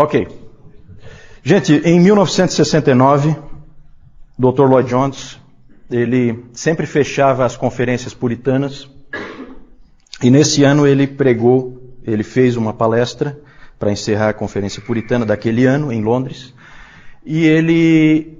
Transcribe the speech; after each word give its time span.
Ok. 0.00 0.26
Gente, 1.42 1.74
em 1.84 2.00
1969, 2.00 3.36
Dr. 4.38 4.62
Lloyd 4.62 4.88
Jones, 4.88 5.38
ele 5.90 6.42
sempre 6.54 6.86
fechava 6.86 7.44
as 7.44 7.54
conferências 7.54 8.14
puritanas 8.14 8.88
e 10.22 10.30
nesse 10.30 10.64
ano 10.64 10.86
ele 10.86 11.06
pregou, 11.06 11.98
ele 12.02 12.22
fez 12.22 12.56
uma 12.56 12.72
palestra 12.72 13.38
para 13.78 13.92
encerrar 13.92 14.30
a 14.30 14.32
conferência 14.32 14.80
puritana 14.80 15.26
daquele 15.26 15.66
ano 15.66 15.92
em 15.92 16.02
Londres 16.02 16.54
e 17.22 17.44
ele 17.44 18.38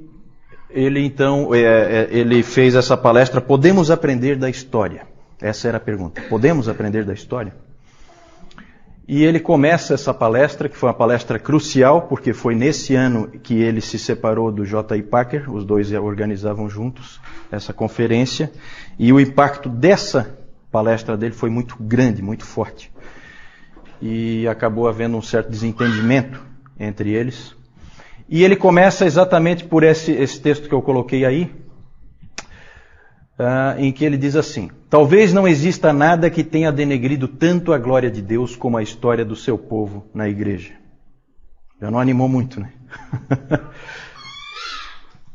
ele 0.71 1.05
então 1.05 1.55
é, 1.55 1.61
é, 1.61 2.09
ele 2.11 2.43
fez 2.43 2.75
essa 2.75 2.97
palestra. 2.97 3.39
Podemos 3.39 3.91
aprender 3.91 4.35
da 4.37 4.49
história? 4.49 5.03
Essa 5.39 5.69
era 5.69 5.77
a 5.77 5.81
pergunta. 5.81 6.23
Podemos 6.23 6.71
aprender 6.71 7.05
da 7.05 7.13
história? 7.13 7.53
E 9.13 9.25
ele 9.25 9.41
começa 9.41 9.93
essa 9.93 10.15
palestra, 10.15 10.69
que 10.69 10.77
foi 10.77 10.89
uma 10.89 10.95
palestra 10.95 11.37
crucial, 11.37 12.03
porque 12.03 12.33
foi 12.33 12.55
nesse 12.55 12.95
ano 12.95 13.27
que 13.43 13.61
ele 13.61 13.81
se 13.81 13.99
separou 13.99 14.53
do 14.53 14.65
J.I. 14.65 15.03
Packer, 15.03 15.53
os 15.53 15.65
dois 15.65 15.91
organizavam 15.91 16.71
juntos 16.71 17.21
essa 17.51 17.73
conferência, 17.73 18.53
e 18.97 19.13
o 19.13 19.19
impacto 19.19 19.69
dessa 19.69 20.39
palestra 20.71 21.17
dele 21.17 21.35
foi 21.35 21.51
muito 21.51 21.75
grande, 21.81 22.23
muito 22.23 22.45
forte. 22.45 22.93
E 24.01 24.47
acabou 24.47 24.87
havendo 24.87 25.17
um 25.17 25.23
certo 25.23 25.51
desentendimento 25.51 26.41
entre 26.79 27.11
eles. 27.11 27.53
E 28.29 28.45
ele 28.45 28.55
começa 28.55 29.05
exatamente 29.05 29.65
por 29.65 29.83
esse, 29.83 30.13
esse 30.13 30.41
texto 30.41 30.69
que 30.69 30.75
eu 30.75 30.81
coloquei 30.81 31.25
aí, 31.25 31.53
uh, 33.41 33.81
em 33.81 33.91
que 33.91 34.05
ele 34.05 34.19
diz 34.19 34.37
assim: 34.37 34.71
Talvez 34.89 35.33
não 35.33 35.49
exista 35.49 35.93
nada 35.93 36.29
que 36.29 36.45
tenha 36.45 36.71
denegrido 36.71 37.27
tanto 37.27 37.73
a 37.73 37.79
glória 37.79 38.11
de 38.11 38.21
Deus 38.21 38.55
como 38.55 38.77
a 38.77 38.83
história 38.83 39.25
do 39.25 39.35
seu 39.35 39.57
povo 39.57 40.07
na 40.15 40.29
igreja. 40.29 40.73
Já 41.81 41.91
não 41.91 41.99
animou 41.99 42.29
muito, 42.29 42.61
né? 42.61 42.71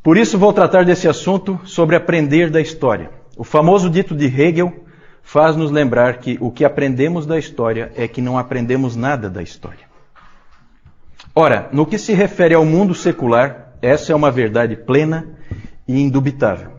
por 0.03 0.15
isso 0.15 0.38
vou 0.38 0.53
tratar 0.53 0.85
desse 0.85 1.07
assunto 1.07 1.59
sobre 1.65 1.95
aprender 1.95 2.52
da 2.52 2.61
história. 2.61 3.09
O 3.35 3.43
famoso 3.43 3.89
dito 3.89 4.15
de 4.15 4.25
Hegel 4.25 4.85
faz 5.23 5.55
nos 5.55 5.71
lembrar 5.71 6.19
que 6.19 6.37
o 6.39 6.52
que 6.52 6.63
aprendemos 6.63 7.25
da 7.25 7.39
história 7.39 7.91
é 7.95 8.08
que 8.08 8.21
não 8.21 8.37
aprendemos 8.37 8.95
nada 8.95 9.27
da 9.27 9.41
história. 9.41 9.85
Ora, 11.33 11.67
no 11.73 11.85
que 11.85 11.97
se 11.97 12.13
refere 12.13 12.53
ao 12.53 12.63
mundo 12.63 12.93
secular, 12.93 13.73
essa 13.81 14.13
é 14.13 14.15
uma 14.15 14.31
verdade 14.31 14.75
plena 14.75 15.27
e 15.87 15.99
indubitável. 15.99 16.74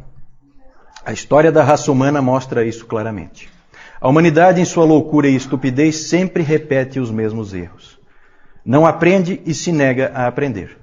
A 1.06 1.12
história 1.12 1.52
da 1.52 1.62
raça 1.62 1.92
humana 1.92 2.20
mostra 2.20 2.64
isso 2.64 2.84
claramente. 2.84 3.48
A 4.00 4.08
humanidade, 4.08 4.60
em 4.60 4.64
sua 4.64 4.84
loucura 4.84 5.28
e 5.28 5.36
estupidez, 5.36 6.08
sempre 6.08 6.42
repete 6.42 6.98
os 6.98 7.12
mesmos 7.12 7.54
erros. 7.54 7.96
Não 8.64 8.84
aprende 8.84 9.40
e 9.46 9.54
se 9.54 9.70
nega 9.70 10.10
a 10.12 10.26
aprender. 10.26 10.76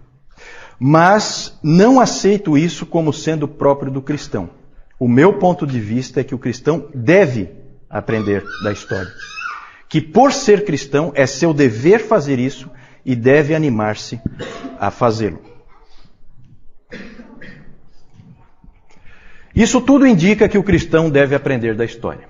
Mas 0.79 1.59
não 1.61 1.99
aceito 1.99 2.57
isso 2.57 2.85
como 2.85 3.11
sendo 3.11 3.49
próprio 3.49 3.91
do 3.91 4.01
cristão. 4.01 4.49
O 4.97 5.09
meu 5.09 5.33
ponto 5.33 5.67
de 5.67 5.77
vista 5.77 6.21
é 6.21 6.23
que 6.23 6.33
o 6.33 6.39
cristão 6.39 6.87
deve 6.95 7.49
aprender 7.89 8.45
da 8.63 8.71
história. 8.71 9.11
Que 9.89 9.99
por 9.99 10.31
ser 10.31 10.63
cristão 10.63 11.11
é 11.15 11.25
seu 11.25 11.53
dever 11.53 11.99
fazer 11.99 12.39
isso 12.39 12.71
e 13.05 13.13
deve 13.13 13.53
animar-se 13.53 14.21
a 14.79 14.89
fazê-lo. 14.89 15.52
Isso 19.55 19.79
tudo 19.79 20.07
indica 20.07 20.49
que 20.49 20.57
o 20.57 20.63
cristão 20.63 21.09
deve 21.11 21.35
aprender 21.35 21.75
da 21.75 21.85
história. 21.85 22.27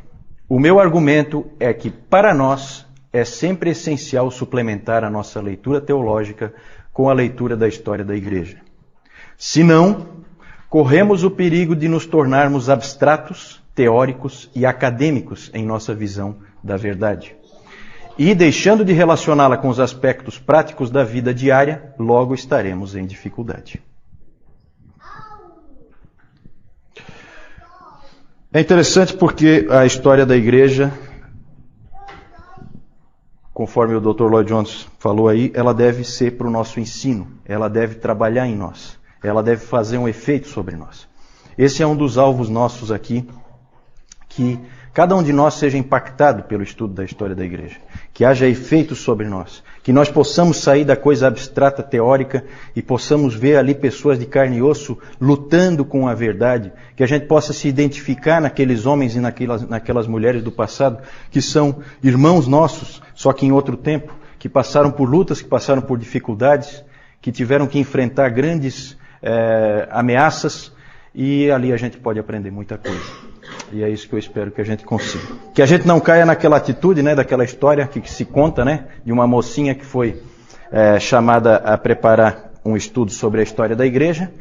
O 0.49 0.59
meu 0.59 0.77
argumento 0.77 1.45
é 1.57 1.73
que, 1.73 1.89
para 1.89 2.33
nós, 2.33 2.85
é 3.13 3.23
sempre 3.23 3.69
essencial 3.69 4.29
suplementar 4.29 5.05
a 5.05 5.09
nossa 5.09 5.39
leitura 5.39 5.79
teológica 5.79 6.53
com 6.91 7.09
a 7.09 7.13
leitura 7.13 7.55
da 7.55 7.67
história 7.67 8.03
da 8.03 8.15
igreja. 8.15 8.57
Senão, 9.37 10.07
corremos 10.69 11.23
o 11.23 11.31
perigo 11.31 11.75
de 11.75 11.87
nos 11.87 12.05
tornarmos 12.05 12.69
abstratos, 12.69 13.63
teóricos 13.73 14.49
e 14.53 14.65
acadêmicos 14.65 15.49
em 15.53 15.65
nossa 15.65 15.95
visão 15.95 16.37
da 16.61 16.75
verdade. 16.75 17.35
E 18.17 18.35
deixando 18.35 18.83
de 18.83 18.91
relacioná-la 18.91 19.57
com 19.57 19.69
os 19.69 19.79
aspectos 19.79 20.37
práticos 20.37 20.91
da 20.91 21.03
vida 21.03 21.33
diária, 21.33 21.93
logo 21.97 22.35
estaremos 22.35 22.95
em 22.95 23.05
dificuldade. 23.05 23.81
É 28.55 28.61
interessante 28.61 29.15
porque 29.15 29.65
a 29.67 29.83
história 29.83 30.27
da 30.27 30.37
igreja, 30.37 30.93
conforme 33.51 33.95
o 33.95 33.99
Dr. 33.99 34.25
Lloyd 34.25 34.47
Jones 34.47 34.87
falou 34.99 35.27
aí, 35.27 35.51
ela 35.55 35.73
deve 35.73 36.03
ser 36.03 36.37
para 36.37 36.45
o 36.45 36.51
nosso 36.51 36.79
ensino, 36.79 37.27
ela 37.45 37.67
deve 37.67 37.95
trabalhar 37.95 38.45
em 38.45 38.55
nós, 38.55 38.99
ela 39.23 39.41
deve 39.41 39.65
fazer 39.65 39.97
um 39.97 40.07
efeito 40.07 40.49
sobre 40.49 40.75
nós. 40.75 41.07
Esse 41.57 41.81
é 41.81 41.87
um 41.87 41.95
dos 41.95 42.19
alvos 42.19 42.47
nossos 42.47 42.91
aqui, 42.91 43.27
que 44.29 44.59
cada 44.93 45.15
um 45.15 45.23
de 45.23 45.33
nós 45.33 45.55
seja 45.55 45.79
impactado 45.79 46.43
pelo 46.43 46.61
estudo 46.61 46.93
da 46.93 47.03
história 47.03 47.35
da 47.35 47.43
igreja, 47.43 47.79
que 48.13 48.23
haja 48.23 48.47
efeito 48.47 48.93
sobre 48.93 49.27
nós, 49.27 49.63
que 49.83 49.91
nós 49.91 50.09
possamos 50.09 50.57
sair 50.57 50.85
da 50.85 50.95
coisa 50.95 51.27
abstrata 51.27 51.83
teórica 51.83 52.45
e 52.73 52.81
possamos 52.81 53.35
ver 53.35 53.57
ali 53.57 53.75
pessoas 53.75 54.17
de 54.17 54.25
carne 54.25 54.57
e 54.57 54.61
osso 54.61 54.97
lutando 55.19 55.83
com 55.83 56.07
a 56.07 56.13
verdade, 56.15 56.71
que 56.95 57.03
a 57.03 57.07
gente 57.07 57.25
possa 57.25 57.51
se 57.51 57.67
identificar 57.67 58.39
naqueles 58.39 58.85
homens 58.85 59.13
e 59.15 59.19
naquelas, 59.19 59.67
naquelas 59.67 60.07
mulheres 60.07 60.41
do 60.41 60.51
passado 60.51 61.03
que 61.29 61.41
são 61.41 61.81
irmãos 62.01 62.47
nossos, 62.47 63.01
só 63.13 63.33
que 63.33 63.45
em 63.45 63.51
outro 63.51 63.75
tempo, 63.75 64.13
que 64.39 64.47
passaram 64.47 64.89
por 64.89 65.09
lutas, 65.09 65.41
que 65.41 65.49
passaram 65.49 65.81
por 65.81 65.97
dificuldades, 65.99 66.83
que 67.21 67.31
tiveram 67.31 67.67
que 67.67 67.77
enfrentar 67.77 68.29
grandes 68.29 68.97
é, 69.21 69.87
ameaças 69.91 70.71
e 71.13 71.51
ali 71.51 71.73
a 71.73 71.77
gente 71.77 71.97
pode 71.97 72.19
aprender 72.19 72.51
muita 72.51 72.77
coisa. 72.77 73.32
E 73.71 73.83
é 73.83 73.89
isso 73.89 74.07
que 74.07 74.13
eu 74.13 74.19
espero 74.19 74.51
que 74.51 74.61
a 74.61 74.63
gente 74.63 74.83
consiga. 74.83 75.23
Que 75.53 75.61
a 75.61 75.65
gente 75.65 75.87
não 75.87 75.99
caia 75.99 76.25
naquela 76.25 76.57
atitude, 76.57 77.01
né, 77.01 77.15
daquela 77.15 77.43
história 77.43 77.87
que, 77.87 78.09
se 78.09 78.25
conta, 78.25 78.63
né, 78.63 78.85
de 79.03 79.11
uma 79.11 79.25
mocinha 79.25 79.73
que 79.73 79.85
foi 79.85 80.21
é, 80.71 80.99
chamada 80.99 81.55
a 81.57 81.77
preparar 81.77 82.51
um 82.63 82.75
estudo 82.77 83.11
sobre 83.11 83.39
a 83.39 83.43
história 83.43 83.75
da 83.75 83.85
igreja. 83.85 84.31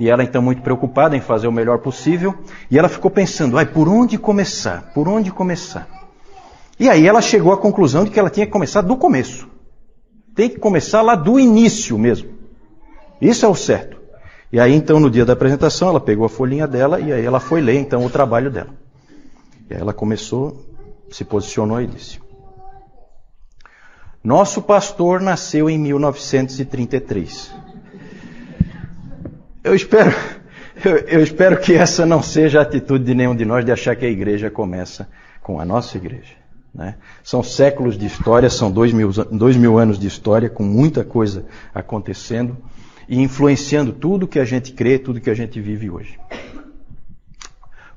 E 0.00 0.08
ela 0.08 0.24
então 0.24 0.40
muito 0.40 0.62
preocupada 0.62 1.16
em 1.16 1.20
fazer 1.20 1.46
o 1.46 1.52
melhor 1.52 1.78
possível. 1.78 2.34
E 2.70 2.78
ela 2.78 2.88
ficou 2.88 3.10
pensando, 3.10 3.58
ai, 3.58 3.66
por 3.66 3.86
onde 3.86 4.16
começar? 4.16 4.90
Por 4.94 5.06
onde 5.06 5.30
começar? 5.30 5.86
E 6.78 6.88
aí 6.88 7.06
ela 7.06 7.20
chegou 7.20 7.52
à 7.52 7.58
conclusão 7.58 8.04
de 8.04 8.10
que 8.10 8.18
ela 8.18 8.30
tinha 8.30 8.46
que 8.46 8.52
começar 8.52 8.80
do 8.80 8.96
começo. 8.96 9.46
Tem 10.34 10.48
que 10.48 10.58
começar 10.58 11.02
lá 11.02 11.14
do 11.14 11.38
início 11.38 11.98
mesmo. 11.98 12.30
Isso 13.20 13.44
é 13.44 13.48
o 13.48 13.54
certo. 13.54 13.99
E 14.52 14.58
aí 14.58 14.74
então 14.74 14.98
no 14.98 15.10
dia 15.10 15.24
da 15.24 15.32
apresentação 15.32 15.88
ela 15.88 16.00
pegou 16.00 16.26
a 16.26 16.28
folhinha 16.28 16.66
dela 16.66 16.98
e 16.98 17.12
aí 17.12 17.24
ela 17.24 17.38
foi 17.38 17.60
ler 17.60 17.78
então 17.78 18.04
o 18.04 18.10
trabalho 18.10 18.50
dela. 18.50 18.70
E 19.68 19.74
aí 19.74 19.80
ela 19.80 19.92
começou, 19.92 20.66
se 21.10 21.24
posicionou 21.24 21.80
e 21.80 21.86
disse: 21.86 22.18
Nosso 24.22 24.60
pastor 24.60 25.20
nasceu 25.20 25.70
em 25.70 25.78
1933. 25.78 27.52
Eu 29.62 29.74
espero, 29.74 30.12
eu, 30.84 30.96
eu 30.96 31.22
espero 31.22 31.60
que 31.60 31.74
essa 31.74 32.04
não 32.04 32.20
seja 32.20 32.58
a 32.58 32.62
atitude 32.62 33.04
de 33.04 33.14
nenhum 33.14 33.36
de 33.36 33.44
nós 33.44 33.64
de 33.64 33.70
achar 33.70 33.94
que 33.94 34.04
a 34.04 34.10
igreja 34.10 34.50
começa 34.50 35.08
com 35.42 35.60
a 35.60 35.64
nossa 35.64 35.96
igreja. 35.96 36.40
Né? 36.74 36.96
São 37.22 37.42
séculos 37.42 37.96
de 37.96 38.06
história, 38.06 38.50
são 38.50 38.70
dois 38.70 38.92
mil, 38.92 39.12
dois 39.30 39.56
mil 39.56 39.78
anos 39.78 39.98
de 39.98 40.08
história, 40.08 40.48
com 40.48 40.64
muita 40.64 41.04
coisa 41.04 41.44
acontecendo 41.72 42.56
e 43.10 43.20
influenciando 43.20 43.92
tudo 43.92 44.28
que 44.28 44.38
a 44.38 44.44
gente 44.44 44.72
crê, 44.72 44.96
tudo 44.96 45.20
que 45.20 45.28
a 45.28 45.34
gente 45.34 45.60
vive 45.60 45.90
hoje. 45.90 46.16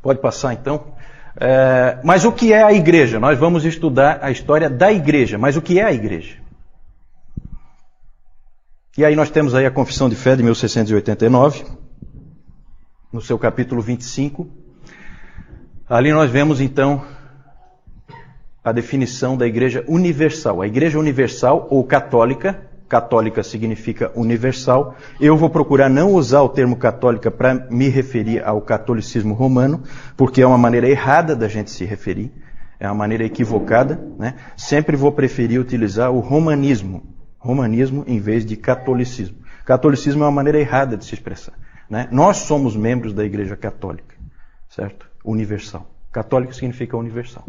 Pode 0.01 0.19
passar 0.19 0.53
então. 0.53 0.96
É, 1.40 2.00
mas 2.03 2.25
o 2.25 2.31
que 2.31 2.51
é 2.51 2.63
a 2.63 2.74
igreja? 2.74 3.19
Nós 3.19 3.38
vamos 3.38 3.63
estudar 3.63 4.19
a 4.24 4.31
história 4.31 4.68
da 4.71 4.92
igreja. 4.92 5.38
Mas 5.38 5.56
o 5.56 5.62
que 5.62 5.80
é 5.80 5.83
a 5.83 5.94
igreja? 5.94 6.38
E 8.98 9.06
aí 9.06 9.15
nós 9.15 9.30
temos 9.30 9.54
aí 9.54 9.68
a 9.68 9.71
Confissão 9.71 10.10
de 10.10 10.15
Fé 10.15 10.36
de 10.36 10.42
1689, 10.42 11.63
no 13.12 13.21
seu 13.21 13.38
capítulo 13.38 13.83
25. 13.83 14.50
Ali 15.88 16.12
nós 16.12 16.31
vemos 16.31 16.59
então 16.59 17.06
a 18.63 18.71
definição 18.71 19.38
da 19.38 19.45
igreja 19.45 19.86
universal. 19.88 20.59
A 20.59 20.66
igreja 20.66 20.98
universal 20.98 21.68
ou 21.69 21.83
católica 21.83 22.73
católica 22.88 23.41
significa 23.44 24.12
universal. 24.15 24.95
Eu 25.19 25.35
vou 25.35 25.50
procurar 25.50 25.89
não 25.89 26.13
usar 26.13 26.41
o 26.41 26.50
termo 26.50 26.75
católica 26.75 27.31
para 27.31 27.53
me 27.69 27.89
referir 27.89 28.44
ao 28.44 28.62
catolicismo 28.62 29.33
romano, 29.33 29.83
porque 30.15 30.41
é 30.41 30.47
uma 30.47 30.57
maneira 30.57 30.88
errada 30.88 31.35
da 31.35 31.47
gente 31.47 31.71
se 31.71 31.85
referir, 31.85 32.31
é 32.80 32.88
uma 32.88 32.95
maneira 32.95 33.24
equivocada. 33.24 34.00
Né? 34.18 34.35
Sempre 34.56 34.95
vou 34.95 35.12
preferir 35.12 35.59
utilizar 35.59 36.12
o 36.12 36.19
romanismo, 36.19 37.03
romanismo 37.38 38.03
em 38.07 38.19
vez 38.19 38.45
de 38.45 38.56
catolicismo. 38.56 39.38
Catolicismo 39.65 40.24
é 40.24 40.25
uma 40.25 40.31
maneira 40.31 40.59
errada 40.59 40.97
de 40.97 41.06
se 41.06 41.13
expressar. 41.13 41.53
Né? 41.89 42.07
Nós 42.12 42.38
somos 42.38 42.75
membros 42.75 43.13
da 43.13 43.24
Igreja 43.24 43.56
Católica, 43.56 44.15
certo? 44.69 45.07
Universal. 45.24 45.89
Católico 46.12 46.53
significa 46.53 46.97
universal. 46.97 47.45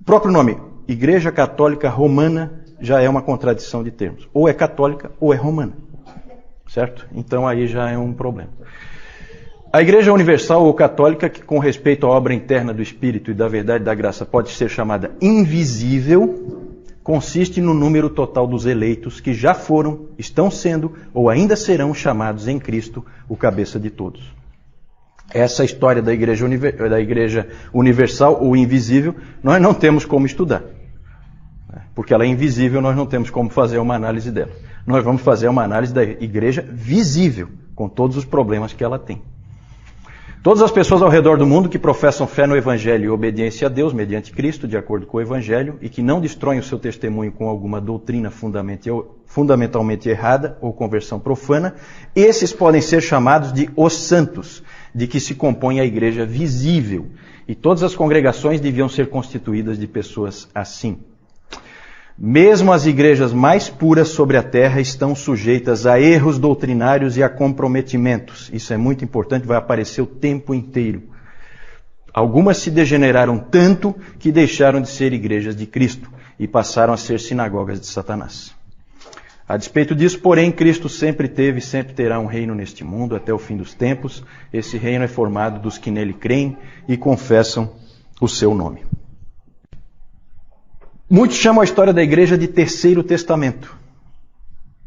O 0.00 0.04
próprio 0.04 0.30
nome, 0.30 0.56
Igreja 0.86 1.32
Católica 1.32 1.88
Romana 1.88 2.64
já 2.80 3.00
é 3.00 3.08
uma 3.08 3.22
contradição 3.22 3.82
de 3.82 3.90
termos. 3.90 4.28
Ou 4.32 4.48
é 4.48 4.52
católica 4.52 5.10
ou 5.20 5.32
é 5.32 5.36
romana. 5.36 5.72
Certo? 6.68 7.06
Então 7.14 7.46
aí 7.46 7.66
já 7.66 7.90
é 7.90 7.96
um 7.96 8.12
problema. 8.12 8.50
A 9.72 9.82
Igreja 9.82 10.12
Universal 10.12 10.64
ou 10.64 10.72
Católica, 10.72 11.28
que 11.28 11.42
com 11.42 11.58
respeito 11.58 12.06
à 12.06 12.10
obra 12.10 12.32
interna 12.32 12.72
do 12.72 12.80
Espírito 12.80 13.30
e 13.30 13.34
da 13.34 13.46
verdade 13.46 13.84
da 13.84 13.94
graça 13.94 14.24
pode 14.24 14.50
ser 14.50 14.70
chamada 14.70 15.10
invisível, 15.20 16.72
consiste 17.02 17.60
no 17.60 17.74
número 17.74 18.08
total 18.08 18.46
dos 18.46 18.64
eleitos 18.64 19.20
que 19.20 19.34
já 19.34 19.54
foram, 19.54 20.06
estão 20.18 20.50
sendo 20.50 20.94
ou 21.12 21.28
ainda 21.28 21.56
serão 21.56 21.92
chamados 21.92 22.48
em 22.48 22.58
Cristo 22.58 23.04
o 23.28 23.36
cabeça 23.36 23.78
de 23.78 23.90
todos. 23.90 24.32
Essa 25.32 25.64
história 25.64 26.00
da 26.00 26.12
igreja, 26.12 26.48
da 26.88 27.00
igreja 27.00 27.48
universal 27.74 28.42
ou 28.42 28.56
invisível, 28.56 29.14
nós 29.42 29.60
não 29.60 29.74
temos 29.74 30.04
como 30.04 30.24
estudar. 30.24 30.62
Porque 31.96 32.12
ela 32.12 32.24
é 32.24 32.26
invisível, 32.26 32.82
nós 32.82 32.94
não 32.94 33.06
temos 33.06 33.30
como 33.30 33.48
fazer 33.48 33.78
uma 33.78 33.94
análise 33.94 34.30
dela. 34.30 34.50
Nós 34.86 35.02
vamos 35.02 35.22
fazer 35.22 35.48
uma 35.48 35.64
análise 35.64 35.94
da 35.94 36.02
igreja 36.02 36.62
visível, 36.70 37.48
com 37.74 37.88
todos 37.88 38.18
os 38.18 38.24
problemas 38.26 38.74
que 38.74 38.84
ela 38.84 38.98
tem. 38.98 39.22
Todas 40.42 40.62
as 40.62 40.70
pessoas 40.70 41.00
ao 41.00 41.08
redor 41.08 41.38
do 41.38 41.46
mundo 41.46 41.70
que 41.70 41.78
professam 41.78 42.26
fé 42.26 42.46
no 42.46 42.54
Evangelho 42.54 43.06
e 43.06 43.08
obediência 43.08 43.66
a 43.66 43.70
Deus 43.70 43.94
mediante 43.94 44.30
Cristo, 44.30 44.68
de 44.68 44.76
acordo 44.76 45.06
com 45.06 45.16
o 45.16 45.20
Evangelho, 45.22 45.78
e 45.80 45.88
que 45.88 46.02
não 46.02 46.20
destroem 46.20 46.58
o 46.58 46.62
seu 46.62 46.78
testemunho 46.78 47.32
com 47.32 47.48
alguma 47.48 47.80
doutrina 47.80 48.30
fundamentalmente 48.30 50.08
errada 50.10 50.58
ou 50.60 50.74
conversão 50.74 51.18
profana, 51.18 51.76
esses 52.14 52.52
podem 52.52 52.82
ser 52.82 53.00
chamados 53.00 53.54
de 53.54 53.70
os 53.74 53.94
santos, 53.94 54.62
de 54.94 55.06
que 55.06 55.18
se 55.18 55.34
compõe 55.34 55.80
a 55.80 55.84
igreja 55.84 56.26
visível. 56.26 57.06
E 57.48 57.54
todas 57.54 57.82
as 57.82 57.96
congregações 57.96 58.60
deviam 58.60 58.88
ser 58.88 59.08
constituídas 59.08 59.78
de 59.78 59.86
pessoas 59.86 60.46
assim. 60.54 60.98
Mesmo 62.18 62.72
as 62.72 62.86
igrejas 62.86 63.30
mais 63.30 63.68
puras 63.68 64.08
sobre 64.08 64.38
a 64.38 64.42
terra 64.42 64.80
estão 64.80 65.14
sujeitas 65.14 65.86
a 65.86 66.00
erros 66.00 66.38
doutrinários 66.38 67.18
e 67.18 67.22
a 67.22 67.28
comprometimentos. 67.28 68.50
Isso 68.54 68.72
é 68.72 68.76
muito 68.78 69.04
importante, 69.04 69.46
vai 69.46 69.58
aparecer 69.58 70.00
o 70.00 70.06
tempo 70.06 70.54
inteiro. 70.54 71.02
Algumas 72.14 72.56
se 72.56 72.70
degeneraram 72.70 73.38
tanto 73.38 73.94
que 74.18 74.32
deixaram 74.32 74.80
de 74.80 74.88
ser 74.88 75.12
igrejas 75.12 75.54
de 75.54 75.66
Cristo 75.66 76.10
e 76.38 76.48
passaram 76.48 76.94
a 76.94 76.96
ser 76.96 77.20
sinagogas 77.20 77.78
de 77.78 77.86
Satanás. 77.86 78.54
A 79.46 79.58
despeito 79.58 79.94
disso, 79.94 80.18
porém, 80.20 80.50
Cristo 80.50 80.88
sempre 80.88 81.28
teve 81.28 81.58
e 81.58 81.62
sempre 81.62 81.92
terá 81.92 82.18
um 82.18 82.26
reino 82.26 82.54
neste 82.54 82.82
mundo 82.82 83.14
até 83.14 83.32
o 83.32 83.38
fim 83.38 83.58
dos 83.58 83.74
tempos. 83.74 84.24
Esse 84.50 84.78
reino 84.78 85.04
é 85.04 85.08
formado 85.08 85.60
dos 85.60 85.76
que 85.76 85.90
nele 85.90 86.14
creem 86.14 86.56
e 86.88 86.96
confessam 86.96 87.70
o 88.18 88.26
seu 88.26 88.54
nome. 88.54 88.95
Muitos 91.08 91.36
chamam 91.36 91.60
a 91.60 91.64
história 91.64 91.92
da 91.92 92.02
igreja 92.02 92.36
de 92.36 92.48
terceiro 92.48 93.02
testamento. 93.02 93.76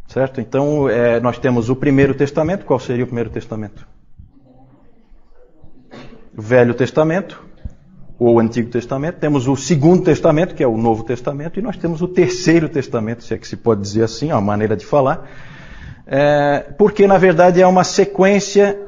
Certo? 0.08 0.42
Então, 0.42 0.90
é, 0.90 1.20
nós 1.20 1.38
temos 1.38 1.70
o 1.70 1.76
primeiro 1.76 2.14
testamento. 2.14 2.66
Qual 2.66 2.80
seria 2.80 3.04
o 3.04 3.08
primeiro 3.08 3.30
testamento? 3.30 3.88
Velho 6.34 6.74
Testamento, 6.74 7.44
ou 8.18 8.36
o 8.36 8.40
Antigo 8.40 8.70
Testamento. 8.70 9.20
Temos 9.20 9.48
o 9.48 9.56
Segundo 9.56 10.04
Testamento, 10.04 10.56
que 10.56 10.64
é 10.64 10.68
o 10.68 10.78
Novo 10.78 11.04
Testamento. 11.04 11.60
E 11.60 11.62
nós 11.62 11.78
temos 11.78 12.02
o 12.02 12.08
Terceiro 12.08 12.68
Testamento, 12.68 13.24
se 13.24 13.34
é 13.34 13.38
que 13.38 13.48
se 13.48 13.56
pode 13.56 13.82
dizer 13.82 14.04
assim, 14.04 14.30
é 14.30 14.34
uma 14.34 14.42
maneira 14.42 14.76
de 14.76 14.86
falar. 14.86 15.30
É, 16.08 16.74
porque, 16.78 17.06
na 17.08 17.18
verdade, 17.18 17.62
é 17.62 17.68
uma 17.68 17.84
sequência 17.84 18.80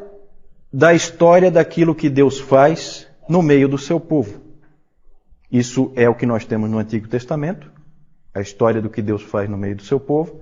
da 0.73 0.93
história 0.93 1.51
daquilo 1.51 1.93
que 1.93 2.09
Deus 2.09 2.39
faz 2.39 3.07
no 3.27 3.41
meio 3.41 3.67
do 3.67 3.77
seu 3.77 3.99
povo. 3.99 4.50
Isso 5.51 5.91
é 5.95 6.07
o 6.07 6.15
que 6.15 6.25
nós 6.25 6.45
temos 6.45 6.69
no 6.69 6.77
Antigo 6.77 7.07
Testamento, 7.07 7.69
a 8.33 8.39
história 8.39 8.81
do 8.81 8.89
que 8.89 9.01
Deus 9.01 9.21
faz 9.21 9.49
no 9.49 9.57
meio 9.57 9.75
do 9.75 9.83
seu 9.83 9.99
povo. 9.99 10.41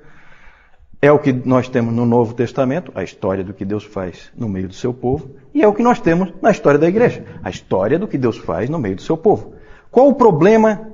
É 1.02 1.12
o 1.12 1.18
que 1.18 1.32
nós 1.32 1.68
temos 1.68 1.94
no 1.94 2.06
Novo 2.06 2.34
Testamento, 2.34 2.92
a 2.94 3.04
história 3.04 3.44
do 3.44 3.54
que 3.54 3.66
Deus 3.66 3.84
faz 3.84 4.30
no 4.36 4.48
meio 4.48 4.68
do 4.68 4.74
seu 4.74 4.94
povo. 4.94 5.32
E 5.54 5.64
é 5.64 5.68
o 5.68 5.74
que 5.74 5.82
nós 5.82 6.00
temos 6.00 6.32
na 6.42 6.52
história 6.52 6.78
da 6.78 6.88
igreja, 6.88 7.26
a 7.42 7.50
história 7.50 7.98
do 7.98 8.08
que 8.08 8.18
Deus 8.18 8.38
faz 8.38 8.70
no 8.70 8.78
meio 8.78 8.98
do 8.98 9.02
seu 9.02 9.18
povo. 9.18 9.54
Qual 9.90 10.10
o 10.10 10.14
problema, 10.14 10.92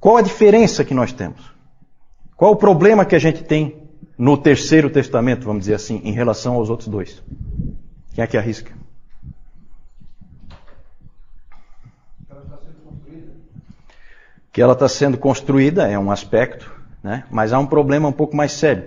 qual 0.00 0.16
a 0.16 0.22
diferença 0.22 0.84
que 0.84 0.94
nós 0.94 1.12
temos? 1.12 1.52
Qual 2.36 2.52
o 2.52 2.56
problema 2.56 3.04
que 3.04 3.16
a 3.16 3.18
gente 3.18 3.42
tem 3.42 3.82
no 4.16 4.38
terceiro 4.38 4.88
testamento, 4.88 5.44
vamos 5.44 5.60
dizer 5.60 5.74
assim, 5.74 6.00
em 6.04 6.12
relação 6.12 6.54
aos 6.54 6.70
outros 6.70 6.88
dois? 6.88 7.22
Quem 8.14 8.22
é 8.22 8.26
que 8.26 8.38
arrisca? 8.38 8.77
Que 14.58 14.62
ela 14.62 14.72
está 14.72 14.88
sendo 14.88 15.16
construída 15.16 15.86
é 15.86 15.96
um 15.96 16.10
aspecto, 16.10 16.68
né? 17.00 17.22
mas 17.30 17.52
há 17.52 17.60
um 17.60 17.66
problema 17.66 18.08
um 18.08 18.12
pouco 18.12 18.34
mais 18.34 18.50
sério. 18.50 18.86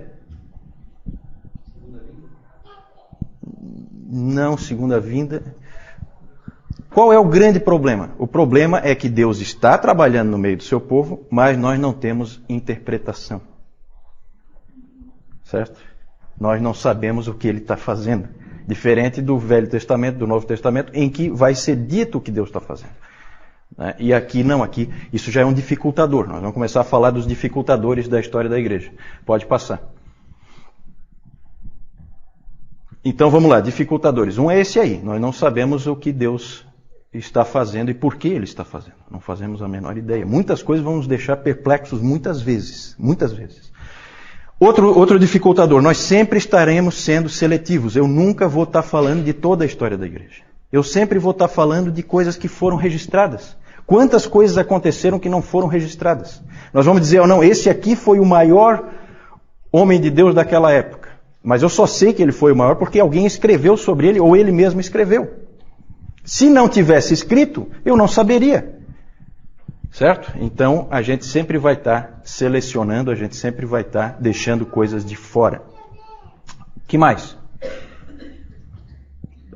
Não, 4.06 4.57
segunda 4.57 5.00
vinda. 5.00 5.56
Qual 6.89 7.13
é 7.13 7.18
o 7.18 7.23
grande 7.23 7.57
problema? 7.57 8.12
O 8.19 8.27
problema 8.27 8.81
é 8.83 8.94
que 8.94 9.07
Deus 9.07 9.39
está 9.39 9.77
trabalhando 9.77 10.31
no 10.31 10.38
meio 10.38 10.57
do 10.57 10.63
seu 10.63 10.81
povo, 10.81 11.25
mas 11.31 11.57
nós 11.57 11.79
não 11.79 11.94
temos 11.94 12.41
interpretação. 12.50 13.41
Certo? 15.45 15.79
Nós 16.38 16.62
não 16.62 16.74
sabemos 16.74 17.29
o 17.29 17.33
que 17.33 17.47
ele 17.47 17.59
está 17.59 17.77
fazendo. 17.77 18.27
Diferente 18.67 19.21
do 19.21 19.39
Velho 19.39 19.69
Testamento, 19.69 20.17
do 20.17 20.27
Novo 20.27 20.45
Testamento, 20.45 20.91
em 20.94 21.09
que 21.09 21.29
vai 21.29 21.56
ser 21.56 21.77
dito 21.77 22.17
o 22.17 22.21
que 22.21 22.29
Deus 22.29 22.50
está 22.50 22.59
fazendo. 22.59 22.91
Né? 23.77 23.95
E 24.00 24.13
aqui 24.13 24.44
não, 24.44 24.63
aqui 24.63 24.89
isso 25.12 25.31
já 25.31 25.41
é 25.41 25.45
um 25.45 25.53
dificultador. 25.53 26.27
Nós 26.27 26.39
vamos 26.39 26.53
começar 26.53 26.81
a 26.81 26.85
falar 26.85 27.12
dos 27.12 27.25
dificultadores 27.25 28.07
da 28.07 28.19
história 28.19 28.50
da 28.50 28.59
igreja. 28.59 28.91
Pode 29.25 29.45
passar. 29.45 29.81
Então 33.03 33.29
vamos 33.29 33.50
lá, 33.50 33.59
dificultadores. 33.59 34.38
Um 34.38 34.50
é 34.50 34.59
esse 34.59 34.79
aí. 34.79 35.01
Nós 35.03 35.19
não 35.19 35.33
sabemos 35.33 35.88
o 35.88 35.95
que 35.95 36.12
Deus 36.12 36.65
está 37.12 37.44
fazendo 37.44 37.89
e 37.89 37.94
por 37.94 38.15
que 38.15 38.27
Ele 38.27 38.44
está 38.44 38.63
fazendo. 38.63 38.95
Não 39.09 39.19
fazemos 39.19 39.62
a 39.62 39.68
menor 39.68 39.97
ideia. 39.97 40.25
Muitas 40.25 40.62
coisas 40.62 40.83
vão 40.83 40.97
nos 40.97 41.07
deixar 41.07 41.38
perplexos 41.38 42.00
muitas 42.00 42.41
vezes. 42.41 42.95
Muitas 43.00 43.33
vezes. 43.33 43.71
Outro, 44.59 44.95
outro 44.95 45.17
dificultador, 45.17 45.81
nós 45.81 45.97
sempre 45.97 46.38
estaremos 46.38 46.94
sendo 46.94 47.27
seletivos. 47.27 47.95
Eu 47.95 48.07
nunca 48.07 48.47
vou 48.47 48.63
estar 48.63 48.83
falando 48.83 49.24
de 49.24 49.33
toda 49.33 49.63
a 49.63 49.67
história 49.67 49.97
da 49.97 50.06
igreja. 50.06 50.44
Eu 50.71 50.83
sempre 50.83 51.17
vou 51.17 51.31
estar 51.31 51.47
falando 51.47 51.91
de 51.91 52.03
coisas 52.03 52.38
que 52.38 52.47
foram 52.47 52.77
registradas. 52.77 53.57
Quantas 53.91 54.25
coisas 54.25 54.57
aconteceram 54.57 55.19
que 55.19 55.27
não 55.27 55.41
foram 55.41 55.67
registradas? 55.67 56.41
Nós 56.73 56.85
vamos 56.85 57.01
dizer, 57.01 57.19
oh, 57.19 57.27
não, 57.27 57.43
esse 57.43 57.69
aqui 57.69 57.93
foi 57.93 58.21
o 58.21 58.25
maior 58.25 58.88
homem 59.69 60.00
de 60.00 60.10
Deus 60.10 60.33
daquela 60.33 60.71
época. 60.71 61.10
Mas 61.43 61.62
eu 61.62 61.67
só 61.67 61.86
sei 61.86 62.13
que 62.13 62.24
ele 62.24 62.31
foi 62.31 62.53
o 62.53 62.55
maior 62.55 62.75
porque 62.75 63.01
alguém 63.01 63.25
escreveu 63.25 63.75
sobre 63.75 64.07
ele 64.07 64.17
ou 64.17 64.33
ele 64.33 64.50
mesmo 64.50 64.79
escreveu. 64.79 65.33
Se 66.24 66.48
não 66.50 66.69
tivesse 66.69 67.13
escrito, 67.13 67.67
eu 67.83 67.98
não 67.98 68.07
saberia. 68.07 68.79
Certo? 69.91 70.31
Então 70.39 70.88
a 70.89 71.01
gente 71.01 71.25
sempre 71.25 71.57
vai 71.57 71.74
estar 71.74 72.21
selecionando, 72.24 73.12
a 73.12 73.15
gente 73.15 73.36
sempre 73.36 73.65
vai 73.65 73.81
estar 73.81 74.15
deixando 74.21 74.65
coisas 74.65 75.03
de 75.03 75.17
fora. 75.17 75.63
Que 76.88 76.98
mais? 76.98 77.38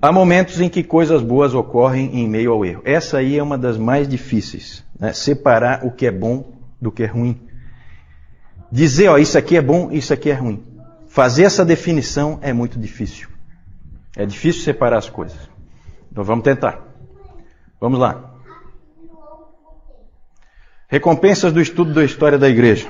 Há 0.06 0.12
momentos 0.12 0.62
em 0.62 0.70
que 0.70 0.84
coisas 0.84 1.24
boas 1.24 1.56
ocorrem 1.56 2.20
em 2.20 2.30
meio 2.30 2.52
ao 2.52 2.64
erro. 2.64 2.84
Essa 2.86 3.18
aí 3.18 3.40
é 3.40 3.42
uma 3.42 3.58
das 3.58 3.76
mais 3.76 4.08
difíceis. 4.08 4.86
Né? 5.00 5.12
Separar 5.12 5.84
o 5.84 5.90
que 5.90 6.06
é 6.06 6.12
bom 6.12 6.54
do 6.80 6.92
que 6.92 7.02
é 7.02 7.08
ruim. 7.08 7.42
Dizer, 8.72 9.08
ó, 9.08 9.18
isso 9.18 9.36
aqui 9.36 9.58
é 9.58 9.62
bom, 9.64 9.92
isso 9.92 10.14
aqui 10.14 10.30
é 10.30 10.36
ruim. 10.36 10.64
Fazer 11.08 11.42
essa 11.42 11.66
definição 11.66 12.38
é 12.44 12.54
muito 12.54 12.78
difícil. 12.78 13.30
É 14.16 14.28
difícil 14.28 14.62
separar 14.62 15.00
as 15.00 15.10
coisas. 15.10 15.40
Então 16.12 16.24
vamos 16.24 16.44
tentar. 16.44 16.86
Vamos 17.82 17.98
lá. 17.98 18.32
Recompensas 20.88 21.52
do 21.52 21.60
estudo 21.60 21.96
da 21.96 22.04
história 22.04 22.38
da 22.38 22.48
igreja. 22.48 22.88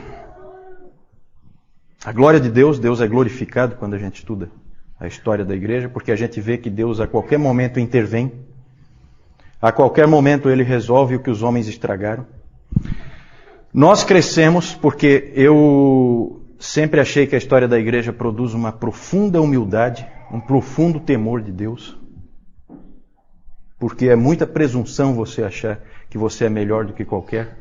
A 2.04 2.12
glória 2.12 2.42
de 2.42 2.50
Deus, 2.50 2.78
Deus 2.78 3.00
é 3.00 3.08
glorificado 3.08 3.78
quando 3.78 3.94
a 3.94 3.98
gente 3.98 4.16
estuda 4.16 4.52
a 5.00 5.08
história 5.08 5.44
da 5.44 5.56
igreja, 5.56 5.90
porque 5.90 6.12
a 6.12 6.16
gente 6.16 6.40
vê 6.40 6.58
que 6.58 6.70
Deus 6.70 7.00
a 7.00 7.08
qualquer 7.08 7.38
momento 7.38 7.80
intervém, 7.80 8.32
a 9.62 9.72
qualquer 9.72 10.08
momento 10.08 10.50
ele 10.50 10.64
resolve 10.64 11.16
o 11.16 11.20
que 11.20 11.30
os 11.30 11.42
homens 11.44 11.68
estragaram. 11.68 12.26
Nós 13.74 14.04
crescemos 14.04 14.74
porque 14.74 15.32
eu 15.36 16.42
sempre 16.60 17.00
achei 17.00 17.28
que 17.28 17.36
a 17.36 17.38
história 17.38 17.68
da 17.68 17.78
igreja 17.78 18.14
produz 18.14 18.54
uma 18.54 18.72
profunda 18.72 19.42
humildade, 19.42 20.08
um 20.32 20.40
profundo 20.40 21.00
temor 21.00 21.42
de 21.42 21.52
Deus. 21.52 21.98
Porque 23.78 24.08
é 24.08 24.16
muita 24.16 24.48
presunção 24.48 25.14
você 25.14 25.44
achar 25.44 25.82
que 26.10 26.18
você 26.18 26.46
é 26.46 26.50
melhor 26.50 26.86
do 26.86 26.94
que 26.94 27.04
qualquer 27.04 27.58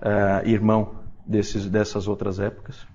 uh, 0.00 0.48
irmão 0.48 0.94
desses, 1.26 1.66
dessas 1.66 2.06
outras 2.06 2.38
épocas. 2.38 2.86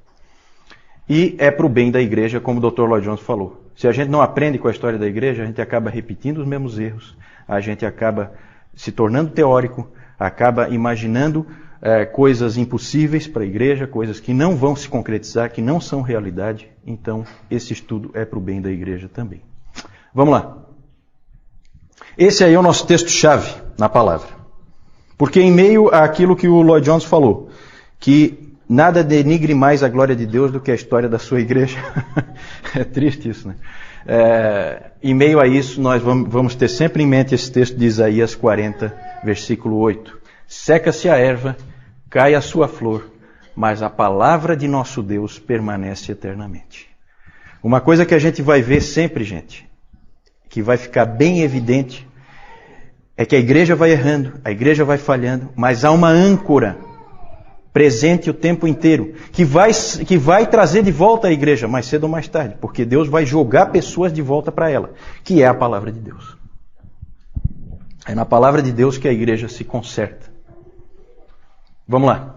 E 1.10 1.36
é 1.38 1.52
para 1.52 1.66
o 1.66 1.70
bem 1.70 1.92
da 1.92 2.02
igreja, 2.02 2.40
como 2.40 2.60
o 2.60 2.72
Dr. 2.72 2.84
Lloyd 2.84 3.06
Jones 3.06 3.22
falou. 3.22 3.64
Se 3.76 3.88
a 3.88 3.92
gente 3.92 4.10
não 4.10 4.22
aprende 4.22 4.58
com 4.58 4.68
a 4.68 4.72
história 4.72 4.98
da 4.98 5.08
igreja, 5.08 5.44
a 5.44 5.46
gente 5.46 5.62
acaba 5.62 5.90
repetindo 5.90 6.38
os 6.38 6.48
mesmos 6.48 6.80
erros, 6.80 7.18
a 7.48 7.60
gente 7.60 7.86
acaba 7.86 8.32
se 8.76 8.92
tornando 8.92 9.32
teórico, 9.32 9.88
acaba 10.18 10.70
imaginando 10.70 11.46
é, 11.82 12.06
coisas 12.06 12.56
impossíveis 12.56 13.28
para 13.28 13.44
a 13.44 13.46
igreja, 13.46 13.86
coisas 13.86 14.20
que 14.20 14.34
não 14.34 14.56
vão 14.56 14.76
se 14.76 14.88
concretizar, 14.88 15.52
que 15.52 15.62
não 15.62 15.82
são 15.82 16.02
realidade. 16.02 16.70
Então, 16.86 17.26
esse 17.52 17.74
estudo 17.74 18.12
é 18.14 18.24
para 18.24 18.40
o 18.40 18.42
bem 18.42 18.62
da 18.62 18.72
igreja 18.72 19.10
também. 19.10 19.42
Vamos 20.14 20.34
lá. 20.34 20.64
Esse 22.18 22.44
aí 22.44 22.54
é 22.54 22.60
o 22.60 22.64
nosso 22.64 22.88
texto-chave 22.88 23.54
na 23.78 23.90
palavra. 23.90 24.30
Porque, 25.18 25.42
em 25.42 25.52
meio 25.52 25.90
àquilo 25.90 26.36
que 26.36 26.48
o 26.48 26.62
Lloyd 26.62 26.86
Jones 26.86 27.04
falou, 27.04 27.50
que 28.00 28.43
nada 28.68 29.04
denigre 29.04 29.54
mais 29.54 29.84
a 29.84 29.90
glória 29.90 30.16
de 30.16 30.26
Deus 30.26 30.52
do 30.52 30.60
que 30.60 30.72
a 30.72 30.76
história 30.76 31.10
da 31.10 31.20
sua 31.20 31.40
igreja. 31.40 31.78
é 32.76 32.84
triste 32.84 33.30
isso, 33.30 33.48
né? 33.48 33.56
É, 34.06 34.92
em 35.02 35.14
meio 35.14 35.40
a 35.40 35.48
isso, 35.48 35.80
nós 35.82 36.02
vamos 36.02 36.56
ter 36.56 36.68
sempre 36.68 37.04
em 37.04 37.08
mente 37.08 37.34
esse 37.34 37.52
texto 37.52 37.78
de 37.78 37.86
Isaías 37.86 38.36
40, 38.36 38.94
versículo 39.24 39.78
8. 39.78 40.20
Seca-se 40.48 41.10
a 41.10 41.16
erva 41.16 41.56
cai 42.10 42.36
a 42.36 42.42
sua 42.42 42.68
flor, 42.68 43.10
mas 43.56 43.82
a 43.82 43.90
palavra 43.90 44.58
de 44.58 44.68
nosso 44.68 45.02
Deus 45.02 45.40
permanece 45.40 46.12
eternamente. 46.12 46.90
Uma 47.64 47.80
coisa 47.80 48.06
que 48.06 48.14
a 48.14 48.20
gente 48.20 48.42
vai 48.42 48.62
ver 48.62 48.82
sempre, 48.82 49.24
gente, 49.24 49.68
que 50.50 50.62
vai 50.62 50.76
ficar 50.76 51.06
bem 51.06 51.42
evidente, 51.42 52.06
é 53.16 53.26
que 53.26 53.36
a 53.36 53.40
igreja 53.40 53.76
vai 53.76 53.92
errando, 53.92 54.34
a 54.44 54.52
igreja 54.52 54.84
vai 54.84 54.98
falhando, 54.98 55.50
mas 55.56 55.86
há 55.86 55.92
uma 55.92 56.10
âncora 56.10 56.78
presente 57.74 58.30
o 58.30 58.34
tempo 58.34 58.68
inteiro, 58.68 59.16
que 59.32 59.44
vai, 59.44 59.72
que 60.06 60.16
vai 60.16 60.46
trazer 60.46 60.84
de 60.84 60.92
volta 60.92 61.28
a 61.28 61.32
igreja, 61.32 61.68
mais 61.68 61.88
cedo 61.88 62.04
ou 62.04 62.10
mais 62.10 62.28
tarde, 62.28 62.56
porque 62.62 62.86
Deus 62.86 63.08
vai 63.10 63.26
jogar 63.26 63.68
pessoas 63.68 64.14
de 64.14 64.22
volta 64.22 64.52
para 64.52 64.70
ela, 64.70 64.92
que 65.24 65.42
é 65.42 65.48
a 65.48 65.54
palavra 65.54 65.92
de 65.92 66.00
Deus. 66.00 66.38
É 68.06 68.14
na 68.14 68.26
palavra 68.26 68.62
de 68.62 68.72
Deus 68.72 68.98
que 68.98 69.08
a 69.08 69.12
igreja 69.12 69.48
se 69.48 69.64
conserta. 69.64 70.32
Vamos 71.88 72.08
lá. 72.08 72.36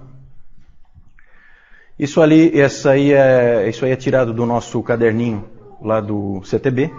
Isso 1.99 2.21
ali, 2.21 2.59
essa 2.59 2.91
aí 2.91 3.13
é, 3.13 3.69
isso 3.69 3.85
aí 3.85 3.91
é 3.91 3.97
tirado 3.97 4.33
do 4.33 4.47
nosso 4.47 4.83
caderninho 4.83 5.45
lá 5.81 6.01
do 6.01 6.43
CTB. 6.45 6.91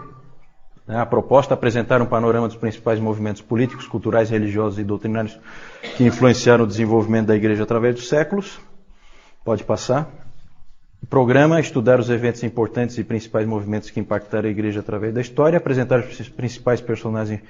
Né? 0.87 0.99
A 0.99 1.05
proposta 1.05 1.53
é 1.53 1.55
apresentar 1.55 2.01
um 2.01 2.05
panorama 2.05 2.47
dos 2.47 2.57
principais 2.57 2.99
movimentos 2.99 3.41
políticos, 3.41 3.85
culturais, 3.87 4.29
religiosos 4.29 4.79
e 4.79 4.83
doutrinários 4.83 5.37
que 5.97 6.05
influenciaram 6.05 6.63
o 6.63 6.67
desenvolvimento 6.67 7.27
da 7.27 7.35
igreja 7.35 7.63
através 7.63 7.95
dos 7.95 8.07
séculos. 8.07 8.59
Pode 9.43 9.63
passar. 9.63 10.09
Programa 11.09 11.59
estudar 11.59 11.99
os 11.99 12.09
eventos 12.09 12.43
importantes 12.43 12.97
e 12.97 13.03
principais 13.03 13.45
movimentos 13.45 13.89
que 13.91 13.99
impactaram 13.99 14.47
a 14.47 14.51
igreja 14.51 14.79
através 14.79 15.13
da 15.13 15.21
história, 15.21 15.57
apresentar 15.57 15.99
os 15.99 16.29
principais 16.29 16.81
personagens 16.81 17.41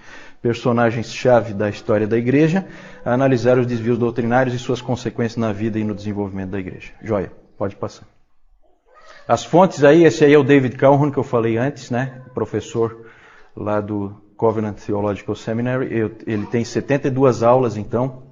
personagens-chave 0.41 1.53
da 1.53 1.69
história 1.69 2.05
da 2.05 2.17
igreja, 2.17 2.67
analisar 3.03 3.57
os 3.57 3.65
desvios 3.65 3.97
doutrinários 3.97 4.53
e 4.53 4.59
suas 4.59 4.81
consequências 4.81 5.37
na 5.37 5.51
vida 5.51 5.79
e 5.79 5.83
no 5.83 5.95
desenvolvimento 5.95 6.51
da 6.51 6.59
igreja. 6.59 6.91
Joia, 7.01 7.31
pode 7.57 7.75
passar. 7.75 8.05
As 9.27 9.43
fontes 9.43 9.83
aí, 9.83 10.03
esse 10.03 10.23
aí 10.23 10.33
é 10.33 10.37
o 10.37 10.43
David 10.43 10.75
Calhoun 10.75 11.09
que 11.09 11.17
eu 11.17 11.23
falei 11.23 11.57
antes, 11.57 11.89
né? 11.89 12.21
Professor 12.33 13.06
lá 13.57 13.81
do 13.81 14.15
Covenant 14.37 14.77
Theological 14.77 15.35
Seminary. 15.35 16.11
ele 16.25 16.45
tem 16.45 16.63
72 16.63 17.41
aulas, 17.41 17.75
então, 17.75 18.23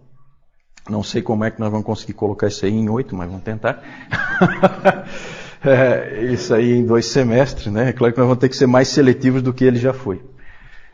não 0.87 1.01
sei 1.01 1.21
como 1.21 1.43
é 1.43 1.49
que 1.49 1.59
nós 1.59 1.71
vamos 1.71 1.85
conseguir 1.85 2.13
colocar 2.13 2.47
isso 2.47 2.65
aí 2.65 2.71
em 2.71 2.87
oito, 2.89 3.15
mas 3.15 3.27
vamos 3.27 3.43
tentar. 3.43 3.81
é, 5.65 6.25
isso 6.25 6.53
aí 6.53 6.73
em 6.73 6.85
dois 6.85 7.07
semestres, 7.07 7.73
né? 7.73 7.89
É 7.89 7.93
claro 7.93 8.13
que 8.13 8.19
nós 8.19 8.27
vamos 8.27 8.39
ter 8.39 8.49
que 8.49 8.55
ser 8.55 8.67
mais 8.67 8.87
seletivos 8.89 9.41
do 9.41 9.51
que 9.51 9.65
ele 9.65 9.79
já 9.79 9.93
foi. 9.93 10.21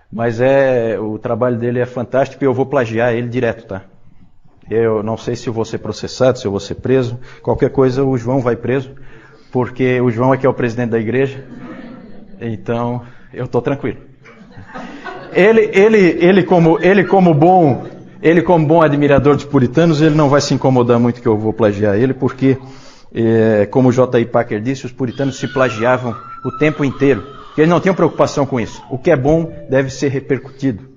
Mas 0.09 0.39
é, 0.39 0.97
o 0.97 1.19
trabalho 1.19 1.57
dele 1.57 1.79
é 1.79 1.85
fantástico 1.85 2.43
e 2.43 2.47
eu 2.47 2.53
vou 2.53 2.65
plagiar 2.65 3.13
ele 3.13 3.27
direto, 3.27 3.67
tá? 3.67 3.83
Eu 4.69 5.03
não 5.03 5.17
sei 5.17 5.35
se 5.35 5.47
eu 5.47 5.53
vou 5.53 5.65
ser 5.65 5.79
processado, 5.79 6.39
se 6.39 6.45
eu 6.45 6.51
vou 6.51 6.59
ser 6.59 6.75
preso. 6.75 7.19
Qualquer 7.41 7.71
coisa, 7.71 8.05
o 8.05 8.17
João 8.17 8.39
vai 8.39 8.55
preso, 8.55 8.95
porque 9.51 9.99
o 9.99 10.09
João 10.09 10.33
é 10.33 10.37
que 10.37 10.45
é 10.45 10.49
o 10.49 10.53
presidente 10.53 10.91
da 10.91 10.99
igreja. 10.99 11.43
Então, 12.39 13.03
eu 13.33 13.45
estou 13.45 13.61
tranquilo. 13.61 14.10
Ele, 15.33 15.69
ele, 15.73 15.97
ele, 15.97 16.43
como, 16.43 16.79
ele 16.81 17.03
como 17.03 17.33
bom 17.33 17.85
ele, 18.21 18.43
como 18.43 18.67
bom 18.67 18.83
admirador 18.83 19.35
dos 19.35 19.45
puritanos, 19.45 19.99
ele 19.99 20.13
não 20.13 20.29
vai 20.29 20.39
se 20.41 20.53
incomodar 20.53 20.99
muito 20.99 21.21
que 21.21 21.27
eu 21.27 21.37
vou 21.37 21.51
plagiar 21.51 21.95
ele, 21.95 22.13
porque, 22.13 22.55
é, 23.13 23.65
como 23.65 23.89
o 23.89 23.91
J.I. 23.91 24.25
Packer 24.25 24.61
disse, 24.61 24.85
os 24.85 24.91
puritanos 24.91 25.39
se 25.39 25.47
plagiavam 25.47 26.15
o 26.45 26.51
tempo 26.51 26.85
inteiro. 26.85 27.25
Eles 27.57 27.69
não 27.69 27.79
tinham 27.79 27.95
preocupação 27.95 28.45
com 28.45 28.59
isso. 28.59 28.81
O 28.91 28.97
que 28.97 29.09
é 29.09 29.15
bom 29.15 29.51
deve 29.67 29.89
ser 29.89 30.09
repercutido. 30.09 30.87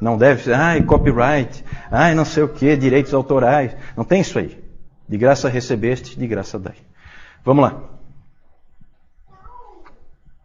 Não 0.00 0.16
deve 0.16 0.44
ser, 0.44 0.54
ai, 0.54 0.82
copyright, 0.82 1.62
ai, 1.90 2.14
não 2.14 2.24
sei 2.24 2.42
o 2.42 2.48
que, 2.48 2.74
direitos 2.74 3.12
autorais. 3.12 3.76
Não 3.94 4.02
tem 4.02 4.22
isso 4.22 4.38
aí. 4.38 4.58
De 5.06 5.18
graça 5.18 5.46
recebeste, 5.46 6.18
de 6.18 6.26
graça 6.26 6.58
dai. 6.58 6.76
Vamos 7.44 7.62
lá. 7.64 7.82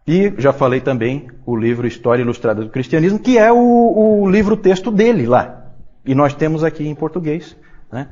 E 0.07 0.31
já 0.37 0.53
falei 0.53 0.81
também 0.81 1.27
o 1.45 1.55
livro 1.55 1.87
História 1.87 2.21
Ilustrada 2.21 2.63
do 2.63 2.69
Cristianismo, 2.69 3.17
que 3.17 3.39
é 3.39 3.51
o, 3.51 4.21
o 4.21 4.29
livro-texto 4.29 4.91
dele 4.91 5.25
lá. 5.25 5.65
E 6.05 6.13
nós 6.13 6.35
temos 6.35 6.63
aqui 6.63 6.87
em 6.87 6.93
português. 6.93 7.57
Né? 7.91 8.07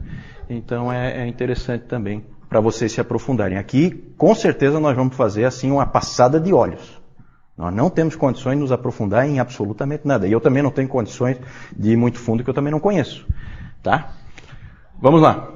Então 0.50 0.92
é, 0.92 1.22
é 1.22 1.28
interessante 1.28 1.86
também 1.86 2.26
para 2.50 2.60
vocês 2.60 2.92
se 2.92 3.00
aprofundarem. 3.00 3.58
Aqui, 3.58 3.92
com 4.18 4.34
certeza, 4.34 4.80
nós 4.80 4.96
vamos 4.96 5.16
fazer 5.16 5.46
assim 5.46 5.70
uma 5.72 5.86
passada 5.86 6.40
de 6.40 6.52
olhos. 6.52 7.02
Nós 7.56 7.74
não 7.74 7.90
temos 7.92 8.16
condições 8.16 8.56
de 8.56 8.62
nos 8.62 8.72
aprofundar 8.72 9.28
em 9.28 9.40
absolutamente 9.40 10.08
nada. 10.08 10.28
E 10.28 10.32
eu 10.32 10.42
também 10.42 10.64
não 10.64 10.72
tenho 10.72 10.88
condições 10.88 11.38
de 11.76 11.92
ir 11.92 11.98
muito 11.98 12.18
fundo 12.18 12.44
que 12.44 12.50
eu 12.50 12.54
também 12.54 12.72
não 12.72 12.80
conheço. 12.80 13.28
Tá? 13.84 14.14
Vamos 15.00 15.22
lá. 15.22 15.50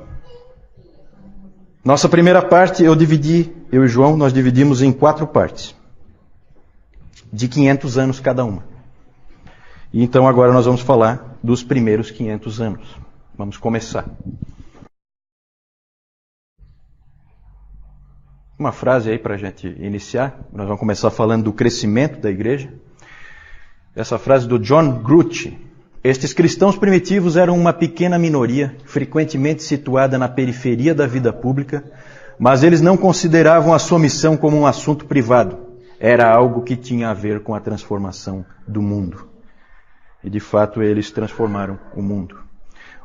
Nossa 1.84 2.10
primeira 2.10 2.42
parte 2.42 2.84
eu 2.84 2.96
dividi, 2.96 3.52
eu 3.72 3.86
e 3.86 3.88
João, 3.88 4.18
nós 4.18 4.34
dividimos 4.34 4.82
em 4.82 4.92
quatro 4.92 5.26
partes. 5.26 5.77
De 7.32 7.48
500 7.48 7.98
anos 7.98 8.20
cada 8.20 8.46
uma. 8.46 8.64
E 9.94 10.04
então 10.04 10.28
agora 10.28 10.52
nós 10.52 10.66
vamos 10.66 10.82
falar 10.82 11.38
dos 11.44 11.64
primeiros 11.64 12.12
500 12.12 12.62
anos. 12.62 12.98
Vamos 13.38 13.58
começar. 13.58 14.06
Uma 18.58 18.72
frase 18.72 19.12
aí 19.12 19.20
para 19.20 19.36
a 19.36 19.38
gente 19.38 19.68
iniciar. 19.80 20.40
Nós 20.52 20.66
vamos 20.66 20.80
começar 20.80 21.12
falando 21.12 21.44
do 21.44 21.54
crescimento 21.54 22.20
da 22.20 22.30
igreja. 22.30 22.74
Essa 23.96 24.18
frase 24.18 24.48
do 24.48 24.58
John 24.58 25.04
Grucci. 25.04 25.58
Estes 26.04 26.34
cristãos 26.34 26.78
primitivos 26.78 27.36
eram 27.36 27.58
uma 27.58 27.74
pequena 27.74 28.18
minoria, 28.18 28.76
frequentemente 28.86 29.62
situada 29.62 30.18
na 30.18 30.28
periferia 30.30 30.96
da 30.96 31.06
vida 31.06 31.34
pública, 31.34 31.84
mas 32.40 32.64
eles 32.64 32.82
não 32.82 32.96
consideravam 32.96 33.74
a 33.74 33.80
sua 33.80 34.00
missão 34.00 34.38
como 34.38 34.58
um 34.58 34.66
assunto 34.66 35.06
privado. 35.06 35.67
Era 36.00 36.32
algo 36.32 36.62
que 36.62 36.76
tinha 36.76 37.10
a 37.10 37.14
ver 37.14 37.42
com 37.42 37.56
a 37.56 37.60
transformação 37.60 38.46
do 38.68 38.82
mundo. 38.82 39.28
E 40.24 40.30
de 40.30 40.40
fato 40.40 40.82
eles 40.82 41.12
transformaram 41.12 41.80
o 41.96 42.02
mundo. 42.02 42.38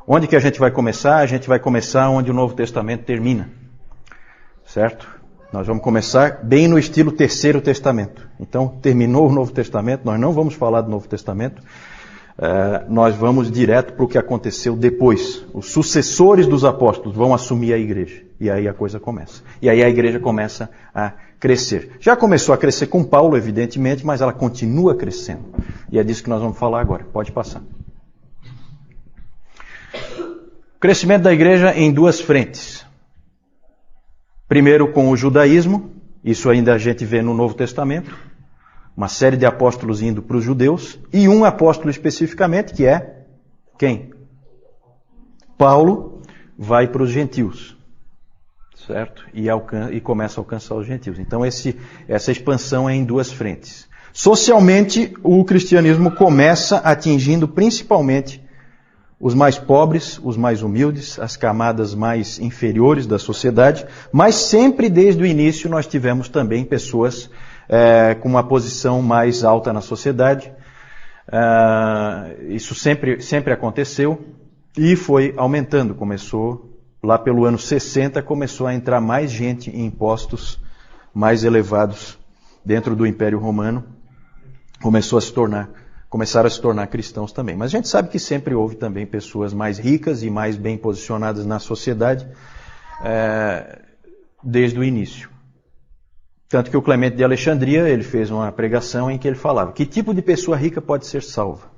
Onde 0.07 0.27
que 0.27 0.35
a 0.35 0.39
gente 0.39 0.59
vai 0.59 0.69
começar? 0.69 1.17
A 1.17 1.25
gente 1.25 1.47
vai 1.47 1.59
começar 1.59 2.09
onde 2.09 2.29
o 2.29 2.33
Novo 2.33 2.53
Testamento 2.53 3.05
termina. 3.05 3.49
Certo? 4.65 5.07
Nós 5.53 5.67
vamos 5.67 5.83
começar 5.83 6.43
bem 6.43 6.67
no 6.67 6.79
estilo 6.79 7.11
Terceiro 7.11 7.61
Testamento. 7.61 8.27
Então, 8.39 8.67
terminou 8.81 9.29
o 9.29 9.31
Novo 9.31 9.51
Testamento, 9.51 10.01
nós 10.03 10.19
não 10.19 10.33
vamos 10.33 10.55
falar 10.55 10.81
do 10.81 10.89
Novo 10.89 11.07
Testamento, 11.07 11.61
uh, 11.61 12.91
nós 12.91 13.15
vamos 13.15 13.51
direto 13.51 13.93
para 13.93 14.03
o 14.03 14.07
que 14.07 14.17
aconteceu 14.17 14.75
depois. 14.75 15.45
Os 15.53 15.71
sucessores 15.71 16.47
dos 16.47 16.65
apóstolos 16.65 17.15
vão 17.15 17.35
assumir 17.35 17.71
a 17.71 17.77
igreja. 17.77 18.23
E 18.39 18.49
aí 18.49 18.67
a 18.67 18.73
coisa 18.73 18.99
começa. 18.99 19.43
E 19.61 19.69
aí 19.69 19.83
a 19.83 19.89
igreja 19.89 20.19
começa 20.19 20.71
a 20.93 21.13
crescer. 21.43 21.97
Já 21.99 22.15
começou 22.15 22.55
a 22.55 22.57
crescer 22.57 22.87
com 22.87 23.03
Paulo, 23.03 23.35
evidentemente, 23.35 24.05
mas 24.05 24.21
ela 24.21 24.31
continua 24.31 24.95
crescendo. 24.95 25.43
E 25.91 25.99
é 25.99 26.03
disso 26.03 26.23
que 26.23 26.29
nós 26.29 26.41
vamos 26.41 26.57
falar 26.57 26.79
agora. 26.79 27.03
Pode 27.03 27.33
passar. 27.33 27.61
O 29.93 30.79
crescimento 30.79 31.23
da 31.23 31.33
igreja 31.33 31.77
em 31.77 31.91
duas 31.91 32.21
frentes. 32.21 32.85
Primeiro 34.47 34.93
com 34.93 35.09
o 35.09 35.17
judaísmo, 35.17 35.91
isso 36.23 36.49
ainda 36.49 36.75
a 36.75 36.77
gente 36.77 37.03
vê 37.03 37.21
no 37.21 37.33
Novo 37.33 37.55
Testamento, 37.55 38.17
uma 38.95 39.09
série 39.09 39.35
de 39.35 39.45
apóstolos 39.45 40.01
indo 40.01 40.21
para 40.21 40.37
os 40.37 40.45
judeus, 40.45 40.97
e 41.11 41.27
um 41.27 41.43
apóstolo 41.43 41.89
especificamente, 41.89 42.73
que 42.73 42.85
é 42.85 43.25
quem? 43.77 44.13
Paulo, 45.57 46.21
vai 46.57 46.87
para 46.87 47.03
os 47.03 47.09
gentios 47.09 47.75
certo? 48.85 49.25
E, 49.33 49.47
e 49.91 49.99
começa 49.99 50.39
a 50.39 50.41
alcançar 50.41 50.75
os 50.75 50.85
gentios. 50.85 51.19
Então 51.19 51.45
esse, 51.45 51.77
essa 52.07 52.31
expansão 52.31 52.89
é 52.89 52.95
em 52.95 53.03
duas 53.03 53.31
frentes. 53.31 53.87
Socialmente, 54.11 55.13
o 55.23 55.43
cristianismo 55.43 56.11
começa 56.11 56.77
atingindo 56.77 57.47
principalmente 57.47 58.43
os 59.19 59.33
mais 59.33 59.57
pobres, 59.57 60.19
os 60.21 60.35
mais 60.35 60.61
humildes, 60.61 61.17
as 61.17 61.35
camadas 61.37 61.95
mais 61.95 62.39
inferiores 62.39 63.07
da 63.07 63.17
sociedade, 63.17 63.85
mas 64.11 64.35
sempre 64.35 64.89
desde 64.89 65.23
o 65.23 65.25
início 65.25 65.69
nós 65.69 65.87
tivemos 65.87 66.27
também 66.27 66.65
pessoas 66.65 67.29
é, 67.69 68.15
com 68.15 68.27
uma 68.27 68.43
posição 68.43 69.01
mais 69.01 69.43
alta 69.43 69.71
na 69.71 69.81
sociedade. 69.81 70.51
Uh, 71.27 72.51
isso 72.51 72.75
sempre, 72.75 73.21
sempre 73.21 73.53
aconteceu. 73.53 74.21
E 74.77 74.95
foi 74.95 75.33
aumentando, 75.37 75.95
começou 75.95 76.72
lá 77.03 77.19
pelo 77.19 77.43
ano 77.43 77.59
60 77.59 78.21
começou 78.23 78.65
a 78.65 78.73
entrar 78.73 79.01
mais 79.01 79.29
gente 79.29 79.69
em 79.69 79.85
impostos 79.85 80.57
mais 81.13 81.43
elevados 81.43 82.17
dentro 82.63 82.95
do 82.95 83.05
Império 83.05 83.37
Romano, 83.37 83.83
começou 84.81 85.17
a 85.17 85.21
se 85.21 85.31
tornar, 85.33 85.69
começaram 86.09 86.47
a 86.47 86.49
se 86.49 86.61
tornar 86.61 86.87
cristãos 86.87 87.33
também. 87.33 87.57
Mas 87.57 87.67
a 87.73 87.77
gente 87.77 87.89
sabe 87.89 88.07
que 88.07 88.17
sempre 88.17 88.55
houve 88.55 88.75
também 88.75 89.05
pessoas 89.05 89.53
mais 89.53 89.77
ricas 89.77 90.23
e 90.23 90.29
mais 90.29 90.55
bem 90.55 90.77
posicionadas 90.77 91.45
na 91.45 91.59
sociedade 91.59 92.25
é, 93.03 93.81
desde 94.41 94.79
o 94.79 94.83
início. 94.83 95.29
Tanto 96.47 96.71
que 96.71 96.77
o 96.77 96.81
Clemente 96.81 97.17
de 97.17 97.23
Alexandria 97.23 97.89
ele 97.89 98.03
fez 98.03 98.31
uma 98.31 98.51
pregação 98.51 99.11
em 99.11 99.17
que 99.17 99.27
ele 99.27 99.35
falava: 99.35 99.73
que 99.73 99.85
tipo 99.85 100.13
de 100.13 100.21
pessoa 100.21 100.55
rica 100.55 100.81
pode 100.81 101.05
ser 101.05 101.21
salva? 101.21 101.69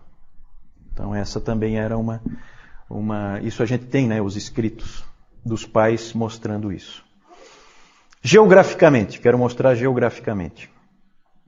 Então 0.92 1.16
essa 1.16 1.40
também 1.42 1.80
era 1.80 1.98
uma, 1.98 2.22
uma 2.90 3.40
isso 3.42 3.64
a 3.64 3.66
gente 3.66 3.86
tem, 3.86 4.08
né, 4.08 4.22
os 4.22 4.36
escritos 4.36 5.04
dos 5.46 5.66
pais 5.66 6.12
mostrando 6.14 6.72
isso. 6.72 7.04
Geograficamente, 8.22 9.20
quero 9.20 9.38
mostrar 9.38 9.76
geograficamente. 9.76 10.72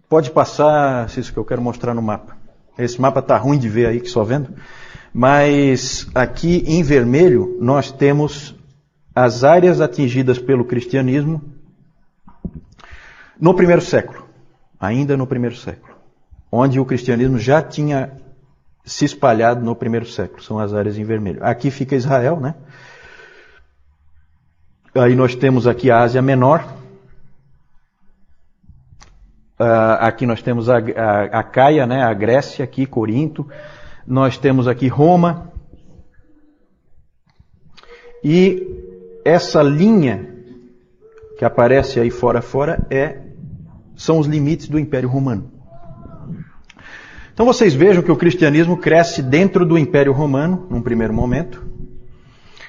Pode 0.08 0.30
passar, 0.30 1.08
isso 1.18 1.34
que 1.34 1.39
eu 1.39 1.44
quero 1.44 1.62
mostrar 1.62 1.94
no 1.94 2.01
mapa. 2.01 2.38
Esse 2.77 3.01
mapa 3.01 3.20
está 3.20 3.36
ruim 3.36 3.58
de 3.58 3.68
ver 3.68 3.88
aí, 3.88 4.00
que 4.00 4.08
só 4.08 4.24
vendo. 4.24 4.54
Mas 5.12 6.08
aqui 6.13 6.63
em 6.68 6.84
vermelho 6.84 7.58
nós 7.60 7.92
temos 7.92 8.56
as 9.16 9.44
áreas 9.44 9.82
atingidas 9.82 10.38
pelo 10.38 10.63
cristianismo 10.63 11.42
no 13.39 13.56
primeiro 13.56 13.82
século, 13.82 14.27
ainda 14.80 15.18
no 15.18 15.25
primeiro 15.25 15.56
século, 15.56 15.96
onde 16.51 16.80
o 16.80 16.86
cristianismo 16.86 17.39
já 17.39 17.62
tinha 17.62 18.12
se 18.86 19.06
espalhado 19.06 19.66
no 19.66 19.75
primeiro 19.75 20.06
século, 20.06 20.42
são 20.42 20.60
as 20.60 20.74
áreas 20.74 20.98
em 20.98 21.04
vermelho. 21.04 21.44
Aqui 21.44 21.72
fica 21.72 21.96
Israel, 21.96 22.39
né? 22.39 22.56
Aí 25.00 25.16
nós 25.16 25.36
temos 25.36 25.68
aqui 25.68 25.92
a 25.92 26.00
Ásia 26.00 26.24
Menor. 26.24 26.66
Uh, 29.60 29.98
aqui 30.00 30.25
nós 30.25 30.42
temos 30.42 30.70
a, 30.70 30.77
a, 30.77 31.39
a 31.39 31.44
Caia, 31.44 31.86
né, 31.86 32.04
a 32.04 32.13
Grécia, 32.13 32.63
aqui, 32.63 32.86
Corinto. 32.88 33.48
Nós 34.08 34.38
temos 34.39 34.68
aqui 34.68 34.88
Roma. 34.88 35.51
E 38.24 38.66
essa 39.24 39.62
linha 39.62 40.36
que 41.38 41.46
aparece 41.46 42.00
aí 42.00 42.10
fora 42.10 42.42
fora 42.42 42.84
é 42.89 43.20
são 43.96 44.18
os 44.18 44.25
limites 44.25 44.68
do 44.68 44.80
Império 44.80 45.10
Romano. 45.10 45.51
Então 47.34 47.46
vocês 47.46 47.75
vejam 47.75 48.01
que 48.01 48.12
o 48.12 48.16
cristianismo 48.18 48.77
cresce 48.77 49.22
dentro 49.22 49.63
do 49.63 49.77
Império 49.77 50.12
Romano, 50.12 50.66
num 50.72 50.82
primeiro 50.82 51.13
momento. 51.13 51.63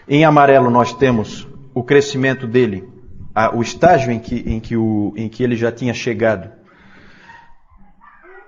Em 0.06 0.26
amarelo 0.26 0.68
nós 0.68 0.92
temos 0.92 1.48
o 1.78 1.84
crescimento 1.84 2.44
dele, 2.44 2.88
a, 3.32 3.54
o 3.54 3.62
estágio 3.62 4.10
em 4.10 4.18
que, 4.18 4.42
em, 4.44 4.58
que 4.58 4.76
o, 4.76 5.12
em 5.16 5.28
que 5.28 5.44
ele 5.44 5.54
já 5.54 5.70
tinha 5.70 5.94
chegado, 5.94 6.50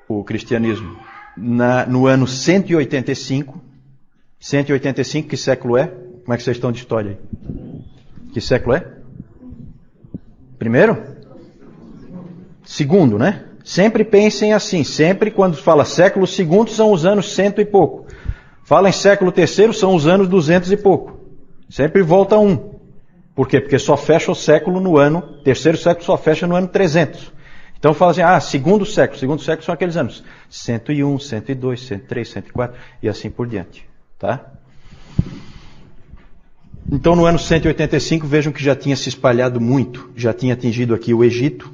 o 0.08 0.24
cristianismo, 0.24 0.98
na, 1.36 1.86
no 1.86 2.08
ano 2.08 2.26
185. 2.26 3.60
185, 4.40 5.28
que 5.28 5.36
século 5.36 5.76
é? 5.76 5.86
Como 5.86 6.34
é 6.34 6.36
que 6.36 6.42
vocês 6.42 6.56
estão 6.56 6.72
de 6.72 6.78
história 6.78 7.12
aí? 7.12 7.82
Que 8.32 8.40
século 8.40 8.74
é? 8.74 8.84
Primeiro? 10.58 11.00
Segundo, 12.64 13.16
né? 13.16 13.44
Sempre 13.62 14.02
pensem 14.02 14.52
assim, 14.52 14.82
sempre 14.82 15.30
quando 15.30 15.56
fala 15.56 15.84
século 15.84 16.26
segundo 16.26 16.70
são 16.70 16.90
os 16.90 17.06
anos 17.06 17.32
cento 17.32 17.60
e 17.60 17.64
pouco. 17.64 18.06
Fala 18.64 18.88
em 18.88 18.92
século 18.92 19.30
terceiro 19.30 19.72
são 19.72 19.94
os 19.94 20.08
anos 20.08 20.26
duzentos 20.26 20.72
e 20.72 20.76
pouco. 20.76 21.20
Sempre 21.68 22.02
volta 22.02 22.36
um. 22.36 22.79
Por 23.34 23.48
quê? 23.48 23.60
Porque 23.60 23.78
só 23.78 23.96
fecha 23.96 24.30
o 24.30 24.34
século 24.34 24.80
no 24.80 24.98
ano, 24.98 25.22
terceiro 25.44 25.78
século 25.78 26.04
só 26.04 26.16
fecha 26.16 26.46
no 26.46 26.56
ano 26.56 26.68
300. 26.68 27.32
Então 27.78 27.94
fala 27.94 28.10
assim, 28.10 28.20
ah, 28.20 28.38
segundo 28.40 28.84
século, 28.84 29.18
segundo 29.18 29.42
século 29.42 29.64
são 29.64 29.72
aqueles 29.72 29.96
anos 29.96 30.22
101, 30.50 31.18
102, 31.18 31.80
103, 31.80 32.28
104 32.28 32.78
e 33.02 33.08
assim 33.08 33.30
por 33.30 33.46
diante, 33.46 33.88
tá? 34.18 34.52
Então 36.92 37.16
no 37.16 37.24
ano 37.24 37.38
185 37.38 38.26
vejam 38.26 38.52
que 38.52 38.62
já 38.62 38.76
tinha 38.76 38.96
se 38.96 39.08
espalhado 39.08 39.60
muito, 39.60 40.10
já 40.14 40.34
tinha 40.34 40.52
atingido 40.52 40.94
aqui 40.94 41.14
o 41.14 41.24
Egito, 41.24 41.72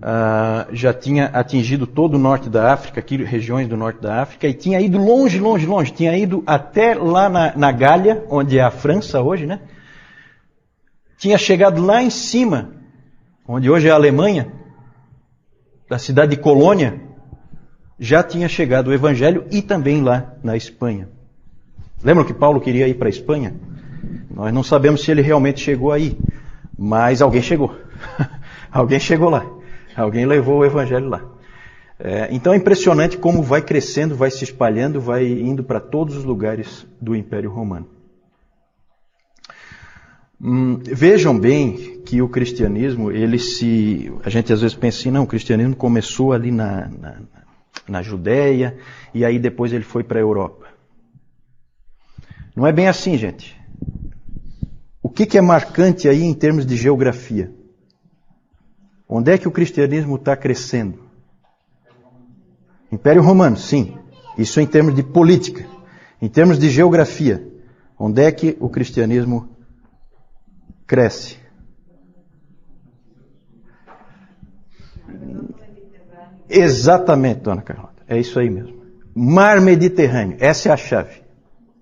Uh, 0.00 0.74
já 0.74 0.94
tinha 0.94 1.26
atingido 1.26 1.86
todo 1.86 2.14
o 2.14 2.18
norte 2.18 2.48
da 2.48 2.72
África, 2.72 3.00
aqui 3.00 3.22
regiões 3.22 3.68
do 3.68 3.76
norte 3.76 4.00
da 4.00 4.22
África, 4.22 4.48
e 4.48 4.54
tinha 4.54 4.80
ido 4.80 4.96
longe, 4.96 5.38
longe, 5.38 5.66
longe. 5.66 5.92
Tinha 5.92 6.16
ido 6.16 6.42
até 6.46 6.94
lá 6.94 7.28
na, 7.28 7.54
na 7.54 7.70
Gália, 7.70 8.24
onde 8.30 8.58
é 8.58 8.62
a 8.62 8.70
França 8.70 9.20
hoje, 9.20 9.44
né? 9.44 9.60
Tinha 11.18 11.36
chegado 11.36 11.84
lá 11.84 12.02
em 12.02 12.08
cima, 12.08 12.70
onde 13.46 13.68
hoje 13.68 13.88
é 13.88 13.90
a 13.90 13.94
Alemanha, 13.94 14.50
da 15.86 15.98
cidade 15.98 16.34
de 16.34 16.40
Colônia, 16.40 16.98
já 17.98 18.22
tinha 18.22 18.48
chegado 18.48 18.88
o 18.88 18.94
Evangelho 18.94 19.44
e 19.50 19.60
também 19.60 20.00
lá 20.00 20.32
na 20.42 20.56
Espanha. 20.56 21.10
Lembram 22.02 22.24
que 22.24 22.32
Paulo 22.32 22.58
queria 22.58 22.88
ir 22.88 22.94
para 22.94 23.08
a 23.08 23.10
Espanha? 23.10 23.54
Nós 24.30 24.50
não 24.54 24.62
sabemos 24.62 25.02
se 25.02 25.10
ele 25.10 25.20
realmente 25.20 25.60
chegou 25.60 25.92
aí, 25.92 26.16
mas 26.78 27.20
alguém 27.20 27.42
chegou. 27.42 27.76
alguém 28.72 28.98
chegou 28.98 29.28
lá. 29.28 29.59
Alguém 30.00 30.26
levou 30.26 30.58
o 30.58 30.64
evangelho 30.64 31.08
lá. 31.08 31.22
É, 31.98 32.28
então 32.30 32.54
é 32.54 32.56
impressionante 32.56 33.18
como 33.18 33.42
vai 33.42 33.60
crescendo, 33.60 34.16
vai 34.16 34.30
se 34.30 34.42
espalhando, 34.42 35.00
vai 35.00 35.26
indo 35.26 35.62
para 35.62 35.78
todos 35.78 36.16
os 36.16 36.24
lugares 36.24 36.86
do 37.00 37.14
Império 37.14 37.50
Romano. 37.50 37.86
Hum, 40.40 40.78
vejam 40.82 41.38
bem 41.38 42.00
que 42.06 42.22
o 42.22 42.28
cristianismo, 42.28 43.12
ele 43.12 43.38
se. 43.38 44.10
A 44.24 44.30
gente 44.30 44.50
às 44.50 44.62
vezes 44.62 44.74
pensa 44.74 44.98
assim, 44.98 45.10
não, 45.10 45.24
o 45.24 45.26
cristianismo 45.26 45.76
começou 45.76 46.32
ali 46.32 46.50
na, 46.50 46.88
na, 46.88 47.16
na 47.86 48.02
Judéia 48.02 48.78
e 49.12 49.22
aí 49.22 49.38
depois 49.38 49.70
ele 49.70 49.84
foi 49.84 50.02
para 50.02 50.18
a 50.18 50.22
Europa. 50.22 50.66
Não 52.56 52.66
é 52.66 52.72
bem 52.72 52.88
assim, 52.88 53.18
gente. 53.18 53.60
O 55.02 55.10
que, 55.10 55.26
que 55.26 55.36
é 55.36 55.42
marcante 55.42 56.08
aí 56.08 56.22
em 56.22 56.32
termos 56.32 56.64
de 56.64 56.76
geografia? 56.76 57.59
Onde 59.12 59.32
é 59.32 59.38
que 59.38 59.48
o 59.48 59.50
cristianismo 59.50 60.14
está 60.14 60.36
crescendo? 60.36 61.00
Império 62.92 63.20
Romano, 63.20 63.56
sim. 63.56 63.98
Isso 64.38 64.60
em 64.60 64.66
termos 64.66 64.94
de 64.94 65.02
política. 65.02 65.66
Em 66.22 66.28
termos 66.28 66.60
de 66.60 66.70
geografia, 66.70 67.44
onde 67.98 68.22
é 68.22 68.30
que 68.30 68.56
o 68.60 68.68
cristianismo 68.68 69.48
cresce? 70.86 71.38
Exatamente, 76.48 77.40
dona 77.40 77.62
Carlota. 77.62 78.04
É 78.06 78.16
isso 78.16 78.38
aí 78.38 78.48
mesmo. 78.48 78.80
Mar 79.12 79.60
Mediterrâneo. 79.60 80.36
Essa 80.38 80.68
é 80.68 80.72
a 80.72 80.76
chave. 80.76 81.20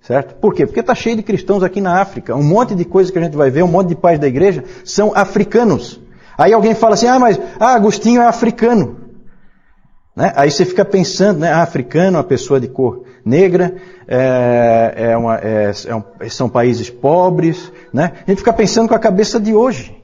Certo? 0.01 0.37
Por 0.37 0.55
quê? 0.55 0.65
Porque 0.65 0.81
está 0.81 0.95
cheio 0.95 1.17
de 1.17 1.23
cristãos 1.23 1.63
aqui 1.63 1.83
na 1.83 2.01
África. 2.01 2.35
Um 2.35 2.43
monte 2.43 2.75
de 2.75 2.87
coisas 2.87 3.11
que 3.11 3.19
a 3.19 3.23
gente 3.23 3.37
vai 3.37 3.51
ver, 3.51 3.63
um 3.65 3.69
monte 3.69 3.89
de 3.89 3.97
pais 3.97 4.19
da 4.19 4.27
igreja 4.27 4.65
são 4.83 5.13
africanos. 5.15 6.01
Aí 6.39 6.53
alguém 6.53 6.73
fala 6.73 6.95
assim, 6.95 7.09
ah, 7.09 7.19
mas 7.19 7.39
ah, 7.59 7.75
Agostinho 7.75 8.23
é 8.23 8.27
africano. 8.27 9.09
Né? 10.15 10.33
Aí 10.37 10.53
você 10.53 10.65
fica 10.65 10.85
pensando, 10.85 11.41
né? 11.41 11.53
Ah, 11.53 11.63
africano, 11.63 12.17
uma 12.17 12.25
pessoa 12.25 12.61
de 12.61 12.69
cor 12.69 13.05
negra, 13.25 13.77
é, 14.07 14.95
é 14.97 15.17
uma, 15.17 15.37
é, 15.37 15.73
é 16.21 16.29
são 16.29 16.49
países 16.49 16.89
pobres. 16.89 17.73
Né? 17.93 18.13
A 18.25 18.31
gente 18.31 18.39
fica 18.39 18.53
pensando 18.53 18.89
com 18.89 18.95
a 18.95 19.01
cabeça 19.01 19.41
de 19.41 19.53
hoje. 19.53 20.01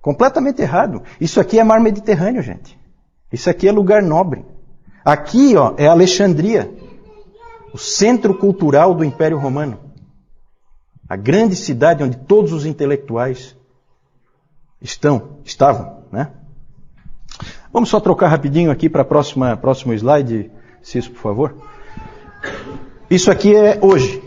Completamente 0.00 0.62
errado. 0.62 1.02
Isso 1.20 1.38
aqui 1.38 1.58
é 1.58 1.64
mar 1.64 1.80
Mediterrâneo, 1.80 2.42
gente. 2.42 2.78
Isso 3.30 3.50
aqui 3.50 3.68
é 3.68 3.72
lugar 3.72 4.02
nobre. 4.02 4.44
Aqui 5.04 5.54
ó, 5.54 5.74
é 5.76 5.86
Alexandria, 5.86 6.70
o 7.74 7.78
centro 7.78 8.34
cultural 8.34 8.94
do 8.94 9.04
Império 9.04 9.38
Romano. 9.38 9.78
A 11.06 11.16
grande 11.16 11.56
cidade 11.56 12.02
onde 12.02 12.16
todos 12.16 12.52
os 12.54 12.64
intelectuais 12.64 13.57
estão, 14.80 15.38
estavam, 15.44 16.04
né? 16.10 16.30
Vamos 17.72 17.88
só 17.88 18.00
trocar 18.00 18.28
rapidinho 18.28 18.70
aqui 18.70 18.88
para 18.88 19.02
a 19.02 19.56
próximo 19.56 19.92
slide, 19.94 20.50
Cis, 20.82 21.06
por 21.06 21.18
favor. 21.18 21.54
Isso 23.10 23.30
aqui 23.30 23.54
é 23.54 23.78
hoje, 23.82 24.22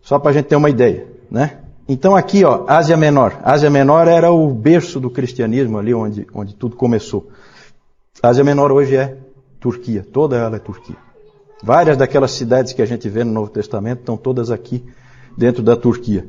só 0.00 0.18
para 0.18 0.30
a 0.30 0.34
gente 0.34 0.46
ter 0.46 0.56
uma 0.56 0.70
ideia, 0.70 1.06
né? 1.30 1.58
Então 1.88 2.14
aqui, 2.14 2.44
ó, 2.44 2.64
Ásia 2.68 2.96
Menor. 2.96 3.40
Ásia 3.42 3.68
Menor 3.68 4.06
era 4.08 4.30
o 4.30 4.48
berço 4.52 5.00
do 5.00 5.10
cristianismo 5.10 5.78
ali 5.78 5.92
onde, 5.92 6.26
onde 6.32 6.54
tudo 6.54 6.76
começou. 6.76 7.30
Ásia 8.22 8.44
Menor 8.44 8.70
hoje 8.70 8.96
é 8.96 9.18
Turquia, 9.58 10.06
toda 10.12 10.36
ela 10.36 10.56
é 10.56 10.58
Turquia. 10.58 10.96
Várias 11.62 11.96
daquelas 11.96 12.32
cidades 12.32 12.72
que 12.72 12.82
a 12.82 12.86
gente 12.86 13.08
vê 13.08 13.24
no 13.24 13.32
Novo 13.32 13.50
Testamento 13.50 14.00
estão 14.00 14.16
todas 14.16 14.50
aqui 14.50 14.84
dentro 15.36 15.62
da 15.62 15.76
Turquia. 15.76 16.26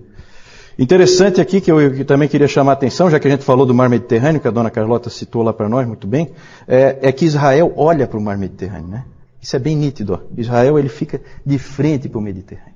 Interessante 0.78 1.40
aqui 1.40 1.62
que 1.62 1.72
eu 1.72 2.04
também 2.04 2.28
queria 2.28 2.48
chamar 2.48 2.72
a 2.72 2.74
atenção, 2.74 3.10
já 3.10 3.20
que 3.20 3.28
a 3.28 3.32
gente 3.32 3.44
falou 3.44 3.66
do 3.66 3.74
mar 3.74 3.90
Mediterrâneo, 3.90 4.42
que 4.42 4.48
a 4.48 4.52
dona 4.52 4.72
Carlota 4.72 5.10
citou 5.10 5.44
lá 5.44 5.54
para 5.54 5.70
nós 5.70 5.88
muito 5.88 6.08
bem, 6.08 6.32
é, 6.68 6.98
é, 7.02 7.12
que 7.12 7.26
Israel 7.26 7.72
olha 7.76 8.08
para 8.08 8.18
o 8.18 8.22
mar 8.22 8.38
Mediterrâneo. 8.38 8.88
Né? 8.88 9.06
Isso 9.40 9.56
é 9.56 9.60
bem 9.60 9.76
nítido. 9.76 10.14
Ó. 10.14 10.20
Israel 10.36 10.80
ele 10.80 10.90
fica 10.90 11.22
de 11.46 11.60
frente 11.60 12.10
para 12.10 12.18
o 12.18 12.22
Mediterrâneo. 12.22 12.74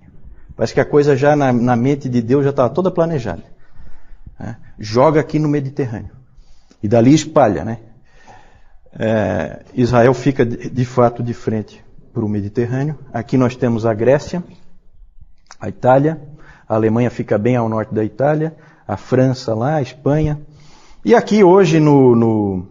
Parece 0.55 0.73
que 0.73 0.79
a 0.79 0.85
coisa 0.85 1.15
já 1.15 1.35
na, 1.35 1.51
na 1.51 1.75
mente 1.75 2.07
de 2.07 2.21
Deus 2.21 2.43
já 2.43 2.51
estava 2.51 2.69
toda 2.69 2.91
planejada. 2.91 3.43
Né? 4.39 4.57
Joga 4.77 5.19
aqui 5.19 5.39
no 5.39 5.47
Mediterrâneo. 5.47 6.11
E 6.81 6.87
dali 6.87 7.13
espalha, 7.13 7.65
né? 7.65 7.79
É, 8.99 9.63
Israel 9.73 10.13
fica 10.13 10.45
de, 10.45 10.69
de 10.69 10.85
fato 10.85 11.23
de 11.23 11.33
frente 11.33 11.83
para 12.13 12.23
o 12.23 12.29
Mediterrâneo. 12.29 12.97
Aqui 13.11 13.37
nós 13.37 13.55
temos 13.55 13.85
a 13.85 13.93
Grécia, 13.93 14.43
a 15.59 15.69
Itália, 15.69 16.19
a 16.67 16.75
Alemanha 16.75 17.09
fica 17.09 17.37
bem 17.37 17.55
ao 17.55 17.69
norte 17.69 17.93
da 17.93 18.03
Itália, 18.03 18.55
a 18.87 18.97
França 18.97 19.53
lá, 19.53 19.75
a 19.75 19.81
Espanha. 19.81 20.39
E 21.03 21.15
aqui 21.15 21.43
hoje 21.43 21.79
no, 21.79 22.15
no, 22.15 22.67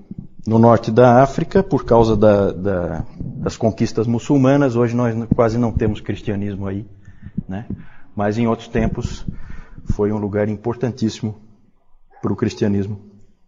no 0.46 0.58
norte 0.58 0.90
da 0.90 1.22
África, 1.22 1.62
por 1.62 1.84
causa 1.84 2.16
da, 2.16 2.52
da, 2.52 3.04
das 3.18 3.56
conquistas 3.56 4.06
muçulmanas, 4.06 4.76
hoje 4.76 4.94
nós 4.94 5.14
quase 5.34 5.56
não 5.56 5.72
temos 5.72 6.00
cristianismo 6.00 6.66
aí, 6.66 6.86
né? 7.48 7.66
mas 8.14 8.36
em 8.38 8.46
outros 8.46 8.68
tempos 8.68 9.26
foi 9.92 10.12
um 10.12 10.18
lugar 10.18 10.48
importantíssimo 10.48 11.36
para 12.20 12.32
o 12.32 12.36
cristianismo, 12.36 13.00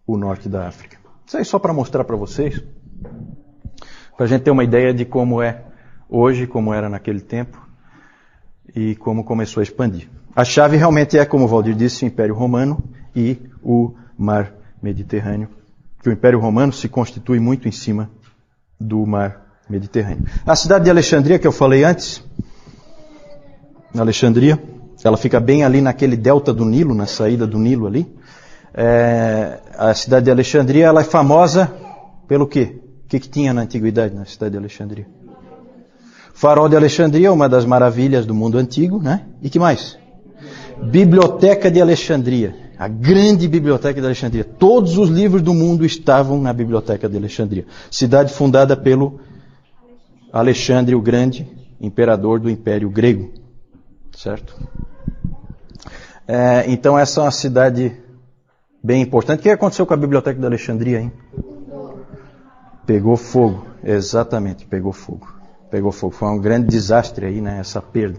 o 0.07 0.17
norte 0.17 0.49
da 0.49 0.67
África. 0.67 0.99
Isso 1.27 1.37
aí 1.37 1.45
só 1.45 1.59
para 1.59 1.73
mostrar 1.75 2.05
para 2.05 2.17
vocês, 2.17 2.63
para 4.17 4.25
a 4.25 4.29
gente 4.29 4.43
ter 4.43 4.51
uma 4.51 4.65
ideia 4.65 4.95
de 4.95 5.05
como 5.05 5.43
é 5.43 5.65
hoje, 6.09 6.47
como 6.47 6.73
era 6.73 6.89
naquele 6.89 7.21
tempo 7.21 7.69
e 8.75 8.95
como 8.97 9.25
começou 9.25 9.61
a 9.61 9.65
expandir. 9.65 10.09
A 10.39 10.45
chave 10.45 10.77
realmente 10.77 11.19
é, 11.19 11.25
como 11.25 11.47
o 11.47 11.49
Valdir 11.49 11.75
disse, 11.75 12.05
o 12.05 12.07
Império 12.07 12.33
Romano 12.33 12.81
e 13.13 13.39
o 13.61 13.93
Mar 14.17 14.53
Mediterrâneo, 14.81 15.49
que 16.01 16.09
o 16.09 16.13
Império 16.13 16.39
Romano 16.39 16.73
se 16.73 16.89
constitui 16.89 17.41
muito 17.41 17.67
em 17.67 17.73
cima 17.73 18.09
do 18.79 19.05
Mar 19.05 19.59
Mediterrâneo. 19.69 20.27
A 20.47 20.55
cidade 20.55 20.85
de 20.85 20.91
Alexandria, 20.91 21.41
que 21.41 21.47
eu 21.49 21.51
falei 21.51 21.83
antes, 21.83 22.23
Alexandria, 23.99 24.63
ela 25.03 25.17
fica 25.17 25.41
bem 25.41 25.65
ali 25.65 25.81
naquele 25.81 26.17
delta 26.17 26.55
do 26.55 26.65
Nilo, 26.65 26.95
na 26.95 27.07
saída 27.07 27.45
do 27.45 27.59
Nilo 27.59 27.89
ali. 27.89 28.07
É, 28.73 29.59
a 29.77 29.93
cidade 29.93 30.27
de 30.27 30.31
Alexandria, 30.31 30.87
ela 30.87 31.01
é 31.01 31.05
famosa 31.05 31.67
pelo 32.29 32.47
quê? 32.47 32.79
O 33.05 33.09
que, 33.09 33.19
que 33.19 33.29
tinha 33.29 33.53
na 33.53 33.63
antiguidade 33.63 34.15
na 34.15 34.25
cidade 34.25 34.53
de 34.53 34.59
Alexandria? 34.59 35.09
Farol 36.33 36.69
de 36.69 36.77
Alexandria, 36.77 37.33
uma 37.33 37.49
das 37.49 37.65
maravilhas 37.65 38.25
do 38.25 38.37
mundo 38.37 38.57
antigo, 38.57 39.03
né? 39.03 39.27
E 39.43 39.51
que 39.51 39.59
mais? 39.59 39.99
Biblioteca 40.83 41.71
de 41.71 41.81
Alexandria, 41.81 42.55
a 42.79 42.89
grande 42.89 43.49
biblioteca 43.49 44.01
de 44.01 44.07
Alexandria. 44.07 44.45
Todos 44.45 44.97
os 44.97 45.09
livros 45.09 45.43
do 45.43 45.53
mundo 45.53 45.85
estavam 45.85 46.41
na 46.41 46.53
biblioteca 46.53 47.09
de 47.09 47.17
Alexandria. 47.17 47.67
Cidade 47.91 48.33
fundada 48.33 48.77
pelo 48.77 49.21
Alexandre 50.33 50.95
o 50.95 51.01
Grande, 51.01 51.47
imperador 51.81 52.39
do 52.41 52.49
Império 52.49 52.89
Grego, 52.91 53.33
certo? 54.17 54.55
É, 56.27 56.65
então 56.69 56.99
essa 56.99 57.21
é 57.21 57.25
uma 57.25 57.31
cidade 57.31 57.93
bem 58.83 59.03
importante. 59.03 59.41
O 59.41 59.43
que 59.43 59.51
aconteceu 59.51 59.87
com 59.87 59.95
a 59.95 59.97
biblioteca 59.97 60.39
de 60.39 60.47
Alexandria, 60.47 61.01
hein? 61.01 61.13
Pegou 62.87 63.17
fogo, 63.17 63.67
exatamente, 63.85 64.65
pegou 64.65 64.93
fogo 64.93 65.39
pegou 65.71 65.93
fogo. 65.93 66.15
Foi 66.15 66.29
um 66.29 66.41
grande 66.41 66.69
desastre 66.69 67.27
aí, 67.27 67.41
né, 67.41 67.59
essa 67.61 67.81
perda. 67.81 68.19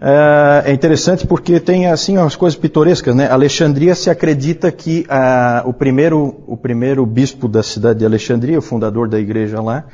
É, 0.00 0.70
é 0.70 0.72
interessante 0.72 1.26
porque 1.26 1.58
tem 1.58 1.88
assim 1.88 2.16
umas 2.16 2.36
coisas 2.36 2.58
pitorescas, 2.58 3.14
né? 3.16 3.28
Alexandria 3.28 3.96
se 3.96 4.08
acredita 4.08 4.70
que 4.70 5.04
ah, 5.08 5.62
o 5.66 5.72
primeiro 5.72 6.44
o 6.46 6.56
primeiro 6.56 7.04
bispo 7.04 7.48
da 7.48 7.64
cidade 7.64 7.98
de 7.98 8.04
Alexandria, 8.04 8.58
o 8.58 8.62
fundador 8.62 9.08
da 9.08 9.18
igreja 9.18 9.60
lá, 9.60 9.86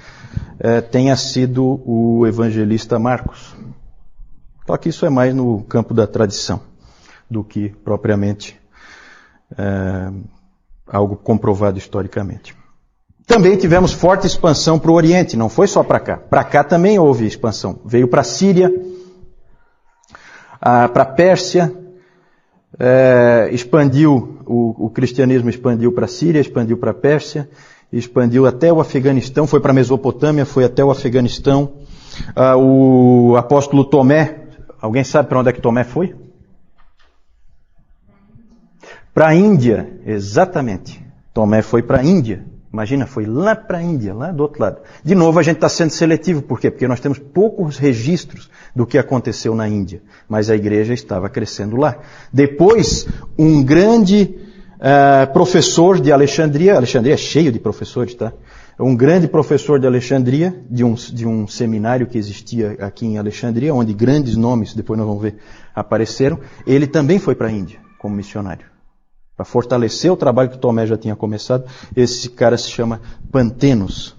é, 0.61 0.83
tenha 0.83 1.17
sido 1.17 1.81
o 1.87 2.27
evangelista 2.27 2.99
Marcos. 2.99 3.57
Só 4.67 4.77
que 4.77 4.91
isso 4.91 5.07
é 5.07 5.11
mais 5.11 5.35
no 5.35 5.63
campo 5.65 5.95
da 5.95 6.07
tradição 6.07 6.61
do 7.31 7.43
que 7.43 7.71
propriamente 7.83 8.61
é, 9.57 10.11
algo 10.87 11.17
comprovado 11.17 11.79
historicamente. 11.79 12.55
Também 13.27 13.57
tivemos 13.57 13.93
forte 13.93 14.27
expansão 14.27 14.79
para 14.79 14.91
o 14.91 14.95
Oriente, 14.95 15.35
não 15.35 15.49
foi 15.49 15.67
só 15.67 15.83
para 15.83 15.99
cá. 15.99 16.19
Para 16.19 16.45
cá 16.45 16.63
também 16.63 16.99
houve 16.99 17.27
expansão. 17.27 17.81
Veio 17.87 18.07
para 18.07 18.21
a 18.21 18.25
Síria, 18.25 18.71
para 20.61 21.03
a 21.03 21.07
Pérsia, 21.07 21.73
é, 22.79 23.49
expandiu, 23.53 24.39
o, 24.47 24.87
o, 24.87 24.91
cristianismo 24.91 25.49
expandiu 25.49 25.93
para 25.93 26.07
a 26.07 26.09
Síria, 26.09 26.41
expandiu 26.41 26.77
para 26.77 26.91
a 26.91 26.95
Pérsia, 26.95 27.49
expandiu 27.93 28.47
até 28.47 28.73
o 28.73 28.81
Afeganistão, 28.81 29.47
foi 29.47 29.61
para 29.61 29.71
a 29.71 29.75
Mesopotâmia, 29.75 30.45
foi 30.45 30.65
até 30.65 30.85
o 30.85 30.91
Afeganistão. 30.91 31.75
Ah, 32.35 32.57
o 32.57 33.37
apóstolo 33.37 33.85
Tomé, 33.85 34.49
alguém 34.81 35.05
sabe 35.05 35.29
para 35.29 35.39
onde 35.39 35.51
é 35.51 35.53
que 35.53 35.61
Tomé 35.61 35.85
foi? 35.85 36.15
Para 39.13 39.29
a 39.29 39.35
Índia, 39.35 40.01
exatamente. 40.05 41.05
Tomé 41.33 41.63
foi 41.63 41.83
para 41.83 42.01
a 42.01 42.05
Índia. 42.05 42.45
Imagina, 42.75 43.07
foi 43.07 43.25
lá 43.25 43.55
para 43.55 43.79
a 43.79 43.83
Índia, 43.83 44.13
lá 44.13 44.33
do 44.33 44.43
outro 44.43 44.61
lado. 44.61 44.81
De 45.05 45.15
novo, 45.15 45.39
a 45.39 45.45
gente 45.45 45.59
está 45.59 45.69
sendo 45.69 45.91
seletivo, 45.91 46.43
por 46.43 46.59
quê? 46.59 46.73
Porque 46.73 46.89
nós 46.89 46.99
temos 46.99 47.21
poucos 47.21 47.79
registros 47.79 48.51
do 48.75 48.85
que 48.85 48.99
aconteceu 48.99 49.55
na 49.55 49.69
Índia, 49.69 50.03
mas 50.29 50.51
a 50.51 50.57
igreja 50.57 50.93
estava 50.93 51.29
crescendo 51.29 51.77
lá. 51.77 51.99
Depois, 52.33 53.07
um 53.39 53.63
grande 53.63 54.35
uh, 54.75 55.33
professor 55.33 56.01
de 56.01 56.11
Alexandria, 56.11 56.75
Alexandria 56.75 57.15
é 57.15 57.17
cheio 57.17 57.53
de 57.53 57.61
professores, 57.61 58.13
tá? 58.17 58.33
Um 58.81 58.97
grande 58.97 59.29
professor 59.29 59.79
de 59.79 59.87
Alexandria, 59.87 60.53
de 60.69 60.83
um, 60.83 60.95
de 60.95 61.25
um 61.25 61.47
seminário 61.47 62.09
que 62.09 62.19
existia 62.19 62.77
aqui 62.81 63.07
em 63.07 63.19
Alexandria, 63.19 63.73
onde 63.73 63.95
grandes 63.95 64.35
nomes, 64.35 64.75
depois 64.75 64.99
nós 64.99 65.07
vamos 65.07 65.23
ver, 65.23 65.37
apareceram, 65.73 66.41
ele 66.67 66.89
também 66.89 67.21
foi 67.21 67.37
para 67.37 67.47
a 67.47 67.53
Índia 67.53 67.79
como 68.01 68.17
missionário. 68.17 68.74
Para 69.37 69.45
fortalecer 69.45 70.13
o 70.13 70.17
trabalho 70.17 70.51
que 70.51 70.59
Tomé 70.59 70.87
já 70.87 70.97
tinha 70.97 71.17
começado, 71.17 71.65
esse 71.97 72.31
cara 72.31 72.57
se 72.57 72.71
chama 72.71 73.01
Pantenos. 73.33 74.17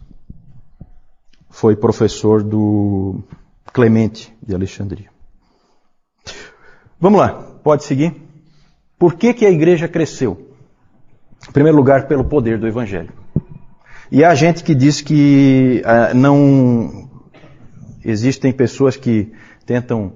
Foi 1.49 1.75
professor 1.75 2.43
do 2.43 3.23
Clemente 3.71 4.35
de 4.45 4.53
Alexandria. 4.53 5.09
Vamos 6.99 7.19
lá, 7.19 7.29
pode 7.63 7.83
seguir. 7.85 8.13
Por 8.97 9.15
que, 9.15 9.33
que 9.33 9.45
a 9.45 9.51
igreja 9.51 9.87
cresceu? 9.87 10.49
Em 11.47 11.51
primeiro 11.51 11.77
lugar, 11.77 12.07
pelo 12.07 12.25
poder 12.25 12.57
do 12.57 12.67
Evangelho. 12.67 13.13
E 14.11 14.23
há 14.23 14.33
gente 14.35 14.63
que 14.63 14.75
diz 14.75 15.01
que 15.01 15.81
ah, 15.85 16.13
não 16.13 17.09
existem 18.03 18.51
pessoas 18.51 18.95
que 18.95 19.31
tentam 19.65 20.13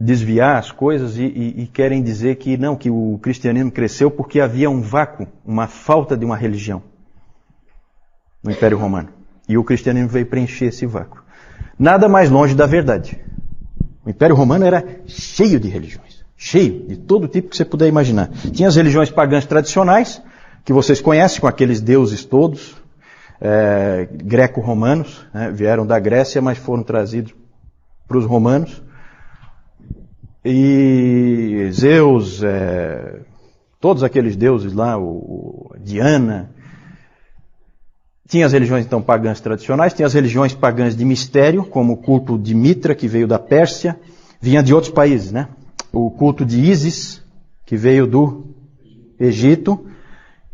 desviar 0.00 0.56
as 0.56 0.72
coisas 0.72 1.18
e, 1.18 1.24
e, 1.24 1.62
e, 1.62 1.66
querem 1.66 2.02
dizer 2.02 2.36
que 2.36 2.56
não, 2.56 2.74
que 2.74 2.88
o 2.88 3.18
cristianismo 3.22 3.70
cresceu 3.70 4.10
porque 4.10 4.40
havia 4.40 4.70
um 4.70 4.80
vácuo, 4.80 5.28
uma 5.44 5.66
falta 5.66 6.16
de 6.16 6.24
uma 6.24 6.36
religião 6.36 6.82
no 8.42 8.50
Império 8.50 8.78
Romano. 8.78 9.10
E 9.46 9.58
o 9.58 9.64
cristianismo 9.64 10.08
veio 10.08 10.24
preencher 10.24 10.66
esse 10.66 10.86
vácuo. 10.86 11.22
Nada 11.78 12.08
mais 12.08 12.30
longe 12.30 12.54
da 12.54 12.64
verdade. 12.64 13.20
O 14.04 14.08
Império 14.08 14.34
Romano 14.34 14.64
era 14.64 14.82
cheio 15.06 15.60
de 15.60 15.68
religiões, 15.68 16.24
cheio 16.34 16.86
de 16.86 16.96
todo 16.96 17.28
tipo 17.28 17.50
que 17.50 17.56
você 17.56 17.64
puder 17.64 17.86
imaginar. 17.86 18.30
Tinha 18.52 18.68
as 18.68 18.76
religiões 18.76 19.10
pagãs 19.10 19.44
tradicionais, 19.44 20.22
que 20.64 20.72
vocês 20.72 21.00
conhecem, 21.00 21.40
com 21.40 21.46
aqueles 21.46 21.80
deuses 21.80 22.24
todos, 22.24 22.76
é, 23.38 24.08
greco-romanos, 24.10 25.26
né, 25.34 25.50
vieram 25.50 25.86
da 25.86 25.98
Grécia, 25.98 26.40
mas 26.40 26.56
foram 26.56 26.82
trazidos 26.82 27.34
para 28.08 28.16
os 28.16 28.24
romanos. 28.24 28.82
E 30.44 31.68
Zeus, 31.72 32.42
é, 32.42 33.20
todos 33.78 34.02
aqueles 34.02 34.36
deuses 34.36 34.72
lá, 34.72 34.98
o, 34.98 35.74
Diana. 35.78 36.50
Tinha 38.26 38.46
as 38.46 38.52
religiões 38.52 38.86
então 38.86 39.02
pagãs 39.02 39.40
tradicionais, 39.40 39.92
tinha 39.92 40.06
as 40.06 40.14
religiões 40.14 40.54
pagãs 40.54 40.96
de 40.96 41.04
mistério, 41.04 41.64
como 41.64 41.94
o 41.94 41.96
culto 41.96 42.38
de 42.38 42.54
Mitra, 42.54 42.94
que 42.94 43.08
veio 43.08 43.26
da 43.26 43.38
Pérsia, 43.38 43.98
vinha 44.40 44.62
de 44.62 44.72
outros 44.72 44.92
países, 44.92 45.32
né? 45.32 45.48
O 45.92 46.10
culto 46.10 46.44
de 46.44 46.60
Ísis, 46.60 47.22
que 47.66 47.76
veio 47.76 48.06
do 48.06 48.54
Egito, 49.18 49.84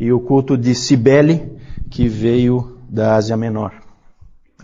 e 0.00 0.10
o 0.10 0.18
culto 0.18 0.56
de 0.56 0.74
Cibele, 0.74 1.52
que 1.90 2.08
veio 2.08 2.78
da 2.88 3.14
Ásia 3.14 3.36
Menor. 3.36 3.85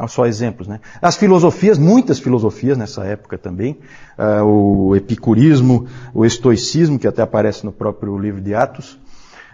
Só 0.08 0.24
exemplos, 0.24 0.66
né? 0.66 0.80
As 1.02 1.16
filosofias, 1.16 1.76
muitas 1.78 2.18
filosofias 2.18 2.78
nessa 2.78 3.04
época 3.04 3.36
também, 3.36 3.78
uh, 4.18 4.42
o 4.42 4.96
epicurismo, 4.96 5.86
o 6.14 6.24
estoicismo, 6.24 6.98
que 6.98 7.06
até 7.06 7.20
aparece 7.20 7.64
no 7.64 7.72
próprio 7.72 8.18
livro 8.18 8.40
de 8.40 8.54
Atos, 8.54 8.98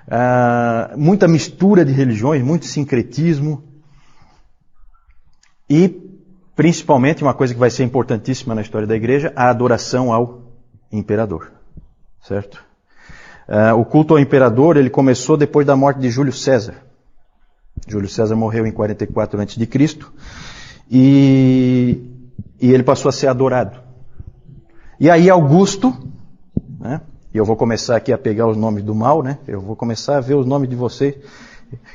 uh, 0.07 0.97
muita 0.97 1.27
mistura 1.27 1.85
de 1.85 1.93
religiões, 1.93 2.41
muito 2.41 2.67
sincretismo, 2.67 3.65
e 5.69 5.89
principalmente 6.55 7.23
uma 7.23 7.35
coisa 7.35 7.53
que 7.53 7.61
vai 7.61 7.71
ser 7.71 7.83
importantíssima 7.83 8.55
na 8.55 8.63
história 8.63 8.87
da 8.87 8.95
igreja, 8.95 9.33
a 9.35 9.51
adoração 9.51 10.13
ao 10.13 10.53
imperador, 10.91 11.51
certo? 12.23 12.65
Uh, 13.49 13.75
o 13.77 13.85
culto 13.85 14.15
ao 14.15 14.21
imperador 14.21 14.77
ele 14.77 14.89
começou 14.89 15.37
depois 15.37 15.67
da 15.67 15.75
morte 15.75 15.99
de 15.99 16.11
Júlio 16.11 16.33
César. 16.33 16.88
Júlio 17.89 18.09
César 18.09 18.37
morreu 18.37 18.67
em 18.67 18.73
44 18.73 19.41
a.C. 19.41 19.99
E, 20.91 22.01
e 22.61 22.73
ele 22.73 22.83
passou 22.83 23.09
a 23.09 23.13
ser 23.13 23.29
adorado. 23.29 23.79
E 25.01 25.11
aí 25.11 25.31
Augusto, 25.31 25.95
né? 26.81 27.01
E 27.33 27.37
eu 27.37 27.45
vou 27.45 27.57
começar 27.57 27.97
aqui 27.97 28.13
a 28.13 28.19
pegar 28.19 28.47
os 28.47 28.57
nomes 28.57 28.83
do 28.83 28.95
mal, 28.95 29.23
né? 29.23 29.39
Eu 29.47 29.61
vou 29.61 29.77
começar 29.77 30.17
a 30.17 30.21
ver 30.21 30.35
os 30.35 30.47
nomes 30.47 30.69
de 30.69 30.75
vocês. 30.75 31.15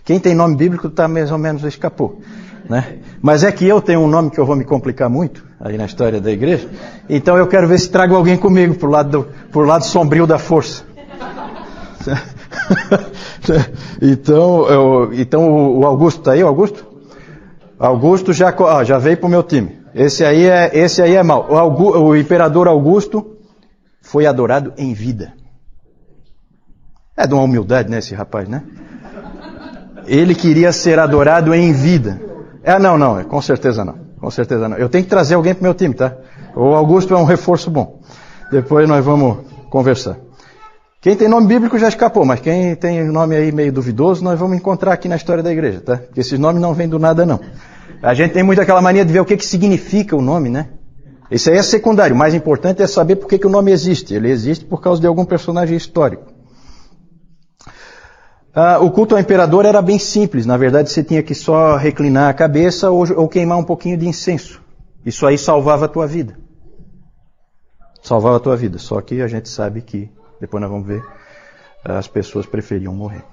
Quem 0.06 0.20
tem 0.20 0.36
nome 0.36 0.56
bíblico 0.56 0.88
está 0.88 1.08
mais 1.08 1.32
ou 1.32 1.38
menos 1.38 1.64
escapou. 1.64 2.22
Né? 2.70 3.00
Mas 3.22 3.44
é 3.44 3.52
que 3.52 3.68
eu 3.68 3.82
tenho 3.82 4.00
um 4.02 4.08
nome 4.08 4.30
que 4.30 4.40
eu 4.40 4.46
vou 4.46 4.56
me 4.56 4.64
complicar 4.64 5.10
muito 5.10 5.44
aí 5.60 5.78
na 5.78 5.86
história 5.86 6.22
da 6.22 6.32
igreja. 6.32 6.70
Então 7.10 7.38
eu 7.38 7.48
quero 7.48 7.68
ver 7.68 7.80
se 7.80 7.90
trago 7.90 8.16
alguém 8.16 8.38
comigo 8.38 8.76
pro 8.76 8.90
lado, 8.90 9.28
do, 9.52 9.60
lado 9.60 9.86
sombrio 9.86 10.28
da 10.28 10.38
força. 10.38 10.84
então, 14.02 14.68
eu, 14.68 15.14
então 15.14 15.78
o 15.78 15.86
Augusto 15.86 16.20
está 16.20 16.32
aí, 16.34 16.44
o 16.44 16.48
Augusto? 16.48 16.86
Augusto 17.80 18.32
já, 18.32 18.54
ó, 18.58 18.84
já 18.84 18.98
veio 18.98 19.18
pro 19.18 19.30
meu 19.30 19.44
time. 19.44 19.84
Esse 19.94 20.24
aí 20.24 20.46
é, 20.46 20.72
esse 20.74 21.02
aí 21.02 21.16
é 21.16 21.24
mal. 21.24 21.48
O, 21.50 21.58
Augusto, 21.58 22.00
o 22.00 22.16
imperador 22.16 22.68
Augusto 22.68 23.38
foi 24.02 24.26
adorado 24.26 24.74
em 24.78 24.94
vida. 24.94 25.34
É 27.16 27.28
de 27.28 27.34
uma 27.34 27.44
humildade, 27.44 27.90
né, 27.90 28.00
esse 28.00 28.16
rapaz, 28.16 28.48
né? 28.48 28.64
Ele 30.06 30.34
queria 30.34 30.72
ser 30.72 31.00
adorado 31.00 31.54
em 31.54 31.72
vida. 31.72 32.20
É, 32.64 32.80
não, 32.80 32.98
não, 32.98 33.24
com 33.24 33.42
certeza 33.42 33.86
não. 33.86 33.96
Com 34.20 34.32
certeza 34.32 34.68
não. 34.70 34.78
Eu 34.78 34.90
tenho 34.90 35.04
que 35.04 35.10
trazer 35.10 35.36
alguém 35.36 35.54
para 35.54 35.64
meu 35.64 35.74
time, 35.74 35.94
tá? 35.94 36.16
O 36.56 36.74
Augusto 36.74 37.14
é 37.14 37.18
um 37.18 37.26
reforço 37.26 37.70
bom. 37.70 38.00
Depois 38.52 38.88
nós 38.88 39.04
vamos 39.04 39.40
conversar. 39.70 40.18
Quem 41.04 41.18
tem 41.18 41.28
nome 41.28 41.48
bíblico 41.48 41.78
já 41.78 41.90
escapou, 41.90 42.24
mas 42.24 42.40
quem 42.40 42.78
tem 42.78 43.04
nome 43.04 43.36
aí 43.36 43.52
meio 43.52 43.74
duvidoso, 43.74 44.24
nós 44.24 44.40
vamos 44.40 44.56
encontrar 44.56 44.94
aqui 44.94 45.10
na 45.10 45.18
história 45.18 45.44
da 45.44 45.52
igreja, 45.52 45.82
tá? 45.82 45.98
Porque 45.98 46.22
esses 46.22 46.40
nomes 46.40 46.62
não 46.62 46.74
vêm 46.74 46.88
do 46.88 46.98
nada, 46.98 47.26
não. 47.26 47.42
A 48.02 48.14
gente 48.14 48.32
tem 48.32 48.42
muito 48.42 48.62
aquela 48.62 48.82
mania 48.82 49.04
de 49.04 49.12
ver 49.12 49.20
o 49.20 49.26
que, 49.26 49.36
que 49.36 49.46
significa 49.46 50.16
o 50.16 50.22
nome, 50.22 50.48
né? 50.48 50.70
Isso 51.30 51.50
aí 51.50 51.58
é 51.58 51.62
secundário. 51.62 52.16
O 52.16 52.18
mais 52.18 52.34
importante 52.34 52.82
é 52.82 52.88
saber 52.88 53.18
por 53.18 53.28
que, 53.28 53.38
que 53.38 53.46
o 53.46 53.50
nome 53.50 53.70
existe. 53.70 54.14
Ele 54.14 54.30
existe 54.30 54.64
por 54.64 54.80
causa 54.80 55.02
de 55.02 55.06
algum 55.06 55.26
personagem 55.26 55.76
histórico. 55.76 56.24
Ah, 58.56 58.80
o 58.80 58.90
culto 58.90 59.14
ao 59.14 59.20
imperador 59.20 59.66
era 59.66 59.82
bem 59.82 60.00
simples. 60.00 60.46
Na 60.46 60.56
verdade, 60.56 60.90
você 60.90 61.04
tinha 61.04 61.22
que 61.22 61.36
só 61.36 61.76
reclinar 61.76 62.30
a 62.30 62.34
cabeça 62.34 62.90
ou, 62.90 63.06
ou 63.20 63.28
queimar 63.28 63.58
um 63.58 63.66
pouquinho 63.66 63.98
de 63.98 64.08
incenso. 64.08 64.62
Isso 65.06 65.26
aí 65.26 65.38
salvava 65.38 65.84
a 65.84 65.90
tua 65.90 66.08
vida. 66.08 66.38
Salvava 68.02 68.38
a 68.38 68.40
tua 68.40 68.56
vida. 68.56 68.78
Só 68.78 69.02
que 69.02 69.22
a 69.22 69.28
gente 69.28 69.50
sabe 69.50 69.82
que, 69.82 70.10
depois 70.44 70.60
nós 70.60 70.70
vamos 70.70 70.86
ver, 70.86 71.02
as 71.86 72.06
pessoas 72.06 72.46
preferiam 72.46 72.94
morrer. 72.94 73.24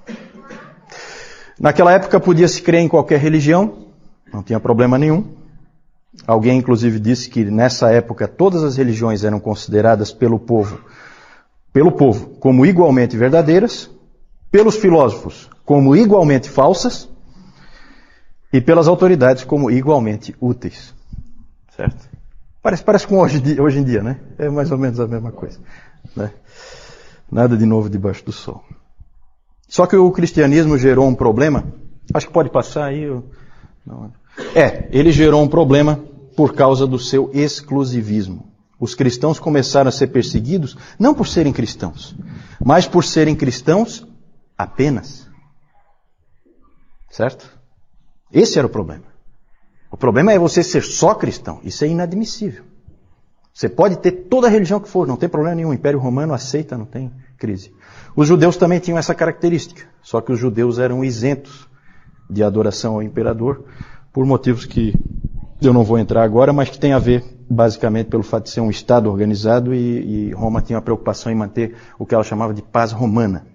Naquela 1.59 1.91
época 1.91 2.21
podia-se 2.21 2.61
crer 2.61 2.79
em 2.79 2.87
qualquer 2.87 3.19
religião, 3.19 3.87
não 4.33 4.41
tinha 4.41 4.61
problema 4.61 4.97
nenhum. 4.97 5.25
Alguém, 6.25 6.57
inclusive, 6.57 7.01
disse 7.01 7.29
que 7.29 7.43
nessa 7.43 7.91
época 7.91 8.29
todas 8.29 8.63
as 8.63 8.77
religiões 8.77 9.25
eram 9.25 9.41
consideradas 9.41 10.13
pelo 10.13 10.39
povo, 10.39 10.79
pelo 11.73 11.91
povo, 11.91 12.29
como 12.39 12.65
igualmente 12.65 13.17
verdadeiras, 13.17 13.89
pelos 14.49 14.77
filósofos 14.77 15.49
como 15.65 15.93
igualmente 15.93 16.49
falsas 16.49 17.09
e 18.53 18.61
pelas 18.61 18.87
autoridades 18.87 19.43
como 19.43 19.69
igualmente 19.69 20.33
úteis. 20.39 20.93
Certo? 21.75 22.09
Parece, 22.61 22.83
parece 22.85 23.07
com 23.07 23.17
hoje, 23.19 23.59
hoje 23.59 23.79
em 23.79 23.83
dia, 23.83 24.01
né? 24.01 24.17
É 24.37 24.49
mais 24.49 24.71
ou 24.71 24.77
menos 24.77 24.97
a 24.99 25.07
mesma 25.07 25.31
coisa. 25.33 25.59
Né? 26.15 26.31
Nada 27.31 27.55
de 27.55 27.65
novo 27.65 27.89
debaixo 27.89 28.25
do 28.25 28.31
sol. 28.31 28.63
Só 29.67 29.87
que 29.87 29.95
o 29.95 30.11
cristianismo 30.11 30.77
gerou 30.77 31.07
um 31.07 31.15
problema. 31.15 31.63
Acho 32.13 32.27
que 32.27 32.33
pode 32.33 32.49
passar 32.49 32.85
aí. 32.85 33.07
Não. 33.85 34.11
É, 34.53 34.89
ele 34.91 35.11
gerou 35.11 35.41
um 35.41 35.47
problema 35.47 36.03
por 36.35 36.53
causa 36.53 36.85
do 36.85 36.99
seu 36.99 37.29
exclusivismo. 37.33 38.51
Os 38.79 38.95
cristãos 38.95 39.39
começaram 39.39 39.89
a 39.89 39.91
ser 39.91 40.07
perseguidos 40.07 40.75
não 40.99 41.13
por 41.13 41.27
serem 41.27 41.53
cristãos, 41.53 42.15
mas 42.59 42.87
por 42.87 43.03
serem 43.03 43.35
cristãos 43.35 44.05
Apenas. 44.61 45.27
Certo? 47.09 47.49
Esse 48.31 48.59
era 48.59 48.67
o 48.67 48.69
problema. 48.69 49.05
O 49.89 49.97
problema 49.97 50.31
é 50.31 50.37
você 50.37 50.61
ser 50.63 50.83
só 50.83 51.15
cristão. 51.15 51.59
Isso 51.63 51.83
é 51.83 51.87
inadmissível. 51.87 52.63
Você 53.53 53.67
pode 53.67 53.97
ter 53.97 54.11
toda 54.11 54.47
a 54.47 54.49
religião 54.49 54.79
que 54.79 54.87
for, 54.87 55.07
não 55.07 55.17
tem 55.17 55.27
problema 55.27 55.55
nenhum. 55.55 55.69
O 55.69 55.73
Império 55.73 55.99
Romano 55.99 56.33
aceita, 56.33 56.77
não 56.77 56.85
tem 56.85 57.11
crise. 57.37 57.73
Os 58.15 58.27
judeus 58.27 58.55
também 58.55 58.79
tinham 58.79 58.97
essa 58.97 59.13
característica. 59.13 59.83
Só 60.01 60.21
que 60.21 60.31
os 60.31 60.39
judeus 60.39 60.79
eram 60.79 61.03
isentos 61.03 61.67
de 62.29 62.43
adoração 62.43 62.95
ao 62.95 63.03
imperador 63.03 63.65
por 64.13 64.25
motivos 64.25 64.65
que 64.65 64.93
eu 65.61 65.73
não 65.73 65.83
vou 65.83 65.99
entrar 65.99 66.23
agora, 66.23 66.53
mas 66.53 66.69
que 66.69 66.79
tem 66.79 66.93
a 66.93 66.99
ver 66.99 67.23
basicamente 67.49 68.07
pelo 68.07 68.23
fato 68.23 68.45
de 68.45 68.49
ser 68.51 68.61
um 68.61 68.69
Estado 68.69 69.09
organizado 69.09 69.75
e, 69.75 70.29
e 70.29 70.31
Roma 70.31 70.61
tinha 70.61 70.77
uma 70.77 70.81
preocupação 70.81 71.31
em 71.31 71.35
manter 71.35 71.75
o 71.99 72.05
que 72.05 72.15
ela 72.15 72.23
chamava 72.23 72.53
de 72.53 72.61
paz 72.61 72.91
romana. 72.91 73.45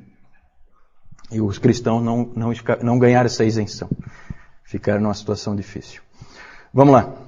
E 1.32 1.40
os 1.40 1.58
cristãos 1.58 2.02
não, 2.02 2.30
não, 2.36 2.52
não 2.82 2.98
ganharam 2.98 3.26
essa 3.26 3.44
isenção. 3.44 3.88
Ficaram 4.62 5.00
numa 5.00 5.14
situação 5.14 5.56
difícil. 5.56 6.02
Vamos 6.72 6.92
lá. 6.92 7.25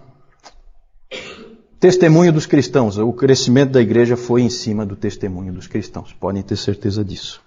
Testemunho 1.80 2.32
dos 2.32 2.44
cristãos. 2.44 2.98
O 2.98 3.12
crescimento 3.12 3.70
da 3.70 3.80
igreja 3.80 4.16
foi 4.16 4.42
em 4.42 4.50
cima 4.50 4.84
do 4.84 4.96
testemunho 4.96 5.52
dos 5.52 5.68
cristãos. 5.68 6.12
Podem 6.12 6.42
ter 6.42 6.56
certeza 6.56 7.04
disso. 7.04 7.40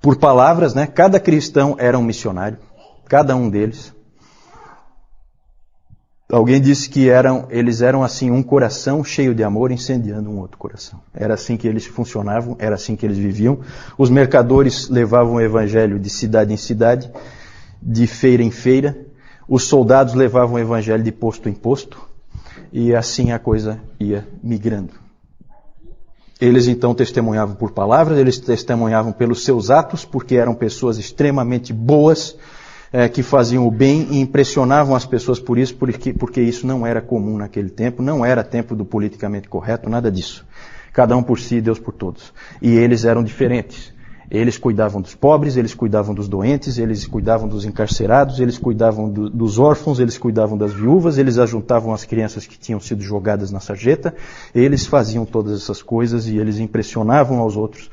Por 0.00 0.16
palavras, 0.16 0.74
né? 0.74 0.86
Cada 0.86 1.20
cristão 1.20 1.76
era 1.78 1.98
um 1.98 2.02
missionário. 2.02 2.58
Cada 3.06 3.36
um 3.36 3.50
deles. 3.50 3.92
Alguém 6.32 6.60
disse 6.60 6.88
que 6.88 7.10
eram, 7.10 7.46
eles 7.50 7.82
eram 7.82 8.02
assim 8.02 8.30
um 8.30 8.42
coração 8.42 9.04
cheio 9.04 9.34
de 9.34 9.44
amor 9.44 9.70
incendiando 9.70 10.30
um 10.30 10.38
outro 10.38 10.56
coração. 10.56 11.00
Era 11.12 11.34
assim 11.34 11.56
que 11.56 11.68
eles 11.68 11.84
funcionavam, 11.84 12.56
era 12.58 12.74
assim 12.76 12.96
que 12.96 13.04
eles 13.04 13.18
viviam. 13.18 13.60
Os 13.98 14.08
mercadores 14.08 14.88
levavam 14.88 15.34
o 15.34 15.40
evangelho 15.40 15.98
de 15.98 16.08
cidade 16.08 16.52
em 16.52 16.56
cidade, 16.56 17.12
de 17.80 18.06
feira 18.06 18.42
em 18.42 18.50
feira. 18.50 18.96
Os 19.46 19.64
soldados 19.64 20.14
levavam 20.14 20.54
o 20.54 20.58
evangelho 20.58 21.02
de 21.02 21.12
posto 21.12 21.50
em 21.50 21.54
posto. 21.54 22.13
E 22.76 22.92
assim 22.92 23.30
a 23.30 23.38
coisa 23.38 23.80
ia 24.00 24.26
migrando. 24.42 24.90
Eles 26.40 26.66
então 26.66 26.92
testemunhavam 26.92 27.54
por 27.54 27.70
palavras, 27.70 28.18
eles 28.18 28.40
testemunhavam 28.40 29.12
pelos 29.12 29.44
seus 29.44 29.70
atos, 29.70 30.04
porque 30.04 30.34
eram 30.34 30.56
pessoas 30.56 30.98
extremamente 30.98 31.72
boas, 31.72 32.36
é, 32.92 33.08
que 33.08 33.22
faziam 33.22 33.64
o 33.64 33.70
bem 33.70 34.08
e 34.10 34.20
impressionavam 34.20 34.96
as 34.96 35.06
pessoas 35.06 35.38
por 35.38 35.56
isso, 35.56 35.76
porque, 35.76 36.12
porque 36.12 36.40
isso 36.40 36.66
não 36.66 36.84
era 36.84 37.00
comum 37.00 37.38
naquele 37.38 37.70
tempo, 37.70 38.02
não 38.02 38.26
era 38.26 38.42
tempo 38.42 38.74
do 38.74 38.84
politicamente 38.84 39.48
correto, 39.48 39.88
nada 39.88 40.10
disso. 40.10 40.44
Cada 40.92 41.16
um 41.16 41.22
por 41.22 41.38
si, 41.38 41.60
Deus 41.60 41.78
por 41.78 41.94
todos. 41.94 42.34
E 42.60 42.74
eles 42.74 43.04
eram 43.04 43.22
diferentes. 43.22 43.93
Eles 44.30 44.56
cuidavam 44.56 45.00
dos 45.00 45.14
pobres, 45.14 45.56
eles 45.56 45.74
cuidavam 45.74 46.14
dos 46.14 46.28
doentes, 46.28 46.78
eles 46.78 47.06
cuidavam 47.06 47.46
dos 47.46 47.64
encarcerados, 47.64 48.40
eles 48.40 48.58
cuidavam 48.58 49.08
do, 49.08 49.28
dos 49.28 49.58
órfãos, 49.58 50.00
eles 50.00 50.16
cuidavam 50.16 50.56
das 50.56 50.72
viúvas, 50.72 51.18
eles 51.18 51.38
ajuntavam 51.38 51.92
as 51.92 52.04
crianças 52.04 52.46
que 52.46 52.58
tinham 52.58 52.80
sido 52.80 53.02
jogadas 53.02 53.50
na 53.50 53.60
sarjeta, 53.60 54.14
eles 54.54 54.86
faziam 54.86 55.24
todas 55.24 55.60
essas 55.60 55.82
coisas 55.82 56.26
e 56.26 56.38
eles 56.38 56.58
impressionavam 56.58 57.38
aos 57.38 57.56
outros 57.56 57.90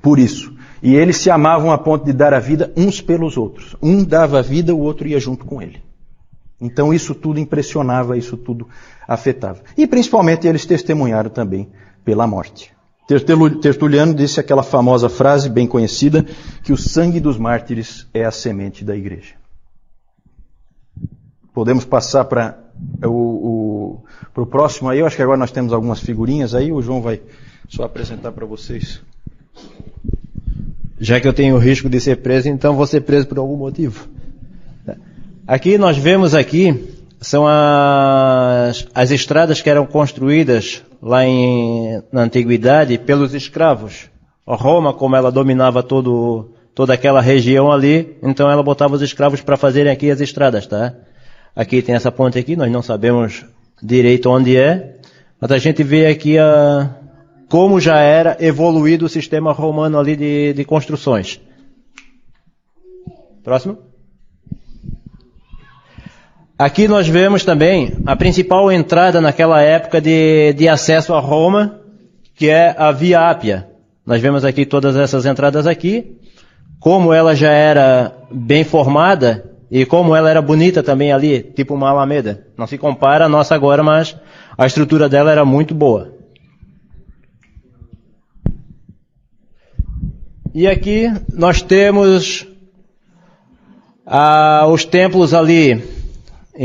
por 0.00 0.18
isso. 0.18 0.54
E 0.82 0.94
eles 0.94 1.16
se 1.16 1.30
amavam 1.30 1.70
a 1.72 1.78
ponto 1.78 2.04
de 2.04 2.12
dar 2.12 2.32
a 2.32 2.38
vida 2.38 2.72
uns 2.76 3.00
pelos 3.00 3.36
outros. 3.36 3.76
Um 3.82 4.04
dava 4.04 4.38
a 4.38 4.42
vida, 4.42 4.74
o 4.74 4.80
outro 4.80 5.06
ia 5.06 5.18
junto 5.18 5.44
com 5.44 5.60
ele. 5.60 5.82
Então 6.60 6.92
isso 6.92 7.14
tudo 7.14 7.40
impressionava, 7.40 8.16
isso 8.16 8.36
tudo 8.36 8.68
afetava. 9.08 9.60
E 9.76 9.86
principalmente 9.86 10.46
eles 10.46 10.66
testemunharam 10.66 11.30
também 11.30 11.68
pela 12.04 12.26
morte. 12.26 12.72
Tertuliano 13.60 14.14
disse 14.14 14.38
aquela 14.38 14.62
famosa 14.62 15.08
frase 15.08 15.48
bem 15.48 15.66
conhecida, 15.66 16.24
que 16.62 16.72
o 16.72 16.76
sangue 16.76 17.18
dos 17.18 17.36
mártires 17.36 18.06
é 18.14 18.24
a 18.24 18.30
semente 18.30 18.84
da 18.84 18.96
igreja. 18.96 19.34
Podemos 21.52 21.84
passar 21.84 22.24
para 22.26 22.56
o, 23.04 24.00
o, 24.36 24.46
próximo 24.46 24.88
aí, 24.88 25.00
eu 25.00 25.06
acho 25.06 25.16
que 25.16 25.22
agora 25.22 25.36
nós 25.36 25.50
temos 25.50 25.72
algumas 25.72 25.98
figurinhas 25.98 26.54
aí, 26.54 26.70
o 26.70 26.80
João 26.80 27.02
vai 27.02 27.20
só 27.68 27.82
apresentar 27.82 28.30
para 28.30 28.46
vocês. 28.46 29.02
Já 30.98 31.20
que 31.20 31.26
eu 31.26 31.32
tenho 31.32 31.56
o 31.56 31.58
risco 31.58 31.88
de 31.88 32.00
ser 32.00 32.16
preso, 32.16 32.48
então 32.48 32.76
vou 32.76 32.86
ser 32.86 33.00
preso 33.00 33.26
por 33.26 33.38
algum 33.38 33.56
motivo. 33.56 34.06
Aqui 35.46 35.76
nós 35.76 35.98
vemos 35.98 36.32
aqui 36.32 36.89
são 37.20 37.46
as, 37.46 38.86
as 38.94 39.10
estradas 39.10 39.60
que 39.60 39.68
eram 39.68 39.84
construídas 39.84 40.82
lá 41.02 41.24
em, 41.24 42.02
na 42.10 42.22
antiguidade 42.22 42.96
pelos 42.98 43.34
escravos. 43.34 44.08
A 44.46 44.54
Roma, 44.54 44.94
como 44.94 45.14
ela 45.14 45.30
dominava 45.30 45.82
todo, 45.82 46.50
toda 46.74 46.94
aquela 46.94 47.20
região 47.20 47.70
ali, 47.70 48.16
então 48.22 48.50
ela 48.50 48.62
botava 48.62 48.94
os 48.94 49.02
escravos 49.02 49.42
para 49.42 49.56
fazerem 49.56 49.92
aqui 49.92 50.10
as 50.10 50.20
estradas, 50.20 50.66
tá? 50.66 50.94
Aqui 51.54 51.82
tem 51.82 51.94
essa 51.94 52.10
ponte 52.10 52.38
aqui, 52.38 52.56
nós 52.56 52.72
não 52.72 52.82
sabemos 52.82 53.44
direito 53.82 54.30
onde 54.30 54.56
é, 54.56 54.96
mas 55.38 55.52
a 55.52 55.58
gente 55.58 55.82
vê 55.82 56.06
aqui 56.06 56.38
a, 56.38 56.90
como 57.48 57.80
já 57.80 57.98
era 58.00 58.36
evoluído 58.40 59.04
o 59.04 59.08
sistema 59.08 59.52
romano 59.52 59.98
ali 59.98 60.16
de, 60.16 60.52
de 60.54 60.64
construções. 60.64 61.40
Próximo. 63.42 63.89
Aqui 66.60 66.86
nós 66.86 67.08
vemos 67.08 67.42
também 67.42 67.94
a 68.04 68.14
principal 68.14 68.70
entrada 68.70 69.18
naquela 69.18 69.62
época 69.62 69.98
de, 69.98 70.52
de 70.52 70.68
acesso 70.68 71.14
a 71.14 71.18
Roma, 71.18 71.80
que 72.34 72.50
é 72.50 72.74
a 72.76 72.92
Via 72.92 73.30
Ápia. 73.30 73.66
Nós 74.04 74.20
vemos 74.20 74.44
aqui 74.44 74.66
todas 74.66 74.94
essas 74.94 75.24
entradas 75.24 75.66
aqui. 75.66 76.18
Como 76.78 77.14
ela 77.14 77.34
já 77.34 77.50
era 77.50 78.14
bem 78.30 78.62
formada 78.62 79.50
e 79.70 79.86
como 79.86 80.14
ela 80.14 80.28
era 80.28 80.42
bonita 80.42 80.82
também 80.82 81.10
ali, 81.10 81.40
tipo 81.40 81.72
uma 81.72 81.88
alameda. 81.88 82.46
Não 82.58 82.66
se 82.66 82.76
compara 82.76 83.24
a 83.24 83.28
nossa 83.30 83.54
agora, 83.54 83.82
mas 83.82 84.14
a 84.58 84.66
estrutura 84.66 85.08
dela 85.08 85.32
era 85.32 85.46
muito 85.46 85.74
boa. 85.74 86.12
E 90.54 90.66
aqui 90.66 91.10
nós 91.32 91.62
temos 91.62 92.46
ah, 94.04 94.66
os 94.68 94.84
templos 94.84 95.32
ali 95.32 95.99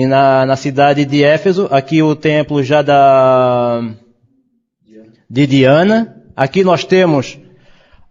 na, 0.04 0.46
na 0.46 0.56
cidade 0.58 1.06
de 1.06 1.24
Éfeso. 1.24 1.70
Aqui 1.72 2.04
o 2.04 2.16
templo 2.16 2.62
já 2.62 2.82
da 2.82 3.82
de 5.30 5.48
Diana. 5.48 6.22
Aqui 6.36 6.66
nós 6.66 6.84
temos 6.84 7.38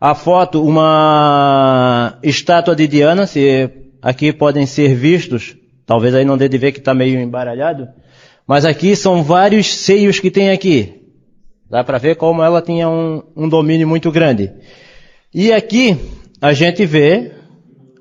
a 0.01 0.15
foto, 0.15 0.65
uma 0.65 2.19
estátua 2.23 2.75
de 2.75 2.87
Diana. 2.87 3.27
Se 3.27 3.69
aqui 4.01 4.33
podem 4.33 4.65
ser 4.65 4.95
vistos, 4.95 5.55
talvez 5.85 6.15
aí 6.15 6.25
não 6.25 6.39
dê 6.39 6.49
de 6.49 6.57
ver 6.57 6.73
que 6.73 6.79
está 6.79 6.95
meio 6.95 7.21
embaralhado. 7.21 7.89
Mas 8.47 8.65
aqui 8.65 8.97
são 8.97 9.23
vários 9.23 9.75
seios 9.75 10.19
que 10.19 10.31
tem 10.31 10.51
aqui. 10.51 11.03
Dá 11.71 11.85
para 11.85 11.99
ver 11.99 12.17
como 12.17 12.43
ela 12.43 12.63
tinha 12.63 12.89
um, 12.89 13.23
um 13.37 13.49
domínio 13.49 13.87
muito 13.87 14.11
grande. 14.11 14.53
E 15.35 15.53
aqui 15.53 15.99
a 16.41 16.53
gente 16.55 16.87
vê 16.87 17.33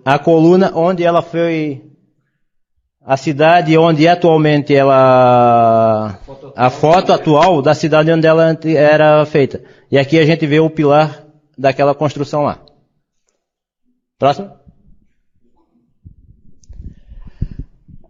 a 0.05 0.19
coluna 0.19 0.71
onde 0.75 1.03
ela 1.03 1.21
foi 1.21 1.81
a 3.05 3.17
cidade 3.17 3.77
onde 3.77 4.07
atualmente 4.07 4.73
ela 4.73 6.17
a 6.55 6.69
foto 6.69 7.11
atual 7.11 7.61
da 7.61 7.75
cidade 7.75 8.11
onde 8.11 8.25
ela 8.25 8.57
era 8.65 9.25
feita. 9.25 9.61
E 9.91 9.97
aqui 9.97 10.17
a 10.17 10.25
gente 10.25 10.45
vê 10.47 10.59
o 10.59 10.69
pilar 10.69 11.25
daquela 11.57 11.93
construção 11.93 12.43
lá. 12.43 12.59
Próximo. 14.17 14.51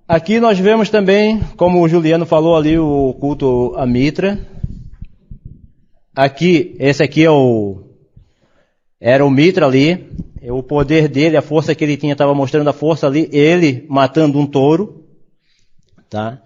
Aqui 0.08 0.39
nós 0.39 0.60
vemos 0.60 0.89
também, 0.89 1.41
como 1.58 1.82
o 1.82 1.89
Juliano 1.89 2.25
falou 2.25 2.56
ali, 2.56 2.77
o 2.77 3.13
culto 3.19 3.73
a 3.75 3.86
Mitra. 3.86 4.38
Aqui, 6.15 6.75
esse 6.77 7.01
aqui 7.01 7.23
é 7.23 7.32
o 7.32 7.92
era 9.05 9.25
o 9.25 9.29
Mitra 9.29 9.65
ali, 9.65 10.09
o 10.43 10.63
poder 10.63 11.09
dele, 11.09 11.35
a 11.35 11.41
força 11.41 11.75
que 11.75 11.83
ele 11.83 11.97
tinha, 11.97 12.13
estava 12.13 12.33
mostrando 12.33 12.69
a 12.69 12.73
força 12.73 13.05
ali, 13.05 13.27
ele 13.33 13.85
matando 13.89 14.39
um 14.39 14.45
touro, 14.45 15.03
tá? 16.09 16.41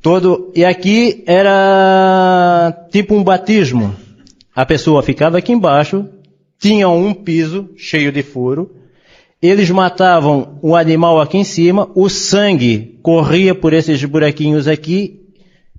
Todo, 0.00 0.52
e 0.54 0.64
aqui 0.64 1.24
era 1.26 2.86
tipo 2.92 3.16
um 3.16 3.24
batismo. 3.24 3.96
A 4.54 4.64
pessoa 4.64 5.02
ficava 5.02 5.36
aqui 5.36 5.50
embaixo, 5.50 6.08
tinha 6.56 6.88
um 6.88 7.12
piso 7.12 7.68
cheio 7.76 8.12
de 8.12 8.22
furo, 8.22 8.76
eles 9.42 9.68
matavam 9.70 10.60
o 10.62 10.76
animal 10.76 11.20
aqui 11.20 11.38
em 11.38 11.44
cima, 11.44 11.90
o 11.96 12.08
sangue 12.08 12.96
corria 13.02 13.56
por 13.56 13.72
esses 13.72 14.04
buraquinhos 14.04 14.68
aqui 14.68 15.20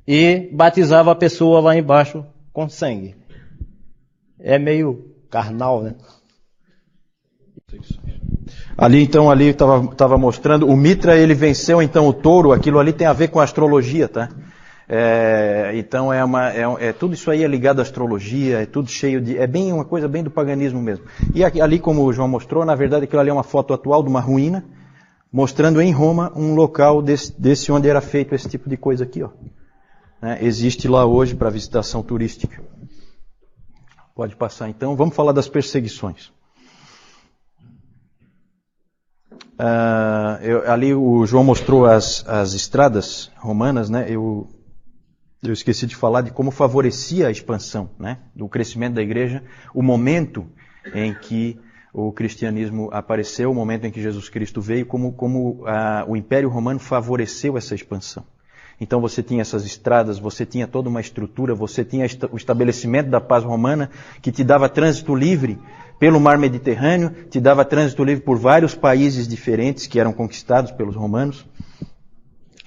e 0.06 0.50
batizava 0.52 1.14
a 1.14 1.16
pessoa 1.16 1.62
lá 1.62 1.78
embaixo 1.78 2.26
com 2.52 2.68
sangue. 2.68 3.16
É 4.38 4.60
meio 4.60 5.15
carnal, 5.36 5.84
né? 5.84 5.96
Ali 8.78 9.04
então 9.04 9.30
ali 9.30 9.50
estava 9.50 10.18
mostrando 10.18 10.66
o 10.66 10.78
Mitra 10.78 11.18
ele 11.18 11.34
venceu 11.34 11.82
então 11.82 12.08
o 12.08 12.14
touro. 12.14 12.54
Aquilo 12.54 12.80
ali 12.80 12.94
tem 12.94 13.06
a 13.06 13.12
ver 13.12 13.28
com 13.28 13.42
astrologia, 13.42 14.08
tá? 14.08 14.30
É, 14.88 15.72
então 15.76 16.14
é, 16.14 16.24
uma, 16.24 16.54
é, 16.54 16.62
é, 16.80 16.94
tudo 16.94 17.16
isso 17.16 17.30
aí 17.30 17.44
é 17.44 17.48
ligado 17.48 17.80
à 17.80 17.82
astrologia, 17.82 18.62
é 18.62 18.66
tudo 18.66 18.88
cheio 18.88 19.20
de, 19.20 19.36
é 19.38 19.48
bem 19.48 19.74
uma 19.74 19.84
coisa 19.84 20.08
bem 20.08 20.24
do 20.24 20.32
paganismo 20.32 20.82
mesmo. 20.82 21.06
E 21.34 21.44
aqui, 21.44 21.60
ali 21.60 21.80
como 21.80 22.04
o 22.04 22.14
João 22.14 22.28
mostrou, 22.30 22.64
na 22.64 22.76
verdade 22.76 23.06
aquilo 23.06 23.20
ali 23.20 23.32
é 23.32 23.34
uma 23.34 23.44
foto 23.44 23.74
atual 23.74 24.04
de 24.04 24.10
uma 24.10 24.22
ruína, 24.22 24.64
mostrando 25.34 25.82
em 25.82 25.92
Roma 25.92 26.32
um 26.36 26.54
local 26.54 27.02
desse, 27.02 27.34
desse 27.38 27.72
onde 27.72 27.90
era 27.90 28.00
feito 28.00 28.36
esse 28.36 28.48
tipo 28.48 28.70
de 28.70 28.78
coisa 28.78 29.04
aqui, 29.04 29.24
ó. 29.24 29.30
Né? 30.22 30.38
Existe 30.42 30.88
lá 30.88 31.04
hoje 31.04 31.36
para 31.36 31.50
visitação 31.50 32.04
turística. 32.04 32.62
Pode 34.16 34.34
passar 34.34 34.70
então. 34.70 34.96
Vamos 34.96 35.14
falar 35.14 35.34
das 35.34 35.50
perseguições. 35.50 36.32
Uh, 39.60 40.42
eu, 40.42 40.72
ali 40.72 40.94
o 40.94 41.26
João 41.26 41.44
mostrou 41.44 41.86
as, 41.86 42.26
as 42.26 42.54
estradas 42.54 43.30
romanas, 43.36 43.90
né? 43.90 44.06
Eu, 44.10 44.48
eu 45.44 45.52
esqueci 45.52 45.86
de 45.86 45.98
falar 45.98 46.22
de 46.22 46.32
como 46.32 46.50
favorecia 46.50 47.28
a 47.28 47.32
expansão, 47.32 47.90
né? 48.00 48.20
Do 48.34 48.48
crescimento 48.48 48.94
da 48.94 49.02
igreja, 49.02 49.44
o 49.74 49.82
momento 49.82 50.48
em 50.94 51.14
que 51.14 51.60
o 51.94 52.14
cristianismo 52.14 52.90
apareceu, 52.94 53.52
o 53.52 53.56
momento 53.56 53.86
em 53.86 53.92
que 53.92 54.02
Jesus 54.02 54.30
Cristo 54.30 54.62
veio, 54.62 54.86
como, 54.86 55.12
como 55.12 55.62
uh, 55.64 56.06
o 56.08 56.16
Império 56.16 56.48
Romano 56.48 56.80
favoreceu 56.80 57.58
essa 57.58 57.76
expansão. 57.76 58.26
Então 58.80 59.00
você 59.00 59.24
tinha 59.24 59.42
essas 59.42 59.66
estradas, 59.66 60.20
você 60.20 60.46
tinha 60.46 60.68
toda 60.68 60.90
uma 60.90 61.00
estrutura, 61.00 61.56
você 61.56 61.84
tinha 61.84 62.06
o 62.32 62.38
estabelecimento 62.38 63.10
da 63.10 63.22
paz 63.22 63.44
romana 63.44 63.90
que 64.22 64.32
te 64.32 64.44
dava 64.44 64.68
trânsito 64.68 65.16
livre 65.16 65.58
pelo 65.98 66.20
mar 66.20 66.38
Mediterrâneo, 66.38 67.12
te 67.30 67.40
dava 67.40 67.64
trânsito 67.64 68.04
livre 68.04 68.24
por 68.24 68.38
vários 68.38 68.76
países 68.76 69.28
diferentes 69.28 69.88
que 69.88 70.00
eram 70.00 70.12
conquistados 70.12 70.72
pelos 70.72 70.96
romanos. 70.96 71.46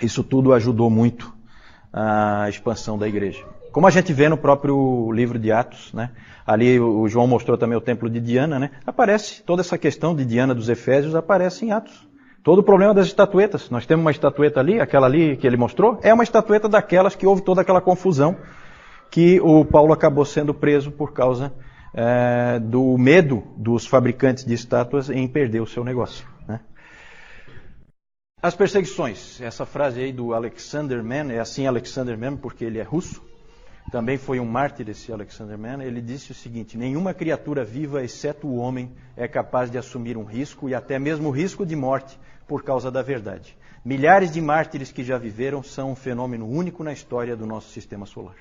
Isso 0.01 0.25
tudo 0.25 0.55
ajudou 0.55 0.89
muito 0.89 1.33
a 1.93 2.47
expansão 2.49 2.97
da 2.99 3.07
igreja. 3.07 3.45
Como 3.71 3.87
a 3.87 3.91
gente 3.91 4.13
vê 4.13 4.29
no 4.29 4.39
próprio 4.39 5.13
livro 5.13 5.39
de 5.39 5.53
Atos, 5.53 5.93
né? 5.93 6.11
ali 6.47 6.81
o 6.81 7.07
João 7.07 7.27
mostrou 7.27 7.59
também 7.59 7.77
o 7.77 7.81
templo 7.81 8.09
de 8.09 8.19
Diana, 8.19 8.59
né? 8.59 8.71
aparece 8.87 9.43
toda 9.43 9.61
essa 9.61 9.77
questão 9.77 10.17
de 10.17 10.25
Diana 10.25 10.55
dos 10.55 10.71
Efésios, 10.71 11.15
aparece 11.15 11.67
em 11.67 11.73
Atos. 11.73 12.08
Todo 12.49 12.61
o 12.61 12.63
problema 12.63 12.95
das 12.95 13.09
estatuetas. 13.09 13.69
Nós 13.69 13.85
temos 13.85 14.03
uma 14.03 14.11
estatueta 14.11 14.59
ali, 14.59 14.81
aquela 14.81 15.07
ali 15.07 15.37
que 15.37 15.47
ele 15.47 15.59
mostrou, 15.59 16.01
é 16.03 16.15
uma 16.15 16.25
estatueta 16.25 16.67
daquelas 16.67 17.15
que 17.15 17.27
houve 17.27 17.43
toda 17.43 17.61
aquela 17.61 17.79
confusão 17.79 18.39
que 19.11 19.39
o 19.43 19.67
Paulo 19.67 19.93
acabou 19.93 20.25
sendo 20.25 20.55
preso 20.55 20.91
por 20.91 21.13
causa 21.13 21.53
é, 21.93 22.59
do 22.59 22.97
medo 22.97 23.43
dos 23.55 23.87
fabricantes 23.87 24.47
de 24.47 24.55
estátuas 24.55 25.11
em 25.11 25.29
perder 25.29 25.61
o 25.61 25.67
seu 25.67 25.85
negócio. 25.85 26.27
Né? 26.49 26.61
As 28.41 28.55
perseguições. 28.55 29.43
Essa 29.43 29.67
frase 29.67 30.01
aí 30.01 30.11
do 30.11 30.33
Alexander 30.33 31.05
Mann, 31.05 31.31
é 31.31 31.41
assim 31.41 31.67
Alexander 31.67 32.17
Mann 32.17 32.39
porque 32.39 32.65
ele 32.65 32.79
é 32.79 32.83
russo, 32.83 33.23
também 33.93 34.17
foi 34.17 34.41
um 34.41 34.47
mártir 34.47 34.89
esse 34.89 35.13
Alexander 35.13 35.59
Mann, 35.59 35.83
ele 35.83 36.01
disse 36.01 36.33
o 36.33 36.35
seguinte: 36.35 36.79
nenhuma 36.79 37.13
criatura 37.13 37.63
viva, 37.63 38.03
exceto 38.03 38.47
o 38.47 38.57
homem, 38.57 38.91
é 39.15 39.29
capaz 39.29 39.71
de 39.71 39.77
assumir 39.77 40.17
um 40.17 40.25
risco 40.25 40.67
e 40.67 40.75
até 40.75 40.99
mesmo 40.99 41.29
o 41.29 41.31
risco 41.31 41.67
de 41.67 41.77
morte 41.77 42.19
por 42.49 42.65
causa 42.65 42.91
da 42.91 43.03
verdade. 43.03 43.57
Milhares 43.85 44.33
de 44.33 44.41
mártires 44.41 44.91
que 44.91 45.05
já 45.05 45.19
viveram 45.19 45.63
são 45.63 45.93
um 45.93 45.95
fenômeno 45.95 46.49
único 46.49 46.83
na 46.83 46.93
história 46.93 47.37
do 47.37 47.47
nosso 47.47 47.71
sistema 47.71 48.07
solar. 48.07 48.37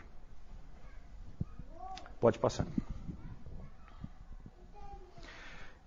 Pode 2.20 2.40
passar. 2.40 2.66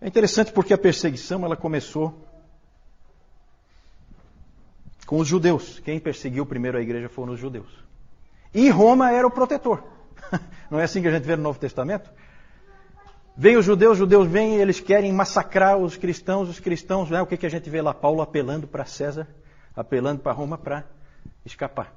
É 0.00 0.06
interessante 0.06 0.52
porque 0.52 0.72
a 0.72 0.78
perseguição 0.78 1.44
ela 1.44 1.56
começou 1.56 2.14
com 5.06 5.18
os 5.18 5.26
judeus. 5.26 5.80
Quem 5.80 5.98
perseguiu 5.98 6.46
primeiro 6.46 6.78
a 6.78 6.82
igreja 6.82 7.08
foram 7.08 7.32
os 7.32 7.40
judeus. 7.40 7.70
E 8.54 8.68
Roma 8.68 9.10
era 9.10 9.26
o 9.26 9.30
protetor. 9.30 9.82
Não 10.70 10.78
é 10.78 10.84
assim 10.84 11.00
que 11.00 11.08
a 11.08 11.10
gente 11.10 11.24
vê 11.24 11.36
no 11.36 11.42
Novo 11.42 11.58
Testamento? 11.58 12.10
Vem 13.40 13.56
os 13.56 13.64
judeus, 13.64 13.92
os 13.92 13.98
judeus 14.00 14.28
vêm 14.28 14.56
eles 14.56 14.80
querem 14.80 15.10
massacrar 15.14 15.78
os 15.78 15.96
cristãos, 15.96 16.46
os 16.50 16.60
cristãos, 16.60 17.08
né? 17.08 17.22
o 17.22 17.26
que, 17.26 17.38
que 17.38 17.46
a 17.46 17.48
gente 17.48 17.70
vê 17.70 17.80
lá? 17.80 17.94
Paulo 17.94 18.20
apelando 18.20 18.68
para 18.68 18.84
César, 18.84 19.26
apelando 19.74 20.20
para 20.20 20.32
Roma 20.32 20.58
para 20.58 20.84
escapar. 21.42 21.90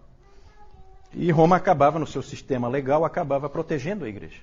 E 1.12 1.30
Roma 1.32 1.58
acabava, 1.58 2.00
no 2.00 2.08
seu 2.08 2.22
sistema 2.22 2.70
legal, 2.70 3.04
acabava 3.04 3.50
protegendo 3.50 4.06
a 4.06 4.08
igreja. 4.08 4.40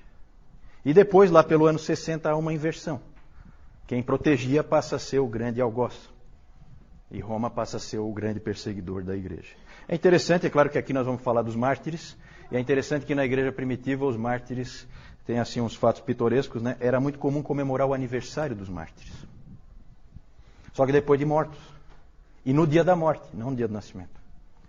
E 0.85 0.93
depois, 0.93 1.31
lá 1.31 1.43
pelo 1.43 1.65
ano 1.65 1.79
60, 1.79 2.29
há 2.29 2.35
uma 2.35 2.53
inversão. 2.53 3.01
Quem 3.87 4.03
protegia 4.03 4.63
passa 4.63 4.97
a 4.97 4.99
ser 4.99 5.17
o 5.17 5.27
grande 5.27 5.59
algoz. 5.59 6.07
E 7.09 7.19
Roma 7.19 7.49
passa 7.49 7.77
a 7.77 7.79
ser 7.79 7.97
o 7.97 8.13
grande 8.13 8.39
perseguidor 8.39 9.03
da 9.03 9.17
igreja. 9.17 9.55
É 9.87 9.95
interessante, 9.95 10.45
é 10.45 10.51
claro 10.51 10.69
que 10.69 10.77
aqui 10.77 10.93
nós 10.93 11.07
vamos 11.07 11.23
falar 11.23 11.41
dos 11.41 11.55
mártires, 11.55 12.15
e 12.51 12.57
é 12.57 12.59
interessante 12.59 13.07
que 13.07 13.15
na 13.15 13.25
igreja 13.25 13.51
primitiva 13.51 14.05
os 14.05 14.15
mártires 14.15 14.87
têm 15.25 15.39
assim 15.39 15.61
uns 15.61 15.75
fatos 15.75 16.01
pitorescos, 16.01 16.61
né? 16.61 16.75
Era 16.79 16.99
muito 16.99 17.19
comum 17.19 17.41
comemorar 17.41 17.87
o 17.87 17.93
aniversário 17.93 18.55
dos 18.55 18.69
mártires. 18.69 19.13
Só 20.73 20.85
que 20.85 20.91
depois 20.91 21.19
de 21.19 21.25
mortos. 21.25 21.59
E 22.45 22.53
no 22.53 22.65
dia 22.65 22.83
da 22.83 22.95
morte, 22.95 23.25
não 23.33 23.51
no 23.51 23.55
dia 23.55 23.67
do 23.67 23.73
nascimento. 23.73 24.19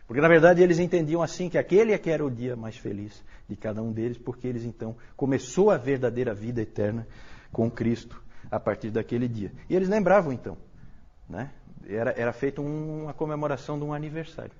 Porque 0.07 0.21
na 0.21 0.29
verdade 0.29 0.63
eles 0.63 0.79
entendiam 0.79 1.23
assim 1.23 1.49
que 1.49 1.57
aquele 1.57 1.93
é 1.93 1.99
que 1.99 2.11
era 2.11 2.25
o 2.25 2.31
dia 2.31 2.55
mais 2.55 2.77
feliz 2.77 3.23
de 3.49 3.57
cada 3.57 3.83
um 3.83 3.93
deles, 3.93 4.19
porque 4.19 4.47
eles 4.47 4.65
então 4.65 4.95
começou 5.17 5.71
a 5.71 5.79
verdadeira 5.79 6.35
vida 6.35 6.61
eterna 6.61 7.07
com 7.51 7.71
Cristo 7.71 8.23
a 8.51 8.61
partir 8.61 8.91
daquele 8.91 9.27
dia. 9.27 9.53
E 9.71 9.75
eles 9.75 9.89
lembravam 9.89 10.33
então, 10.33 10.59
né? 11.29 11.51
Era, 11.89 12.13
era 12.17 12.33
feita 12.33 12.61
um, 12.61 13.05
uma 13.05 13.15
comemoração 13.15 13.79
de 13.79 13.85
um 13.85 13.93
aniversário. 13.93 14.53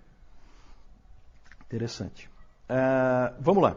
Interessante. 1.67 2.29
Uh, 2.69 3.35
vamos 3.41 3.63
lá. 3.63 3.77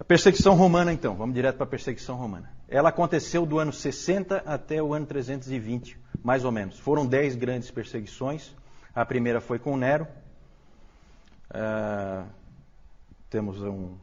A 0.00 0.04
perseguição 0.04 0.54
romana, 0.54 0.94
então, 0.94 1.14
vamos 1.14 1.34
direto 1.34 1.56
para 1.56 1.64
a 1.64 1.68
perseguição 1.68 2.16
romana. 2.16 2.50
Ela 2.66 2.88
aconteceu 2.88 3.44
do 3.44 3.58
ano 3.58 3.70
60 3.70 4.38
até 4.46 4.82
o 4.82 4.94
ano 4.94 5.04
320, 5.04 5.98
mais 6.24 6.42
ou 6.42 6.50
menos. 6.50 6.78
Foram 6.78 7.04
dez 7.04 7.36
grandes 7.36 7.70
perseguições. 7.70 8.56
A 8.94 9.04
primeira 9.04 9.42
foi 9.42 9.58
com 9.58 9.76
Nero. 9.76 10.08
Uh, 11.50 12.26
temos 13.28 13.60
um 13.62 13.94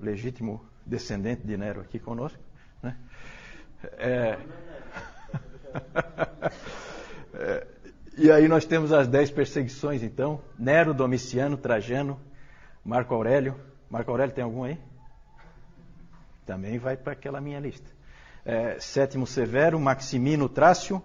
legítimo 0.00 0.64
descendente 0.86 1.46
de 1.46 1.54
Nero 1.54 1.82
aqui 1.82 1.98
conosco. 1.98 2.42
Né? 2.82 2.96
É... 3.98 4.38
é... 7.34 7.66
E 8.16 8.30
aí 8.30 8.48
nós 8.48 8.64
temos 8.64 8.90
as 8.90 9.06
dez 9.06 9.30
perseguições, 9.30 10.02
então. 10.02 10.40
Nero, 10.58 10.94
Domiciano, 10.94 11.58
Trajano, 11.58 12.18
Marco 12.82 13.12
Aurélio. 13.12 13.54
Marco 13.90 14.10
Aurélio 14.10 14.34
tem 14.34 14.42
algum 14.42 14.64
aí? 14.64 14.78
Também 16.46 16.78
vai 16.78 16.96
para 16.96 17.12
aquela 17.12 17.40
minha 17.40 17.58
lista. 17.58 17.90
É, 18.44 18.78
Sétimo 18.78 19.26
Severo, 19.26 19.78
Maximino 19.80 20.48
Trácio, 20.48 21.02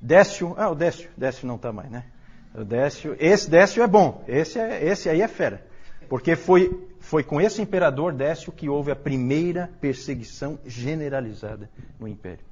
Décio. 0.00 0.54
Ah, 0.58 0.68
o 0.68 0.74
Décio. 0.74 1.08
Décio 1.16 1.46
não 1.46 1.54
está 1.54 1.72
mais, 1.72 1.90
né? 1.90 2.06
O 2.52 2.64
Décio. 2.64 3.16
Esse 3.20 3.48
Décio 3.48 3.82
é 3.82 3.86
bom. 3.86 4.24
Esse, 4.26 4.58
é, 4.58 4.84
esse 4.84 5.08
aí 5.08 5.22
é 5.22 5.28
fera. 5.28 5.64
Porque 6.08 6.34
foi, 6.34 6.88
foi 6.98 7.22
com 7.22 7.40
esse 7.40 7.62
imperador 7.62 8.12
Décio 8.12 8.50
que 8.50 8.68
houve 8.68 8.90
a 8.90 8.96
primeira 8.96 9.70
perseguição 9.80 10.58
generalizada 10.66 11.70
no 11.98 12.08
império. 12.08 12.44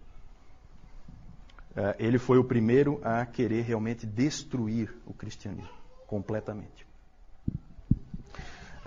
É, 1.77 1.97
ele 1.99 2.19
foi 2.19 2.39
o 2.39 2.45
primeiro 2.45 3.01
a 3.03 3.27
querer 3.27 3.63
realmente 3.63 4.07
destruir 4.07 4.95
o 5.05 5.13
cristianismo 5.13 5.69
completamente. 6.07 6.88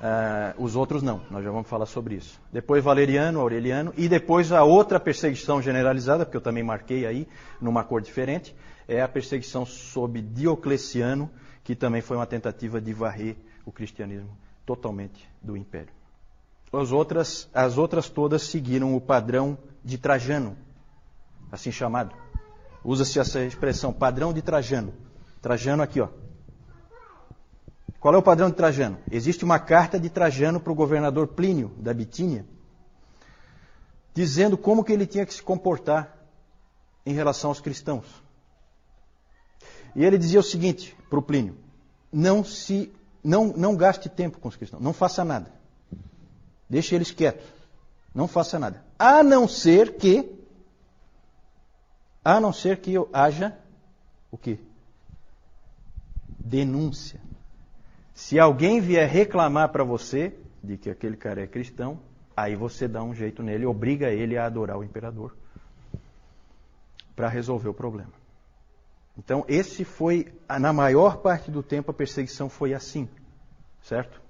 Uh, 0.02 0.64
os 0.64 0.76
outros 0.76 1.04
não, 1.04 1.22
nós 1.30 1.44
já 1.44 1.52
vamos 1.52 1.70
falar 1.70 1.86
sobre 1.86 2.16
isso. 2.16 2.42
Depois 2.52 2.84
Valeriano, 2.84 3.40
Aureliano, 3.40 3.94
e 3.96 4.10
depois 4.10 4.52
a 4.52 4.64
outra 4.64 5.00
perseguição 5.00 5.62
generalizada, 5.62 6.26
porque 6.26 6.38
eu 6.38 6.42
também 6.42 6.64
marquei 6.64 7.06
aí 7.06 7.28
numa 7.62 7.84
cor 7.84 8.02
diferente, 8.02 8.56
é 8.88 9.00
a 9.00 9.08
perseguição 9.08 9.64
sob 9.64 10.20
Diocleciano, 10.20 11.30
que 11.64 11.76
também 11.76 12.02
foi 12.02 12.18
uma 12.18 12.26
tentativa 12.26 12.82
de 12.82 12.92
varrer 12.94 13.36
o 13.64 13.72
cristianismo 13.72 14.36
totalmente 14.66 15.30
do 15.40 15.56
império. 15.56 15.94
As 16.74 16.92
outras, 16.92 17.48
as 17.54 17.78
outras 17.78 18.10
todas 18.10 18.42
seguiram 18.42 18.96
o 18.96 19.02
padrão 19.02 19.56
de 19.86 20.00
Trajano, 20.00 20.58
assim 21.52 21.72
chamado. 21.72 22.16
Usa-se 22.84 23.20
essa 23.20 23.44
expressão, 23.44 23.94
padrão 23.94 24.34
de 24.34 24.42
Trajano. 24.42 24.94
Trajano 25.42 25.84
aqui, 25.84 26.02
ó, 26.02 26.08
qual 28.02 28.16
é 28.16 28.18
o 28.18 28.24
padrão 28.24 28.50
de 28.50 28.56
Trajano? 28.56 28.98
Existe 29.12 29.46
uma 29.46 29.60
carta 29.60 30.00
de 30.00 30.10
Trajano 30.10 30.60
para 30.60 30.74
o 30.74 30.76
governador 30.76 31.28
Plínio, 31.28 31.72
da 31.78 31.94
Bitínia, 31.94 32.44
dizendo 34.12 34.58
como 34.58 34.84
que 34.84 34.92
ele 34.92 35.06
tinha 35.06 35.24
que 35.24 35.32
se 35.32 35.44
comportar 35.44 36.18
em 37.06 37.14
relação 37.14 37.52
aos 37.52 37.62
cristãos. 37.62 38.08
E 39.96 40.04
ele 40.04 40.18
dizia 40.18 40.40
o 40.40 40.44
seguinte 40.44 40.98
para 41.12 41.20
o 41.20 41.22
Plínio: 41.22 41.56
não 42.12 42.44
se 42.44 42.92
não, 43.24 43.54
não 43.56 43.76
gaste 43.76 44.10
tempo 44.10 44.40
com 44.40 44.48
os 44.48 44.56
cristãos, 44.56 44.82
não 44.82 44.94
faça 44.94 45.24
nada. 45.24 45.54
Deixe 46.68 46.96
eles 46.96 47.12
quietos. 47.12 47.46
Não 48.16 48.28
faça 48.28 48.58
nada. 48.58 48.84
A 48.98 49.22
não 49.22 49.48
ser 49.48 49.98
que 49.98 50.40
a 52.26 52.40
não 52.40 52.52
ser 52.52 52.82
que 52.82 52.96
haja 53.14 53.56
o 54.32 54.38
quê? 54.40 54.58
Denúncia. 56.40 57.22
Se 58.14 58.40
alguém 58.40 58.80
vier 58.80 59.10
reclamar 59.10 59.70
para 59.70 59.84
você 59.84 60.34
de 60.64 60.78
que 60.78 60.90
aquele 60.90 61.16
cara 61.18 61.42
é 61.42 61.48
cristão, 61.48 62.00
aí 62.36 62.56
você 62.56 62.88
dá 62.88 63.04
um 63.04 63.14
jeito 63.14 63.42
nele, 63.42 63.66
obriga 63.66 64.10
ele 64.10 64.38
a 64.38 64.46
adorar 64.46 64.78
o 64.78 64.84
imperador 64.84 65.36
para 67.16 67.28
resolver 67.28 67.70
o 67.70 67.74
problema. 67.74 68.12
Então, 69.18 69.46
esse 69.48 69.84
foi, 69.84 70.32
na 70.60 70.72
maior 70.72 71.18
parte 71.18 71.52
do 71.52 71.62
tempo, 71.62 71.92
a 71.92 71.94
perseguição 71.94 72.50
foi 72.50 72.74
assim, 72.74 73.08
certo? 73.82 74.22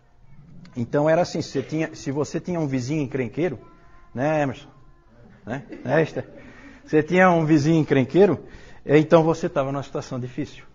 Então 0.76 1.10
era 1.10 1.22
assim, 1.22 1.42
se, 1.42 1.62
tinha, 1.62 1.94
se 1.96 2.12
você 2.12 2.40
tinha 2.40 2.60
um 2.60 2.68
vizinho 2.68 3.02
encrenqueiro, 3.02 3.60
né, 4.14 4.42
Emerson? 4.42 4.70
Né? 5.46 5.66
Você 6.86 7.04
tinha 7.04 7.30
um 7.30 7.46
vizinho 7.46 7.80
encrenqueiro, 7.80 8.44
então 8.86 9.24
você 9.24 9.48
estava 9.48 9.72
numa 9.72 9.84
situação 9.84 10.20
difícil 10.20 10.66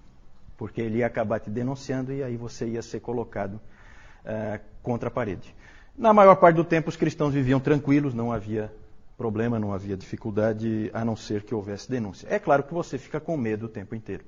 porque 0.57 0.81
ele 0.81 0.99
ia 0.99 1.07
acabar 1.07 1.41
te 1.41 1.51
denunciando 1.51 2.13
e 2.13 2.23
aí 2.23 2.37
você 2.37 2.67
ia 2.67 2.83
ser 2.83 3.01
colocado 3.01 3.55
uh, 3.55 4.61
contra 4.83 5.09
a 5.09 5.11
parede. 5.11 5.55
Na 5.97 6.13
maior 6.13 6.37
parte 6.37 6.57
do 6.57 6.65
tempo, 6.65 6.89
os 6.89 6.97
cristãos 6.97 7.33
viviam 7.33 7.59
tranquilos, 7.59 8.15
não 8.15 8.31
havia 8.33 8.73
problema, 9.17 9.59
não 9.59 9.73
havia 9.73 9.97
dificuldade, 9.97 10.91
a 10.93 11.05
não 11.05 11.17
ser 11.17 11.43
que 11.43 11.55
houvesse 11.55 11.91
denúncia. 11.91 12.29
É 12.31 12.39
claro 12.39 12.63
que 12.63 12.75
você 12.75 12.99
fica 12.99 13.19
com 13.19 13.37
medo 13.37 13.67
o 13.67 13.69
tempo 13.69 13.95
inteiro, 13.95 14.25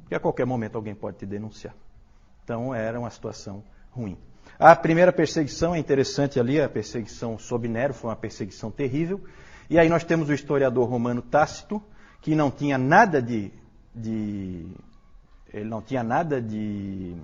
porque 0.00 0.14
a 0.14 0.20
qualquer 0.20 0.44
momento 0.44 0.76
alguém 0.76 0.94
pode 0.94 1.18
te 1.18 1.26
denunciar. 1.26 1.74
Então 2.42 2.74
era 2.74 2.98
uma 2.98 3.10
situação 3.10 3.62
ruim. 3.90 4.18
A 4.58 4.74
primeira 4.74 5.12
perseguição 5.12 5.74
é 5.74 5.78
interessante 5.78 6.40
ali, 6.40 6.60
a 6.60 6.68
perseguição 6.68 7.38
sob 7.38 7.68
Nero 7.68 7.92
foi 7.92 8.10
uma 8.10 8.16
perseguição 8.16 8.70
terrível. 8.70 9.22
E 9.68 9.78
aí 9.78 9.88
nós 9.88 10.04
temos 10.04 10.28
o 10.28 10.32
historiador 10.32 10.88
romano 10.88 11.20
Tácito, 11.20 11.82
que 12.20 12.34
não 12.34 12.50
tinha 12.50 12.78
nada 12.78 13.20
de, 13.20 13.52
de 13.94 14.66
ele 15.56 15.68
não 15.68 15.80
tinha 15.80 16.02
nada 16.02 16.40
de. 16.40 17.16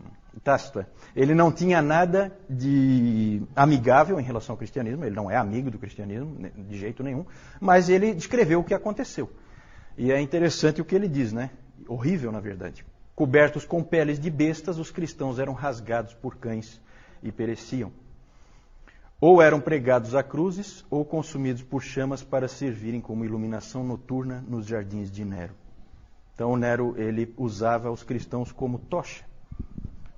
Tácito, 0.42 0.80
é. 0.80 0.86
ele 1.14 1.34
não 1.34 1.52
tinha 1.52 1.82
nada 1.82 2.34
de 2.48 3.42
amigável 3.54 4.18
em 4.18 4.22
relação 4.22 4.54
ao 4.54 4.56
cristianismo, 4.56 5.04
ele 5.04 5.14
não 5.14 5.30
é 5.30 5.36
amigo 5.36 5.70
do 5.70 5.78
cristianismo, 5.78 6.50
de 6.56 6.78
jeito 6.78 7.02
nenhum, 7.02 7.26
mas 7.60 7.90
ele 7.90 8.14
descreveu 8.14 8.60
o 8.60 8.64
que 8.64 8.72
aconteceu. 8.72 9.30
E 9.96 10.10
é 10.10 10.18
interessante 10.18 10.80
o 10.80 10.86
que 10.86 10.94
ele 10.94 11.06
diz, 11.06 11.34
né? 11.34 11.50
Horrível, 11.86 12.32
na 12.32 12.40
verdade. 12.40 12.82
Cobertos 13.14 13.66
com 13.66 13.84
peles 13.84 14.18
de 14.18 14.30
bestas, 14.30 14.78
os 14.78 14.90
cristãos 14.90 15.38
eram 15.38 15.52
rasgados 15.52 16.14
por 16.14 16.36
cães 16.36 16.80
e 17.22 17.30
pereciam. 17.30 17.92
Ou 19.20 19.42
eram 19.42 19.60
pregados 19.60 20.14
a 20.14 20.22
cruzes, 20.22 20.82
ou 20.90 21.04
consumidos 21.04 21.62
por 21.62 21.82
chamas 21.82 22.22
para 22.22 22.48
servirem 22.48 23.02
como 23.02 23.24
iluminação 23.24 23.84
noturna 23.84 24.42
nos 24.48 24.66
jardins 24.66 25.10
de 25.10 25.26
Nero. 25.26 25.61
Então 26.42 26.56
Nero 26.56 27.00
ele 27.00 27.32
usava 27.38 27.88
os 27.88 28.02
cristãos 28.02 28.50
como 28.50 28.76
tocha, 28.76 29.24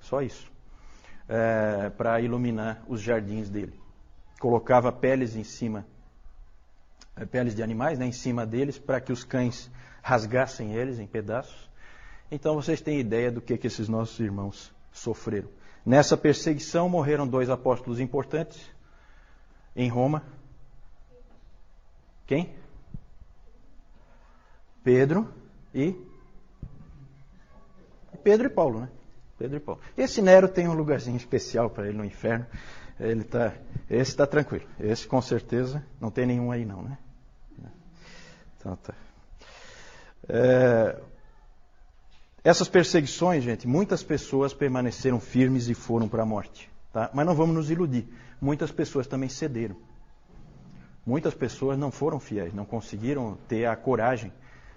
só 0.01 0.23
isso, 0.23 0.51
é, 1.29 1.91
para 1.91 2.19
iluminar 2.19 2.83
os 2.89 3.03
jardins 3.03 3.51
dele. 3.51 3.79
Colocava 4.41 4.91
peles 4.91 5.37
em 5.37 5.45
cima, 5.45 5.87
é, 7.15 7.27
peles 7.27 7.55
de 7.55 7.63
animais, 7.63 7.99
né, 7.99 8.07
em 8.07 8.13
cima 8.13 8.47
deles, 8.47 8.79
para 8.79 9.03
que 9.03 9.13
os 9.13 9.23
cães 9.23 9.71
rasgassem 10.01 10.73
eles 10.73 10.99
em 10.99 11.07
pedaços. 11.07 11.71
Então 12.31 12.55
vocês 12.55 12.81
têm 12.81 12.99
ideia 12.99 13.31
do 13.31 13.43
que, 13.43 13.59
que 13.59 13.67
esses 13.67 13.87
nossos 13.87 14.19
irmãos 14.19 14.75
sofreram. 14.91 15.51
Nessa 15.85 16.17
perseguição 16.17 16.89
morreram 16.89 17.29
dois 17.29 17.51
apóstolos 17.51 18.01
importantes 18.01 18.67
em 19.77 19.91
Roma. 19.91 20.23
Quem? 22.27 22.57
Pedro 24.83 25.31
e 25.75 26.14
Pedro 28.25 28.47
e 28.47 28.51
Paulo, 28.51 28.81
né? 28.81 28.89
Pedro 29.39 29.59
e 29.59 29.61
Paulo. 29.61 29.81
Esse 29.97 30.23
Nero 30.23 30.49
tem 30.49 30.67
um 30.67 30.75
lugarzinho 30.75 31.17
especial 31.17 31.69
para 31.71 31.87
ele 31.87 31.99
no 31.99 32.05
inferno. 32.05 32.47
Ele 32.99 33.23
tá, 33.23 33.53
esse 33.91 34.11
está 34.13 34.27
tranquilo. 34.27 34.65
Esse 34.81 35.07
com 35.07 35.21
certeza 35.21 35.85
não 36.01 36.11
tem 36.11 36.27
nenhum 36.27 36.51
aí 36.51 36.65
não, 36.65 36.83
né? 36.83 36.99
Então 38.59 38.77
tá. 38.77 38.95
É, 40.27 40.99
essas 42.43 42.69
perseguições, 42.69 43.45
gente, 43.45 43.69
muitas 43.69 44.03
pessoas 44.03 44.55
permaneceram 44.55 45.21
firmes 45.21 45.69
e 45.69 45.75
foram 45.75 46.09
para 46.09 46.23
a 46.23 46.27
morte. 46.27 46.71
Tá? 46.93 47.11
Mas 47.13 47.27
não 47.27 47.35
vamos 47.35 47.55
nos 47.55 47.71
iludir. 47.71 48.09
Muitas 48.41 48.71
pessoas 48.71 49.07
também 49.07 49.29
cederam. 49.29 49.77
Muitas 51.05 51.35
pessoas 51.35 51.79
não 51.79 51.91
foram 51.91 52.19
fiéis, 52.19 52.55
não 52.55 52.65
conseguiram 52.65 53.37
ter 53.47 53.67
a 53.67 53.77
coragem 53.77 54.33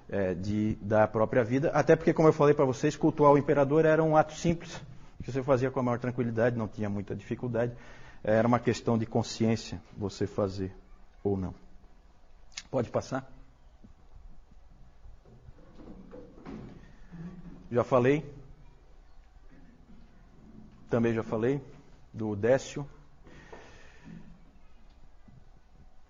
é, 0.10 0.34
de, 0.34 0.76
da 0.82 1.08
própria 1.08 1.44
vida. 1.44 1.70
Até 1.74 1.96
porque, 1.96 2.14
como 2.14 2.28
eu 2.28 2.34
falei 2.34 2.54
para 2.54 2.66
vocês, 2.66 2.96
cultuar 2.96 3.32
o 3.32 3.38
imperador 3.38 3.86
era 3.86 4.04
um 4.04 4.16
ato 4.16 4.34
simples, 4.34 4.82
que 5.24 5.32
você 5.32 5.44
fazia 5.44 5.70
com 5.70 5.80
a 5.80 5.84
maior 5.84 6.00
tranquilidade, 6.00 6.58
não 6.58 6.68
tinha 6.68 6.90
muita 6.90 7.16
dificuldade. 7.16 7.74
Era 8.24 8.48
uma 8.48 8.60
questão 8.60 8.98
de 8.98 9.06
consciência 9.06 9.82
você 9.98 10.26
fazer 10.26 10.74
ou 11.24 11.38
não. 11.38 11.54
Pode 12.70 12.90
passar? 12.90 13.30
Já 17.72 17.84
falei. 17.84 18.26
Também 20.90 21.14
já 21.14 21.24
falei 21.24 21.62
do 22.14 22.36
Décio. 22.36 22.88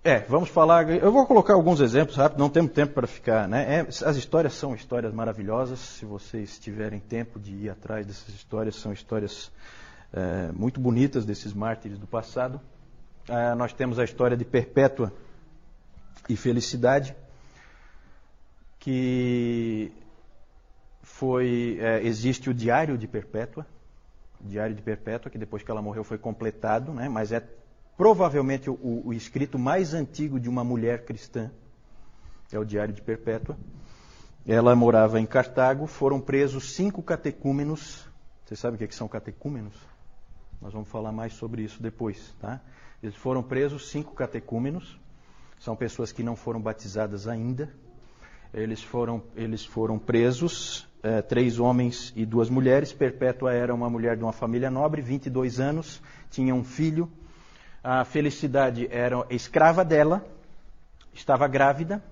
É, 0.08 0.20
vamos 0.20 0.48
falar. 0.48 0.90
Eu 0.90 1.12
vou 1.12 1.26
colocar 1.26 1.54
alguns 1.54 1.82
exemplos 1.82 2.16
rápido, 2.16 2.40
não 2.40 2.50
temos 2.50 2.72
tempo 2.72 2.94
para 2.94 3.06
ficar. 3.06 3.46
Né? 3.46 3.80
É, 3.80 3.80
as 3.82 4.16
histórias 4.16 4.54
são 4.54 4.74
histórias 4.74 5.14
maravilhosas. 5.14 5.80
Se 5.80 6.06
vocês 6.06 6.58
tiverem 6.58 6.98
tempo 6.98 7.38
de 7.38 7.52
ir 7.54 7.70
atrás 7.70 8.08
dessas 8.08 8.30
histórias, 8.30 8.78
são 8.78 8.94
histórias 8.94 9.52
é, 10.14 10.50
muito 10.54 10.80
bonitas 10.80 11.26
desses 11.26 11.54
mártires 11.54 12.00
do 12.00 12.08
passado. 12.08 12.62
É, 13.28 13.54
nós 13.54 13.74
temos 13.74 14.00
a 14.00 14.06
história 14.06 14.38
de 14.38 14.46
Perpétua 14.46 15.12
e 16.30 16.38
Felicidade, 16.38 17.14
que 18.80 19.92
foi. 21.02 21.80
É, 21.82 22.02
existe 22.02 22.50
o 22.50 22.54
Diário 22.54 22.98
de 22.98 23.10
Perpétua. 23.10 23.68
Diário 24.40 24.74
de 24.74 24.82
Perpétua, 24.82 25.30
que 25.30 25.38
depois 25.38 25.64
que 25.64 25.70
ela 25.70 25.82
morreu 25.82 26.06
foi 26.06 26.18
completado, 26.18 26.94
né? 26.94 27.10
mas 27.10 27.34
é 27.34 27.44
provavelmente 27.98 28.70
o, 28.70 29.02
o, 29.06 29.14
escrito 29.14 29.58
mais 29.58 29.94
antigo 29.94 30.40
de 30.40 30.48
uma 30.48 30.64
mulher 30.64 31.04
cristã, 31.04 31.52
é 32.52 32.60
o 32.60 32.64
Diário 32.64 32.94
de 32.94 33.02
Perpétua. 33.02 33.58
Ela 34.46 34.76
morava 34.76 35.20
em 35.20 35.26
Cartago, 35.26 35.88
foram 35.88 36.22
presos 36.22 36.76
cinco 36.76 37.02
catecúmenos. 37.02 38.08
Você 38.46 38.56
sabe 38.56 38.76
o 38.76 38.78
que, 38.78 38.86
é 38.86 38.88
que 38.88 38.96
são 38.96 39.08
catecúmenos? 39.08 39.74
Nós 40.62 40.72
vamos 40.72 40.88
falar 40.88 41.12
mais 41.12 41.34
sobre 41.34 41.64
isso 41.64 41.82
depois, 41.82 42.34
tá? 42.40 42.62
Eles 43.02 43.16
foram 43.16 43.44
presos 43.44 43.90
cinco 43.90 44.14
catecúmenos, 44.14 45.00
são 45.60 45.76
pessoas 45.76 46.12
que 46.12 46.24
não 46.24 46.36
foram 46.36 46.62
batizadas 46.62 47.28
ainda. 47.28 47.70
Eles 48.54 48.82
foram, 48.82 49.22
eles 49.36 49.66
foram 49.66 50.00
presos, 50.00 50.88
é, 51.04 51.22
três 51.22 51.60
homens 51.60 52.14
e 52.16 52.26
duas 52.26 52.50
mulheres. 52.50 52.94
Perpétua 52.94 53.54
era 53.54 53.74
uma 53.76 53.90
mulher 53.90 54.16
de 54.16 54.24
uma 54.24 54.32
família 54.32 54.72
nobre, 54.72 55.02
22 55.02 55.60
anos, 55.60 56.02
tinha 56.30 56.56
um 56.56 56.64
filho 56.64 57.12
a 57.90 58.04
Felicidade 58.04 58.86
era 58.92 59.26
escrava 59.30 59.86
dela, 59.86 60.22
estava 61.14 61.48
grávida 61.48 62.04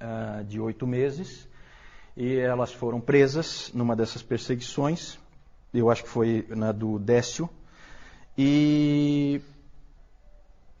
uh, 0.00 0.42
de 0.44 0.58
oito 0.58 0.86
meses, 0.86 1.46
e 2.16 2.38
elas 2.38 2.72
foram 2.72 3.02
presas 3.02 3.70
numa 3.74 3.94
dessas 3.94 4.22
perseguições, 4.22 5.18
eu 5.74 5.90
acho 5.90 6.04
que 6.04 6.08
foi 6.08 6.46
na 6.48 6.72
do 6.72 6.98
Décio, 6.98 7.50
e, 8.38 9.42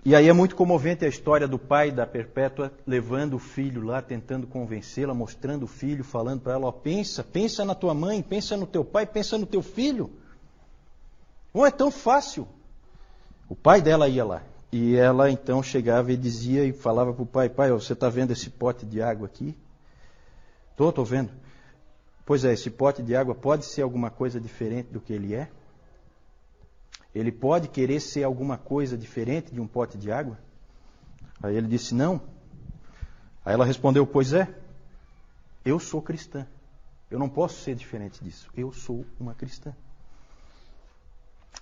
e 0.06 0.14
aí 0.14 0.26
é 0.26 0.32
muito 0.32 0.56
comovente 0.56 1.04
a 1.04 1.08
história 1.08 1.46
do 1.46 1.58
pai 1.58 1.90
da 1.90 2.06
Perpétua 2.06 2.72
levando 2.86 3.34
o 3.34 3.38
filho 3.38 3.82
lá, 3.82 4.00
tentando 4.00 4.46
convencê-la, 4.46 5.12
mostrando 5.12 5.64
o 5.64 5.68
filho, 5.68 6.02
falando 6.02 6.40
para 6.40 6.54
ela, 6.54 6.72
pensa, 6.72 7.22
pensa 7.22 7.62
na 7.62 7.74
tua 7.74 7.92
mãe, 7.92 8.22
pensa 8.22 8.56
no 8.56 8.66
teu 8.66 8.86
pai, 8.86 9.04
pensa 9.04 9.36
no 9.36 9.44
teu 9.44 9.60
filho. 9.60 10.10
Não 11.52 11.66
é 11.66 11.70
tão 11.70 11.90
fácil. 11.90 12.48
O 13.50 13.56
pai 13.56 13.82
dela 13.82 14.08
ia 14.08 14.24
lá. 14.24 14.42
E 14.72 14.94
ela 14.94 15.28
então 15.28 15.60
chegava 15.60 16.12
e 16.12 16.16
dizia 16.16 16.64
e 16.64 16.72
falava 16.72 17.12
para 17.12 17.22
o 17.24 17.26
pai: 17.26 17.48
Pai, 17.48 17.72
você 17.72 17.92
está 17.92 18.08
vendo 18.08 18.30
esse 18.30 18.48
pote 18.48 18.86
de 18.86 19.02
água 19.02 19.26
aqui? 19.26 19.58
Estou, 20.70 20.90
estou 20.90 21.04
vendo. 21.04 21.32
Pois 22.24 22.44
é, 22.44 22.52
esse 22.52 22.70
pote 22.70 23.02
de 23.02 23.16
água 23.16 23.34
pode 23.34 23.64
ser 23.64 23.82
alguma 23.82 24.08
coisa 24.08 24.40
diferente 24.40 24.92
do 24.92 25.00
que 25.00 25.12
ele 25.12 25.34
é? 25.34 25.50
Ele 27.12 27.32
pode 27.32 27.66
querer 27.66 27.98
ser 27.98 28.22
alguma 28.22 28.56
coisa 28.56 28.96
diferente 28.96 29.52
de 29.52 29.60
um 29.60 29.66
pote 29.66 29.98
de 29.98 30.12
água? 30.12 30.38
Aí 31.42 31.56
ele 31.56 31.66
disse: 31.66 31.92
Não. 31.92 32.22
Aí 33.44 33.52
ela 33.52 33.64
respondeu: 33.64 34.06
Pois 34.06 34.32
é, 34.32 34.46
eu 35.64 35.80
sou 35.80 36.00
cristã. 36.00 36.46
Eu 37.10 37.18
não 37.18 37.28
posso 37.28 37.60
ser 37.64 37.74
diferente 37.74 38.22
disso. 38.22 38.48
Eu 38.56 38.70
sou 38.70 39.04
uma 39.18 39.34
cristã. 39.34 39.74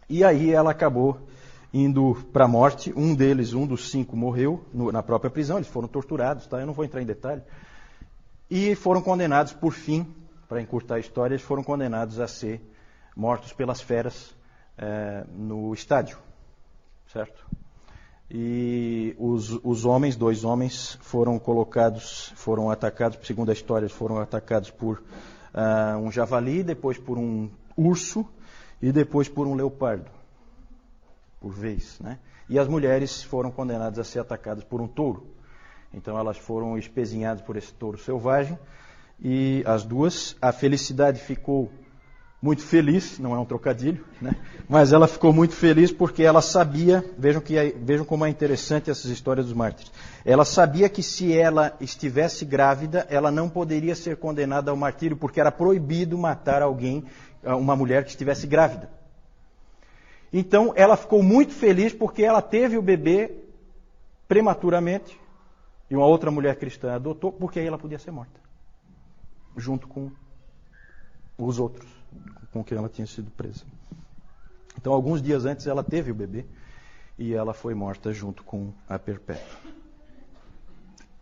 E 0.07 0.23
aí 0.23 0.53
ela 0.53 0.71
acabou 0.71 1.27
indo 1.73 2.15
para 2.33 2.45
a 2.45 2.49
morte. 2.49 2.93
Um 2.97 3.15
deles, 3.15 3.53
um 3.53 3.67
dos 3.67 3.91
cinco, 3.91 4.17
morreu 4.17 4.65
no, 4.73 4.91
na 4.91 5.03
própria 5.03 5.31
prisão. 5.31 5.59
Eles 5.59 5.69
foram 5.69 5.89
torturados, 5.89 6.47
tá? 6.47 6.61
Eu 6.61 6.67
não 6.67 6.73
vou 6.73 6.85
entrar 6.85 7.03
em 7.03 7.07
detalhe. 7.07 7.43
E 8.51 8.75
foram 8.75 9.03
condenados, 9.03 9.53
por 9.53 9.73
fim, 9.73 10.07
para 10.49 10.63
encurtar 10.63 10.95
a 10.95 10.99
história, 10.99 11.35
eles 11.35 11.45
foram 11.45 11.63
condenados 11.63 12.19
a 12.19 12.27
ser 12.27 12.63
mortos 13.15 13.53
pelas 13.53 13.81
feras 13.81 14.35
é, 14.79 15.25
no 15.31 15.75
estádio, 15.75 16.19
certo? 17.13 17.47
E 18.31 19.15
os, 19.19 19.59
os, 19.63 19.85
homens, 19.85 20.17
dois 20.17 20.45
homens, 20.45 20.99
foram 21.03 21.39
colocados, 21.39 22.33
foram 22.37 22.71
atacados, 22.71 23.19
segundo 23.27 23.51
a 23.51 23.53
história, 23.53 23.89
foram 23.89 24.19
atacados 24.19 24.71
por 24.71 24.99
uh, 24.99 25.99
um 25.99 26.11
javali, 26.11 26.63
depois 26.63 26.99
por 26.99 27.19
um 27.19 27.51
urso 27.77 28.27
e 28.81 28.93
depois 28.93 29.29
por 29.29 29.47
um 29.47 29.55
leopardo 29.55 30.18
por 31.41 31.53
vez. 31.53 31.99
Né? 32.01 32.19
E 32.49 32.59
as 32.59 32.69
mulheres 32.69 33.23
foram 33.23 33.51
condenadas 33.51 33.99
a 33.99 34.05
ser 34.05 34.21
atacadas 34.21 34.65
por 34.65 34.81
um 34.81 34.89
touro. 34.89 35.27
Então 35.93 36.19
elas 36.19 36.37
foram 36.37 36.77
espezinhadas 36.77 37.43
por 37.43 37.57
esse 37.57 37.73
touro 37.73 37.99
selvagem. 37.99 38.59
E 39.21 39.63
as 39.67 39.85
duas, 39.85 40.37
a 40.41 40.53
felicidade 40.53 41.21
ficou 41.21 41.71
muito 42.41 42.63
feliz, 42.63 43.19
não 43.19 43.35
é 43.35 43.39
um 43.39 43.45
trocadilho, 43.45 44.05
né? 44.23 44.37
mas 44.69 44.93
ela 44.93 45.09
ficou 45.09 45.33
muito 45.33 45.55
feliz 45.55 45.91
porque 45.91 46.23
ela 46.23 46.41
sabia, 46.41 47.05
vejam, 47.19 47.43
que, 47.43 47.59
é, 47.59 47.73
vejam 47.73 48.05
como 48.05 48.25
é 48.25 48.29
interessante 48.29 48.91
essas 48.91 49.11
histórias 49.11 49.47
dos 49.47 49.55
mártires. 49.55 49.91
Ela 50.25 50.45
sabia 50.45 50.89
que 50.89 51.03
se 51.03 51.37
ela 51.37 51.77
estivesse 51.81 52.45
grávida, 52.45 53.05
ela 53.11 53.33
não 53.33 53.49
poderia 53.49 53.97
ser 53.97 54.17
condenada 54.19 54.71
ao 54.71 54.77
martírio, 54.77 55.17
porque 55.17 55.41
era 55.41 55.51
proibido 55.51 56.17
matar 56.17 56.63
alguém, 56.63 57.05
uma 57.43 57.75
mulher 57.75 58.05
que 58.05 58.11
estivesse 58.11 58.47
grávida. 58.47 58.98
Então 60.33 60.73
ela 60.77 60.97
ficou 60.97 61.23
muito 61.23 61.53
feliz 61.53 61.93
porque 61.93 62.23
ela 62.23 62.43
teve 62.43 62.77
o 62.77 62.83
bebê 62.83 63.35
prematuramente 64.27 65.19
e 65.91 65.97
uma 65.97 66.07
outra 66.07 66.31
mulher 66.31 66.57
cristã 66.57 66.95
adotou, 66.95 67.33
porque 67.33 67.59
aí 67.59 67.67
ela 67.67 67.79
podia 67.79 67.99
ser 67.99 68.11
morta, 68.11 68.39
junto 69.57 69.89
com 69.89 70.11
os 71.39 71.59
outros 71.59 71.99
com 72.53 72.65
quem 72.65 72.79
ela 72.79 72.89
tinha 72.89 73.07
sido 73.07 73.31
presa. 73.31 73.65
Então, 74.77 74.93
alguns 74.93 75.21
dias 75.21 75.45
antes, 75.45 75.67
ela 75.67 75.83
teve 75.83 76.11
o 76.11 76.15
bebê 76.15 76.47
e 77.19 77.35
ela 77.35 77.53
foi 77.53 77.75
morta 77.75 78.13
junto 78.13 78.45
com 78.45 78.73
a 78.89 78.99
Perpétua. 78.99 79.59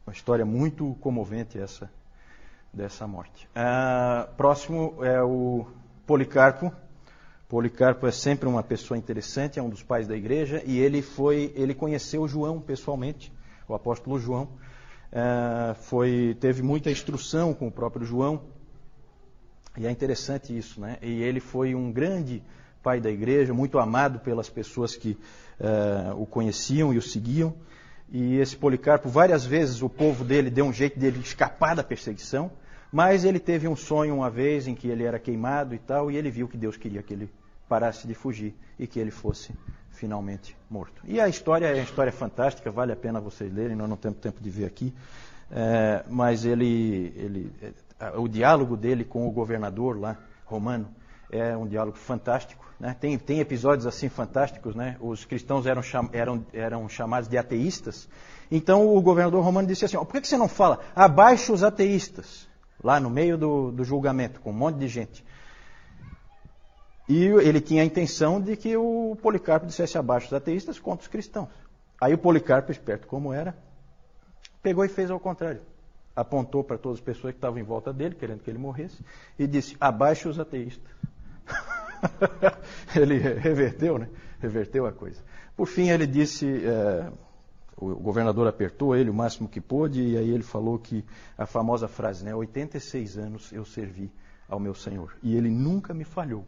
Uma 0.06 0.12
história 0.12 0.44
muito 0.44 0.96
comovente 1.00 1.58
essa 1.58 1.90
dessa 2.72 3.06
morte. 3.06 3.48
Ah, 3.54 4.28
próximo 4.36 5.02
é 5.02 5.22
o 5.22 5.66
Policarpo, 6.06 6.70
Policarpo 7.48 8.06
é 8.06 8.10
sempre 8.10 8.48
uma 8.48 8.62
pessoa 8.62 8.98
interessante, 8.98 9.58
é 9.58 9.62
um 9.62 9.68
dos 9.68 9.82
pais 9.82 10.08
da 10.08 10.16
igreja, 10.16 10.62
e 10.66 10.78
ele 10.78 11.00
foi, 11.00 11.52
ele 11.54 11.74
conheceu 11.74 12.26
João 12.26 12.60
pessoalmente, 12.60 13.32
o 13.68 13.74
apóstolo 13.74 14.18
João. 14.18 14.48
É, 15.12 15.74
foi, 15.74 16.36
teve 16.40 16.62
muita 16.62 16.90
instrução 16.90 17.54
com 17.54 17.68
o 17.68 17.70
próprio 17.70 18.04
João, 18.04 18.42
e 19.78 19.86
é 19.86 19.90
interessante 19.90 20.56
isso, 20.56 20.80
né? 20.80 20.98
E 21.02 21.22
ele 21.22 21.38
foi 21.38 21.74
um 21.74 21.92
grande 21.92 22.42
pai 22.82 23.00
da 23.00 23.10
igreja, 23.10 23.52
muito 23.52 23.78
amado 23.78 24.18
pelas 24.20 24.48
pessoas 24.48 24.96
que 24.96 25.18
é, 25.60 26.12
o 26.14 26.26
conheciam 26.26 26.92
e 26.94 26.98
o 26.98 27.02
seguiam. 27.02 27.54
E 28.10 28.36
esse 28.38 28.56
Policarpo, 28.56 29.08
várias 29.08 29.44
vezes 29.44 29.82
o 29.82 29.88
povo 29.88 30.24
dele 30.24 30.50
deu 30.50 30.64
um 30.64 30.72
jeito 30.72 30.98
dele 30.98 31.20
escapar 31.20 31.76
da 31.76 31.84
perseguição. 31.84 32.50
Mas 32.92 33.24
ele 33.24 33.38
teve 33.38 33.66
um 33.68 33.76
sonho 33.76 34.14
uma 34.14 34.30
vez 34.30 34.66
em 34.66 34.74
que 34.74 34.88
ele 34.88 35.04
era 35.04 35.18
queimado 35.18 35.74
e 35.74 35.78
tal, 35.78 36.10
e 36.10 36.16
ele 36.16 36.30
viu 36.30 36.48
que 36.48 36.56
Deus 36.56 36.76
queria 36.76 37.02
que 37.02 37.12
ele 37.12 37.30
parasse 37.68 38.06
de 38.06 38.14
fugir 38.14 38.54
e 38.78 38.86
que 38.86 38.98
ele 38.98 39.10
fosse 39.10 39.52
finalmente 39.90 40.56
morto. 40.70 41.02
E 41.04 41.20
a 41.20 41.28
história 41.28 41.66
é 41.66 41.74
uma 41.74 41.82
história 41.82 42.12
fantástica, 42.12 42.70
vale 42.70 42.92
a 42.92 42.96
pena 42.96 43.20
vocês 43.20 43.52
lerem, 43.52 43.76
nós 43.76 43.88
não 43.88 43.96
temos 43.96 44.18
tempo 44.18 44.40
de 44.40 44.50
ver 44.50 44.66
aqui. 44.66 44.94
É, 45.50 46.04
mas 46.08 46.44
ele, 46.44 47.12
ele, 47.16 47.52
é, 48.00 48.10
o 48.16 48.28
diálogo 48.28 48.76
dele 48.76 49.04
com 49.04 49.26
o 49.26 49.30
governador 49.30 49.98
lá, 49.98 50.16
romano, 50.44 50.88
é 51.30 51.56
um 51.56 51.66
diálogo 51.66 51.96
fantástico. 51.96 52.64
Né? 52.78 52.94
Tem, 53.00 53.18
tem 53.18 53.40
episódios 53.40 53.86
assim 53.86 54.08
fantásticos, 54.08 54.74
né? 54.74 54.96
os 55.00 55.24
cristãos 55.24 55.66
eram, 55.66 55.82
cham, 55.82 56.08
eram, 56.12 56.44
eram 56.52 56.88
chamados 56.88 57.28
de 57.28 57.38
ateístas. 57.38 58.08
Então 58.50 58.94
o 58.94 59.00
governador 59.00 59.42
romano 59.42 59.66
disse 59.66 59.84
assim: 59.84 59.96
por 59.96 60.12
que, 60.12 60.20
que 60.20 60.28
você 60.28 60.36
não 60.36 60.48
fala 60.48 60.80
abaixo 60.94 61.52
os 61.52 61.62
ateístas? 61.62 62.45
Lá 62.86 63.00
no 63.00 63.10
meio 63.10 63.36
do, 63.36 63.72
do 63.72 63.82
julgamento, 63.82 64.38
com 64.40 64.50
um 64.50 64.52
monte 64.52 64.76
de 64.76 64.86
gente. 64.86 65.24
E 67.08 67.24
ele 67.24 67.60
tinha 67.60 67.82
a 67.82 67.84
intenção 67.84 68.40
de 68.40 68.56
que 68.56 68.76
o 68.76 69.18
Policarpo 69.20 69.66
dissesse 69.66 69.98
abaixo 69.98 70.28
os 70.28 70.32
ateístas 70.32 70.78
contra 70.78 71.02
os 71.02 71.08
cristãos. 71.08 71.48
Aí 72.00 72.14
o 72.14 72.18
Policarpo, 72.18 72.70
esperto 72.70 73.08
como 73.08 73.32
era, 73.32 73.56
pegou 74.62 74.84
e 74.84 74.88
fez 74.88 75.10
ao 75.10 75.18
contrário. 75.18 75.62
Apontou 76.14 76.62
para 76.62 76.78
todas 76.78 76.98
as 76.98 77.04
pessoas 77.04 77.32
que 77.32 77.38
estavam 77.38 77.58
em 77.58 77.64
volta 77.64 77.92
dele, 77.92 78.14
querendo 78.14 78.38
que 78.38 78.48
ele 78.48 78.58
morresse, 78.58 79.04
e 79.36 79.48
disse: 79.48 79.76
abaixo 79.80 80.28
os 80.28 80.38
ateístas. 80.38 80.88
ele 82.94 83.18
reverteu, 83.18 83.98
né? 83.98 84.08
Reverteu 84.38 84.86
a 84.86 84.92
coisa. 84.92 85.20
Por 85.56 85.66
fim, 85.66 85.88
ele 85.88 86.06
disse: 86.06 86.46
é, 86.64 87.10
o 87.76 87.94
governador 87.94 88.46
apertou 88.46 88.96
ele 88.96 89.10
o 89.10 89.14
máximo 89.14 89.48
que 89.48 89.60
pôde 89.60 90.02
e 90.02 90.16
aí 90.16 90.30
ele 90.30 90.42
falou 90.42 90.78
que 90.78 91.04
a 91.36 91.44
famosa 91.44 91.86
frase, 91.86 92.24
né, 92.24 92.34
86 92.34 93.18
anos 93.18 93.52
eu 93.52 93.64
servi 93.64 94.10
ao 94.48 94.58
meu 94.58 94.74
Senhor 94.74 95.14
e 95.22 95.36
ele 95.36 95.50
nunca 95.50 95.92
me 95.92 96.04
falhou. 96.04 96.44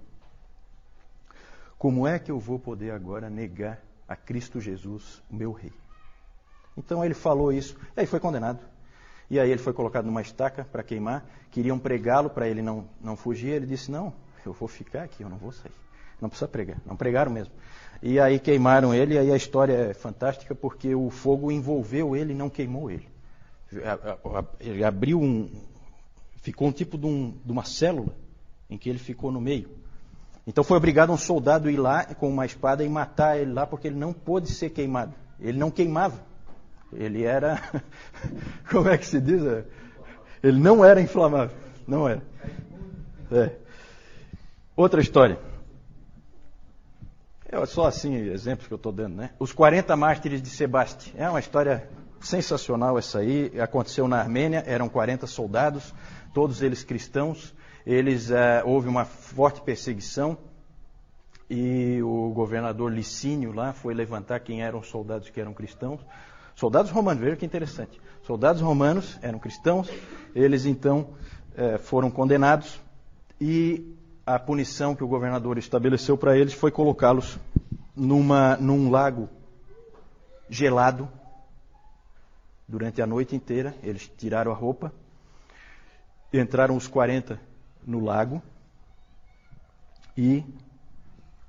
Como 1.78 2.06
é 2.06 2.18
que 2.18 2.30
eu 2.30 2.38
vou 2.38 2.58
poder 2.58 2.92
agora 2.92 3.28
negar 3.28 3.80
a 4.08 4.16
Cristo 4.16 4.60
Jesus, 4.60 5.22
o 5.30 5.36
meu 5.36 5.52
rei? 5.52 5.72
Então 6.76 7.04
ele 7.04 7.14
falou 7.14 7.52
isso, 7.52 7.76
e 7.96 8.00
aí 8.00 8.06
foi 8.06 8.18
condenado. 8.18 8.60
E 9.30 9.38
aí 9.38 9.50
ele 9.50 9.60
foi 9.60 9.72
colocado 9.72 10.06
numa 10.06 10.22
estaca 10.22 10.64
para 10.64 10.82
queimar, 10.82 11.24
queriam 11.50 11.78
pregá-lo 11.78 12.30
para 12.30 12.48
ele 12.48 12.62
não, 12.62 12.88
não 13.00 13.14
fugir, 13.14 13.50
ele 13.50 13.66
disse, 13.66 13.90
não, 13.90 14.12
eu 14.44 14.52
vou 14.52 14.66
ficar 14.66 15.02
aqui, 15.02 15.22
eu 15.22 15.28
não 15.28 15.36
vou 15.36 15.52
sair. 15.52 15.74
Não 16.20 16.28
precisa 16.28 16.48
pregar, 16.48 16.78
não 16.84 16.96
pregaram 16.96 17.30
mesmo. 17.30 17.52
E 18.02 18.20
aí 18.20 18.38
queimaram 18.38 18.94
ele, 18.94 19.14
e 19.14 19.18
aí 19.18 19.32
a 19.32 19.36
história 19.36 19.72
é 19.72 19.94
fantástica 19.94 20.54
porque 20.54 20.94
o 20.94 21.10
fogo 21.10 21.50
envolveu 21.50 22.14
ele 22.14 22.32
e 22.32 22.36
não 22.36 22.48
queimou 22.48 22.90
ele. 22.90 23.08
Ele 24.60 24.84
abriu 24.84 25.20
um. 25.20 25.50
ficou 26.40 26.68
um 26.68 26.72
tipo 26.72 26.96
de, 26.96 27.06
um, 27.06 27.34
de 27.44 27.52
uma 27.52 27.64
célula 27.64 28.14
em 28.70 28.78
que 28.78 28.88
ele 28.88 28.98
ficou 28.98 29.32
no 29.32 29.40
meio. 29.40 29.68
Então 30.46 30.64
foi 30.64 30.76
obrigado 30.76 31.12
um 31.12 31.16
soldado 31.16 31.68
a 31.68 31.72
ir 31.72 31.76
lá 31.76 32.04
com 32.04 32.28
uma 32.28 32.46
espada 32.46 32.82
e 32.82 32.88
matar 32.88 33.38
ele 33.38 33.52
lá, 33.52 33.66
porque 33.66 33.88
ele 33.88 33.98
não 33.98 34.12
pôde 34.12 34.48
ser 34.48 34.70
queimado. 34.70 35.12
Ele 35.40 35.58
não 35.58 35.70
queimava. 35.70 36.18
Ele 36.92 37.24
era. 37.24 37.60
Como 38.70 38.88
é 38.88 38.96
que 38.96 39.06
se 39.06 39.20
diz? 39.20 39.42
Ele 40.42 40.58
não 40.58 40.84
era 40.84 41.00
inflamável. 41.00 41.56
Não 41.86 42.08
era. 42.08 42.22
É. 43.30 43.50
Outra 44.74 45.00
história. 45.00 45.38
É 47.50 47.64
só 47.64 47.86
assim, 47.86 48.14
exemplos 48.14 48.66
que 48.68 48.74
eu 48.74 48.76
estou 48.76 48.92
dando, 48.92 49.16
né? 49.16 49.30
Os 49.38 49.52
40 49.52 49.96
mártires 49.96 50.42
de 50.42 50.50
Sebaste. 50.50 51.14
É 51.16 51.28
uma 51.30 51.40
história 51.40 51.88
sensacional 52.20 52.98
essa 52.98 53.20
aí. 53.20 53.58
Aconteceu 53.58 54.06
na 54.06 54.18
Armênia, 54.18 54.62
eram 54.66 54.86
40 54.86 55.26
soldados, 55.26 55.94
todos 56.34 56.60
eles 56.60 56.84
cristãos. 56.84 57.54
Eles, 57.86 58.30
é, 58.30 58.62
houve 58.62 58.86
uma 58.86 59.06
forte 59.06 59.62
perseguição 59.62 60.36
e 61.48 62.02
o 62.02 62.30
governador 62.34 62.92
Licínio 62.92 63.52
lá 63.52 63.72
foi 63.72 63.94
levantar 63.94 64.40
quem 64.40 64.62
eram 64.62 64.80
os 64.80 64.88
soldados 64.88 65.30
que 65.30 65.40
eram 65.40 65.54
cristãos. 65.54 66.00
Soldados 66.54 66.90
romanos, 66.90 67.22
veja 67.22 67.36
que 67.36 67.46
interessante. 67.46 67.98
Soldados 68.24 68.60
romanos 68.60 69.18
eram 69.22 69.38
cristãos, 69.38 69.90
eles 70.34 70.66
então 70.66 71.14
é, 71.56 71.78
foram 71.78 72.10
condenados 72.10 72.78
e 73.40 73.96
a 74.28 74.38
punição 74.38 74.94
que 74.94 75.02
o 75.02 75.08
governador 75.08 75.56
estabeleceu 75.56 76.18
para 76.18 76.36
eles 76.36 76.52
foi 76.52 76.70
colocá-los 76.70 77.38
numa, 77.96 78.58
num 78.58 78.90
lago 78.90 79.26
gelado 80.50 81.08
durante 82.68 83.00
a 83.00 83.06
noite 83.06 83.34
inteira. 83.34 83.74
Eles 83.82 84.06
tiraram 84.18 84.52
a 84.52 84.54
roupa, 84.54 84.92
entraram 86.30 86.76
os 86.76 86.86
40 86.86 87.40
no 87.86 88.00
lago 88.00 88.42
e 90.14 90.44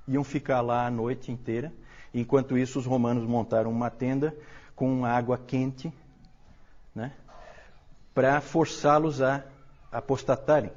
iam 0.08 0.24
ficar 0.24 0.62
lá 0.62 0.86
a 0.86 0.90
noite 0.90 1.30
inteira. 1.30 1.70
Enquanto 2.14 2.56
isso, 2.56 2.78
os 2.78 2.86
romanos 2.86 3.28
montaram 3.28 3.70
uma 3.70 3.90
tenda 3.90 4.34
com 4.74 5.04
água 5.04 5.36
quente 5.36 5.92
né, 6.94 7.12
para 8.14 8.40
forçá-los 8.40 9.20
a 9.20 9.44
apostatarem. 9.92 10.72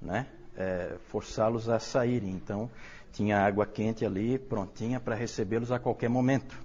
Né? 0.00 0.26
É, 0.56 0.96
forçá-los 1.08 1.68
a 1.68 1.78
saírem. 1.78 2.30
Então, 2.30 2.70
tinha 3.12 3.38
água 3.38 3.66
quente 3.66 4.04
ali, 4.04 4.38
prontinha 4.38 4.98
para 4.98 5.14
recebê-los 5.14 5.70
a 5.70 5.78
qualquer 5.78 6.08
momento. 6.08 6.56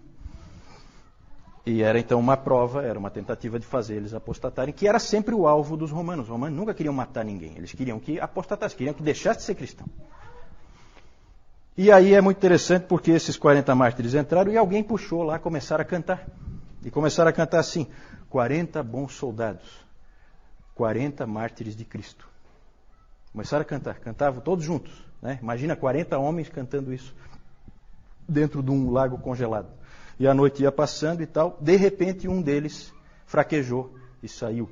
E 1.65 1.83
era 1.83 1.99
então 1.99 2.19
uma 2.19 2.35
prova, 2.35 2.83
era 2.83 2.97
uma 2.97 3.11
tentativa 3.11 3.59
de 3.59 3.65
fazer 3.65 3.95
eles 3.95 4.13
apostatarem, 4.13 4.73
que 4.73 4.87
era 4.87 4.97
sempre 4.97 5.35
o 5.35 5.47
alvo 5.47 5.77
dos 5.77 5.91
romanos. 5.91 6.25
Os 6.25 6.31
romanos 6.31 6.57
nunca 6.57 6.73
queriam 6.73 6.93
matar 6.93 7.23
ninguém, 7.23 7.55
eles 7.55 7.71
queriam 7.73 7.99
que 7.99 8.19
apostatasse, 8.19 8.75
queriam 8.75 8.93
que 8.93 9.03
deixasse 9.03 9.39
de 9.39 9.45
ser 9.45 9.55
cristão. 9.55 9.85
E 11.77 11.91
aí 11.91 12.13
é 12.13 12.21
muito 12.21 12.37
interessante 12.37 12.87
porque 12.87 13.11
esses 13.11 13.37
40 13.37 13.73
mártires 13.75 14.13
entraram 14.13 14.51
e 14.51 14.57
alguém 14.57 14.83
puxou 14.83 15.23
lá, 15.23 15.37
começaram 15.37 15.81
a 15.81 15.85
cantar. 15.85 16.27
E 16.83 16.89
começaram 16.89 17.29
a 17.29 17.33
cantar 17.33 17.59
assim: 17.59 17.87
40 18.29 18.81
bons 18.83 19.13
soldados, 19.13 19.85
40 20.75 21.27
mártires 21.27 21.75
de 21.75 21.85
Cristo. 21.85 22.28
Começaram 23.31 23.61
a 23.61 23.65
cantar, 23.65 23.99
cantavam 23.99 24.41
todos 24.41 24.65
juntos. 24.65 24.91
Né? 25.21 25.39
Imagina 25.41 25.75
40 25.75 26.17
homens 26.17 26.49
cantando 26.49 26.93
isso 26.93 27.15
dentro 28.27 28.61
de 28.63 28.71
um 28.71 28.91
lago 28.91 29.17
congelado. 29.17 29.69
E 30.19 30.27
a 30.27 30.33
noite 30.33 30.63
ia 30.63 30.71
passando 30.71 31.21
e 31.21 31.25
tal. 31.25 31.57
De 31.61 31.75
repente, 31.75 32.27
um 32.27 32.41
deles 32.41 32.93
fraquejou 33.25 33.95
e 34.21 34.27
saiu. 34.27 34.69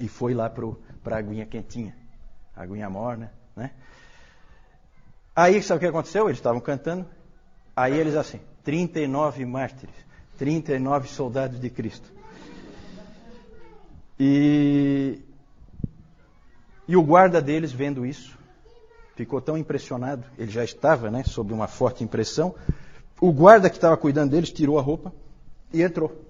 E 0.00 0.08
foi 0.08 0.34
lá 0.34 0.48
para 0.48 1.16
a 1.16 1.18
aguinha 1.18 1.46
quentinha, 1.46 1.96
a 2.54 2.62
aguinha 2.62 2.88
morna. 2.88 3.32
Né? 3.54 3.72
Aí, 5.34 5.62
sabe 5.62 5.78
o 5.78 5.80
que 5.80 5.86
aconteceu? 5.86 6.26
Eles 6.26 6.38
estavam 6.38 6.60
cantando. 6.60 7.06
Aí 7.76 7.96
eles 7.96 8.16
assim, 8.16 8.40
39 8.64 9.44
mártires, 9.44 9.94
39 10.36 11.08
soldados 11.08 11.60
de 11.60 11.70
Cristo. 11.70 12.10
E 14.18 15.22
e 16.88 16.96
o 16.96 17.02
guarda 17.02 17.40
deles, 17.42 17.70
vendo 17.70 18.06
isso, 18.06 18.36
ficou 19.14 19.40
tão 19.40 19.58
impressionado, 19.58 20.24
ele 20.38 20.50
já 20.50 20.64
estava 20.64 21.10
né, 21.10 21.22
sob 21.22 21.52
uma 21.52 21.68
forte 21.68 22.02
impressão. 22.02 22.54
O 23.20 23.30
guarda 23.30 23.68
que 23.68 23.76
estava 23.76 23.96
cuidando 23.96 24.30
deles 24.30 24.50
tirou 24.50 24.78
a 24.78 24.82
roupa 24.82 25.12
e 25.72 25.82
entrou 25.82 26.24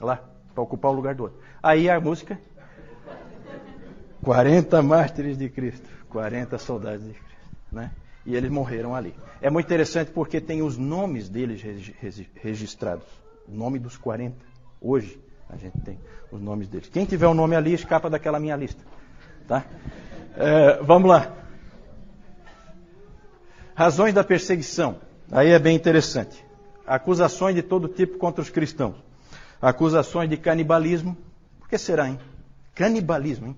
lá, 0.00 0.22
para 0.54 0.62
ocupar 0.62 0.90
o 0.90 0.94
lugar 0.94 1.14
do 1.14 1.24
outro. 1.24 1.38
Aí 1.62 1.88
a 1.88 2.00
música: 2.00 2.38
40 4.24 4.82
mártires 4.82 5.38
de 5.38 5.48
Cristo, 5.48 5.88
40 6.08 6.58
soldados 6.58 7.04
de 7.04 7.12
Cristo. 7.12 7.32
Né? 7.70 7.90
E 8.26 8.34
eles 8.34 8.50
morreram 8.50 8.94
ali. 8.94 9.14
É 9.40 9.50
muito 9.50 9.66
interessante 9.66 10.10
porque 10.10 10.40
tem 10.40 10.62
os 10.62 10.76
nomes 10.76 11.28
deles 11.28 11.62
registrados. 12.34 13.06
O 13.48 13.54
nome 13.54 13.78
dos 13.78 13.96
40. 13.96 14.36
Hoje 14.80 15.20
a 15.48 15.56
gente 15.56 15.80
tem 15.80 15.98
os 16.30 16.40
nomes 16.40 16.68
deles. 16.68 16.88
Quem 16.88 17.04
tiver 17.04 17.26
o 17.26 17.30
um 17.30 17.34
nome 17.34 17.56
ali, 17.56 17.72
escapa 17.72 18.08
daquela 18.08 18.38
minha 18.38 18.56
lista. 18.56 18.82
Tá? 19.46 19.64
É, 20.36 20.82
vamos 20.82 21.08
lá. 21.08 21.32
Razões 23.74 24.14
da 24.14 24.22
perseguição. 24.22 24.96
Aí 25.30 25.50
é 25.50 25.58
bem 25.58 25.74
interessante. 25.74 26.44
Acusações 26.86 27.54
de 27.54 27.62
todo 27.62 27.88
tipo 27.88 28.18
contra 28.18 28.42
os 28.42 28.50
cristãos. 28.50 28.96
Acusações 29.60 30.28
de 30.28 30.36
canibalismo. 30.36 31.16
Por 31.58 31.68
que 31.68 31.78
será, 31.78 32.08
hein? 32.08 32.18
Canibalismo, 32.74 33.48
hein? 33.48 33.56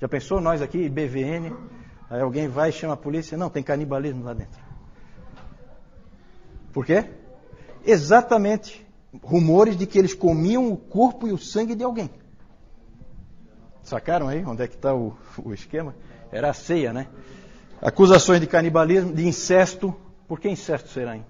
Já 0.00 0.08
pensou 0.08 0.40
nós 0.40 0.60
aqui, 0.60 0.88
BVN, 0.88 1.54
aí 2.10 2.20
alguém 2.20 2.48
vai 2.48 2.70
e 2.70 2.72
chama 2.72 2.94
a 2.94 2.96
polícia? 2.96 3.38
Não, 3.38 3.48
tem 3.48 3.62
canibalismo 3.62 4.24
lá 4.24 4.34
dentro. 4.34 4.60
Por 6.72 6.84
quê? 6.84 7.04
Exatamente. 7.86 8.84
Rumores 9.22 9.76
de 9.76 9.86
que 9.86 9.98
eles 9.98 10.12
comiam 10.12 10.70
o 10.70 10.76
corpo 10.76 11.28
e 11.28 11.32
o 11.32 11.38
sangue 11.38 11.74
de 11.74 11.84
alguém. 11.84 12.10
Sacaram 13.84 14.28
aí 14.28 14.42
onde 14.44 14.62
é 14.62 14.66
que 14.66 14.74
está 14.74 14.94
o, 14.94 15.14
o 15.44 15.52
esquema? 15.52 15.94
Era 16.32 16.50
a 16.50 16.54
ceia, 16.54 16.92
né? 16.92 17.06
Acusações 17.82 18.40
de 18.40 18.46
canibalismo, 18.46 19.12
de 19.12 19.26
incesto. 19.28 19.94
Por 20.26 20.40
que 20.40 20.48
incesto 20.48 20.88
será, 20.88 21.14
hein? 21.14 21.24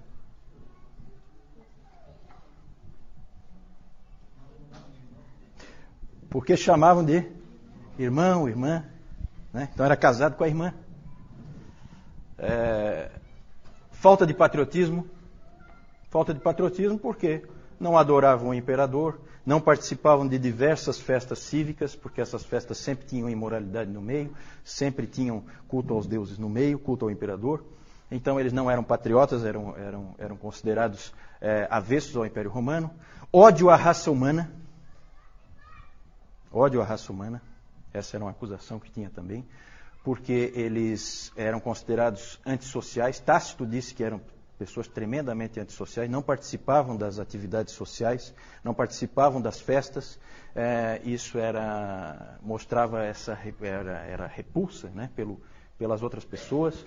Porque 6.29 6.55
chamavam 6.55 7.03
de 7.03 7.29
irmão, 7.99 8.47
irmã. 8.47 8.85
Né? 9.51 9.69
Então 9.73 9.85
era 9.85 9.97
casado 9.97 10.37
com 10.37 10.43
a 10.45 10.47
irmã. 10.47 10.73
É... 12.37 13.11
Falta 13.91 14.25
de 14.25 14.33
patriotismo. 14.33 15.05
Falta 16.09 16.33
de 16.33 16.39
patriotismo 16.39 16.97
porque 16.97 17.43
não 17.77 17.97
adoravam 17.97 18.49
o 18.49 18.53
imperador, 18.53 19.19
não 19.45 19.61
participavam 19.61 20.27
de 20.27 20.39
diversas 20.39 20.99
festas 20.99 21.39
cívicas, 21.39 21.95
porque 21.95 22.19
essas 22.19 22.43
festas 22.43 22.77
sempre 22.77 23.05
tinham 23.05 23.29
imoralidade 23.29 23.91
no 23.91 24.01
meio, 24.01 24.35
sempre 24.63 25.05
tinham 25.05 25.43
culto 25.67 25.93
aos 25.93 26.07
deuses 26.07 26.37
no 26.37 26.49
meio, 26.49 26.79
culto 26.79 27.05
ao 27.05 27.11
imperador. 27.11 27.63
Então 28.09 28.39
eles 28.39 28.51
não 28.51 28.69
eram 28.69 28.83
patriotas, 28.83 29.45
eram, 29.45 29.77
eram, 29.77 30.15
eram 30.17 30.37
considerados 30.37 31.13
é, 31.39 31.67
avessos 31.69 32.15
ao 32.15 32.25
Império 32.25 32.49
Romano. 32.49 32.89
Ódio 33.31 33.69
à 33.69 33.75
raça 33.75 34.09
humana. 34.09 34.51
Ódio 36.51 36.81
à 36.81 36.85
raça 36.85 37.11
humana. 37.11 37.41
Essa 37.93 38.17
era 38.17 38.23
uma 38.23 38.31
acusação 38.31 38.79
que 38.79 38.91
tinha 38.91 39.09
também. 39.09 39.45
Porque 40.03 40.51
eles 40.55 41.31
eram 41.35 41.59
considerados 41.59 42.39
antissociais. 42.45 43.19
Tácito 43.19 43.65
disse 43.65 43.93
que 43.93 44.03
eram 44.03 44.21
pessoas 44.57 44.87
tremendamente 44.87 45.59
antissociais, 45.59 46.09
não 46.09 46.21
participavam 46.21 46.97
das 46.97 47.19
atividades 47.19 47.73
sociais, 47.73 48.33
não 48.63 48.73
participavam 48.73 49.41
das 49.41 49.59
festas. 49.59 50.19
É, 50.55 51.01
isso 51.03 51.37
era 51.37 52.37
mostrava 52.41 53.03
essa 53.03 53.37
era, 53.61 53.97
era 54.05 54.27
repulsa, 54.27 54.89
né, 54.89 55.09
pelo, 55.15 55.41
pelas 55.77 56.01
outras 56.01 56.25
pessoas. 56.25 56.85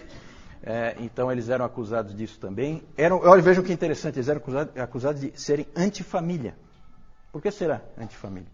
É, 0.62 0.96
então 0.98 1.30
eles 1.30 1.48
eram 1.48 1.64
acusados 1.64 2.14
disso 2.14 2.40
também. 2.40 2.82
Eram, 2.96 3.20
olha, 3.22 3.42
vejam 3.42 3.62
que 3.62 3.72
interessante, 3.72 4.16
eles 4.16 4.28
eram 4.28 4.40
acusados, 4.40 4.76
acusados 4.76 5.20
de 5.20 5.32
serem 5.40 5.66
antifamília. 5.76 6.56
Por 7.30 7.42
que 7.42 7.50
será 7.50 7.82
antifamília? 7.96 8.50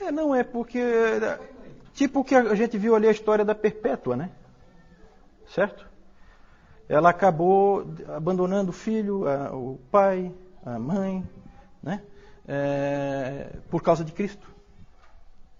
É, 0.00 0.10
não 0.10 0.34
é 0.34 0.42
porque 0.42 0.80
Tipo 2.00 2.20
o 2.20 2.24
que 2.24 2.34
a 2.34 2.54
gente 2.54 2.78
viu 2.78 2.94
ali 2.94 3.06
a 3.06 3.10
história 3.10 3.44
da 3.44 3.54
Perpétua, 3.54 4.16
né? 4.16 4.30
Certo? 5.46 5.86
ela 6.88 7.10
acabou 7.10 7.94
abandonando 8.08 8.70
o 8.70 8.72
filho, 8.72 9.28
a, 9.28 9.54
o 9.54 9.78
pai, 9.92 10.34
a 10.64 10.78
mãe, 10.78 11.22
né? 11.82 12.02
É, 12.48 13.50
por 13.70 13.82
causa 13.82 14.02
de 14.02 14.12
Cristo. 14.12 14.48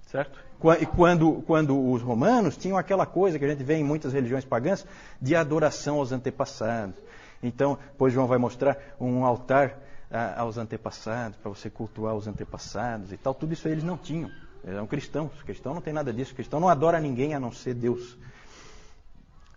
Certo? 0.06 0.40
E 0.80 0.86
quando, 0.86 1.42
quando 1.46 1.78
os 1.92 2.00
romanos 2.00 2.56
tinham 2.56 2.78
aquela 2.78 3.04
coisa 3.04 3.38
que 3.38 3.44
a 3.44 3.48
gente 3.48 3.62
vê 3.62 3.74
em 3.74 3.84
muitas 3.84 4.14
religiões 4.14 4.44
pagãs 4.44 4.86
de 5.20 5.36
adoração 5.36 5.98
aos 5.98 6.10
antepassados. 6.10 6.96
Então, 7.42 7.78
depois 7.92 8.14
João 8.14 8.26
vai 8.26 8.38
mostrar 8.38 8.78
um 8.98 9.26
altar 9.26 9.78
ah, 10.10 10.40
aos 10.40 10.56
antepassados, 10.56 11.36
para 11.36 11.50
você 11.50 11.68
cultuar 11.68 12.14
os 12.14 12.26
antepassados 12.26 13.12
e 13.12 13.18
tal. 13.18 13.34
Tudo 13.34 13.52
isso 13.52 13.68
eles 13.68 13.84
não 13.84 13.98
tinham. 13.98 14.30
Eram 14.64 14.86
cristãos. 14.86 15.32
O 15.40 15.44
cristão 15.44 15.74
não 15.74 15.80
tem 15.80 15.92
nada 15.92 16.12
disso. 16.12 16.34
Cristão 16.34 16.60
não 16.60 16.68
adora 16.68 17.00
ninguém 17.00 17.34
a 17.34 17.40
não 17.40 17.52
ser 17.52 17.74
Deus. 17.74 18.16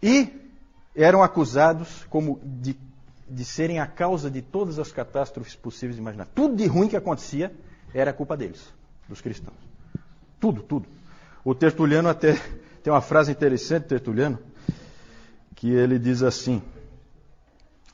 E 0.01 0.29
eram 0.95 1.23
acusados 1.23 2.05
como 2.09 2.39
de, 2.43 2.77
de 3.29 3.45
serem 3.45 3.79
a 3.79 3.87
causa 3.87 4.29
de 4.29 4.41
todas 4.41 4.79
as 4.79 4.91
catástrofes 4.91 5.55
possíveis 5.55 5.97
e 5.97 6.01
imagináveis. 6.01 6.33
Tudo 6.35 6.55
de 6.55 6.65
ruim 6.65 6.87
que 6.87 6.97
acontecia 6.97 7.53
era 7.93 8.13
culpa 8.13 8.35
deles, 8.35 8.73
dos 9.07 9.21
cristãos. 9.21 9.57
Tudo, 10.39 10.61
tudo. 10.61 10.87
O 11.43 11.53
Tertuliano 11.55 12.09
até 12.09 12.33
tem 12.83 12.91
uma 12.91 13.01
frase 13.01 13.31
interessante, 13.31 13.87
Tertuliano, 13.87 14.39
que 15.55 15.71
ele 15.71 15.97
diz 15.97 16.21
assim: 16.21 16.61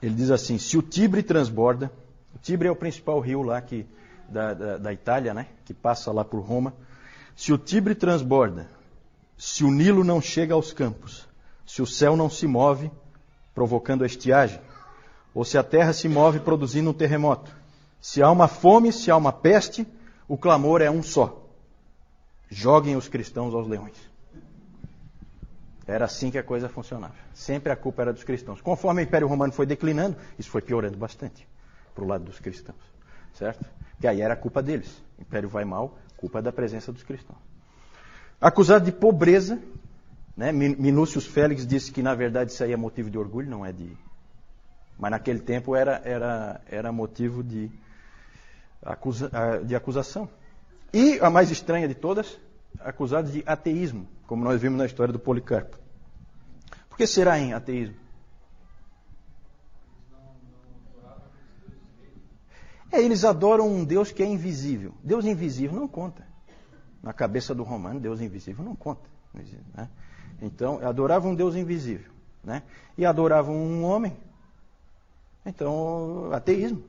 ele 0.01 0.15
diz 0.15 0.31
assim, 0.31 0.57
se 0.57 0.77
o 0.77 0.81
Tibre 0.81 1.21
transborda, 1.21 1.91
o 2.33 2.39
Tibre 2.39 2.67
é 2.67 2.71
o 2.71 2.75
principal 2.75 3.19
rio 3.19 3.41
lá 3.41 3.61
que, 3.61 3.85
da, 4.29 4.53
da, 4.53 4.77
da 4.77 4.93
Itália, 4.93 5.33
né, 5.33 5.47
que 5.65 5.73
passa 5.73 6.11
lá 6.11 6.23
por 6.23 6.39
Roma. 6.39 6.73
Se 7.39 7.53
o 7.53 7.57
Tibre 7.57 7.95
transborda, 7.95 8.67
se 9.37 9.63
o 9.63 9.71
Nilo 9.71 10.03
não 10.03 10.19
chega 10.19 10.53
aos 10.53 10.73
campos, 10.73 11.25
se 11.65 11.81
o 11.81 11.87
céu 11.87 12.17
não 12.17 12.29
se 12.29 12.45
move, 12.45 12.91
provocando 13.55 14.03
a 14.03 14.05
estiagem, 14.05 14.59
ou 15.33 15.45
se 15.45 15.57
a 15.57 15.63
terra 15.63 15.93
se 15.93 16.09
move 16.09 16.41
produzindo 16.41 16.89
um 16.89 16.93
terremoto, 16.93 17.49
se 18.01 18.21
há 18.21 18.29
uma 18.29 18.49
fome, 18.49 18.91
se 18.91 19.09
há 19.09 19.15
uma 19.15 19.31
peste, 19.31 19.87
o 20.27 20.37
clamor 20.37 20.81
é 20.81 20.91
um 20.91 21.01
só: 21.01 21.47
joguem 22.49 22.97
os 22.97 23.07
cristãos 23.07 23.53
aos 23.53 23.69
leões. 23.69 23.95
Era 25.87 26.03
assim 26.03 26.29
que 26.29 26.37
a 26.37 26.43
coisa 26.43 26.67
funcionava. 26.67 27.15
Sempre 27.33 27.71
a 27.71 27.75
culpa 27.77 28.01
era 28.01 28.11
dos 28.11 28.25
cristãos. 28.25 28.59
Conforme 28.59 29.01
o 29.01 29.05
Império 29.05 29.29
Romano 29.29 29.53
foi 29.53 29.65
declinando, 29.65 30.17
isso 30.37 30.49
foi 30.49 30.61
piorando 30.61 30.97
bastante 30.97 31.47
para 31.95 32.03
o 32.03 32.07
lado 32.07 32.25
dos 32.25 32.37
cristãos. 32.37 32.83
Certo? 33.33 33.65
Que 33.97 34.07
aí 34.07 34.19
era 34.19 34.33
a 34.33 34.37
culpa 34.37 34.61
deles. 34.61 34.91
O 35.17 35.21
Império 35.21 35.47
vai 35.47 35.63
mal, 35.63 35.97
culpa 36.19 36.41
da 36.41 36.51
presença 36.51 36.91
dos 36.91 37.01
cristãos. 37.01 37.39
Acusado 38.41 38.83
de 38.83 38.91
pobreza, 38.91 39.57
né? 40.35 40.51
Minúcius 40.51 41.25
Félix 41.25 41.65
disse 41.65 41.91
que 41.91 42.03
na 42.03 42.13
verdade 42.13 42.51
isso 42.51 42.63
aí 42.63 42.73
é 42.73 42.77
motivo 42.77 43.09
de 43.09 43.17
orgulho, 43.17 43.49
não 43.49 43.65
é 43.65 43.71
de. 43.71 43.97
Mas 44.97 45.11
naquele 45.11 45.39
tempo 45.39 45.75
era, 45.75 46.01
era, 46.03 46.61
era 46.69 46.91
motivo 46.91 47.41
de, 47.41 47.71
acusa, 48.83 49.31
de 49.65 49.75
acusação. 49.75 50.29
E 50.93 51.19
a 51.21 51.29
mais 51.29 51.51
estranha 51.51 51.87
de 51.87 51.95
todas, 51.95 52.37
acusado 52.81 53.31
de 53.31 53.41
ateísmo, 53.45 54.05
como 54.27 54.43
nós 54.43 54.61
vimos 54.61 54.77
na 54.77 54.85
história 54.85 55.13
do 55.13 55.19
Policarpo. 55.19 55.77
Por 56.89 56.97
que 56.97 57.07
será 57.07 57.39
em 57.39 57.53
ateísmo? 57.53 57.95
É, 62.91 63.01
eles 63.01 63.23
adoram 63.23 63.67
um 63.67 63.83
Deus 63.83 64.11
que 64.11 64.23
é 64.23 64.25
invisível. 64.25 64.93
Deus 65.03 65.25
invisível 65.25 65.79
não 65.79 65.87
conta. 65.87 66.27
Na 67.03 67.13
cabeça 67.13 67.53
do 67.53 67.63
romano, 67.63 67.99
Deus 67.99 68.19
invisível 68.19 68.63
não 68.63 68.75
conta. 68.75 69.07
Né? 69.33 69.87
Então, 70.41 70.79
adoravam 70.85 71.31
um 71.31 71.35
Deus 71.35 71.55
invisível. 71.55 72.11
Né? 72.43 72.63
E 72.97 73.05
adoravam 73.05 73.55
um 73.55 73.83
homem. 73.83 74.15
Então, 75.45 76.29
ateísmo. 76.33 76.83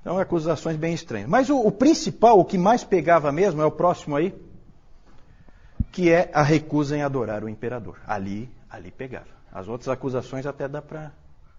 Então, 0.00 0.18
acusações 0.18 0.76
bem 0.76 0.94
estranhas. 0.94 1.28
Mas 1.28 1.48
o, 1.48 1.58
o 1.58 1.70
principal, 1.70 2.38
o 2.38 2.44
que 2.44 2.58
mais 2.58 2.84
pegava 2.84 3.30
mesmo, 3.30 3.62
é 3.62 3.64
o 3.64 3.70
próximo 3.70 4.16
aí, 4.16 4.34
que 5.92 6.10
é 6.10 6.30
a 6.32 6.42
recusa 6.42 6.96
em 6.96 7.02
adorar 7.02 7.44
o 7.44 7.48
imperador. 7.48 7.98
Ali, 8.06 8.50
ali 8.68 8.90
pegava. 8.90 9.38
As 9.52 9.68
outras 9.68 9.88
acusações 9.88 10.46
até 10.46 10.68
dá 10.68 10.82
para 10.82 11.12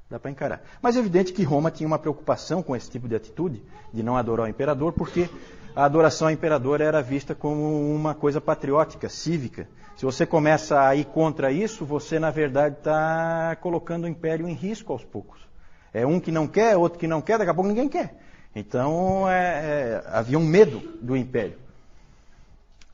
dá 0.09 0.19
para 0.19 0.31
encarar. 0.31 0.61
Mas 0.81 0.95
é 0.95 0.99
evidente 0.99 1.31
que 1.31 1.43
Roma 1.43 1.69
tinha 1.69 1.85
uma 1.85 1.99
preocupação 1.99 2.63
com 2.63 2.75
esse 2.75 2.89
tipo 2.89 3.07
de 3.07 3.15
atitude, 3.15 3.61
de 3.93 4.01
não 4.01 4.17
adorar 4.17 4.47
o 4.47 4.49
imperador, 4.49 4.91
porque 4.93 5.29
a 5.75 5.85
adoração 5.85 6.27
ao 6.27 6.33
imperador 6.33 6.81
era 6.81 7.01
vista 7.01 7.35
como 7.35 7.93
uma 7.93 8.15
coisa 8.15 8.41
patriótica, 8.41 9.07
cívica. 9.07 9.67
Se 9.95 10.05
você 10.05 10.25
começa 10.25 10.81
a 10.81 10.95
ir 10.95 11.05
contra 11.05 11.51
isso, 11.51 11.85
você 11.85 12.17
na 12.19 12.31
verdade 12.31 12.77
está 12.77 13.55
colocando 13.61 14.05
o 14.05 14.07
império 14.07 14.47
em 14.47 14.53
risco 14.53 14.93
aos 14.93 15.03
poucos. 15.03 15.47
É 15.93 16.05
um 16.05 16.19
que 16.19 16.31
não 16.31 16.47
quer, 16.47 16.75
outro 16.77 16.97
que 16.97 17.07
não 17.07 17.21
quer, 17.21 17.37
daqui 17.37 17.51
a 17.51 17.53
pouco 17.53 17.69
ninguém 17.69 17.89
quer. 17.89 18.15
Então 18.55 19.29
é, 19.29 19.41
é, 19.41 20.03
havia 20.07 20.39
um 20.39 20.45
medo 20.45 20.79
do 21.01 21.15
império. 21.15 21.57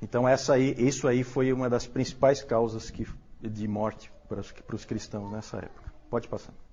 Então 0.01 0.25
aí, 0.25 0.75
isso 0.77 1.07
aí 1.07 1.23
foi 1.23 1.53
uma 1.53 1.69
das 1.69 1.87
principais 1.87 2.43
causas 2.43 2.89
que, 2.89 3.07
de 3.41 3.67
morte 3.67 4.11
para 4.27 4.41
os, 4.41 4.51
para 4.51 4.75
os 4.75 4.83
cristãos 4.83 5.31
nessa 5.31 5.57
época. 5.57 5.93
Pode 6.09 6.27
passar. 6.27 6.64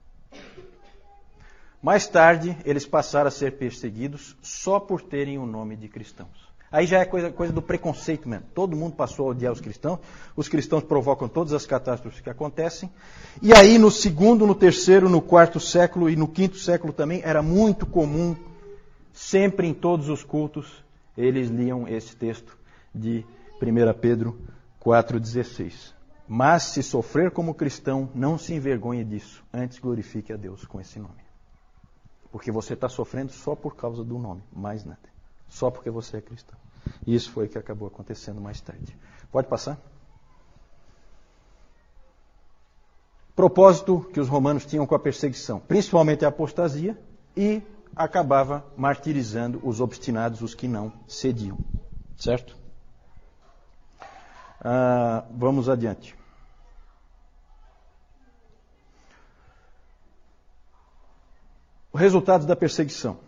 Mais 1.83 2.07
tarde, 2.07 2.57
eles 2.65 2.87
passaram 2.87 3.29
a 3.29 3.31
ser 3.31 3.53
perseguidos 3.53 4.37
só 4.41 4.79
por 4.79 5.03
terem 5.03 5.39
o 5.39 5.47
nome 5.47 5.75
de 5.75 5.89
cristãos. 5.89 6.53
Aí 6.73 6.87
já 6.87 7.01
é 7.01 7.05
coisa, 7.05 7.31
coisa, 7.31 7.53
do 7.53 7.61
preconceito 7.61 8.27
mesmo. 8.27 8.47
Todo 8.55 8.75
mundo 8.75 8.97
passou 8.97 9.27
a 9.27 9.31
odiar 9.33 9.53
os 9.53 9.61
cristãos. 9.61 9.99
Os 10.35 10.49
cristãos 10.49 10.83
provocam 10.83 11.29
todas 11.29 11.53
as 11.53 11.67
catástrofes 11.67 12.21
que 12.21 12.31
acontecem. 12.31 12.91
E 13.43 13.53
aí, 13.53 13.77
no 13.77 13.91
segundo, 13.91 14.47
no 14.47 14.55
terceiro, 14.55 15.11
no 15.11 15.21
quarto 15.21 15.61
século 15.61 16.09
e 16.09 16.17
no 16.17 16.27
quinto 16.27 16.57
século 16.57 16.93
também, 16.93 17.21
era 17.25 17.43
muito 17.43 17.85
comum, 17.85 18.35
sempre 19.13 19.67
em 19.67 19.75
todos 19.75 20.09
os 20.09 20.25
cultos, 20.25 20.83
eles 21.15 21.51
liam 21.51 21.87
esse 21.87 22.17
texto 22.17 22.57
de 22.95 23.23
1 23.61 23.93
Pedro 24.01 24.41
4,16. 24.83 25.92
Mas 26.35 26.63
se 26.63 26.83
sofrer 26.83 27.31
como 27.31 27.53
cristão, 27.53 28.09
não 28.15 28.39
se 28.39 28.55
envergonhe 28.55 29.05
disso, 29.05 29.45
antes 29.53 29.79
glorifique 29.79 30.33
a 30.33 30.37
Deus 30.39 30.65
com 30.65 30.81
esse 30.81 30.99
nome. 30.99 31.23
Porque 32.31 32.51
você 32.51 32.73
está 32.73 32.89
sofrendo 32.89 33.31
só 33.31 33.55
por 33.55 33.77
causa 33.77 34.03
do 34.03 34.19
nome, 34.19 34.43
mais 34.51 34.83
nada. 34.83 35.13
Só 35.47 35.71
porque 35.71 35.91
você 35.91 36.17
é 36.17 36.21
cristão. 36.23 36.59
E 37.07 37.15
isso 37.15 37.31
foi 37.33 37.45
o 37.45 37.49
que 37.51 37.59
acabou 37.59 37.87
acontecendo 37.87 38.41
mais 38.41 38.63
tarde. 38.63 38.97
Pode 39.31 39.47
passar? 39.47 39.79
Propósito 43.37 44.01
que 44.15 44.19
os 44.19 44.29
romanos 44.29 44.65
tinham 44.65 44.87
com 44.87 44.95
a 44.95 44.99
perseguição, 44.99 45.61
principalmente 45.61 46.25
a 46.25 46.29
apostasia, 46.29 46.99
e 47.37 47.61
acabava 47.95 48.65
martirizando 48.75 49.61
os 49.63 49.83
obstinados, 49.83 50.41
os 50.41 50.55
que 50.55 50.67
não 50.67 50.95
cediam. 51.07 51.59
Certo? 52.17 52.57
Ah, 54.63 55.27
vamos 55.31 55.69
adiante. 55.69 56.22
O 61.93 61.99
resultado 61.99 62.47
da 62.47 62.57
perseguição. 62.57 63.19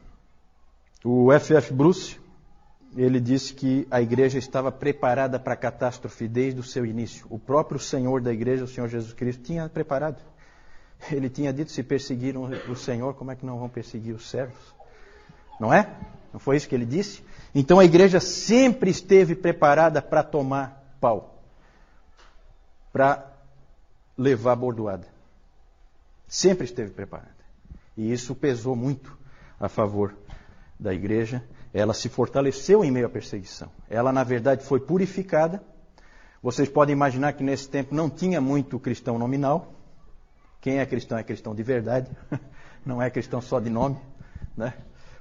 O 1.04 1.32
F.F. 1.32 1.72
Bruce, 1.72 2.18
ele 2.96 3.20
disse 3.20 3.52
que 3.52 3.86
a 3.90 4.00
igreja 4.00 4.38
estava 4.38 4.72
preparada 4.72 5.38
para 5.38 5.52
a 5.52 5.56
catástrofe 5.56 6.26
desde 6.26 6.60
o 6.60 6.62
seu 6.62 6.86
início. 6.86 7.26
O 7.28 7.38
próprio 7.38 7.78
Senhor 7.78 8.22
da 8.22 8.32
igreja, 8.32 8.64
o 8.64 8.68
Senhor 8.68 8.88
Jesus 8.88 9.12
Cristo, 9.12 9.42
tinha 9.42 9.68
preparado. 9.68 10.20
Ele 11.12 11.28
tinha 11.28 11.52
dito: 11.52 11.70
se 11.70 11.82
perseguiram 11.82 12.48
o 12.68 12.74
Senhor, 12.74 13.14
como 13.14 13.30
é 13.30 13.36
que 13.36 13.44
não 13.44 13.58
vão 13.58 13.68
perseguir 13.68 14.14
os 14.14 14.30
servos? 14.30 14.74
Não 15.60 15.72
é? 15.72 15.94
Não 16.32 16.40
foi 16.40 16.56
isso 16.56 16.68
que 16.68 16.74
ele 16.74 16.86
disse? 16.86 17.22
Então 17.54 17.78
a 17.78 17.84
igreja 17.84 18.18
sempre 18.18 18.90
esteve 18.90 19.34
preparada 19.34 20.00
para 20.00 20.22
tomar 20.22 20.96
pau 21.00 21.34
para 22.94 23.26
levar 24.16 24.54
bordoada. 24.54 25.08
Sempre 26.28 26.64
esteve 26.64 26.92
preparada. 26.92 27.33
E 27.96 28.12
isso 28.12 28.34
pesou 28.34 28.74
muito 28.74 29.16
a 29.58 29.68
favor 29.68 30.14
da 30.78 30.92
igreja. 30.92 31.42
Ela 31.72 31.94
se 31.94 32.08
fortaleceu 32.08 32.84
em 32.84 32.90
meio 32.90 33.06
à 33.06 33.08
perseguição. 33.08 33.70
Ela, 33.88 34.12
na 34.12 34.24
verdade, 34.24 34.64
foi 34.64 34.80
purificada. 34.80 35.62
Vocês 36.42 36.68
podem 36.68 36.92
imaginar 36.92 37.32
que 37.32 37.42
nesse 37.42 37.68
tempo 37.68 37.94
não 37.94 38.10
tinha 38.10 38.40
muito 38.40 38.78
cristão 38.78 39.18
nominal. 39.18 39.72
Quem 40.60 40.78
é 40.78 40.86
cristão 40.86 41.18
é 41.18 41.22
cristão 41.22 41.54
de 41.54 41.62
verdade, 41.62 42.10
não 42.86 43.02
é 43.02 43.10
cristão 43.10 43.40
só 43.40 43.60
de 43.60 43.68
nome, 43.68 43.98
né? 44.56 44.72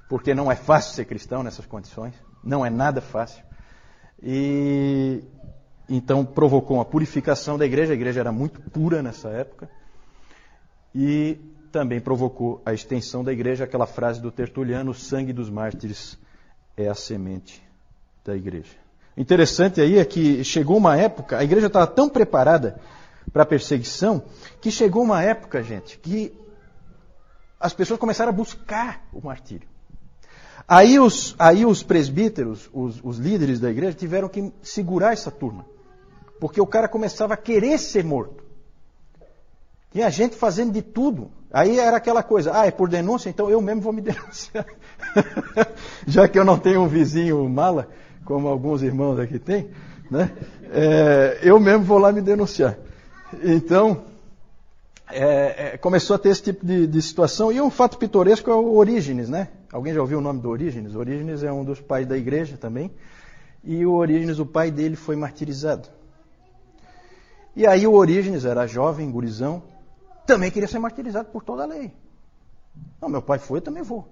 porque 0.08 0.34
não 0.34 0.50
é 0.50 0.56
fácil 0.56 0.94
ser 0.94 1.04
cristão 1.04 1.42
nessas 1.42 1.66
condições, 1.66 2.14
não 2.42 2.64
é 2.64 2.70
nada 2.70 3.00
fácil. 3.00 3.44
E 4.22 5.22
então 5.86 6.24
provocou 6.24 6.78
uma 6.78 6.84
purificação 6.84 7.58
da 7.58 7.66
igreja, 7.66 7.92
a 7.92 7.94
igreja 7.94 8.20
era 8.20 8.32
muito 8.32 8.58
pura 8.70 9.02
nessa 9.02 9.28
época, 9.28 9.68
e 10.94 11.38
também 11.74 12.00
provocou 12.00 12.62
a 12.64 12.72
extensão 12.72 13.24
da 13.24 13.32
igreja, 13.32 13.64
aquela 13.64 13.84
frase 13.84 14.20
do 14.20 14.30
Tertuliano: 14.30 14.92
o 14.92 14.94
sangue 14.94 15.32
dos 15.32 15.50
mártires 15.50 16.16
é 16.76 16.88
a 16.88 16.94
semente 16.94 17.60
da 18.24 18.36
igreja. 18.36 18.76
Interessante 19.16 19.80
aí 19.80 19.98
é 19.98 20.04
que 20.04 20.44
chegou 20.44 20.76
uma 20.76 20.96
época, 20.96 21.36
a 21.36 21.42
igreja 21.42 21.66
estava 21.66 21.88
tão 21.88 22.08
preparada 22.08 22.80
para 23.32 23.44
perseguição, 23.44 24.22
que 24.60 24.70
chegou 24.70 25.02
uma 25.02 25.20
época, 25.20 25.64
gente, 25.64 25.98
que 25.98 26.32
as 27.58 27.74
pessoas 27.74 27.98
começaram 27.98 28.30
a 28.30 28.32
buscar 28.32 29.04
o 29.12 29.20
martírio. 29.20 29.66
Aí 30.68 31.00
os, 31.00 31.34
aí 31.40 31.66
os 31.66 31.82
presbíteros, 31.82 32.70
os, 32.72 33.00
os 33.02 33.18
líderes 33.18 33.58
da 33.58 33.68
igreja, 33.68 33.94
tiveram 33.94 34.28
que 34.28 34.52
segurar 34.62 35.12
essa 35.12 35.30
turma. 35.30 35.66
Porque 36.38 36.60
o 36.60 36.66
cara 36.66 36.86
começava 36.86 37.34
a 37.34 37.36
querer 37.36 37.78
ser 37.78 38.04
morto. 38.04 38.44
Tinha 39.90 40.08
gente 40.10 40.36
fazendo 40.36 40.72
de 40.72 40.82
tudo. 40.82 41.30
Aí 41.54 41.78
era 41.78 41.98
aquela 41.98 42.20
coisa, 42.20 42.50
ah, 42.52 42.66
é 42.66 42.72
por 42.72 42.88
denúncia, 42.88 43.30
então 43.30 43.48
eu 43.48 43.60
mesmo 43.60 43.80
vou 43.80 43.92
me 43.92 44.00
denunciar. 44.02 44.66
Já 46.04 46.26
que 46.26 46.36
eu 46.36 46.44
não 46.44 46.58
tenho 46.58 46.82
um 46.82 46.88
vizinho 46.88 47.48
mala, 47.48 47.88
como 48.24 48.48
alguns 48.48 48.82
irmãos 48.82 49.20
aqui 49.20 49.38
têm, 49.38 49.70
né? 50.10 50.32
É, 50.72 51.38
eu 51.44 51.60
mesmo 51.60 51.84
vou 51.84 51.98
lá 51.98 52.10
me 52.10 52.20
denunciar. 52.20 52.76
Então, 53.40 54.02
é, 55.08 55.74
é, 55.74 55.78
começou 55.78 56.16
a 56.16 56.18
ter 56.18 56.30
esse 56.30 56.42
tipo 56.42 56.66
de, 56.66 56.88
de, 56.88 57.00
situação. 57.00 57.52
E 57.52 57.60
um 57.60 57.70
fato 57.70 57.98
pitoresco 57.98 58.50
é 58.50 58.54
o 58.54 58.74
Orígenes, 58.74 59.28
né? 59.28 59.46
Alguém 59.72 59.94
já 59.94 60.00
ouviu 60.00 60.18
o 60.18 60.20
nome 60.20 60.40
do 60.40 60.50
Orígenes? 60.50 60.96
Orígenes 60.96 61.44
é 61.44 61.52
um 61.52 61.62
dos 61.62 61.80
pais 61.80 62.04
da 62.04 62.18
igreja 62.18 62.56
também. 62.56 62.90
E 63.62 63.86
o 63.86 63.92
Orígenes, 63.92 64.40
o 64.40 64.46
pai 64.46 64.72
dele, 64.72 64.96
foi 64.96 65.14
martirizado. 65.14 65.88
E 67.54 67.64
aí 67.64 67.86
o 67.86 67.92
Orígenes 67.92 68.44
era 68.44 68.66
jovem, 68.66 69.08
gurizão, 69.08 69.62
também 70.26 70.50
queria 70.50 70.68
ser 70.68 70.78
martirizado 70.78 71.28
por 71.28 71.42
toda 71.42 71.62
a 71.62 71.66
lei. 71.66 71.92
Não, 73.00 73.08
meu 73.08 73.22
pai 73.22 73.38
foi, 73.38 73.58
eu 73.58 73.62
também 73.62 73.82
vou. 73.82 74.08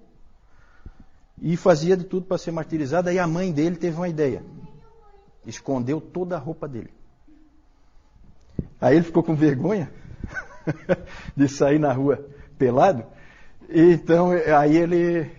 E 1.41 1.57
fazia 1.57 1.97
de 1.97 2.03
tudo 2.03 2.25
para 2.25 2.37
ser 2.37 2.51
martirizado. 2.51 3.09
Aí 3.09 3.19
a 3.19 3.27
mãe 3.27 3.51
dele 3.51 3.75
teve 3.75 3.97
uma 3.97 4.07
ideia. 4.07 4.43
Escondeu 5.45 5.99
toda 5.99 6.35
a 6.35 6.39
roupa 6.39 6.67
dele. 6.67 6.93
Aí 8.79 8.95
ele 8.95 9.05
ficou 9.05 9.23
com 9.23 9.35
vergonha 9.35 9.91
de 11.35 11.47
sair 11.47 11.79
na 11.79 11.91
rua 11.91 12.25
pelado. 12.57 13.05
Então 13.69 14.31
aí 14.31 14.77
ele 14.77 15.31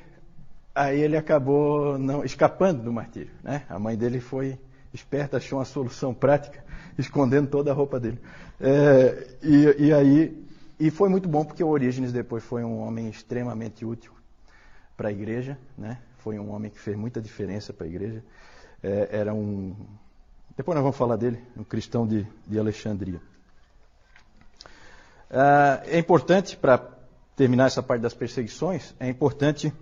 aí 0.75 1.01
ele 1.01 1.17
acabou 1.17 1.97
não 1.99 2.25
escapando 2.25 2.83
do 2.83 2.93
martírio, 2.93 3.31
né? 3.43 3.63
A 3.69 3.79
mãe 3.79 3.97
dele 3.97 4.21
foi 4.21 4.59
esperta, 4.93 5.37
achou 5.37 5.59
uma 5.59 5.65
solução 5.65 6.13
prática, 6.13 6.65
escondendo 6.99 7.49
toda 7.49 7.71
a 7.71 7.75
roupa 7.75 8.01
dele. 8.01 8.19
É, 8.61 9.37
e, 9.43 9.87
e 9.87 9.93
aí 9.93 10.44
e 10.79 10.91
foi 10.91 11.09
muito 11.09 11.29
bom 11.29 11.45
porque 11.45 11.63
o 11.63 11.69
Orígenes 11.69 12.13
depois 12.13 12.43
foi 12.43 12.65
um 12.65 12.81
homem 12.81 13.09
extremamente 13.09 13.85
útil 13.85 14.13
para 14.97 15.09
a 15.09 15.13
igreja, 15.13 15.59
né? 15.77 15.99
Foi 16.19 16.39
um 16.39 16.51
homem 16.51 16.71
que 16.71 16.81
fez 16.81 16.97
muita 16.97 17.21
diferença 17.21 17.73
para 17.73 17.87
a 17.87 17.89
igreja. 17.89 18.25
É, 18.83 19.09
era 19.13 19.35
um, 19.35 19.75
depois 20.57 20.77
nós 20.77 20.83
vamos 20.83 20.97
falar 20.97 21.17
dele, 21.17 21.39
um 21.57 21.65
cristão 21.65 22.07
de, 22.07 22.27
de 22.47 22.59
Alexandria. 22.59 23.21
É, 25.31 25.97
é 25.97 25.99
importante 25.99 26.57
para 26.57 26.79
terminar 27.35 27.67
essa 27.67 27.83
parte 27.83 28.03
das 28.03 28.15
perseguições, 28.15 28.95
é 29.01 29.09
importante 29.09 29.73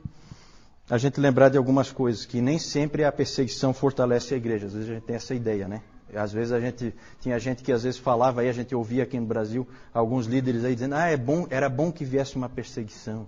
a 0.89 0.97
gente 0.97 1.21
lembrar 1.21 1.51
de 1.51 1.59
algumas 1.59 1.93
coisas 1.93 2.25
que 2.25 2.41
nem 2.41 2.59
sempre 2.59 3.05
a 3.05 3.13
perseguição 3.13 3.75
fortalece 3.75 4.35
a 4.35 4.37
igreja. 4.37 4.67
Às 4.67 4.73
vezes 4.73 4.91
a 4.91 4.95
gente 4.95 5.05
tem 5.05 5.17
essa 5.17 5.35
ideia, 5.35 5.69
né? 5.69 5.83
Às 6.15 6.33
vezes 6.33 6.53
a 6.53 6.61
gente 6.61 6.95
tinha 7.21 7.39
gente 7.39 7.63
que 7.63 7.73
às 7.73 7.83
vezes 7.83 7.99
falava 7.99 8.41
aí, 8.41 8.49
a 8.49 8.53
gente 8.53 8.75
ouvia 8.75 9.03
aqui 9.03 9.19
no 9.19 9.27
Brasil 9.27 9.67
alguns 9.93 10.27
líderes 10.27 10.65
aí 10.65 10.75
dizendo: 10.75 10.95
"Ah, 10.95 11.09
é 11.09 11.17
bom, 11.17 11.47
era 11.51 11.69
bom 11.69 11.91
que 11.91 12.05
viesse 12.05 12.37
uma 12.37 12.49
perseguição 12.49 13.27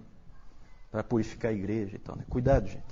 para 0.91 1.03
purificar 1.03 1.51
a 1.51 1.55
igreja 1.55 1.97
e 1.97 1.99
tal". 1.99 2.17
Né? 2.17 2.25
Cuidado, 2.29 2.67
gente, 2.69 2.85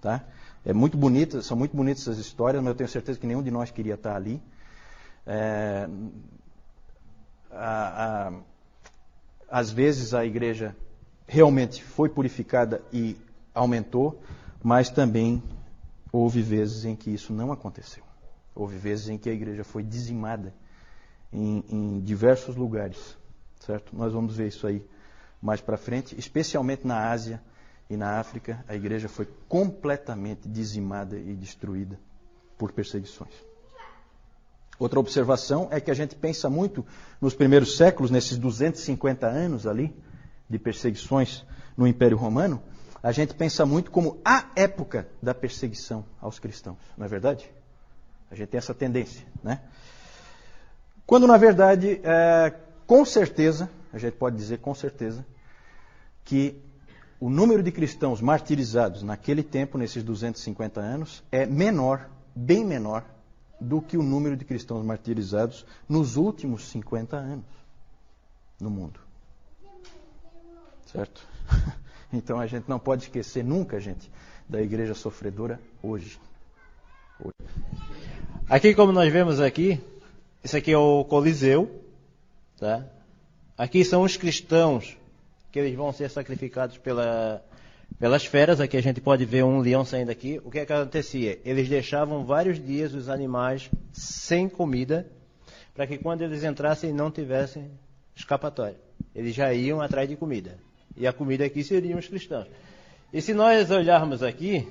tá? 0.00 0.24
É 0.64 0.72
muito 0.72 0.96
bonito, 0.96 1.42
são 1.42 1.56
muito 1.56 1.76
bonitas 1.76 2.02
essas 2.02 2.18
histórias, 2.18 2.62
mas 2.62 2.70
eu 2.70 2.74
tenho 2.74 2.88
certeza 2.88 3.18
que 3.18 3.26
nenhum 3.26 3.42
de 3.42 3.50
nós 3.50 3.70
queria 3.70 3.94
estar 3.94 4.16
ali. 4.16 4.40
É, 5.26 5.88
a, 7.50 8.28
a, 8.28 8.32
às 9.50 9.70
vezes 9.70 10.14
a 10.14 10.24
igreja 10.24 10.74
realmente 11.26 11.84
foi 11.84 12.08
purificada 12.08 12.82
e 12.92 13.16
aumentou, 13.54 14.22
mas 14.62 14.88
também 14.88 15.42
houve 16.10 16.40
vezes 16.40 16.84
em 16.84 16.96
que 16.96 17.10
isso 17.10 17.32
não 17.32 17.52
aconteceu. 17.52 18.07
Houve 18.58 18.76
vezes 18.76 19.08
em 19.08 19.16
que 19.16 19.30
a 19.30 19.32
igreja 19.32 19.62
foi 19.62 19.84
dizimada 19.84 20.52
em, 21.32 21.64
em 21.68 22.00
diversos 22.00 22.56
lugares, 22.56 23.16
certo? 23.60 23.96
Nós 23.96 24.12
vamos 24.12 24.36
ver 24.36 24.48
isso 24.48 24.66
aí 24.66 24.84
mais 25.40 25.60
para 25.60 25.76
frente, 25.76 26.18
especialmente 26.18 26.84
na 26.84 27.08
Ásia 27.08 27.40
e 27.88 27.96
na 27.96 28.18
África, 28.18 28.64
a 28.66 28.74
igreja 28.74 29.08
foi 29.08 29.28
completamente 29.48 30.48
dizimada 30.48 31.16
e 31.16 31.36
destruída 31.36 32.00
por 32.58 32.72
perseguições. 32.72 33.32
Outra 34.76 34.98
observação 34.98 35.68
é 35.70 35.80
que 35.80 35.92
a 35.92 35.94
gente 35.94 36.16
pensa 36.16 36.50
muito 36.50 36.84
nos 37.20 37.34
primeiros 37.34 37.76
séculos, 37.76 38.10
nesses 38.10 38.36
250 38.38 39.24
anos 39.24 39.68
ali 39.68 39.94
de 40.50 40.58
perseguições 40.58 41.46
no 41.76 41.86
Império 41.86 42.16
Romano, 42.16 42.60
a 43.00 43.12
gente 43.12 43.34
pensa 43.34 43.64
muito 43.64 43.92
como 43.92 44.20
a 44.24 44.50
época 44.56 45.08
da 45.22 45.32
perseguição 45.32 46.04
aos 46.20 46.40
cristãos, 46.40 46.78
não 46.96 47.06
é 47.06 47.08
verdade? 47.08 47.48
A 48.30 48.34
gente 48.34 48.48
tem 48.48 48.58
essa 48.58 48.74
tendência, 48.74 49.26
né? 49.42 49.60
Quando, 51.06 51.26
na 51.26 51.36
verdade, 51.36 52.00
é, 52.02 52.54
com 52.86 53.04
certeza, 53.04 53.70
a 53.92 53.98
gente 53.98 54.14
pode 54.14 54.36
dizer 54.36 54.58
com 54.58 54.74
certeza, 54.74 55.24
que 56.24 56.60
o 57.18 57.30
número 57.30 57.62
de 57.62 57.72
cristãos 57.72 58.20
martirizados 58.20 59.02
naquele 59.02 59.42
tempo, 59.42 59.78
nesses 59.78 60.02
250 60.02 60.80
anos, 60.80 61.22
é 61.32 61.46
menor, 61.46 62.08
bem 62.34 62.64
menor, 62.64 63.04
do 63.60 63.82
que 63.82 63.96
o 63.96 64.02
número 64.02 64.36
de 64.36 64.44
cristãos 64.44 64.84
martirizados 64.84 65.66
nos 65.88 66.16
últimos 66.16 66.68
50 66.68 67.16
anos 67.16 67.46
no 68.60 68.70
mundo. 68.70 69.00
Certo? 70.86 71.26
Então 72.10 72.40
a 72.40 72.46
gente 72.46 72.66
não 72.70 72.78
pode 72.78 73.02
esquecer 73.02 73.44
nunca, 73.44 73.78
gente, 73.78 74.10
da 74.48 74.62
igreja 74.62 74.94
sofredora 74.94 75.60
hoje. 75.82 76.18
hoje. 77.20 77.87
Aqui, 78.50 78.74
como 78.74 78.92
nós 78.92 79.12
vemos 79.12 79.40
aqui, 79.40 79.78
isso 80.42 80.56
aqui 80.56 80.72
é 80.72 80.78
o 80.78 81.04
Coliseu, 81.04 81.84
tá? 82.58 82.82
Aqui 83.58 83.84
são 83.84 84.00
os 84.00 84.16
cristãos 84.16 84.96
que 85.52 85.58
eles 85.58 85.74
vão 85.74 85.92
ser 85.92 86.08
sacrificados 86.08 86.78
pela, 86.78 87.44
pelas 87.98 88.24
feras. 88.24 88.58
Aqui 88.58 88.78
a 88.78 88.80
gente 88.80 89.02
pode 89.02 89.26
ver 89.26 89.44
um 89.44 89.58
leão 89.58 89.84
saindo 89.84 90.10
aqui. 90.10 90.40
O 90.42 90.50
que, 90.50 90.60
é 90.60 90.64
que 90.64 90.72
acontecia? 90.72 91.38
Eles 91.44 91.68
deixavam 91.68 92.24
vários 92.24 92.58
dias 92.58 92.94
os 92.94 93.10
animais 93.10 93.68
sem 93.92 94.48
comida, 94.48 95.06
para 95.74 95.86
que 95.86 95.98
quando 95.98 96.22
eles 96.22 96.42
entrassem 96.42 96.90
não 96.90 97.10
tivessem 97.10 97.70
escapatória. 98.16 98.80
Eles 99.14 99.34
já 99.34 99.52
iam 99.52 99.82
atrás 99.82 100.08
de 100.08 100.16
comida. 100.16 100.58
E 100.96 101.06
a 101.06 101.12
comida 101.12 101.44
aqui 101.44 101.62
seriam 101.62 101.98
os 101.98 102.08
cristãos. 102.08 102.46
E 103.12 103.20
se 103.20 103.34
nós 103.34 103.70
olharmos 103.70 104.22
aqui, 104.22 104.66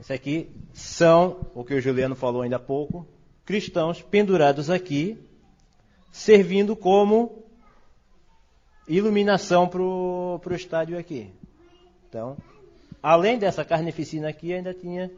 isso 0.00 0.12
aqui 0.12 0.50
são, 0.72 1.46
o 1.54 1.64
que 1.64 1.74
o 1.74 1.80
Juliano 1.80 2.14
falou 2.14 2.42
ainda 2.42 2.56
há 2.56 2.60
pouco, 2.60 3.06
cristãos 3.44 4.00
pendurados 4.02 4.70
aqui, 4.70 5.18
servindo 6.10 6.74
como 6.74 7.44
iluminação 8.86 9.68
para 9.68 9.80
o 9.82 10.40
estádio 10.54 10.98
aqui. 10.98 11.30
Então, 12.08 12.36
além 13.02 13.38
dessa 13.38 13.64
carneficina 13.64 14.28
aqui, 14.28 14.52
ainda 14.52 14.74
tinha 14.74 15.10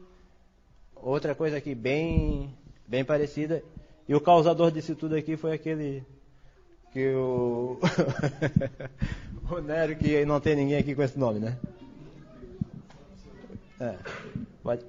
outra 0.95 1.35
coisa 1.35 1.57
aqui 1.57 1.75
bem, 1.75 2.55
bem 2.87 3.05
parecida. 3.05 3.63
E 4.09 4.15
o 4.15 4.21
causador 4.21 4.71
disso 4.71 4.95
tudo 4.95 5.17
aqui 5.17 5.37
foi 5.37 5.53
aquele 5.53 6.05
que 6.93 7.13
o, 7.15 7.79
o 9.51 9.61
Nero, 9.61 9.97
que 9.97 10.25
não 10.25 10.41
tem 10.41 10.55
ninguém 10.55 10.79
aqui 10.79 10.95
com 10.95 11.03
esse 11.03 11.19
nome, 11.19 11.41
né? 11.41 11.59
É. 13.81 13.99
Pode. 14.65 14.83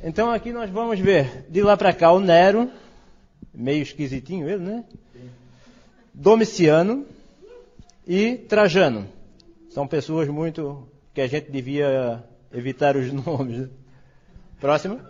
Então 0.00 0.30
aqui 0.30 0.52
nós 0.52 0.70
vamos 0.70 1.00
ver 1.00 1.44
de 1.50 1.60
lá 1.62 1.76
para 1.76 1.92
cá 1.92 2.12
o 2.12 2.20
Nero, 2.20 2.70
meio 3.52 3.82
esquisitinho 3.82 4.48
ele, 4.48 4.62
né? 4.62 4.84
Domiciano 6.14 7.04
e 8.06 8.36
Trajano. 8.36 9.08
São 9.70 9.84
pessoas 9.88 10.28
muito 10.28 10.88
que 11.12 11.20
a 11.20 11.26
gente 11.26 11.50
devia 11.50 12.22
evitar 12.52 12.96
os 12.96 13.10
nomes. 13.26 13.62
Né? 13.62 13.68
Próximo. 14.60 15.00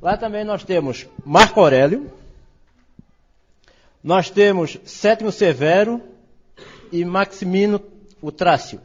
Lá 0.00 0.16
também 0.16 0.44
nós 0.44 0.64
temos 0.64 1.06
Marco 1.26 1.60
Aurélio. 1.60 2.10
Nós 4.02 4.30
temos 4.30 4.80
Sétimo 4.86 5.30
Severo 5.30 6.00
e 6.90 7.04
Maximino 7.04 7.82
o 8.22 8.32
Trácio. 8.32 8.80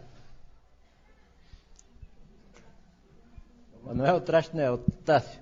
Não 3.93 4.05
é 4.05 4.13
o 4.13 4.21
traste, 4.21 4.55
não 4.55 4.63
é 4.63 4.71
o 4.71 4.77
Tássio. 4.77 5.39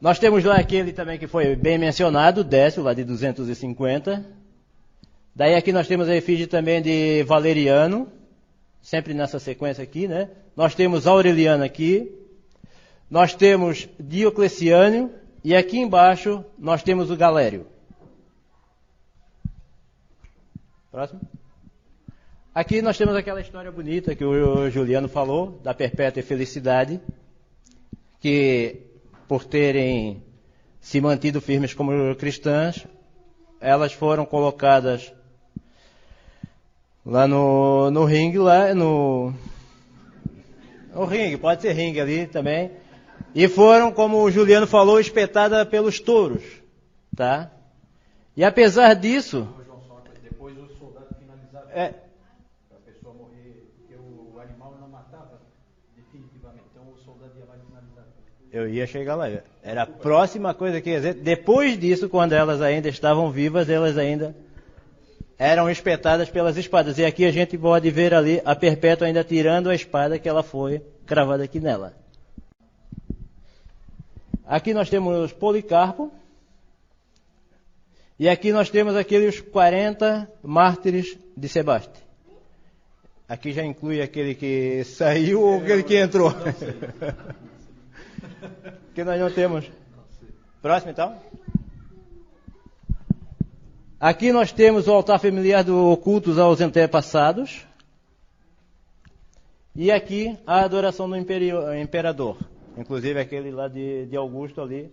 Nós 0.00 0.18
temos 0.18 0.44
lá 0.44 0.56
aquele 0.56 0.92
também 0.92 1.18
que 1.18 1.26
foi 1.26 1.56
bem 1.56 1.76
mencionado, 1.78 2.44
Décio, 2.44 2.82
lá 2.82 2.94
de 2.94 3.04
250. 3.04 4.24
Daí 5.34 5.54
aqui 5.54 5.72
nós 5.72 5.88
temos 5.88 6.08
a 6.08 6.16
efígie 6.16 6.46
também 6.46 6.80
de 6.80 7.22
Valeriano, 7.24 8.08
sempre 8.80 9.14
nessa 9.14 9.38
sequência 9.38 9.82
aqui, 9.82 10.06
né? 10.06 10.30
Nós 10.56 10.74
temos 10.74 11.06
Aureliano 11.06 11.64
aqui. 11.64 12.12
Nós 13.10 13.34
temos 13.34 13.88
Diocleciano 13.98 15.10
E 15.42 15.54
aqui 15.54 15.78
embaixo 15.78 16.44
nós 16.58 16.82
temos 16.82 17.10
o 17.10 17.16
galério. 17.16 17.66
Próximo. 20.90 21.20
Aqui 22.54 22.82
nós 22.82 22.98
temos 22.98 23.14
aquela 23.14 23.40
história 23.40 23.70
bonita 23.70 24.16
que 24.16 24.24
o 24.24 24.68
Juliano 24.68 25.08
falou, 25.08 25.60
da 25.62 25.72
perpétua 25.72 26.22
felicidade, 26.22 27.00
que 28.20 28.82
por 29.26 29.44
terem 29.44 30.22
se 30.80 31.00
mantido 31.00 31.40
firmes 31.40 31.74
como 31.74 32.14
cristãs, 32.16 32.86
elas 33.60 33.92
foram 33.92 34.24
colocadas 34.24 35.12
lá 37.04 37.26
no, 37.26 37.90
no 37.90 38.04
ringue, 38.04 38.38
lá 38.38 38.74
no, 38.74 39.32
no 40.94 41.04
ringue, 41.04 41.36
pode 41.36 41.62
ser 41.62 41.72
ringue 41.72 42.00
ali 42.00 42.26
também, 42.26 42.70
e 43.34 43.48
foram, 43.48 43.92
como 43.92 44.22
o 44.22 44.30
Juliano 44.30 44.66
falou, 44.66 44.98
espetadas 44.98 45.66
pelos 45.68 46.00
touros, 46.00 46.42
tá? 47.14 47.50
E 48.36 48.44
apesar 48.44 48.94
disso, 48.94 49.48
é, 51.70 51.94
a 52.70 52.80
pessoa 52.86 53.14
morrer, 53.14 53.72
porque 53.76 53.94
o 53.94 54.40
animal 54.40 54.76
não 54.80 54.88
matava 54.88 55.40
definitivamente, 55.94 56.64
então 56.72 56.82
o 56.92 56.96
soldado 57.04 57.38
ia 57.38 57.44
lá 57.44 57.56
e 57.56 57.66
finalizava. 57.66 58.08
Eu 58.50 58.68
ia 58.68 58.86
chegar 58.86 59.14
lá. 59.14 59.28
Era 59.62 59.82
a 59.82 59.86
próxima 59.86 60.54
coisa 60.54 60.80
que 60.80 60.90
ia 60.90 60.96
dizer. 60.96 61.14
Depois 61.14 61.78
disso, 61.78 62.08
quando 62.08 62.32
elas 62.32 62.62
ainda 62.62 62.88
estavam 62.88 63.30
vivas, 63.30 63.68
elas 63.68 63.98
ainda 63.98 64.34
eram 65.38 65.70
espetadas 65.70 66.30
pelas 66.30 66.56
espadas. 66.56 66.98
E 66.98 67.04
aqui 67.04 67.24
a 67.24 67.30
gente 67.30 67.58
pode 67.58 67.90
ver 67.90 68.14
ali 68.14 68.40
a 68.44 68.56
Perpétua 68.56 69.06
ainda 69.06 69.22
tirando 69.22 69.68
a 69.68 69.74
espada 69.74 70.18
que 70.18 70.28
ela 70.28 70.42
foi 70.42 70.82
cravada 71.06 71.44
aqui 71.44 71.60
nela. 71.60 71.94
Aqui 74.46 74.72
nós 74.72 74.88
temos 74.88 75.32
Policarpo. 75.32 76.10
E 78.18 78.28
aqui 78.28 78.50
nós 78.50 78.70
temos 78.70 78.96
aqueles 78.96 79.40
40 79.40 80.26
mártires 80.42 81.16
de 81.36 81.48
Sebaste. 81.48 82.08
Aqui 83.28 83.52
já 83.52 83.62
inclui 83.62 84.00
aquele 84.00 84.34
que 84.34 84.82
saiu 84.84 85.42
ou 85.42 85.58
aquele 85.58 85.82
que 85.82 85.96
entrou? 85.96 86.34
Que 88.94 89.04
nós 89.04 89.20
não 89.20 89.30
temos. 89.30 89.70
Próximo 90.60 90.90
então. 90.90 91.16
Aqui 94.00 94.32
nós 94.32 94.52
temos 94.52 94.86
o 94.86 94.92
altar 94.92 95.18
familiar 95.18 95.64
do 95.64 95.96
cultos 95.96 96.38
aos 96.38 96.60
antepassados. 96.60 97.66
E 99.74 99.90
aqui 99.90 100.38
a 100.46 100.60
adoração 100.60 101.08
do 101.08 101.16
imperador. 101.16 102.36
Inclusive 102.76 103.20
aquele 103.20 103.50
lá 103.50 103.68
de, 103.68 104.06
de 104.06 104.16
Augusto 104.16 104.60
ali. 104.60 104.92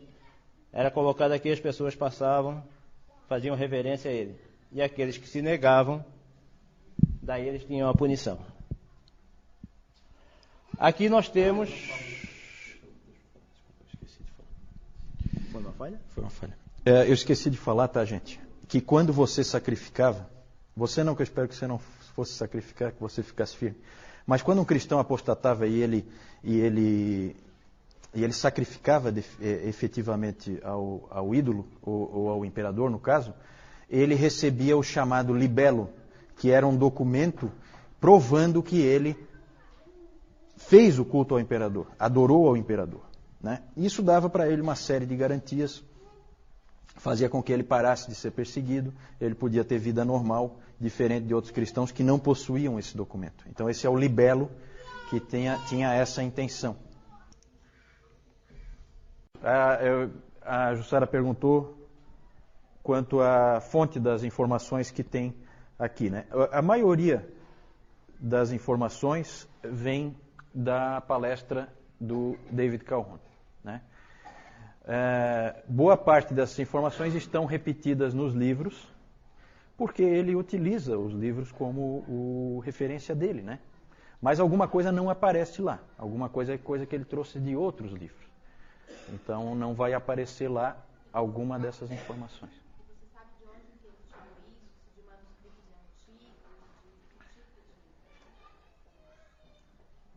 Era 0.72 0.92
colocado 0.92 1.32
aqui, 1.32 1.50
as 1.52 1.60
pessoas 1.60 1.96
passavam 1.96 2.64
faziam 3.28 3.56
reverência 3.56 4.10
a 4.10 4.14
ele. 4.14 4.36
E 4.72 4.82
aqueles 4.82 5.18
que 5.18 5.28
se 5.28 5.42
negavam, 5.42 6.04
daí 7.22 7.48
eles 7.48 7.64
tinham 7.64 7.90
a 7.90 7.94
punição. 7.94 8.40
Aqui 10.78 11.10
nós 11.10 11.30
temos. 11.30 11.70
Foi 15.56 15.62
uma 15.62 15.72
falha? 15.72 16.02
Foi 16.10 16.24
uma 16.24 16.30
falha. 16.30 16.58
É, 16.86 17.08
eu 17.08 17.14
esqueci 17.14 17.50
de 17.50 17.58
falar, 17.58 17.88
tá, 17.88 18.04
gente? 18.04 18.40
Que 18.68 18.82
quando 18.82 19.14
você 19.14 19.42
sacrificava, 19.42 20.30
você 20.76 21.02
não, 21.02 21.16
que 21.16 21.22
eu 21.22 21.24
espero 21.24 21.48
que 21.48 21.56
você 21.56 21.66
não 21.66 21.80
fosse 22.14 22.34
sacrificar, 22.34 22.92
que 22.92 23.00
você 23.00 23.24
ficasse 23.24 23.56
firme. 23.56 23.78
Mas 24.28 24.42
quando 24.42 24.60
um 24.60 24.66
cristão 24.66 25.00
apostatava 25.00 25.66
e 25.66 25.82
ele, 25.82 26.06
e 26.44 26.60
ele 26.60 27.36
e 28.14 28.24
ele 28.24 28.34
sacrificava 28.34 29.12
de, 29.12 29.24
é, 29.42 29.68
efetivamente 29.68 30.60
ao, 30.62 31.08
ao 31.10 31.34
ídolo, 31.34 31.68
ou, 31.82 32.14
ou, 32.14 32.30
ao 32.30 32.46
imperador, 32.46 32.90
no 32.90 33.00
caso, 33.00 33.34
ele 33.90 34.16
recebia 34.16 34.76
o 34.76 34.84
chamado 34.84 35.34
libelo, 35.34 35.90
que 36.38 36.52
era 36.52 36.68
um 36.68 36.76
documento 36.76 37.50
provando 38.00 38.62
que 38.62 38.82
ele 38.82 39.18
fez 40.58 41.00
o 41.00 41.06
culto 41.06 41.34
ao 41.34 41.40
imperador, 41.40 41.88
adorou 41.98 42.48
ao 42.48 42.58
imperador. 42.58 43.15
Né? 43.46 43.62
Isso 43.78 44.02
dava 44.02 44.28
para 44.28 44.50
ele 44.50 44.60
uma 44.60 44.74
série 44.74 45.06
de 45.06 45.16
garantias, 45.16 45.84
fazia 46.96 47.30
com 47.30 47.44
que 47.44 47.54
ele 47.54 47.62
parasse 47.62 48.10
de 48.10 48.16
ser 48.16 48.32
perseguido, 48.32 48.92
ele 49.22 49.36
podia 49.36 49.64
ter 49.64 49.78
vida 49.78 50.04
normal, 50.04 50.58
diferente 50.82 51.28
de 51.28 51.34
outros 51.36 51.54
cristãos 51.54 51.92
que 51.92 52.02
não 52.02 52.18
possuíam 52.18 52.80
esse 52.80 52.98
documento. 52.98 53.46
Então, 53.48 53.70
esse 53.70 53.86
é 53.86 53.90
o 53.90 53.96
libelo 53.96 54.50
que 55.12 55.20
tinha, 55.20 55.94
essa 55.94 56.24
intenção. 56.24 56.76
A, 59.44 59.76
eu, 59.76 60.12
a 60.42 60.74
Jussara 60.74 61.06
perguntou 61.06 61.88
quanto 62.82 63.22
à 63.22 63.62
fonte 63.62 64.00
das 64.00 64.24
informações 64.24 64.90
que 64.90 65.04
tem 65.04 65.36
aqui. 65.78 66.10
Né? 66.10 66.26
A 66.52 66.64
maioria 66.64 67.32
das 68.20 68.52
informações 68.52 69.48
vem 69.64 70.18
da 70.52 71.00
palestra 71.00 71.72
do 72.02 72.36
David 72.50 72.84
Calhoun. 72.84 73.20
Né? 73.66 73.82
É, 74.88 75.64
boa 75.68 75.98
parte 75.98 76.34
dessas 76.34 76.60
informações 76.60 77.16
estão 77.16 77.46
repetidas 77.46 78.14
nos 78.14 78.36
livros, 78.36 78.88
porque 79.76 80.04
ele 80.04 80.36
utiliza 80.36 80.98
os 80.98 81.12
livros 81.12 81.52
como 81.52 82.06
o, 82.08 82.62
referência 82.64 83.16
dele, 83.16 83.42
né? 83.42 83.60
Mas 84.22 84.40
alguma 84.40 84.68
coisa 84.68 84.92
não 84.92 85.10
aparece 85.10 85.62
lá, 85.62 85.80
alguma 85.98 86.30
coisa 86.30 86.54
é 86.54 86.58
coisa 86.58 86.86
que 86.86 86.96
ele 86.96 87.04
trouxe 87.04 87.40
de 87.40 87.56
outros 87.56 87.92
livros. 87.92 88.26
Então 89.10 89.56
não 89.56 89.74
vai 89.74 89.94
aparecer 89.94 90.48
lá 90.48 90.78
alguma 91.12 91.60
dessas 91.60 91.92
informações. 91.92 92.65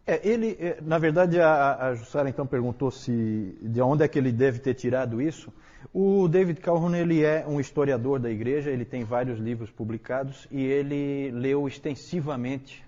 É, 0.09 0.26
ele, 0.26 0.56
é, 0.59 0.78
na 0.80 0.98
verdade, 0.98 1.40
a, 1.40 1.88
a 1.88 1.94
Jussara 1.94 2.28
então 2.28 2.46
perguntou 2.46 2.90
se 2.90 3.56
de 3.61 3.80
onde 3.80 4.02
é 4.02 4.09
que 4.09 4.18
ele 4.18 4.32
deve 4.32 4.59
ter 4.59 4.74
tirado 4.74 5.20
isso. 5.20 5.52
O 5.92 6.26
David 6.26 6.61
Calhoun 6.61 6.94
ele 6.94 7.22
é 7.22 7.44
um 7.46 7.61
historiador 7.61 8.18
da 8.18 8.30
igreja, 8.30 8.70
ele 8.70 8.84
tem 8.84 9.04
vários 9.04 9.38
livros 9.38 9.70
publicados 9.70 10.48
e 10.50 10.64
ele 10.64 11.30
leu 11.30 11.68
extensivamente 11.68 12.84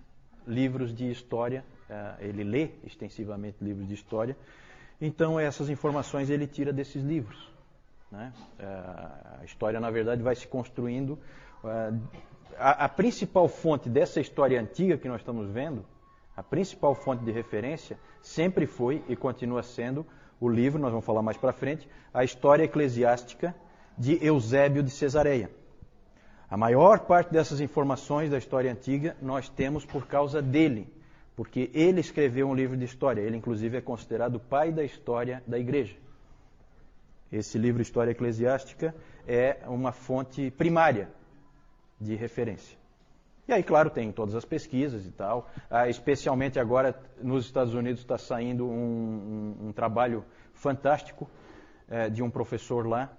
livros 0.46 0.94
de 0.94 1.10
história. 1.10 1.64
É, 1.88 2.14
ele 2.28 2.42
lê 2.42 2.70
extensivamente 2.84 3.56
livros 3.60 3.86
de 3.86 3.94
história 3.94 4.36
então, 5.00 5.40
essas 5.40 5.70
informações 5.70 6.28
ele 6.28 6.46
tira 6.46 6.72
desses 6.72 7.02
livros. 7.02 7.50
Né? 8.12 8.32
É, 8.58 8.64
a 8.64 9.44
história, 9.44 9.80
na 9.80 9.90
verdade, 9.90 10.22
vai 10.22 10.34
se 10.34 10.46
construindo. 10.46 11.18
A, 12.58 12.84
a, 12.84 12.88
principal 12.88 13.48
fonte 13.48 13.88
dessa 13.88 14.20
história 14.20 14.60
antiga 14.60 14.98
que 14.98 15.08
nós 15.08 15.22
estamos 15.22 15.48
vendo, 15.50 15.84
a 16.36 16.42
principal 16.42 16.94
fonte 16.94 17.24
de 17.24 17.30
referência, 17.30 17.98
sempre 18.22 18.66
foi 18.66 19.04
e 19.08 19.16
continua 19.16 19.62
sendo 19.62 20.06
o 20.40 20.48
livro, 20.48 20.80
nós 20.80 20.90
vamos 20.90 21.04
falar 21.04 21.22
mais 21.22 21.36
para 21.36 21.52
frente, 21.52 21.88
a 22.14 22.24
História 22.24 22.64
Eclesiástica 22.64 23.54
de 23.96 24.24
Eusébio 24.24 24.82
de 24.82 24.90
Cesareia. 24.90 25.50
A 26.48 26.56
maior 26.56 27.00
parte 27.00 27.30
dessas 27.30 27.60
informações 27.60 28.30
da 28.30 28.38
história 28.38 28.72
antiga 28.72 29.16
nós 29.20 29.48
temos 29.48 29.84
por 29.84 30.06
causa 30.06 30.40
dele, 30.40 30.92
porque 31.36 31.70
ele 31.74 32.00
escreveu 32.00 32.48
um 32.48 32.54
livro 32.54 32.76
de 32.76 32.84
história. 32.84 33.20
Ele, 33.20 33.36
inclusive, 33.36 33.76
é 33.76 33.80
considerado 33.80 34.36
o 34.36 34.40
pai 34.40 34.72
da 34.72 34.82
história 34.82 35.42
da 35.46 35.58
igreja. 35.58 35.96
Esse 37.30 37.56
livro, 37.56 37.80
História 37.80 38.10
Eclesiástica, 38.10 38.94
é 39.28 39.58
uma 39.66 39.92
fonte 39.92 40.50
primária 40.50 41.08
de 42.00 42.16
referência. 42.16 42.79
E 43.48 43.52
aí, 43.52 43.62
claro, 43.62 43.90
tem 43.90 44.12
todas 44.12 44.34
as 44.34 44.44
pesquisas 44.44 45.06
e 45.06 45.10
tal. 45.10 45.50
Ah, 45.68 45.88
especialmente 45.88 46.58
agora, 46.58 46.94
nos 47.20 47.46
Estados 47.46 47.74
Unidos, 47.74 48.00
está 48.00 48.16
saindo 48.16 48.66
um, 48.66 49.56
um, 49.60 49.68
um, 49.68 49.72
trabalho 49.72 50.24
fantástico 50.52 51.28
é, 51.88 52.08
de 52.08 52.22
um 52.22 52.30
professor 52.30 52.86
lá, 52.86 53.10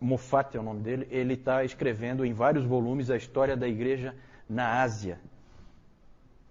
Moffat 0.00 0.54
é 0.56 0.60
o 0.60 0.62
nome 0.62 0.80
dele. 0.80 1.08
Ele 1.10 1.34
está 1.34 1.64
escrevendo 1.64 2.26
em 2.26 2.32
vários 2.32 2.64
volumes 2.64 3.10
a 3.10 3.16
história 3.16 3.56
da 3.56 3.66
igreja 3.66 4.14
na 4.48 4.82
Ásia. 4.82 5.18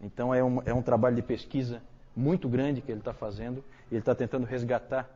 Então 0.01 0.33
é 0.33 0.43
um, 0.43 0.61
é 0.65 0.73
um 0.73 0.81
trabalho 0.81 1.15
de 1.15 1.21
pesquisa 1.21 1.81
muito 2.15 2.49
grande 2.49 2.81
que 2.81 2.91
ele 2.91 2.99
está 2.99 3.13
fazendo 3.13 3.63
ele 3.93 3.99
está 3.99 4.15
tentando 4.15 4.45
resgatar 4.45 5.09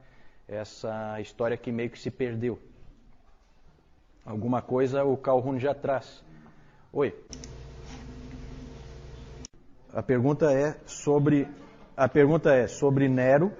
essa 0.48 1.20
história 1.20 1.58
que 1.58 1.72
meio 1.72 1.90
que 1.90 2.00
se 2.00 2.12
perdeu. 2.12 2.60
Alguma 4.26 4.62
coisa 4.62 5.04
o 5.04 5.18
Calhoun 5.18 5.60
já 5.60 5.74
traz. 5.74 6.24
Oi. 6.94 7.14
A 9.94 10.04
pergunta 10.04 10.52
é 10.52 10.78
sobre 10.86 11.48
a 11.96 12.08
pergunta 12.08 12.54
é 12.54 12.68
sobre 12.68 13.10
Nero, 13.10 13.52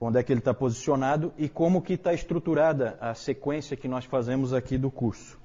onde 0.00 0.18
é 0.18 0.22
que 0.22 0.32
ele 0.32 0.40
está 0.40 0.54
posicionado 0.54 1.32
e 1.36 1.48
como 1.48 1.82
que 1.82 1.92
está 1.92 2.14
estruturada 2.14 2.96
a 3.00 3.12
sequência 3.14 3.76
que 3.76 3.86
nós 3.86 4.06
fazemos 4.06 4.54
aqui 4.54 4.78
do 4.78 4.90
curso. 4.90 5.38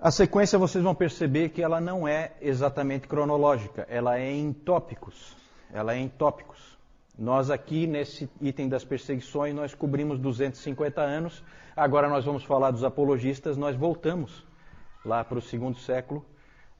A 0.00 0.10
sequência 0.10 0.58
vocês 0.58 0.82
vão 0.82 0.94
perceber 0.94 1.50
que 1.50 1.62
ela 1.62 1.80
não 1.80 2.08
é 2.08 2.32
exatamente 2.40 3.06
cronológica, 3.06 3.86
ela 3.88 4.18
é 4.18 4.32
em 4.32 4.52
tópicos. 4.52 5.36
Ela 5.72 5.94
é 5.94 5.98
em 5.98 6.08
tópicos. 6.08 6.78
Nós 7.18 7.50
aqui, 7.50 7.86
nesse 7.86 8.28
item 8.40 8.68
das 8.68 8.84
perseguições, 8.84 9.54
nós 9.54 9.74
cobrimos 9.74 10.18
250 10.18 11.00
anos. 11.00 11.42
Agora 11.76 12.08
nós 12.08 12.24
vamos 12.24 12.44
falar 12.44 12.70
dos 12.70 12.84
apologistas. 12.84 13.56
Nós 13.56 13.76
voltamos 13.76 14.46
lá 15.04 15.22
para 15.24 15.38
o 15.38 15.42
segundo 15.42 15.78
século. 15.78 16.24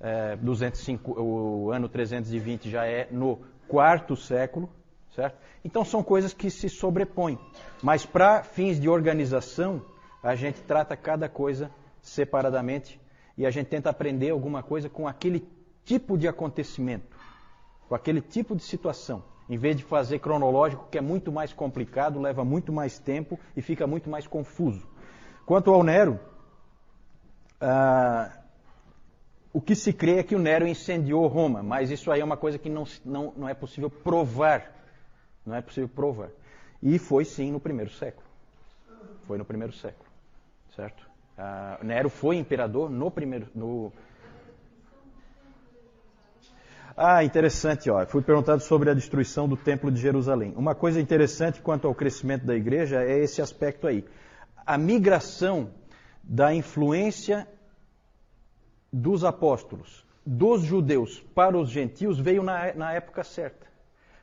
É, 0.00 0.36
205, 0.36 1.20
o 1.20 1.72
ano 1.72 1.88
320 1.88 2.70
já 2.70 2.86
é 2.86 3.08
no 3.10 3.40
quarto 3.66 4.14
século, 4.16 4.70
certo? 5.14 5.38
Então 5.64 5.84
são 5.84 6.02
coisas 6.02 6.32
que 6.32 6.50
se 6.50 6.68
sobrepõem. 6.68 7.38
Mas 7.82 8.06
para 8.06 8.42
fins 8.42 8.78
de 8.80 8.88
organização, 8.88 9.82
a 10.22 10.34
gente 10.34 10.60
trata 10.62 10.96
cada 10.96 11.28
coisa 11.28 11.70
separadamente 12.00 13.00
e 13.36 13.44
a 13.44 13.50
gente 13.50 13.66
tenta 13.66 13.90
aprender 13.90 14.30
alguma 14.30 14.62
coisa 14.62 14.88
com 14.88 15.08
aquele 15.08 15.48
tipo 15.84 16.16
de 16.16 16.28
acontecimento, 16.28 17.16
com 17.88 17.94
aquele 17.94 18.20
tipo 18.20 18.54
de 18.54 18.62
situação 18.62 19.22
em 19.48 19.56
vez 19.56 19.76
de 19.76 19.82
fazer 19.82 20.18
cronológico, 20.18 20.86
que 20.90 20.98
é 20.98 21.00
muito 21.00 21.32
mais 21.32 21.52
complicado, 21.52 22.20
leva 22.20 22.44
muito 22.44 22.72
mais 22.72 22.98
tempo 22.98 23.38
e 23.56 23.62
fica 23.62 23.86
muito 23.86 24.10
mais 24.10 24.26
confuso. 24.26 24.86
Quanto 25.46 25.72
ao 25.72 25.82
Nero, 25.82 26.20
ah, 27.60 28.30
o 29.52 29.60
que 29.60 29.74
se 29.74 29.92
crê 29.92 30.18
é 30.18 30.22
que 30.22 30.34
o 30.34 30.38
Nero 30.38 30.66
incendiou 30.66 31.26
Roma, 31.26 31.62
mas 31.62 31.90
isso 31.90 32.10
aí 32.10 32.20
é 32.20 32.24
uma 32.24 32.36
coisa 32.36 32.58
que 32.58 32.68
não, 32.68 32.84
não, 33.04 33.32
não 33.36 33.48
é 33.48 33.54
possível 33.54 33.90
provar. 33.90 34.74
Não 35.44 35.54
é 35.54 35.62
possível 35.62 35.88
provar. 35.88 36.28
E 36.82 36.98
foi 36.98 37.24
sim 37.24 37.50
no 37.50 37.58
primeiro 37.58 37.90
século. 37.90 38.26
Foi 39.26 39.38
no 39.38 39.44
primeiro 39.44 39.72
século. 39.72 40.08
Certo? 40.76 41.08
Ah, 41.36 41.78
Nero 41.82 42.10
foi 42.10 42.36
imperador 42.36 42.90
no 42.90 43.10
primeiro, 43.10 43.48
no, 43.54 43.92
ah, 47.00 47.22
interessante, 47.22 47.88
ó. 47.88 48.04
Fui 48.06 48.20
perguntado 48.20 48.60
sobre 48.60 48.90
a 48.90 48.94
destruição 48.94 49.48
do 49.48 49.56
Templo 49.56 49.88
de 49.88 50.00
Jerusalém. 50.00 50.52
Uma 50.56 50.74
coisa 50.74 51.00
interessante 51.00 51.62
quanto 51.62 51.86
ao 51.86 51.94
crescimento 51.94 52.44
da 52.44 52.56
igreja 52.56 53.04
é 53.04 53.20
esse 53.20 53.40
aspecto 53.40 53.86
aí. 53.86 54.04
A 54.66 54.76
migração 54.76 55.70
da 56.24 56.52
influência 56.52 57.46
dos 58.92 59.24
apóstolos, 59.24 60.04
dos 60.24 60.62
judeus 60.62 61.20
para 61.34 61.56
os 61.56 61.70
gentios, 61.70 62.18
veio 62.18 62.42
na, 62.42 62.72
na 62.74 62.92
época 62.92 63.22
certa. 63.24 63.66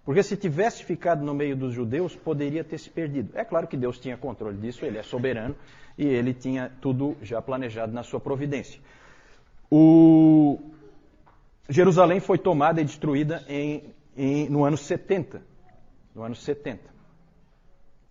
Porque 0.03 0.21
se 0.21 0.37
tivesse 0.37 0.83
ficado 0.83 1.23
no 1.23 1.33
meio 1.33 1.55
dos 1.55 1.73
judeus, 1.73 2.15
poderia 2.15 2.63
ter 2.63 2.77
se 2.77 2.89
perdido. 2.89 3.31
É 3.33 3.43
claro 3.43 3.67
que 3.67 3.75
Deus 3.75 3.99
tinha 3.99 4.15
controle 4.15 4.57
disso, 4.57 4.85
ele 4.85 4.97
é 4.97 5.03
soberano 5.03 5.55
e 5.97 6.05
ele 6.05 6.33
tinha 6.33 6.71
tudo 6.79 7.17
já 7.21 7.41
planejado 7.41 7.91
na 7.91 8.03
sua 8.03 8.19
providência. 8.19 8.79
O, 9.71 10.59
Jerusalém 11.67 12.19
foi 12.19 12.37
tomada 12.37 12.79
e 12.79 12.85
destruída 12.85 13.43
em, 13.47 13.83
em, 14.15 14.49
no 14.49 14.63
ano 14.63 14.77
70. 14.77 15.41
No 16.13 16.21
ano 16.21 16.35
70. 16.35 16.79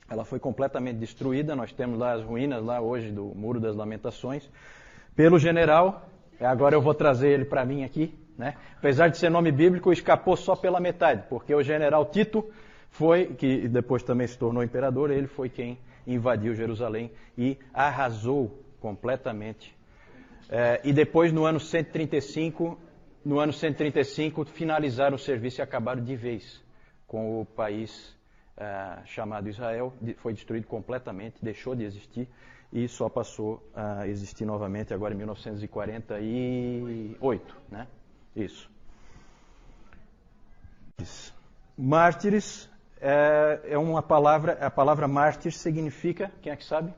Ela 0.08 0.24
foi 0.24 0.38
completamente 0.38 0.98
destruída. 0.98 1.54
Nós 1.54 1.72
temos 1.72 1.98
lá 1.98 2.12
as 2.12 2.22
ruínas 2.22 2.62
lá 2.62 2.80
hoje 2.80 3.12
do 3.12 3.26
Muro 3.26 3.60
das 3.60 3.76
Lamentações. 3.76 4.48
Pelo 5.14 5.38
general, 5.38 6.08
agora 6.40 6.74
eu 6.74 6.80
vou 6.80 6.94
trazer 6.94 7.28
ele 7.28 7.44
para 7.44 7.64
mim 7.64 7.84
aqui. 7.84 8.14
Né? 8.36 8.54
Apesar 8.76 9.08
de 9.08 9.18
ser 9.18 9.30
nome 9.30 9.52
bíblico, 9.52 9.92
escapou 9.92 10.36
só 10.36 10.56
pela 10.56 10.80
metade, 10.80 11.24
porque 11.28 11.54
o 11.54 11.62
general 11.62 12.06
Tito 12.06 12.44
foi, 12.90 13.26
que 13.26 13.68
depois 13.68 14.02
também 14.02 14.26
se 14.26 14.38
tornou 14.38 14.62
imperador, 14.62 15.10
ele 15.10 15.26
foi 15.26 15.48
quem 15.48 15.78
invadiu 16.06 16.54
Jerusalém 16.54 17.10
e 17.36 17.58
arrasou 17.72 18.62
completamente. 18.80 19.74
É, 20.48 20.80
e 20.84 20.92
depois, 20.92 21.32
no 21.32 21.44
ano 21.44 21.58
135, 21.58 22.78
no 23.24 23.38
ano 23.38 23.52
135, 23.52 24.44
finalizaram 24.44 25.16
o 25.16 25.18
serviço 25.18 25.60
e 25.60 25.62
acabaram 25.62 26.02
de 26.02 26.14
vez 26.14 26.62
com 27.06 27.40
o 27.40 27.46
país 27.46 28.14
uh, 28.58 29.00
chamado 29.06 29.48
Israel. 29.48 29.94
Foi 30.16 30.34
destruído 30.34 30.66
completamente, 30.66 31.36
deixou 31.42 31.74
de 31.74 31.84
existir 31.84 32.28
e 32.74 32.86
só 32.88 33.08
passou 33.08 33.66
a 33.72 34.06
existir 34.08 34.44
novamente 34.44 34.92
agora 34.92 35.14
em 35.14 35.16
1948, 35.16 37.56
né? 37.70 37.86
Isso. 38.34 38.68
Mártires 41.78 42.68
é, 43.00 43.60
é 43.64 43.78
uma 43.78 44.02
palavra, 44.02 44.54
a 44.54 44.68
palavra 44.68 45.06
mártir 45.06 45.52
significa, 45.52 46.32
quem 46.42 46.52
é 46.52 46.56
que 46.56 46.64
sabe? 46.64 46.92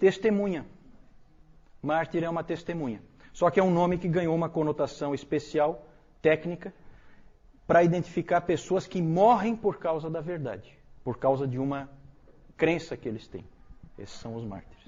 Testemunha. 0.00 0.66
Mártir 1.80 2.24
é 2.24 2.28
uma 2.28 2.42
testemunha. 2.42 3.00
Só 3.32 3.50
que 3.50 3.60
é 3.60 3.62
um 3.62 3.70
nome 3.70 3.98
que 3.98 4.08
ganhou 4.08 4.34
uma 4.34 4.48
conotação 4.48 5.14
especial, 5.14 5.86
técnica, 6.20 6.74
para 7.68 7.84
identificar 7.84 8.40
pessoas 8.40 8.84
que 8.84 9.00
morrem 9.00 9.54
por 9.54 9.78
causa 9.78 10.10
da 10.10 10.20
verdade, 10.20 10.76
por 11.04 11.18
causa 11.18 11.46
de 11.46 11.56
uma 11.56 11.88
crença 12.56 12.96
que 12.96 13.08
eles 13.08 13.28
têm. 13.28 13.46
Esses 13.98 14.18
são 14.18 14.34
os 14.34 14.44
mártires. 14.44 14.84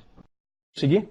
Seguir? 0.74 1.08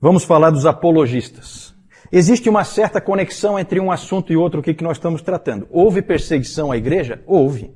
Vamos 0.00 0.24
falar 0.24 0.50
dos 0.50 0.66
apologistas. 0.66 1.74
Existe 2.10 2.48
uma 2.48 2.64
certa 2.64 3.00
conexão 3.00 3.58
entre 3.58 3.80
um 3.80 3.90
assunto 3.90 4.32
e 4.32 4.36
outro 4.36 4.60
o 4.60 4.62
que 4.62 4.82
nós 4.82 4.96
estamos 4.98 5.22
tratando. 5.22 5.66
Houve 5.70 6.02
perseguição 6.02 6.70
à 6.70 6.76
igreja? 6.76 7.22
Houve. 7.26 7.72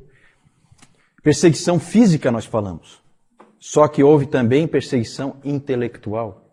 Perseguição 1.22 1.78
física 1.78 2.30
nós 2.30 2.44
falamos. 2.44 3.02
Só 3.58 3.88
que 3.88 4.02
houve 4.02 4.26
também 4.26 4.66
perseguição 4.66 5.36
intelectual. 5.44 6.50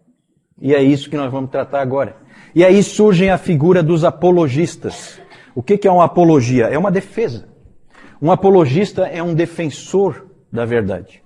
E 0.61 0.73
é 0.73 0.81
isso 0.81 1.09
que 1.09 1.17
nós 1.17 1.31
vamos 1.31 1.51
tratar 1.51 1.81
agora. 1.81 2.15
E 2.55 2.63
aí 2.63 2.81
surge 2.81 3.29
a 3.29 3.37
figura 3.37 3.83
dos 3.83 4.03
apologistas. 4.03 5.19
O 5.55 5.61
que 5.61 5.87
é 5.87 5.91
uma 5.91 6.05
apologia? 6.05 6.65
É 6.65 6.77
uma 6.77 6.91
defesa. 6.91 7.49
Um 8.21 8.31
apologista 8.31 9.05
é 9.07 9.21
um 9.21 9.33
defensor 9.33 10.27
da 10.51 10.65
verdade. 10.65 11.22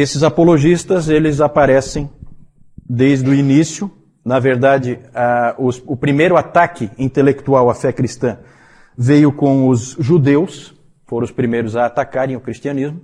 Esses 0.00 0.22
apologistas, 0.22 1.10
eles 1.10 1.42
aparecem 1.42 2.08
desde 2.88 3.28
o 3.28 3.34
início. 3.34 3.90
Na 4.24 4.38
verdade, 4.38 4.98
a, 5.14 5.54
os, 5.58 5.82
o 5.86 5.94
primeiro 5.94 6.38
ataque 6.38 6.90
intelectual 6.96 7.68
à 7.68 7.74
fé 7.74 7.92
cristã 7.92 8.38
veio 8.96 9.30
com 9.30 9.68
os 9.68 9.94
judeus, 10.00 10.74
foram 11.06 11.26
os 11.26 11.30
primeiros 11.30 11.76
a 11.76 11.84
atacarem 11.84 12.34
o 12.34 12.40
cristianismo. 12.40 12.98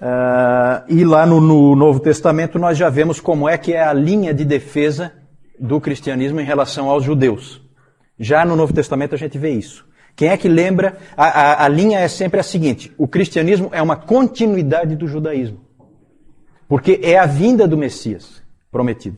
Uh, 0.00 0.88
e 0.88 1.04
lá 1.04 1.26
no, 1.26 1.42
no, 1.42 1.76
Novo 1.76 2.00
Testamento 2.00 2.58
nós 2.58 2.78
já 2.78 2.88
vemos 2.88 3.20
como 3.20 3.46
é 3.46 3.58
que 3.58 3.74
é 3.74 3.84
a 3.84 3.92
linha 3.92 4.32
de 4.32 4.46
defesa 4.46 5.12
do 5.58 5.78
cristianismo 5.78 6.40
em 6.40 6.44
relação 6.44 6.88
aos 6.88 7.04
judeus. 7.04 7.60
Já 8.18 8.46
no 8.46 8.56
Novo 8.56 8.72
Testamento 8.72 9.14
a 9.14 9.18
gente 9.18 9.36
vê 9.36 9.50
isso. 9.50 9.86
Quem 10.20 10.28
é 10.28 10.36
que 10.36 10.50
lembra? 10.50 10.98
A, 11.16 11.24
a, 11.24 11.64
a 11.64 11.68
linha 11.68 11.98
é 11.98 12.06
sempre 12.06 12.38
a 12.38 12.42
seguinte: 12.42 12.92
o 12.98 13.08
cristianismo 13.08 13.70
é 13.72 13.80
uma 13.80 13.96
continuidade 13.96 14.94
do 14.94 15.08
judaísmo. 15.08 15.64
Porque 16.68 17.00
é 17.02 17.18
a 17.18 17.24
vinda 17.24 17.66
do 17.66 17.74
Messias 17.74 18.42
prometido. 18.70 19.16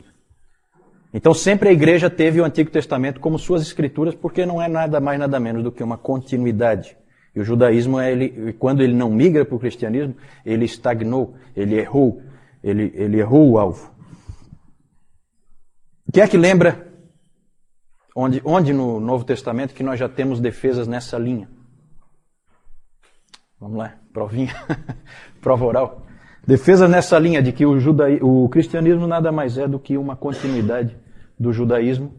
Então 1.13 1.33
sempre 1.33 1.67
a 1.67 1.73
igreja 1.73 2.09
teve 2.09 2.39
o 2.39 2.45
Antigo 2.45 2.71
Testamento 2.71 3.19
como 3.19 3.37
suas 3.37 3.61
escrituras, 3.61 4.15
porque 4.15 4.45
não 4.45 4.61
é 4.61 4.69
nada 4.69 5.01
mais 5.01 5.19
nada 5.19 5.41
menos 5.41 5.61
do 5.61 5.73
que 5.73 5.83
uma 5.83 5.97
continuidade 5.97 6.95
e 7.35 7.41
o 7.41 7.43
judaísmo, 7.43 7.99
é 7.99 8.13
ele, 8.13 8.53
quando 8.53 8.81
ele 8.81 8.93
não 8.93 9.09
migra 9.09 9.43
para 9.43 9.55
o 9.55 9.59
cristianismo, 9.59 10.15
ele 10.45 10.63
estagnou, 10.63 11.35
ele 11.53 11.75
errou, 11.75 12.21
ele, 12.63 12.93
ele 12.95 13.19
errou 13.19 13.51
o 13.51 13.57
alvo. 13.57 13.91
Quem 16.13 16.23
é 16.23 16.27
que 16.29 16.37
lembra 16.37 16.92
onde, 18.15 18.41
onde 18.43 18.73
no 18.73 18.99
Novo 18.99 19.23
Testamento 19.23 19.73
que 19.73 19.83
nós 19.83 19.99
já 19.99 20.09
temos 20.09 20.39
defesas 20.39 20.87
nessa 20.87 21.17
linha? 21.17 21.49
Vamos 23.59 23.77
lá, 23.77 23.95
provinha, 24.11 24.53
prova 25.41 25.65
oral. 25.65 26.05
Defesa 26.45 26.87
nessa 26.87 27.17
linha 27.17 27.41
de 27.41 27.51
que 27.53 27.65
o, 27.65 27.79
judaí, 27.79 28.19
o 28.21 28.49
cristianismo 28.49 29.07
nada 29.07 29.31
mais 29.31 29.57
é 29.57 29.67
do 29.67 29.79
que 29.79 29.97
uma 29.97 30.15
continuidade 30.15 30.97
do 31.39 31.53
judaísmo. 31.53 32.13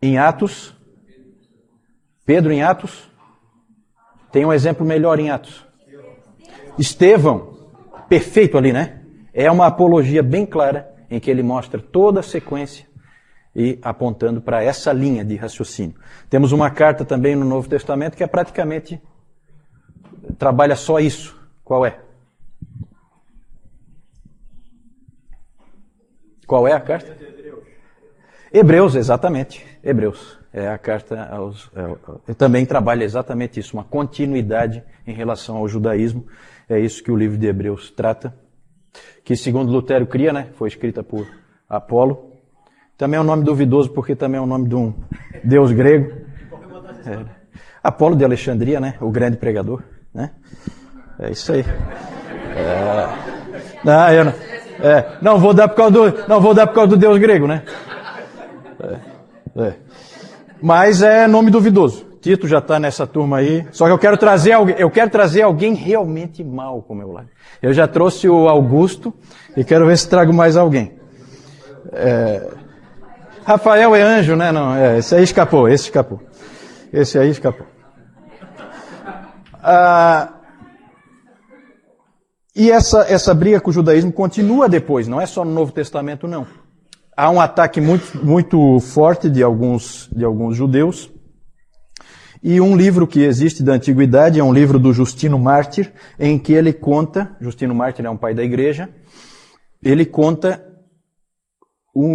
Em 0.00 0.18
Atos 0.18 0.74
Pedro 2.24 2.52
em 2.52 2.62
Atos. 2.62 3.10
Tem 4.30 4.44
um 4.44 4.52
exemplo 4.52 4.86
melhor 4.86 5.18
em 5.18 5.30
Atos. 5.30 5.66
Estevão, 6.78 7.54
perfeito 8.08 8.56
ali, 8.56 8.72
né? 8.72 9.02
É 9.34 9.50
uma 9.50 9.66
apologia 9.66 10.22
bem 10.22 10.46
clara 10.46 10.91
em 11.12 11.20
que 11.20 11.30
ele 11.30 11.42
mostra 11.42 11.78
toda 11.78 12.20
a 12.20 12.22
sequência 12.22 12.86
e 13.54 13.78
apontando 13.82 14.40
para 14.40 14.64
essa 14.64 14.94
linha 14.94 15.22
de 15.22 15.36
raciocínio. 15.36 15.94
Temos 16.30 16.52
uma 16.52 16.70
carta 16.70 17.04
também 17.04 17.36
no 17.36 17.44
Novo 17.44 17.68
Testamento 17.68 18.16
que 18.16 18.24
é 18.24 18.26
praticamente 18.26 18.98
trabalha 20.38 20.74
só 20.74 20.98
isso. 20.98 21.38
Qual 21.62 21.84
é? 21.84 22.00
Qual 26.46 26.66
é 26.66 26.72
a 26.72 26.80
carta? 26.80 27.14
Hebreus, 28.50 28.94
exatamente. 28.94 29.66
Hebreus 29.84 30.38
é 30.50 30.66
a 30.68 30.78
carta 30.78 31.22
aos. 31.26 31.70
É, 32.26 32.32
também 32.32 32.64
trabalha 32.64 33.04
exatamente 33.04 33.60
isso, 33.60 33.76
uma 33.76 33.84
continuidade 33.84 34.82
em 35.06 35.12
relação 35.12 35.58
ao 35.58 35.68
judaísmo. 35.68 36.26
É 36.70 36.78
isso 36.78 37.02
que 37.02 37.12
o 37.12 37.16
livro 37.16 37.36
de 37.36 37.46
Hebreus 37.46 37.90
trata. 37.90 38.34
Que, 39.24 39.36
segundo 39.36 39.70
Lutero 39.72 40.06
cria, 40.06 40.32
né, 40.32 40.48
foi 40.54 40.68
escrita 40.68 41.02
por 41.02 41.26
Apolo. 41.68 42.32
Também 42.96 43.18
é 43.18 43.20
um 43.20 43.24
nome 43.24 43.44
duvidoso 43.44 43.90
porque 43.90 44.14
também 44.14 44.38
é 44.38 44.40
o 44.40 44.44
um 44.44 44.46
nome 44.48 44.68
de 44.68 44.74
um 44.74 44.94
deus 45.42 45.72
grego. 45.72 46.12
É. 47.06 47.24
Apolo 47.82 48.14
de 48.14 48.24
Alexandria, 48.24 48.78
né? 48.78 48.94
O 49.00 49.10
grande 49.10 49.36
pregador, 49.36 49.82
né? 50.14 50.30
É 51.18 51.30
isso 51.30 51.52
aí. 51.52 51.64
É... 52.56 53.84
Não, 53.84 54.08
eu 54.10 54.24
não. 54.24 54.32
É, 54.80 55.18
não 55.20 55.38
vou 55.38 55.54
dar 55.54 55.68
por 55.68 55.76
causa 55.76 55.92
do, 55.92 56.28
não 56.28 56.40
vou 56.40 56.54
dar 56.54 56.66
por 56.66 56.74
causa 56.74 56.90
do 56.90 56.96
deus 56.96 57.16
grego, 57.18 57.46
né? 57.46 57.62
É, 58.80 59.62
é. 59.62 59.74
Mas 60.60 61.02
é 61.02 61.26
nome 61.26 61.50
duvidoso. 61.50 62.11
Tito 62.22 62.46
já 62.46 62.58
está 62.58 62.78
nessa 62.78 63.04
turma 63.04 63.38
aí. 63.38 63.66
Só 63.72 63.86
que 63.86 63.90
eu 63.90 63.98
quero 63.98 64.16
trazer 64.16 64.52
alguém, 64.52 64.76
eu 64.78 64.88
quero 64.88 65.10
trazer 65.10 65.42
alguém 65.42 65.74
realmente 65.74 66.44
mal 66.44 66.80
com 66.80 66.94
o 66.94 66.96
meu 66.96 67.10
lado. 67.10 67.28
Eu 67.60 67.72
já 67.72 67.88
trouxe 67.88 68.28
o 68.28 68.48
Augusto 68.48 69.12
e 69.56 69.64
quero 69.64 69.86
ver 69.86 69.98
se 69.98 70.08
trago 70.08 70.32
mais 70.32 70.56
alguém. 70.56 70.92
É... 71.92 72.48
Rafael 73.44 73.96
é 73.96 74.02
anjo, 74.02 74.36
né? 74.36 74.52
Não, 74.52 74.72
é, 74.72 74.98
esse 74.98 75.16
aí 75.16 75.24
escapou, 75.24 75.68
esse 75.68 75.84
escapou. 75.84 76.20
Esse 76.92 77.18
aí 77.18 77.28
escapou. 77.28 77.66
Ah, 79.60 80.34
e 82.54 82.70
essa, 82.70 83.00
essa 83.08 83.34
briga 83.34 83.60
com 83.60 83.70
o 83.70 83.72
judaísmo 83.72 84.12
continua 84.12 84.68
depois, 84.68 85.08
não 85.08 85.20
é 85.20 85.26
só 85.26 85.44
no 85.44 85.50
Novo 85.50 85.72
Testamento, 85.72 86.28
não. 86.28 86.46
Há 87.16 87.30
um 87.30 87.40
ataque 87.40 87.80
muito, 87.80 88.24
muito 88.24 88.78
forte 88.78 89.28
de 89.28 89.42
alguns, 89.42 90.08
de 90.14 90.24
alguns 90.24 90.56
judeus 90.56 91.11
e 92.42 92.60
um 92.60 92.76
livro 92.76 93.06
que 93.06 93.20
existe 93.22 93.62
da 93.62 93.74
antiguidade 93.74 94.40
é 94.40 94.42
um 94.42 94.52
livro 94.52 94.76
do 94.76 94.92
Justino 94.92 95.38
Mártir, 95.38 95.92
em 96.18 96.36
que 96.36 96.52
ele 96.52 96.72
conta, 96.72 97.36
Justino 97.40 97.72
Mártir 97.72 98.04
é 98.04 98.10
um 98.10 98.16
pai 98.16 98.34
da 98.34 98.42
igreja, 98.42 98.88
ele 99.80 100.04
conta 100.04 100.66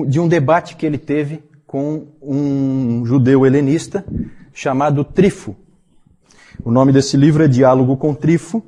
de 0.07 0.19
um 0.19 0.27
debate 0.27 0.75
que 0.75 0.85
ele 0.85 0.97
teve 0.97 1.43
com 1.65 2.07
um 2.21 3.05
judeu 3.05 3.45
helenista 3.45 4.03
chamado 4.51 5.03
Trifo. 5.03 5.55
O 6.61 6.71
nome 6.71 6.91
desse 6.91 7.15
livro 7.15 7.43
é 7.43 7.47
Diálogo 7.47 7.95
com 7.95 8.13
Trifo, 8.13 8.61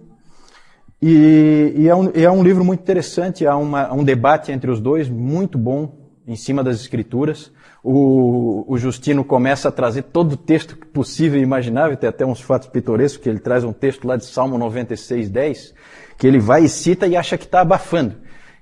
e, 1.01 1.73
e 1.75 1.87
é, 1.89 1.95
um, 1.95 2.11
é, 2.13 2.29
um, 2.29 2.43
livro 2.43 2.63
muito 2.63 2.81
interessante, 2.81 3.45
há 3.45 3.55
uma, 3.57 3.93
um 3.93 4.03
debate 4.03 4.51
entre 4.51 4.69
os 4.71 4.79
dois, 4.79 5.09
muito 5.09 5.57
bom, 5.57 6.09
em 6.25 6.35
cima 6.35 6.63
das 6.63 6.79
escrituras 6.79 7.51
o, 7.83 8.65
o, 8.67 8.77
Justino 8.77 9.23
começa 9.23 9.69
a 9.69 9.71
trazer 9.71 10.03
todo 10.03 10.33
o 10.33 10.37
texto 10.37 10.75
possível 10.75 11.39
e 11.39 11.43
imaginável, 11.43 11.95
tem 11.95 12.09
até 12.09 12.25
uns 12.25 12.41
fatos 12.41 12.67
pitorescos, 12.67 13.23
que 13.23 13.29
ele 13.29 13.39
traz 13.39 13.63
um 13.63 13.71
texto 13.71 14.05
lá 14.05 14.17
de 14.17 14.25
Salmo 14.25 14.57
96, 14.57 15.29
10, 15.29 15.73
que 16.17 16.27
ele 16.27 16.39
vai 16.39 16.65
e 16.65 16.69
cita 16.69 17.07
e 17.07 17.15
acha 17.15 17.37
que 17.37 17.45
está 17.45 17.61
abafando, 17.61 18.15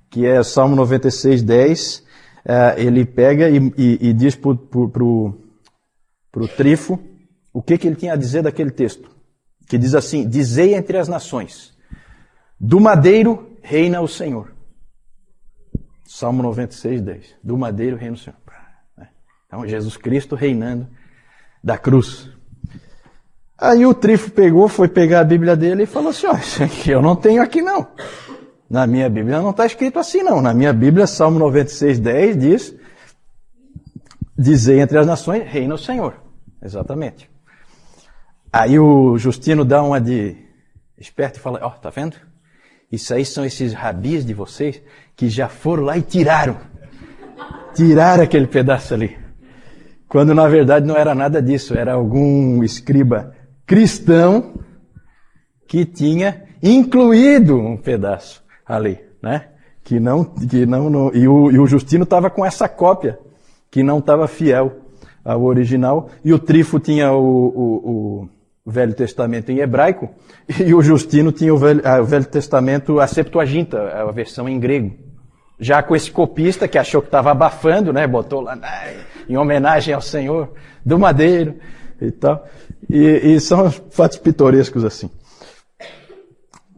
que 0.10 0.26
é 0.26 0.41
Salmo 0.44 0.76
96, 0.76 1.41
10, 1.41 1.98
uh, 1.98 2.03
ele 2.77 3.06
pega 3.06 3.49
e, 3.49 3.57
e, 3.77 4.10
e 4.10 4.14
diz 4.14 4.35
para 4.35 4.52
o 4.52 5.34
Trifo 6.56 6.99
o 7.52 7.61
que, 7.61 7.77
que 7.77 7.88
ele 7.88 7.95
tinha 7.95 8.14
a 8.14 8.18
dizer 8.18 8.44
daquele 8.44 8.69
texto, 8.69 9.10
que 9.68 9.80
diz 9.80 9.95
assim, 9.95 10.30
dizei 10.30 10.76
entre 10.76 10.98
as 10.98 11.07
nações, 11.07 11.76
do 12.60 12.80
madeiro 12.80 13.57
reina 13.61 13.99
o 13.99 14.07
Senhor. 14.07 14.53
Salmo 16.06 16.41
96, 16.41 17.02
10. 17.02 17.35
Do 17.44 17.57
madeiro 17.57 17.98
reina 17.98 18.15
o 18.15 18.18
Senhor. 18.18 18.38
Então, 19.48 19.65
Jesus 19.65 19.98
Cristo 19.98 20.36
reinando 20.36 20.88
da 21.64 21.78
cruz. 21.78 22.30
Aí 23.57 23.86
o 23.86 23.94
Trifo 23.94 24.30
pegou, 24.30 24.68
foi 24.68 24.88
pegar 24.88 25.22
a 25.22 25.24
Bíblia 25.24 25.56
dele 25.56 25.84
e 25.84 25.88
falou 25.88 26.10
assim: 26.10 26.28
ó, 26.28 26.34
isso 26.36 26.64
aqui 26.64 26.91
eu 26.91 27.02
não 27.02 27.15
tenho 27.15 27.41
aqui 27.41 27.61
não. 27.61 27.88
Na 28.69 28.86
minha 28.86 29.10
Bíblia 29.10 29.41
não 29.41 29.49
está 29.49 29.65
escrito 29.65 29.98
assim 29.98 30.22
não. 30.22 30.41
Na 30.41 30.53
minha 30.53 30.74
Bíblia, 30.74 31.07
Salmo 31.07 31.40
96, 31.40 31.99
10 31.99 32.38
diz: 32.38 32.76
Dizei 34.38 34.80
entre 34.80 34.99
as 34.99 35.07
nações, 35.07 35.44
reina 35.48 35.74
o 35.74 35.78
Senhor. 35.78 36.22
Exatamente. 36.61 37.30
Aí 38.53 38.78
o 38.78 39.18
Justino 39.18 39.65
dá 39.65 39.82
uma 39.82 39.99
de 39.99 40.36
esperto 40.98 41.38
e 41.38 41.41
fala: 41.41 41.60
Ó, 41.64 41.69
tá 41.72 41.90
vendo? 41.90 42.15
Isso 42.91 43.14
aí 43.14 43.26
são 43.26 43.44
esses 43.44 43.74
rabis 43.74 44.26
de 44.26 44.34
vocês 44.34 44.82
que 45.15 45.30
já 45.30 45.49
foram 45.49 45.84
lá 45.84 45.98
e 45.98 46.02
tiraram. 46.02 46.57
Tiraram 47.74 48.24
aquele 48.24 48.48
pedaço 48.48 48.94
ali. 48.94 49.27
Quando 50.08 50.34
na 50.34 50.48
verdade 50.48 50.86
não 50.86 50.96
era 50.96 51.14
nada 51.14 51.42
disso, 51.42 51.78
era 51.78 51.94
algum 51.94 52.64
escriba 52.64 53.34
cristão 53.66 54.54
que 55.68 55.86
tinha 55.86 56.44
incluído 56.64 57.58
um 57.58 57.76
pedaço 57.76 58.44
ali, 58.66 59.00
né? 59.22 59.50
Que 59.84 60.00
não, 60.00 60.24
que 60.24 60.66
não, 60.66 60.90
não 60.90 61.12
e, 61.14 61.28
o, 61.28 61.52
e 61.52 61.60
o 61.60 61.68
Justino 61.68 62.04
estava 62.04 62.30
com 62.30 62.46
essa 62.46 62.68
cópia 62.70 63.20
que 63.70 63.84
não 63.84 64.00
estava 64.00 64.28
fiel 64.28 64.80
ao 65.24 65.44
original 65.44 66.10
e 66.24 66.34
o 66.34 66.40
Trifo 66.40 66.80
tinha 66.80 67.12
o, 67.12 67.20
o, 67.20 68.30
o 68.66 68.72
Velho 68.72 68.94
Testamento 68.94 69.52
em 69.52 69.60
hebraico 69.60 70.10
e 70.66 70.74
o 70.74 70.82
Justino 70.82 71.34
tinha 71.34 71.54
o 71.54 71.58
Velho, 71.58 71.82
o 72.02 72.06
Velho 72.06 72.26
Testamento, 72.26 73.00
a 73.00 73.08
Septuaginta, 73.08 73.78
a 73.90 74.12
versão 74.12 74.48
em 74.48 74.58
grego. 74.58 75.07
Já 75.60 75.82
com 75.82 75.96
esse 75.96 76.12
copista 76.12 76.68
que 76.68 76.78
achou 76.78 77.02
que 77.02 77.08
estava 77.08 77.32
abafando, 77.32 77.92
né? 77.92 78.06
Botou 78.06 78.42
lá, 78.42 78.58
em 79.28 79.38
homenagem 79.38 79.94
ao 79.94 80.02
Senhor, 80.02 80.54
do 80.86 81.00
madeiro 81.00 81.56
e 82.02 82.12
tal. 82.12 82.46
E, 82.90 83.36
e 83.36 83.40
são 83.40 83.72
fatos 83.72 84.18
pitorescos 84.18 84.84
assim. 84.84 85.10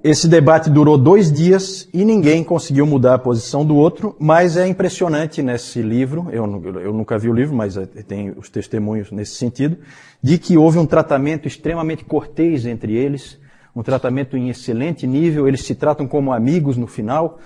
Esse 0.01 0.29
debate 0.29 0.69
durou 0.69 0.97
dois 0.97 1.29
dias 1.29 1.89
e 1.93 2.05
ninguém 2.05 2.41
conseguiu 2.41 2.85
mudar 2.85 3.15
a 3.15 3.19
posição 3.19 3.65
do 3.65 3.75
outro, 3.75 4.15
mas 4.17 4.55
é 4.55 4.65
impressionante 4.65 5.41
nesse 5.41 5.81
livro, 5.81 6.29
eu, 6.31 6.45
eu, 6.79 6.93
nunca 6.93 7.19
vi 7.19 7.27
o 7.27 7.33
livro, 7.33 7.53
mas 7.53 7.77
tem 8.07 8.31
os 8.37 8.49
testemunhos 8.49 9.11
nesse 9.11 9.35
sentido, 9.35 9.77
de 10.23 10.37
que 10.37 10.57
houve 10.57 10.79
um 10.79 10.85
tratamento 10.85 11.49
extremamente 11.49 12.05
cortês 12.05 12.65
entre 12.65 12.95
eles, 12.95 13.37
um 13.75 13.83
tratamento 13.83 14.37
em 14.37 14.47
excelente 14.47 15.05
nível, 15.05 15.49
eles 15.49 15.65
se 15.65 15.75
tratam 15.75 16.07
como 16.07 16.31
amigos 16.31 16.77
no 16.77 16.87
final, 16.87 17.37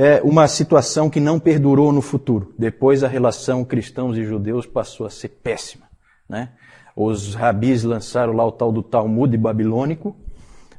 é 0.00 0.20
uma 0.22 0.46
situação 0.46 1.10
que 1.10 1.18
não 1.18 1.40
perdurou 1.40 1.90
no 1.90 2.00
futuro. 2.00 2.54
Depois 2.56 3.02
a 3.02 3.08
relação 3.08 3.64
cristãos 3.64 4.16
e 4.16 4.22
judeus 4.22 4.64
passou 4.64 5.04
a 5.04 5.10
ser 5.10 5.26
péssima. 5.26 5.86
Né? 6.28 6.50
Os 6.94 7.34
rabis 7.34 7.82
lançaram 7.82 8.32
lá 8.32 8.46
o 8.46 8.52
tal 8.52 8.70
do 8.70 8.80
Talmud 8.80 9.36
babilônico, 9.36 10.16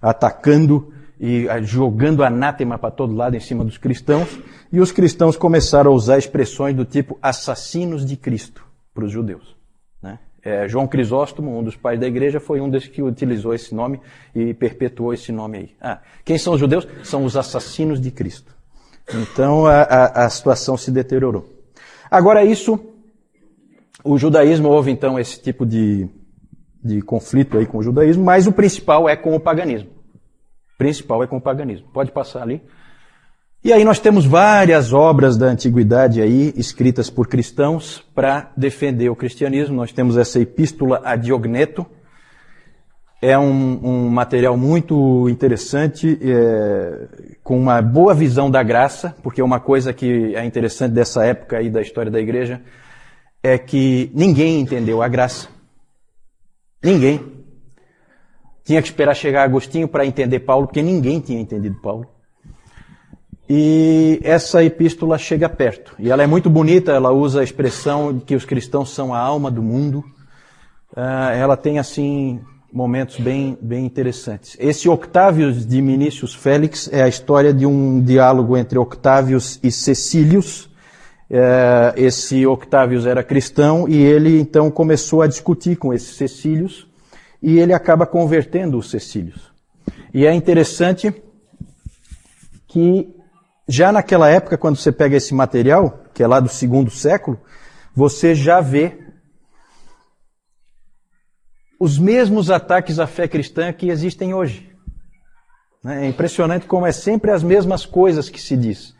atacando 0.01 0.93
e 1.19 1.47
jogando 1.63 2.23
anátema 2.23 2.77
para 2.79 2.91
todo 2.91 3.13
lado 3.13 3.35
em 3.35 3.41
cima 3.41 3.65
dos 3.65 3.77
cristãos, 3.77 4.39
e 4.71 4.79
os 4.79 4.89
cristãos 4.89 5.35
começaram 5.35 5.91
a 5.91 5.93
usar 5.93 6.17
expressões 6.17 6.73
do 6.73 6.85
tipo 6.85 7.19
assassinos 7.21 8.05
de 8.05 8.15
Cristo 8.15 8.63
para 8.93 9.03
os 9.03 9.11
judeus. 9.11 9.53
Né? 10.01 10.17
É, 10.41 10.65
João 10.65 10.87
Crisóstomo, 10.87 11.59
um 11.59 11.61
dos 11.61 11.75
pais 11.75 11.99
da 11.99 12.07
igreja, 12.07 12.39
foi 12.39 12.61
um 12.61 12.69
desses 12.69 12.87
que 12.87 13.03
utilizou 13.03 13.53
esse 13.53 13.75
nome 13.75 13.99
e 14.33 14.53
perpetuou 14.53 15.13
esse 15.13 15.33
nome 15.33 15.57
aí. 15.57 15.75
Ah, 15.81 15.99
quem 16.23 16.37
são 16.37 16.53
os 16.53 16.59
judeus? 16.61 16.87
São 17.03 17.25
os 17.25 17.35
assassinos 17.35 17.99
de 17.99 18.11
Cristo. 18.11 18.57
Então 19.13 19.65
a, 19.65 19.81
a, 19.81 20.25
a 20.25 20.29
situação 20.29 20.77
se 20.77 20.91
deteriorou. 20.91 21.45
Agora 22.09 22.43
isso, 22.43 22.79
o 24.03 24.17
judaísmo 24.17 24.69
houve 24.69 24.91
então 24.91 25.19
esse 25.19 25.41
tipo 25.41 25.65
de, 25.65 26.07
de 26.83 27.01
conflito 27.01 27.57
aí 27.57 27.65
com 27.65 27.77
o 27.77 27.83
judaísmo, 27.83 28.23
mas 28.23 28.47
o 28.47 28.51
principal 28.51 29.07
é 29.07 29.15
com 29.15 29.35
o 29.35 29.39
paganismo. 29.39 29.89
O 30.75 30.77
principal 30.77 31.23
é 31.23 31.27
com 31.27 31.37
o 31.37 31.41
paganismo. 31.41 31.87
Pode 31.93 32.11
passar 32.11 32.41
ali. 32.41 32.61
E 33.61 33.73
aí 33.73 33.83
nós 33.83 33.99
temos 33.99 34.25
várias 34.25 34.93
obras 34.93 35.35
da 35.35 35.47
antiguidade 35.47 36.21
aí, 36.21 36.53
escritas 36.55 37.09
por 37.09 37.27
cristãos, 37.27 38.01
para 38.15 38.53
defender 38.55 39.09
o 39.09 39.15
cristianismo. 39.15 39.75
Nós 39.75 39.91
temos 39.91 40.15
essa 40.15 40.39
epístola 40.39 41.01
a 41.03 41.17
Diogneto, 41.17 41.85
é 43.21 43.37
um, 43.37 43.79
um 43.83 44.09
material 44.09 44.55
muito 44.55 45.27
interessante, 45.29 46.17
é, 46.21 47.07
com 47.43 47.59
uma 47.59 47.81
boa 47.81 48.13
visão 48.13 48.49
da 48.49 48.63
graça, 48.63 49.15
porque 49.21 49.41
uma 49.41 49.59
coisa 49.59 49.91
que 49.91 50.35
é 50.35 50.45
interessante 50.45 50.93
dessa 50.93 51.25
época 51.25 51.57
aí 51.57 51.69
da 51.69 51.81
história 51.81 52.09
da 52.09 52.19
igreja 52.19 52.61
é 53.43 53.57
que 53.57 54.09
ninguém 54.13 54.59
entendeu 54.61 55.01
a 55.01 55.07
graça. 55.07 55.49
Ninguém. 56.81 57.19
Tinha 58.63 58.81
que 58.81 58.87
esperar 58.87 59.15
chegar 59.15 59.43
Agostinho 59.43 59.87
para 59.87 60.05
entender 60.05 60.39
Paulo, 60.39 60.67
porque 60.67 60.81
ninguém 60.81 61.19
tinha 61.19 61.39
entendido 61.39 61.75
Paulo. 61.81 62.07
E 63.49 64.19
essa 64.23 64.63
epístola 64.63 65.17
chega 65.17 65.49
perto. 65.49 65.95
E 65.97 66.11
ela 66.11 66.21
é 66.21 66.27
muito 66.27 66.49
bonita, 66.49 66.91
ela 66.91 67.11
usa 67.11 67.41
a 67.41 67.43
expressão 67.43 68.15
de 68.15 68.23
que 68.23 68.35
os 68.35 68.45
cristãos 68.45 68.91
são 68.91 69.13
a 69.13 69.19
alma 69.19 69.49
do 69.49 69.63
mundo. 69.63 70.05
Uh, 70.95 71.31
ela 71.33 71.57
tem, 71.57 71.79
assim, 71.79 72.39
momentos 72.71 73.19
bem, 73.19 73.57
bem 73.61 73.85
interessantes. 73.85 74.55
Esse 74.59 74.87
Octávios 74.87 75.65
de 75.65 75.81
Minícius 75.81 76.33
Félix 76.33 76.89
é 76.91 77.01
a 77.01 77.07
história 77.07 77.53
de 77.53 77.65
um 77.65 78.01
diálogo 78.01 78.55
entre 78.55 78.77
Octávios 78.77 79.59
e 79.63 79.71
Cecílios. 79.71 80.69
É, 81.29 81.93
esse 81.95 82.45
Octávios 82.45 83.05
era 83.05 83.23
cristão 83.23 83.87
e 83.87 83.97
ele 83.97 84.39
então 84.39 84.69
começou 84.71 85.21
a 85.21 85.27
discutir 85.27 85.77
com 85.77 85.93
esses 85.93 86.15
Cecílios 86.15 86.87
e 87.41 87.59
ele 87.59 87.73
acaba 87.73 88.05
convertendo 88.05 88.77
os 88.77 88.89
Cecílios. 88.89 89.51
E 90.13 90.25
é 90.25 90.33
interessante 90.33 91.13
que 92.67 93.09
já 93.67 93.91
naquela 93.91 94.29
época, 94.29 94.57
quando 94.57 94.77
você 94.77 94.91
pega 94.91 95.17
esse 95.17 95.33
material, 95.33 96.03
que 96.13 96.23
é 96.23 96.27
lá 96.27 96.39
do 96.39 96.49
segundo 96.49 96.89
século, 96.89 97.39
você 97.95 98.33
já 98.33 98.61
vê 98.61 98.97
os 101.79 101.97
mesmos 101.97 102.51
ataques 102.51 102.99
à 102.99 103.07
fé 103.07 103.27
cristã 103.27 103.71
que 103.71 103.89
existem 103.89 104.33
hoje. 104.33 104.69
Né? 105.81 106.05
É 106.05 106.09
impressionante 106.09 106.65
como 106.65 106.85
é 106.85 106.91
sempre 106.91 107.31
as 107.31 107.41
mesmas 107.41 107.85
coisas 107.85 108.29
que 108.29 108.41
se 108.41 108.57
diz. 108.57 108.93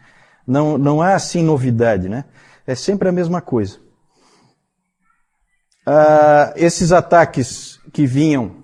Não, 0.48 0.78
não 0.78 1.02
há 1.02 1.14
assim 1.14 1.44
novidade, 1.44 2.08
né? 2.08 2.24
É 2.66 2.74
sempre 2.74 3.10
a 3.10 3.12
mesma 3.12 3.42
coisa. 3.42 3.78
Ah, 5.86 6.54
esses 6.56 6.92
ataques 6.92 7.80
que 7.92 8.06
vinham 8.06 8.64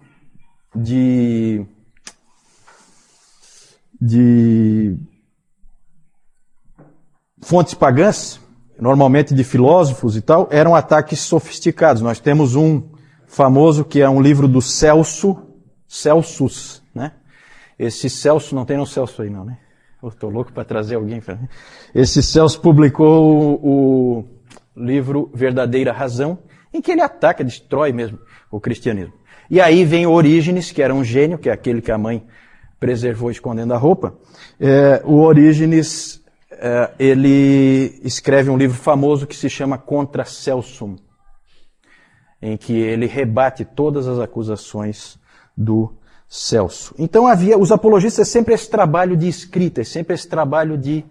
de, 0.74 1.66
de 4.00 4.98
fontes 7.42 7.74
pagãs, 7.74 8.40
normalmente 8.80 9.34
de 9.34 9.44
filósofos 9.44 10.16
e 10.16 10.22
tal, 10.22 10.48
eram 10.52 10.74
ataques 10.74 11.20
sofisticados. 11.20 12.02
Nós 12.02 12.20
temos 12.20 12.56
um 12.56 12.95
famoso 13.28 13.84
que 13.84 14.02
é 14.02 14.10
um 14.10 14.22
livro 14.22 14.48
do 14.48 14.62
Celso, 14.62 15.38
Celsus, 15.88 16.82
né? 16.94 17.14
Esse 17.78 18.10
Celso, 18.10 18.56
não 18.56 18.66
tem 18.66 18.78
no 18.78 18.86
Celso 18.86 19.22
aí 19.22 19.30
não, 19.30 19.44
né? 19.44 19.58
Eu 20.02 20.12
tô 20.12 20.30
louco 20.30 20.54
para 20.54 20.64
trazer 20.64 20.96
alguém 20.96 21.20
para 21.20 21.40
Esse 21.94 22.22
Celso 22.22 22.62
publicou 22.62 23.60
o, 23.62 24.20
o 24.20 24.26
livro 24.76 25.32
Verdadeira 25.34 25.92
Razão, 25.92 26.40
em 26.74 26.82
que 26.82 26.92
ele 26.92 27.02
ataca, 27.02 27.44
destrói 27.44 27.92
mesmo 27.92 28.20
o 28.52 28.60
cristianismo. 28.60 29.14
E 29.50 29.62
aí 29.62 29.86
vem 29.86 30.06
Orígenes, 30.06 30.72
que 30.72 30.82
era 30.82 30.94
um 30.94 31.04
gênio, 31.04 31.38
que 31.38 31.50
é 31.50 31.54
aquele 31.54 31.82
que 31.82 31.92
a 31.92 31.98
mãe 31.98 32.26
preservou 32.80 33.32
escondendo 33.32 33.74
a 33.74 33.78
roupa. 33.78 34.16
É, 34.60 35.02
o 35.04 35.22
Orígenes, 35.22 36.22
é, 36.52 36.92
ele 37.00 38.00
escreve 38.04 38.50
um 38.50 38.58
livro 38.58 38.78
famoso 38.78 39.28
que 39.28 39.36
se 39.36 39.50
chama 39.50 39.78
Contra 39.78 40.26
Celsum 40.26 40.96
em 42.46 42.56
que 42.56 42.74
ele 42.74 43.08
rebate 43.08 43.66
todas 43.66 44.08
as 44.08 44.20
acusações 44.20 45.18
do 45.58 45.92
Celso. 46.28 46.94
Então 47.00 47.26
havia, 47.26 47.58
os 47.58 47.72
apologistas 47.72 48.28
sempre 48.28 48.54
esse 48.54 48.70
trabalho 48.70 49.18
de 49.18 49.28
escrita, 49.28 49.84
sempre 49.84 50.14
esse 50.14 50.28
trabalho 50.28 50.78
de 50.78 51.04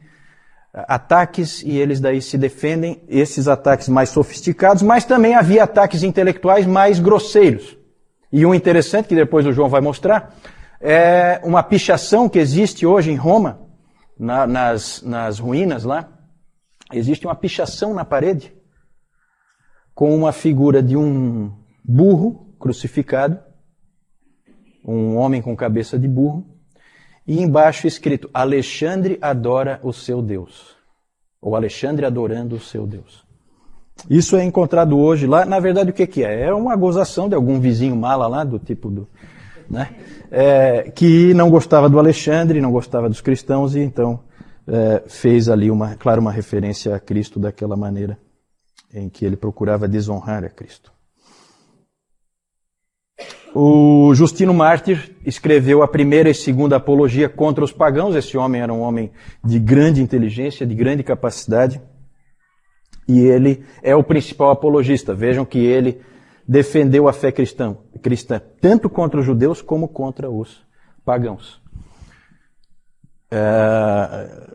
eh, 0.73 0.85
ataques 0.87 1.61
e 1.63 1.77
eles 1.77 1.99
daí 1.99 2.23
se 2.23 2.39
defendem, 2.39 3.03
esses 3.09 3.49
ataques 3.49 3.89
mais 3.89 4.11
sofisticados, 4.11 4.83
mas 4.83 5.05
também 5.05 5.35
havia 5.35 5.65
ataques 5.65 6.05
intelectuais 6.05 6.67
mais 6.67 7.01
grosseiros. 7.01 7.77
E 8.33 8.47
um 8.47 8.55
interessante 8.55 9.09
que 9.09 9.15
depois 9.17 9.45
o 9.45 9.53
João 9.53 9.69
vai 9.69 9.81
mostrar 9.81 10.37
é 10.81 11.41
uma 11.43 11.65
pichação 11.65 12.29
que 12.29 12.39
existe 12.39 12.87
hoje 12.87 13.11
em 13.11 13.17
Roma, 13.17 13.61
na, 14.17 14.47
nas, 14.47 15.03
nas 15.03 15.41
ruínas 15.41 15.83
lá. 15.83 16.09
Existe 16.93 17.27
uma 17.27 17.35
pichação 17.35 17.93
na 17.93 18.05
parede 18.05 18.53
com 19.95 20.15
uma 20.15 20.33
figura 20.33 20.83
de 20.83 20.97
um 20.97 21.53
burro 21.85 22.55
crucificado, 22.59 23.39
um 24.85 25.17
homem 25.17 25.41
com 25.41 25.57
cabeça 25.57 25.99
de 25.99 26.09
burro, 26.09 26.45
e 27.27 27.41
embaixo 27.41 27.87
escrito: 27.87 28.29
Alexandre 28.35 29.19
adora 29.23 29.81
o 29.83 29.93
seu 29.93 30.21
Deus. 30.21 30.75
Ou 31.41 31.55
Alexandre 31.55 32.05
adorando 32.05 32.57
o 32.57 32.61
seu 32.61 32.87
Deus. 32.87 33.25
Isso 34.11 34.37
é 34.37 34.43
encontrado 34.43 34.99
hoje 34.99 35.27
lá. 35.27 35.45
Na 35.45 35.61
verdade, 35.61 35.91
o 35.91 35.93
que, 35.93 36.25
é? 36.25 36.47
É 36.47 36.55
uma 36.55 36.75
gozação 36.75 37.29
de 37.29 37.35
algum 37.35 37.61
vizinho 37.61 37.95
mala 37.95 38.27
lá, 38.27 38.43
do 38.43 38.59
tipo 38.59 38.91
do. 38.91 39.09
Né? 39.71 39.95
É, 40.31 40.91
que 40.91 41.33
não 41.33 41.49
gostava 41.49 41.89
do 41.89 41.99
Alexandre, 41.99 42.61
não 42.61 42.73
gostava 42.73 43.09
dos 43.09 43.21
cristãos, 43.21 43.75
e 43.75 43.81
então 43.81 44.21
é, 44.67 45.03
fez 45.07 45.49
ali, 45.49 45.71
uma, 45.71 45.95
claro, 45.95 46.21
uma 46.21 46.33
referência 46.33 46.95
a 46.95 47.01
Cristo 47.01 47.39
daquela 47.39 47.77
maneira 47.77 48.19
em 48.95 49.09
que 49.09 49.25
ele 49.25 49.37
procurava 49.37 49.89
desonrar 49.89 50.45
a 50.45 50.49
Cristo. 50.49 50.93
O 53.55 54.13
Justino 54.15 54.53
Mártir 54.53 55.15
escreveu 55.25 55.83
a 55.83 55.89
primeira 55.89 56.29
e 56.29 56.35
segunda 56.35 56.77
apologia 56.77 57.29
contra 57.29 57.63
os 57.63 57.73
pagãos. 57.73 58.17
Esse 58.17 58.37
homem 58.37 58.61
era 58.61 58.73
um 58.73 58.81
homem 58.81 59.13
de 59.45 59.61
grande 59.61 60.03
inteligência, 60.03 60.67
de 60.67 60.75
grande 60.75 61.05
capacidade. 61.05 61.81
E 63.07 63.21
ele 63.21 63.65
é 63.83 63.95
o 63.95 64.03
principal 64.03 64.51
apologista. 64.51 65.15
Vejam 65.15 65.45
que 65.45 65.59
ele 65.59 66.01
defendeu 66.49 67.07
a 67.07 67.13
fé 67.13 67.31
cristã, 67.31 67.77
cristã 68.03 68.41
tanto 68.61 68.91
contra 68.91 69.21
os 69.21 69.27
judeus 69.27 69.63
como 69.63 69.87
contra 69.87 70.29
os 70.29 70.67
pagãos. 71.05 71.63
É, 73.31 74.55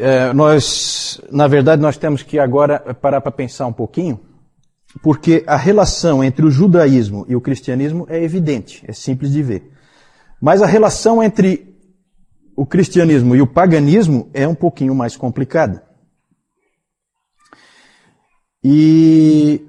é, 0.00 0.32
nós, 0.32 1.20
na 1.28 1.48
verdade, 1.48 1.82
nós 1.82 1.96
temos 1.96 2.22
que 2.22 2.38
agora 2.38 2.78
parar 2.94 3.20
para 3.20 3.32
pensar 3.32 3.66
um 3.66 3.72
pouquinho, 3.72 4.20
porque 5.02 5.42
a 5.44 5.56
relação 5.56 6.22
entre 6.22 6.46
o 6.46 6.50
judaísmo 6.50 7.26
e 7.28 7.34
o 7.34 7.40
cristianismo 7.40 8.06
é 8.08 8.22
evidente, 8.22 8.84
é 8.86 8.92
simples 8.92 9.32
de 9.32 9.42
ver. 9.42 9.72
Mas 10.40 10.62
a 10.62 10.66
relação 10.66 11.20
entre 11.20 11.76
o 12.56 12.64
cristianismo 12.64 13.34
e 13.34 13.42
o 13.42 13.46
paganismo 13.46 14.30
é 14.32 14.46
um 14.46 14.54
pouquinho 14.54 14.94
mais 14.94 15.16
complicada. 15.16 15.82
E, 18.62 19.66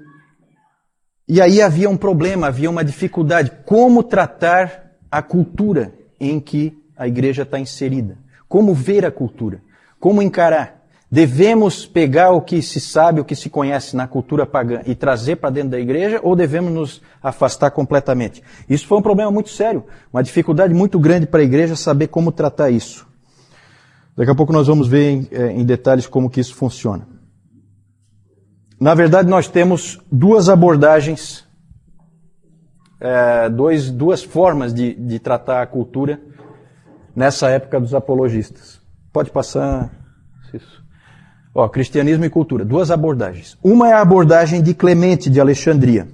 e 1.26 1.40
aí 1.40 1.60
havia 1.60 1.90
um 1.90 1.96
problema, 1.96 2.46
havia 2.46 2.70
uma 2.70 2.84
dificuldade. 2.84 3.50
Como 3.66 4.04
tratar 4.04 4.92
a 5.10 5.20
cultura 5.22 5.92
em 6.20 6.38
que 6.38 6.72
a 6.96 7.08
igreja 7.08 7.42
está 7.42 7.58
inserida? 7.58 8.16
Como 8.48 8.72
ver 8.74 9.04
a 9.04 9.10
cultura? 9.10 9.60
Como 10.00 10.22
encarar? 10.22 10.80
Devemos 11.12 11.84
pegar 11.86 12.30
o 12.30 12.40
que 12.40 12.62
se 12.62 12.80
sabe, 12.80 13.20
o 13.20 13.24
que 13.24 13.34
se 13.34 13.50
conhece 13.50 13.96
na 13.96 14.06
cultura 14.06 14.46
pagã 14.46 14.80
e 14.86 14.94
trazer 14.94 15.36
para 15.36 15.50
dentro 15.50 15.70
da 15.70 15.80
igreja 15.80 16.20
ou 16.22 16.36
devemos 16.36 16.72
nos 16.72 17.02
afastar 17.20 17.72
completamente? 17.72 18.42
Isso 18.68 18.86
foi 18.86 18.96
um 18.98 19.02
problema 19.02 19.30
muito 19.30 19.50
sério, 19.50 19.84
uma 20.12 20.22
dificuldade 20.22 20.72
muito 20.72 21.00
grande 21.00 21.26
para 21.26 21.40
a 21.40 21.44
igreja 21.44 21.74
saber 21.74 22.06
como 22.06 22.30
tratar 22.30 22.70
isso. 22.70 23.06
Daqui 24.16 24.30
a 24.30 24.34
pouco 24.34 24.52
nós 24.52 24.68
vamos 24.68 24.86
ver 24.86 25.10
em, 25.10 25.28
é, 25.32 25.50
em 25.50 25.64
detalhes 25.64 26.06
como 26.06 26.30
que 26.30 26.40
isso 26.40 26.54
funciona. 26.54 27.06
Na 28.80 28.94
verdade, 28.94 29.28
nós 29.28 29.48
temos 29.48 30.00
duas 30.10 30.48
abordagens, 30.48 31.44
é, 33.00 33.48
dois, 33.50 33.90
duas 33.90 34.22
formas 34.22 34.72
de, 34.72 34.94
de 34.94 35.18
tratar 35.18 35.60
a 35.60 35.66
cultura 35.66 36.20
nessa 37.14 37.50
época 37.50 37.80
dos 37.80 37.94
apologistas. 37.94 38.79
Pode 39.12 39.30
passar. 39.30 39.90
Isso. 40.54 40.84
Ó, 41.54 41.68
cristianismo 41.68 42.24
e 42.24 42.30
cultura. 42.30 42.64
Duas 42.64 42.90
abordagens. 42.90 43.58
Uma 43.62 43.88
é 43.88 43.92
a 43.92 44.00
abordagem 44.00 44.62
de 44.62 44.74
Clemente 44.74 45.28
de 45.28 45.40
Alexandria. 45.40 46.08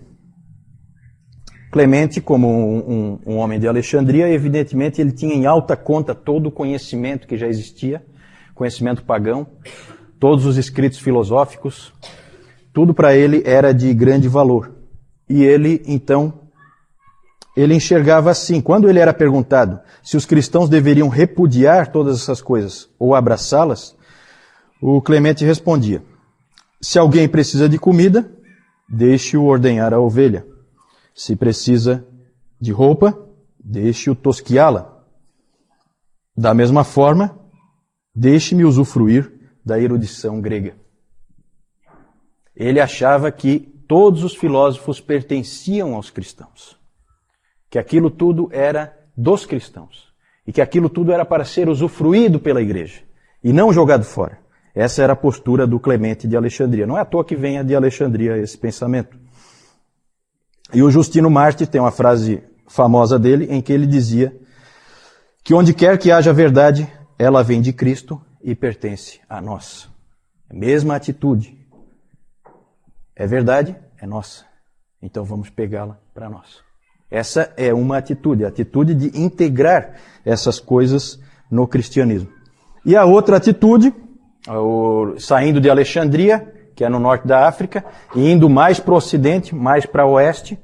Clemente, 1.70 2.22
como 2.22 2.48
um, 2.48 2.78
um, 2.78 3.34
um, 3.34 3.36
homem 3.36 3.60
de 3.60 3.68
Alexandria, 3.68 4.28
evidentemente 4.30 5.00
ele 5.00 5.12
tinha 5.12 5.34
em 5.34 5.44
alta 5.44 5.76
conta 5.76 6.14
todo 6.14 6.46
o 6.46 6.50
conhecimento 6.50 7.26
que 7.26 7.36
já 7.36 7.46
existia, 7.46 8.02
conhecimento 8.54 9.04
pagão, 9.04 9.46
todos 10.18 10.46
os 10.46 10.56
escritos 10.56 10.98
filosóficos, 10.98 11.92
tudo 12.72 12.94
para 12.94 13.14
ele 13.14 13.42
era 13.44 13.74
de 13.74 13.92
grande 13.92 14.26
valor. 14.26 14.74
E 15.28 15.44
ele, 15.44 15.82
então, 15.86 16.45
ele 17.56 17.74
enxergava 17.74 18.30
assim. 18.30 18.60
Quando 18.60 18.88
ele 18.88 18.98
era 18.98 19.14
perguntado 19.14 19.80
se 20.02 20.16
os 20.16 20.26
cristãos 20.26 20.68
deveriam 20.68 21.08
repudiar 21.08 21.90
todas 21.90 22.20
essas 22.20 22.42
coisas 22.42 22.88
ou 22.98 23.14
abraçá-las, 23.14 23.96
o 24.80 25.00
Clemente 25.00 25.44
respondia: 25.44 26.04
Se 26.80 26.98
alguém 26.98 27.26
precisa 27.26 27.68
de 27.68 27.78
comida, 27.78 28.30
deixe-o 28.86 29.44
ordenhar 29.44 29.94
a 29.94 29.98
ovelha. 29.98 30.46
Se 31.14 31.34
precisa 31.34 32.06
de 32.60 32.70
roupa, 32.72 33.18
deixe-o 33.58 34.14
tosquiá-la. 34.14 34.94
Da 36.36 36.52
mesma 36.52 36.84
forma, 36.84 37.38
deixe-me 38.14 38.66
usufruir 38.66 39.32
da 39.64 39.80
erudição 39.80 40.42
grega. 40.42 40.76
Ele 42.54 42.80
achava 42.80 43.32
que 43.32 43.60
todos 43.88 44.24
os 44.24 44.34
filósofos 44.34 45.00
pertenciam 45.00 45.94
aos 45.94 46.10
cristãos 46.10 46.76
que 47.76 47.78
aquilo 47.78 48.08
tudo 48.08 48.48
era 48.52 48.96
dos 49.14 49.44
cristãos 49.44 50.10
e 50.46 50.52
que 50.52 50.62
aquilo 50.62 50.88
tudo 50.88 51.12
era 51.12 51.26
para 51.26 51.44
ser 51.44 51.68
usufruído 51.68 52.40
pela 52.40 52.62
igreja 52.62 53.02
e 53.44 53.52
não 53.52 53.70
jogado 53.70 54.02
fora. 54.02 54.38
Essa 54.74 55.02
era 55.02 55.12
a 55.12 55.16
postura 55.16 55.66
do 55.66 55.78
Clemente 55.78 56.26
de 56.26 56.34
Alexandria. 56.34 56.86
Não 56.86 56.96
é 56.96 57.02
à 57.02 57.04
toa 57.04 57.22
que 57.22 57.36
venha 57.36 57.62
de 57.62 57.76
Alexandria 57.76 58.38
esse 58.38 58.56
pensamento. 58.56 59.18
E 60.72 60.82
o 60.82 60.90
Justino 60.90 61.28
Marte 61.28 61.66
tem 61.66 61.78
uma 61.78 61.90
frase 61.90 62.42
famosa 62.66 63.18
dele 63.18 63.46
em 63.50 63.60
que 63.60 63.74
ele 63.74 63.86
dizia 63.86 64.34
que 65.44 65.52
onde 65.52 65.74
quer 65.74 65.98
que 65.98 66.10
haja 66.10 66.32
verdade, 66.32 66.90
ela 67.18 67.42
vem 67.42 67.60
de 67.60 67.74
Cristo 67.74 68.18
e 68.42 68.54
pertence 68.54 69.20
a 69.28 69.38
nós. 69.38 69.86
A 70.48 70.54
mesma 70.54 70.96
atitude. 70.96 71.58
É 73.14 73.26
verdade? 73.26 73.76
É 74.00 74.06
nossa. 74.06 74.46
Então 75.02 75.24
vamos 75.24 75.50
pegá-la 75.50 75.98
para 76.14 76.30
nós. 76.30 76.65
Essa 77.10 77.52
é 77.56 77.72
uma 77.72 77.98
atitude, 77.98 78.44
a 78.44 78.48
atitude 78.48 78.94
de 78.94 79.18
integrar 79.18 79.94
essas 80.24 80.58
coisas 80.58 81.20
no 81.50 81.66
cristianismo. 81.66 82.28
E 82.84 82.96
a 82.96 83.04
outra 83.04 83.36
atitude, 83.36 83.94
saindo 85.18 85.60
de 85.60 85.70
Alexandria, 85.70 86.52
que 86.74 86.84
é 86.84 86.88
no 86.88 86.98
norte 86.98 87.26
da 87.26 87.48
África, 87.48 87.84
e 88.14 88.30
indo 88.30 88.50
mais 88.50 88.80
para 88.80 88.94
o 88.94 88.96
ocidente, 88.96 89.54
mais 89.54 89.86
para 89.86 90.04
o 90.04 90.12
oeste, 90.12 90.58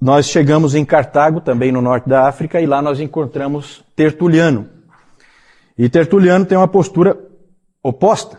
nós 0.00 0.26
chegamos 0.26 0.74
em 0.74 0.84
Cartago, 0.84 1.40
também 1.40 1.72
no 1.72 1.80
norte 1.80 2.08
da 2.08 2.28
África, 2.28 2.60
e 2.60 2.66
lá 2.66 2.82
nós 2.82 3.00
encontramos 3.00 3.84
Tertuliano. 3.94 4.68
E 5.78 5.88
Tertuliano 5.88 6.44
tem 6.44 6.58
uma 6.58 6.68
postura 6.68 7.18
oposta. 7.82 8.38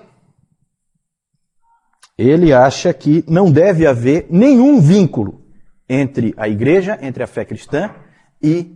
Ele 2.18 2.54
acha 2.54 2.94
que 2.94 3.24
não 3.28 3.52
deve 3.52 3.88
haver 3.88 4.28
nenhum 4.30 4.80
vínculo 4.80 5.47
entre 5.90 6.34
a 6.38 6.48
igreja, 6.48 6.98
entre 7.02 7.24
a 7.24 7.28
fé 7.28 7.46
cristã 7.46 7.94
e 8.42 8.76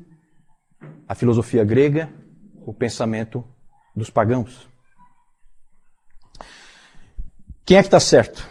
a 1.08 1.16
filosofia 1.16 1.64
grega, 1.64 2.10
o 2.66 2.74
pensamento 2.74 3.44
dos 3.96 4.10
pagãos. 4.10 4.70
Quem 7.66 7.78
é 7.78 7.82
que 7.82 7.88
está 7.88 8.00
certo? 8.00 8.48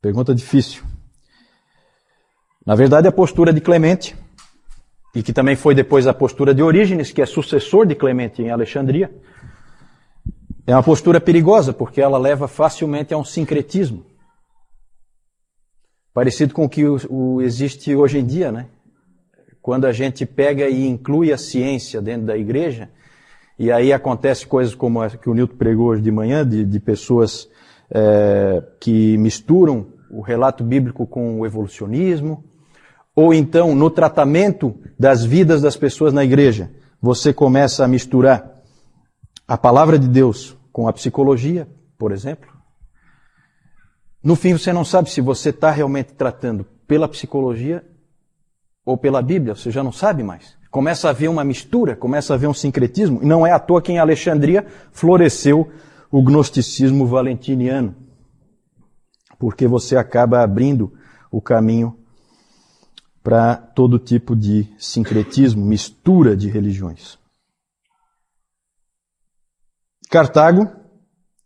Pergunta 0.00 0.34
difícil. 0.34 0.82
Na 2.64 2.74
verdade, 2.74 3.08
a 3.08 3.12
postura 3.12 3.52
de 3.52 3.60
Clemente, 3.60 4.14
e 5.14 5.22
que 5.22 5.32
também 5.32 5.56
foi 5.56 5.74
depois 5.74 6.06
a 6.06 6.14
postura 6.14 6.54
de 6.54 6.62
Orígenes, 6.62 7.10
que 7.10 7.22
é 7.22 7.26
sucessor 7.26 7.86
de 7.86 7.94
Clemente 7.94 8.42
em 8.42 8.50
Alexandria, 8.50 9.10
é 10.66 10.74
uma 10.74 10.82
postura 10.82 11.18
perigosa, 11.18 11.72
porque 11.72 12.00
ela 12.00 12.18
leva 12.18 12.46
facilmente 12.46 13.14
a 13.14 13.16
um 13.16 13.24
sincretismo. 13.24 14.04
Parecido 16.18 16.52
com 16.52 16.64
o 16.64 16.68
que 16.68 16.84
o, 16.84 16.98
o 17.08 17.42
existe 17.42 17.94
hoje 17.94 18.18
em 18.18 18.26
dia, 18.26 18.50
né? 18.50 18.66
Quando 19.62 19.84
a 19.84 19.92
gente 19.92 20.26
pega 20.26 20.68
e 20.68 20.84
inclui 20.84 21.32
a 21.32 21.38
ciência 21.38 22.02
dentro 22.02 22.26
da 22.26 22.36
igreja, 22.36 22.90
e 23.56 23.70
aí 23.70 23.92
acontece 23.92 24.44
coisas 24.44 24.74
como 24.74 25.00
a 25.00 25.08
que 25.10 25.30
o 25.30 25.32
Nilton 25.32 25.54
pregou 25.54 25.90
hoje 25.90 26.02
de 26.02 26.10
manhã, 26.10 26.44
de, 26.44 26.64
de 26.64 26.80
pessoas 26.80 27.48
é, 27.88 28.64
que 28.80 29.16
misturam 29.16 29.92
o 30.10 30.20
relato 30.20 30.64
bíblico 30.64 31.06
com 31.06 31.38
o 31.38 31.46
evolucionismo, 31.46 32.42
ou 33.14 33.32
então 33.32 33.72
no 33.72 33.88
tratamento 33.88 34.74
das 34.98 35.24
vidas 35.24 35.62
das 35.62 35.76
pessoas 35.76 36.12
na 36.12 36.24
igreja, 36.24 36.68
você 37.00 37.32
começa 37.32 37.84
a 37.84 37.86
misturar 37.86 38.60
a 39.46 39.56
palavra 39.56 39.96
de 39.96 40.08
Deus 40.08 40.56
com 40.72 40.88
a 40.88 40.92
psicologia, 40.92 41.68
por 41.96 42.10
exemplo. 42.10 42.57
No 44.28 44.36
fim, 44.36 44.52
você 44.52 44.74
não 44.74 44.84
sabe 44.84 45.08
se 45.08 45.22
você 45.22 45.48
está 45.48 45.70
realmente 45.70 46.12
tratando 46.12 46.66
pela 46.86 47.08
psicologia 47.08 47.82
ou 48.84 48.94
pela 48.94 49.22
Bíblia, 49.22 49.54
você 49.54 49.70
já 49.70 49.82
não 49.82 49.90
sabe 49.90 50.22
mais. 50.22 50.54
Começa 50.70 51.08
a 51.08 51.12
haver 51.12 51.30
uma 51.30 51.42
mistura, 51.42 51.96
começa 51.96 52.34
a 52.34 52.36
haver 52.36 52.46
um 52.46 52.52
sincretismo, 52.52 53.22
e 53.22 53.24
não 53.24 53.46
é 53.46 53.52
à 53.52 53.58
toa 53.58 53.80
que 53.80 53.90
em 53.90 53.98
Alexandria 53.98 54.66
floresceu 54.92 55.72
o 56.10 56.20
gnosticismo 56.20 57.06
valentiniano, 57.06 57.96
porque 59.38 59.66
você 59.66 59.96
acaba 59.96 60.42
abrindo 60.42 60.92
o 61.30 61.40
caminho 61.40 61.98
para 63.22 63.56
todo 63.56 63.98
tipo 63.98 64.36
de 64.36 64.70
sincretismo, 64.78 65.64
mistura 65.64 66.36
de 66.36 66.50
religiões. 66.50 67.18
Cartago, 70.10 70.70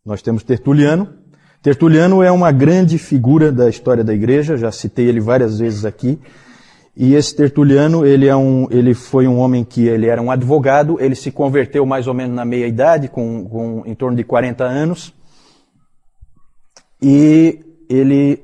nós 0.05 0.21
temos 0.21 0.43
Tertuliano. 0.43 1.22
Tertuliano 1.63 2.25
é 2.25 2.33
uma 2.33 2.51
grande 2.51 2.99
figura 2.99 3.53
da 3.53 3.69
história 3.69 4.03
da 4.03 4.13
igreja, 4.13 4.57
já 4.57 4.73
citei 4.73 5.07
ele 5.07 5.21
várias 5.21 5.61
vezes 5.61 5.85
aqui. 5.85 6.19
E 6.97 7.15
esse 7.15 7.37
Tertuliano, 7.37 8.05
ele, 8.05 8.27
é 8.27 8.35
um, 8.35 8.67
ele 8.69 8.95
foi 8.95 9.29
um 9.29 9.39
homem 9.39 9.63
que 9.63 9.87
ele 9.87 10.09
era 10.09 10.21
um 10.21 10.31
advogado, 10.31 11.01
ele 11.01 11.15
se 11.15 11.31
converteu 11.31 11.87
mais 11.87 12.09
ou 12.09 12.15
menos 12.15 12.35
na 12.35 12.45
meia 12.45 12.67
idade, 12.67 13.07
com, 13.09 13.45
com 13.45 13.83
em 13.87 13.95
torno 13.95 14.17
de 14.17 14.25
40 14.25 14.65
anos. 14.65 15.15
E 17.01 17.61
ele 17.89 18.43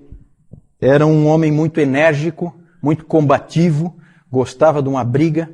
era 0.81 1.05
um 1.05 1.27
homem 1.27 1.51
muito 1.51 1.81
enérgico, 1.81 2.55
muito 2.81 3.05
combativo, 3.05 3.97
gostava 4.31 4.81
de 4.81 4.89
uma 4.89 5.03
briga 5.03 5.51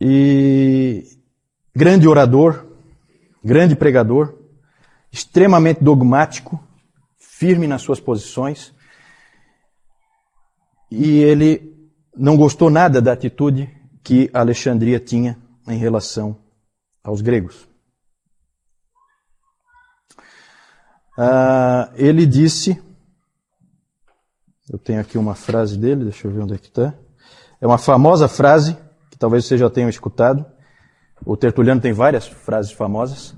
e 0.00 1.04
grande 1.74 2.08
orador, 2.08 2.66
grande 3.42 3.76
pregador, 3.76 4.34
extremamente 5.16 5.82
dogmático, 5.82 6.62
firme 7.16 7.66
nas 7.66 7.80
suas 7.80 7.98
posições. 7.98 8.74
E 10.90 11.20
ele 11.20 11.74
não 12.14 12.36
gostou 12.36 12.68
nada 12.68 13.00
da 13.00 13.12
atitude 13.12 13.74
que 14.04 14.30
Alexandria 14.32 15.00
tinha 15.00 15.38
em 15.66 15.78
relação 15.78 16.38
aos 17.02 17.22
gregos. 17.22 17.66
Ah, 21.18 21.90
ele 21.96 22.26
disse 22.26 22.78
eu 24.68 24.78
tenho 24.78 25.00
aqui 25.00 25.16
uma 25.16 25.36
frase 25.36 25.78
dele, 25.78 26.04
deixa 26.04 26.26
eu 26.26 26.32
ver 26.32 26.40
onde 26.40 26.54
é 26.54 26.58
que 26.58 26.66
está. 26.66 26.92
É 27.60 27.66
uma 27.66 27.78
famosa 27.78 28.26
frase, 28.26 28.76
que 29.10 29.16
talvez 29.16 29.44
vocês 29.44 29.60
já 29.60 29.70
tenham 29.70 29.88
escutado. 29.88 30.44
O 31.24 31.36
Tertuliano 31.36 31.80
tem 31.80 31.92
várias 31.92 32.26
frases 32.26 32.72
famosas, 32.72 33.34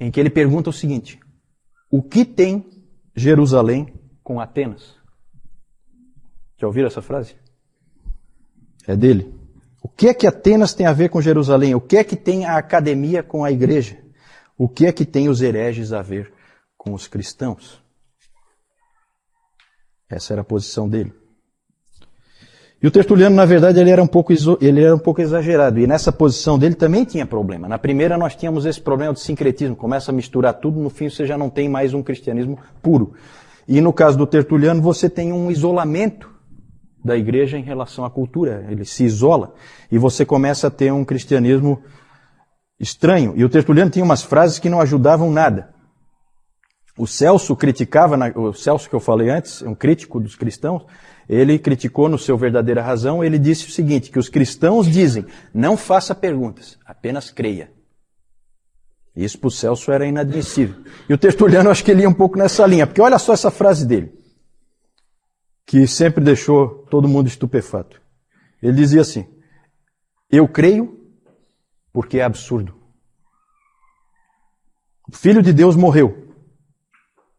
em 0.00 0.10
que 0.10 0.20
ele 0.20 0.30
pergunta 0.30 0.70
o 0.70 0.72
seguinte: 0.72 1.18
O 1.90 2.02
que 2.02 2.24
tem 2.24 2.64
Jerusalém 3.14 3.92
com 4.22 4.40
Atenas? 4.40 4.96
Já 6.56 6.66
ouviram 6.66 6.88
essa 6.88 7.02
frase? 7.02 7.36
É 8.86 8.96
dele. 8.96 9.34
O 9.82 9.88
que 9.88 10.08
é 10.08 10.14
que 10.14 10.26
Atenas 10.26 10.74
tem 10.74 10.86
a 10.86 10.92
ver 10.92 11.08
com 11.08 11.20
Jerusalém? 11.20 11.74
O 11.74 11.80
que 11.80 11.96
é 11.96 12.04
que 12.04 12.16
tem 12.16 12.44
a 12.44 12.56
academia 12.56 13.22
com 13.22 13.44
a 13.44 13.52
igreja? 13.52 14.02
O 14.56 14.68
que 14.68 14.86
é 14.86 14.92
que 14.92 15.04
tem 15.04 15.28
os 15.28 15.40
hereges 15.40 15.92
a 15.92 16.02
ver 16.02 16.32
com 16.76 16.92
os 16.92 17.06
cristãos? 17.06 17.82
Essa 20.08 20.34
era 20.34 20.40
a 20.40 20.44
posição 20.44 20.88
dele. 20.88 21.12
E 22.80 22.86
o 22.86 22.90
Tertuliano, 22.92 23.34
na 23.34 23.44
verdade, 23.44 23.80
ele 23.80 23.90
era, 23.90 24.00
um 24.00 24.06
pouco, 24.06 24.32
ele 24.60 24.84
era 24.84 24.94
um 24.94 25.00
pouco 25.00 25.20
exagerado. 25.20 25.80
E 25.80 25.86
nessa 25.86 26.12
posição 26.12 26.56
dele 26.56 26.76
também 26.76 27.04
tinha 27.04 27.26
problema. 27.26 27.66
Na 27.66 27.76
primeira, 27.76 28.16
nós 28.16 28.36
tínhamos 28.36 28.64
esse 28.64 28.80
problema 28.80 29.12
de 29.12 29.20
sincretismo. 29.20 29.74
Começa 29.74 30.12
a 30.12 30.14
misturar 30.14 30.54
tudo, 30.54 30.78
no 30.78 30.88
fim 30.88 31.10
você 31.10 31.26
já 31.26 31.36
não 31.36 31.50
tem 31.50 31.68
mais 31.68 31.92
um 31.92 32.02
cristianismo 32.04 32.56
puro. 32.80 33.14
E 33.66 33.80
no 33.80 33.92
caso 33.92 34.16
do 34.16 34.26
Tertuliano, 34.26 34.80
você 34.80 35.10
tem 35.10 35.32
um 35.32 35.50
isolamento 35.50 36.30
da 37.04 37.16
igreja 37.16 37.58
em 37.58 37.62
relação 37.62 38.04
à 38.04 38.10
cultura. 38.10 38.64
Ele 38.70 38.84
se 38.84 39.04
isola. 39.04 39.54
E 39.90 39.98
você 39.98 40.24
começa 40.24 40.68
a 40.68 40.70
ter 40.70 40.92
um 40.92 41.04
cristianismo 41.04 41.82
estranho. 42.78 43.32
E 43.34 43.44
o 43.44 43.48
Tertuliano 43.48 43.90
tinha 43.90 44.04
umas 44.04 44.22
frases 44.22 44.60
que 44.60 44.70
não 44.70 44.80
ajudavam 44.80 45.32
nada. 45.32 45.74
O 46.96 47.06
Celso 47.06 47.54
criticava, 47.56 48.16
o 48.36 48.52
Celso 48.52 48.88
que 48.88 48.94
eu 48.94 49.00
falei 49.00 49.30
antes, 49.30 49.62
um 49.62 49.74
crítico 49.74 50.18
dos 50.18 50.34
cristãos, 50.34 50.84
ele 51.28 51.58
criticou 51.58 52.08
no 52.08 52.18
seu 52.18 52.36
Verdadeira 52.36 52.82
Razão, 52.82 53.22
ele 53.22 53.38
disse 53.38 53.66
o 53.66 53.70
seguinte, 53.70 54.10
que 54.10 54.18
os 54.18 54.28
cristãos 54.28 54.86
dizem, 54.86 55.26
não 55.52 55.76
faça 55.76 56.14
perguntas, 56.14 56.78
apenas 56.84 57.30
creia. 57.30 57.70
Isso 59.14 59.38
para 59.38 59.48
o 59.48 59.50
Celso 59.50 59.90
era 59.90 60.06
inadmissível. 60.06 60.82
E 61.08 61.12
o 61.12 61.18
Tertuliano, 61.18 61.70
acho 61.70 61.84
que 61.84 61.90
ele 61.90 62.02
ia 62.02 62.08
um 62.08 62.14
pouco 62.14 62.38
nessa 62.38 62.64
linha, 62.66 62.86
porque 62.86 63.00
olha 63.00 63.18
só 63.18 63.32
essa 63.32 63.50
frase 63.50 63.86
dele, 63.86 64.12
que 65.66 65.86
sempre 65.86 66.22
deixou 66.22 66.86
todo 66.90 67.08
mundo 67.08 67.26
estupefato. 67.26 68.00
Ele 68.62 68.76
dizia 68.76 69.00
assim, 69.00 69.26
eu 70.30 70.48
creio 70.48 70.98
porque 71.92 72.18
é 72.18 72.22
absurdo. 72.22 72.74
O 75.10 75.16
Filho 75.16 75.42
de 75.42 75.52
Deus 75.52 75.74
morreu 75.74 76.28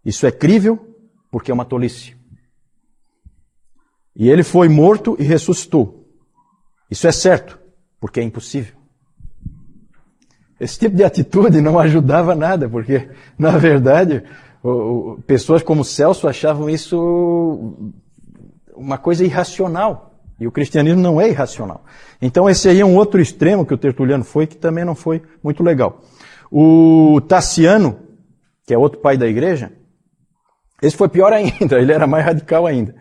isso 0.03 0.25
é 0.25 0.31
crível 0.31 0.79
porque 1.31 1.51
é 1.51 1.53
uma 1.53 1.65
tolice. 1.65 2.17
E 4.19 4.29
ele 4.29 4.43
foi 4.43 4.67
morto 4.67 5.15
e 5.17 5.23
ressuscitou. 5.23 6.05
Isso 6.91 7.07
é 7.07 7.11
certo 7.11 7.57
porque 8.01 8.19
é 8.19 8.23
impossível. 8.23 8.75
Esse 10.59 10.77
tipo 10.77 10.93
de 10.93 11.05
atitude 11.05 11.61
não 11.61 11.79
ajudava 11.79 12.35
nada, 12.35 12.67
porque, 12.67 13.09
na 13.39 13.51
verdade, 13.51 14.23
pessoas 15.25 15.63
como 15.63 15.85
Celso 15.85 16.27
achavam 16.27 16.69
isso 16.69 17.77
uma 18.75 18.97
coisa 18.97 19.23
irracional. 19.23 20.07
E 20.37 20.45
o 20.45 20.51
cristianismo 20.51 21.01
não 21.01 21.19
é 21.19 21.29
irracional. 21.29 21.85
Então, 22.21 22.49
esse 22.49 22.67
aí 22.67 22.81
é 22.81 22.85
um 22.85 22.95
outro 22.95 23.21
extremo 23.21 23.65
que 23.65 23.73
o 23.73 23.77
Tertuliano 23.77 24.25
foi, 24.25 24.47
que 24.47 24.57
também 24.57 24.83
não 24.83 24.95
foi 24.95 25.21
muito 25.41 25.63
legal. 25.63 26.01
O 26.51 27.21
Tassiano, 27.21 27.99
que 28.65 28.73
é 28.73 28.77
outro 28.77 28.99
pai 28.99 29.17
da 29.17 29.27
igreja, 29.27 29.71
esse 30.81 30.95
foi 30.95 31.07
pior 31.07 31.31
ainda, 31.33 31.79
ele 31.79 31.93
era 31.93 32.05
mais 32.05 32.25
radical 32.25 32.65
ainda. 32.65 32.95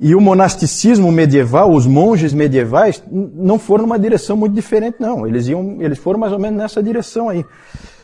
E 0.00 0.14
o 0.14 0.20
monasticismo 0.20 1.10
medieval, 1.12 1.72
os 1.72 1.86
monges 1.86 2.32
medievais, 2.32 3.02
não 3.10 3.58
foram 3.58 3.82
numa 3.82 3.98
direção 3.98 4.36
muito 4.36 4.54
diferente, 4.54 4.96
não. 4.98 5.26
Eles, 5.26 5.48
iam, 5.48 5.80
eles 5.80 5.98
foram 5.98 6.18
mais 6.18 6.32
ou 6.32 6.38
menos 6.38 6.58
nessa 6.58 6.82
direção 6.82 7.28
aí. 7.28 7.44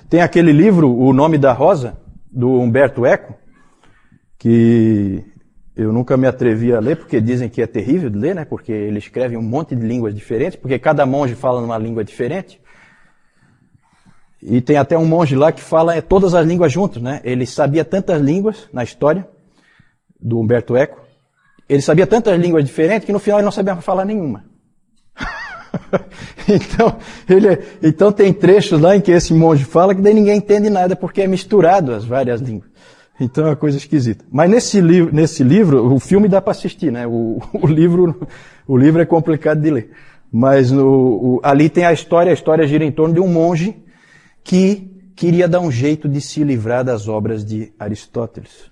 Tem 0.09 0.21
aquele 0.21 0.53
livro, 0.53 0.97
O 0.97 1.13
Nome 1.13 1.39
da 1.39 1.53
Rosa, 1.53 1.99
do 2.31 2.49
Humberto 2.61 3.05
Eco, 3.05 3.35
que 4.39 5.25
eu 5.77 5.93
nunca 5.93 6.17
me 6.17 6.27
atrevi 6.27 6.73
a 6.73 6.81
ler, 6.81 6.97
porque 6.97 7.21
dizem 7.21 7.49
que 7.49 7.63
é 7.63 7.67
terrível 7.67 8.11
de 8.11 8.19
ler, 8.19 8.35
né? 8.35 8.45
Porque 8.45 8.73
ele 8.73 8.99
escreve 8.99 9.37
um 9.37 9.43
monte 9.43 9.75
de 9.75 9.87
línguas 9.87 10.15
diferentes, 10.15 10.57
porque 10.57 10.79
cada 10.79 11.05
monge 11.07 11.35
fala 11.35 11.61
numa 11.61 11.79
língua 11.79 12.05
diferente. 12.05 12.61
E 14.43 14.61
tem 14.61 14.77
até 14.77 14.97
um 14.97 15.05
monge 15.05 15.37
lá 15.37 15.53
que 15.53 15.61
fala 15.61 15.95
é, 15.95 16.01
todas 16.01 16.35
as 16.35 16.47
línguas 16.47 16.73
juntas, 16.73 17.03
né? 17.03 17.21
Ele 17.25 17.47
sabia 17.47 17.85
tantas 17.85 18.21
línguas 18.21 18.69
na 18.73 18.83
história 18.83 19.29
do 20.21 20.39
Humberto 20.39 20.77
Eco. 20.77 21.01
Ele 21.71 21.81
sabia 21.81 22.05
tantas 22.05 22.37
línguas 22.37 22.65
diferentes 22.65 23.07
que 23.07 23.13
no 23.13 23.21
final 23.21 23.39
ele 23.39 23.45
não 23.45 23.53
sabia 23.53 23.77
falar 23.77 24.05
nenhuma. 24.05 24.45
então, 26.49 26.97
ele, 27.29 27.47
é, 27.47 27.63
então 27.81 28.11
tem 28.11 28.33
trechos 28.33 28.81
lá 28.81 28.97
em 28.97 29.01
que 29.01 29.13
esse 29.13 29.33
monge 29.33 29.65
fala 29.65 29.95
que 29.95 30.03
daí 30.03 30.13
ninguém 30.13 30.39
entende 30.39 30.69
nada 30.69 30.97
porque 30.97 31.23
é 31.23 31.29
misturado 31.29 31.93
as 31.93 32.05
várias 32.05 32.41
línguas. 32.41 32.69
Então 33.21 33.45
é 33.45 33.51
uma 33.51 33.57
coisa 33.57 33.79
esquisita. 33.79 34.25
Mas 34.33 34.51
nesse 34.51 34.81
livro, 34.81 35.15
nesse 35.15 35.45
livro 35.45 35.95
o 35.95 36.01
filme 36.01 36.27
dá 36.27 36.41
para 36.41 36.51
assistir, 36.51 36.91
né? 36.91 37.07
O, 37.07 37.39
o, 37.55 37.69
livro, 37.69 38.27
o 38.67 38.77
livro 38.77 39.01
é 39.01 39.07
complicado 39.07 39.61
de 39.61 39.71
ler. 39.71 39.91
Mas 40.33 40.73
no, 40.73 40.89
o, 40.89 41.41
ali 41.41 41.69
tem 41.69 41.85
a 41.85 41.93
história, 41.93 42.31
a 42.31 42.35
história 42.35 42.67
gira 42.67 42.85
em 42.85 42.91
torno 42.91 43.15
de 43.15 43.21
um 43.21 43.29
monge 43.29 43.77
que 44.43 44.91
queria 45.15 45.47
dar 45.47 45.61
um 45.61 45.71
jeito 45.71 46.09
de 46.09 46.21
se 46.21 46.43
livrar 46.43 46.83
das 46.83 47.07
obras 47.07 47.45
de 47.45 47.73
Aristóteles. 47.79 48.70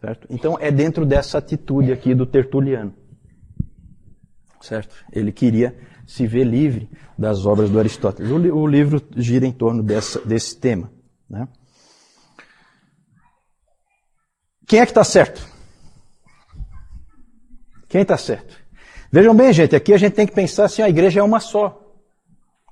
Certo? 0.00 0.26
Então 0.30 0.56
é 0.60 0.70
dentro 0.70 1.04
dessa 1.04 1.38
atitude 1.38 1.92
aqui 1.92 2.14
do 2.14 2.24
Tertuliano. 2.24 2.94
Certo? 4.60 4.94
Ele 5.12 5.32
queria 5.32 5.76
se 6.06 6.26
ver 6.26 6.44
livre 6.44 6.88
das 7.18 7.44
obras 7.44 7.68
do 7.68 7.78
Aristóteles. 7.78 8.30
O, 8.30 8.36
o 8.36 8.66
livro 8.66 9.02
gira 9.16 9.46
em 9.46 9.52
torno 9.52 9.82
dessa, 9.82 10.20
desse 10.20 10.56
tema. 10.58 10.90
Né? 11.28 11.46
Quem 14.66 14.80
é 14.80 14.86
que 14.86 14.90
está 14.90 15.04
certo? 15.04 15.46
Quem 17.88 18.02
está 18.02 18.16
certo? 18.16 18.56
Vejam 19.10 19.34
bem, 19.34 19.52
gente, 19.52 19.74
aqui 19.74 19.94
a 19.94 19.98
gente 19.98 20.14
tem 20.14 20.26
que 20.26 20.34
pensar 20.34 20.66
assim: 20.66 20.82
a 20.82 20.88
igreja 20.88 21.20
é 21.20 21.22
uma 21.22 21.40
só. 21.40 21.84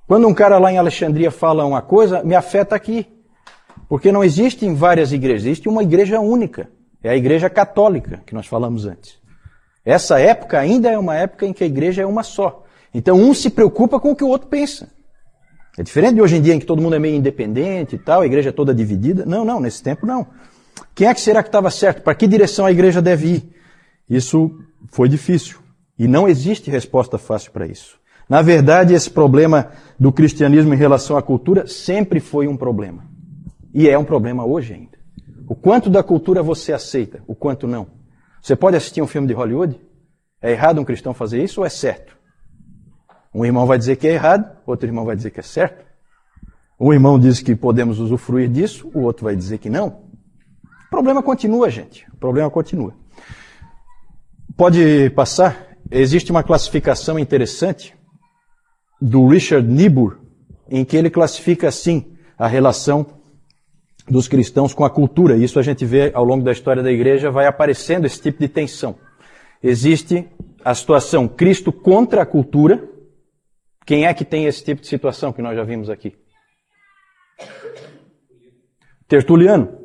Quando 0.07 0.27
um 0.27 0.33
cara 0.33 0.57
lá 0.57 0.71
em 0.71 0.77
Alexandria 0.77 1.31
fala 1.31 1.65
uma 1.65 1.81
coisa, 1.81 2.23
me 2.23 2.35
afeta 2.35 2.75
aqui. 2.75 3.05
Porque 3.89 4.11
não 4.11 4.23
existem 4.23 4.73
várias 4.73 5.11
igrejas, 5.11 5.45
existe 5.45 5.67
uma 5.67 5.83
igreja 5.83 6.19
única. 6.19 6.69
É 7.07 7.11
a 7.11 7.15
igreja 7.15 7.49
católica, 7.49 8.21
que 8.25 8.35
nós 8.35 8.47
falamos 8.47 8.85
antes. 8.85 9.17
Essa 9.85 10.19
época 10.19 10.59
ainda 10.59 10.89
é 10.89 10.97
uma 10.97 11.15
época 11.15 11.45
em 11.45 11.53
que 11.53 11.63
a 11.63 11.67
igreja 11.67 12.01
é 12.01 12.05
uma 12.05 12.21
só. 12.21 12.65
Então 12.93 13.17
um 13.17 13.33
se 13.33 13.49
preocupa 13.49 13.97
com 13.97 14.11
o 14.11 14.15
que 14.15 14.25
o 14.25 14.27
outro 14.27 14.49
pensa. 14.49 14.89
É 15.77 15.83
diferente 15.83 16.15
de 16.15 16.21
hoje 16.21 16.35
em 16.35 16.41
dia 16.41 16.53
em 16.53 16.59
que 16.59 16.65
todo 16.65 16.81
mundo 16.81 16.95
é 16.95 16.99
meio 16.99 17.15
independente 17.15 17.95
e 17.95 17.97
tal, 17.97 18.19
a 18.21 18.25
igreja 18.25 18.49
é 18.49 18.51
toda 18.51 18.75
dividida. 18.75 19.25
Não, 19.25 19.45
não, 19.45 19.61
nesse 19.61 19.81
tempo 19.81 20.05
não. 20.05 20.27
Quem 20.93 21.07
é 21.07 21.13
que 21.13 21.21
será 21.21 21.41
que 21.41 21.47
estava 21.47 21.71
certo? 21.71 22.01
Para 22.01 22.13
que 22.13 22.27
direção 22.27 22.65
a 22.65 22.71
igreja 22.73 23.01
deve 23.01 23.27
ir? 23.35 23.55
Isso 24.09 24.59
foi 24.91 25.07
difícil. 25.07 25.59
E 25.97 26.09
não 26.09 26.27
existe 26.27 26.69
resposta 26.69 27.17
fácil 27.17 27.53
para 27.53 27.65
isso. 27.65 27.97
Na 28.27 28.41
verdade, 28.41 28.93
esse 28.93 29.09
problema 29.09 29.71
do 29.97 30.11
cristianismo 30.11 30.73
em 30.73 30.77
relação 30.77 31.15
à 31.15 31.21
cultura 31.21 31.67
sempre 31.67 32.19
foi 32.19 32.49
um 32.49 32.57
problema. 32.57 33.05
E 33.73 33.87
é 33.87 33.97
um 33.97 34.03
problema 34.03 34.45
hoje 34.45 34.73
ainda. 34.73 34.96
O 35.47 35.55
quanto 35.55 35.89
da 35.89 36.03
cultura 36.03 36.43
você 36.43 36.73
aceita, 36.73 37.23
o 37.25 37.33
quanto 37.33 37.67
não. 37.67 37.87
Você 38.41 38.55
pode 38.55 38.75
assistir 38.75 39.01
um 39.01 39.07
filme 39.07 39.27
de 39.27 39.33
Hollywood? 39.33 39.79
É 40.41 40.51
errado 40.51 40.81
um 40.81 40.85
cristão 40.85 41.13
fazer 41.13 41.41
isso 41.41 41.61
ou 41.61 41.65
é 41.65 41.69
certo? 41.69 42.17
Um 43.33 43.45
irmão 43.45 43.65
vai 43.65 43.77
dizer 43.77 43.95
que 43.95 44.07
é 44.07 44.13
errado, 44.13 44.57
outro 44.65 44.87
irmão 44.87 45.05
vai 45.05 45.15
dizer 45.15 45.31
que 45.31 45.39
é 45.39 45.43
certo. 45.43 45.85
Um 46.79 46.91
irmão 46.91 47.17
diz 47.17 47.39
que 47.39 47.55
podemos 47.55 47.99
usufruir 47.99 48.49
disso, 48.49 48.91
o 48.93 49.01
outro 49.01 49.23
vai 49.23 49.35
dizer 49.35 49.57
que 49.57 49.69
não. 49.69 50.03
O 50.87 50.89
problema 50.89 51.23
continua, 51.23 51.69
gente. 51.69 52.05
O 52.13 52.17
problema 52.17 52.49
continua. 52.49 52.93
Pode 54.55 55.09
passar? 55.11 55.77
Existe 55.89 56.29
uma 56.29 56.43
classificação 56.43 57.17
interessante 57.17 57.95
do 59.01 59.27
Richard 59.27 59.67
Niebuhr, 59.67 60.19
em 60.69 60.83
que 60.83 60.97
ele 60.97 61.09
classifica 61.09 61.67
assim 61.67 62.17
a 62.37 62.47
relação 62.47 63.16
dos 64.09 64.27
cristãos 64.27 64.73
com 64.73 64.85
a 64.85 64.89
cultura. 64.89 65.35
Isso 65.35 65.59
a 65.59 65.63
gente 65.63 65.85
vê 65.85 66.11
ao 66.13 66.23
longo 66.23 66.43
da 66.43 66.51
história 66.51 66.81
da 66.81 66.91
igreja, 66.91 67.29
vai 67.29 67.45
aparecendo 67.45 68.05
esse 68.05 68.21
tipo 68.21 68.39
de 68.39 68.47
tensão. 68.47 68.95
Existe 69.61 70.27
a 70.63 70.73
situação 70.73 71.27
Cristo 71.27 71.71
contra 71.71 72.21
a 72.21 72.25
cultura. 72.25 72.87
Quem 73.85 74.05
é 74.05 74.13
que 74.13 74.25
tem 74.25 74.45
esse 74.45 74.63
tipo 74.63 74.81
de 74.81 74.87
situação 74.87 75.33
que 75.33 75.41
nós 75.41 75.55
já 75.55 75.63
vimos 75.63 75.89
aqui? 75.89 76.15
Tertuliano. 79.07 79.77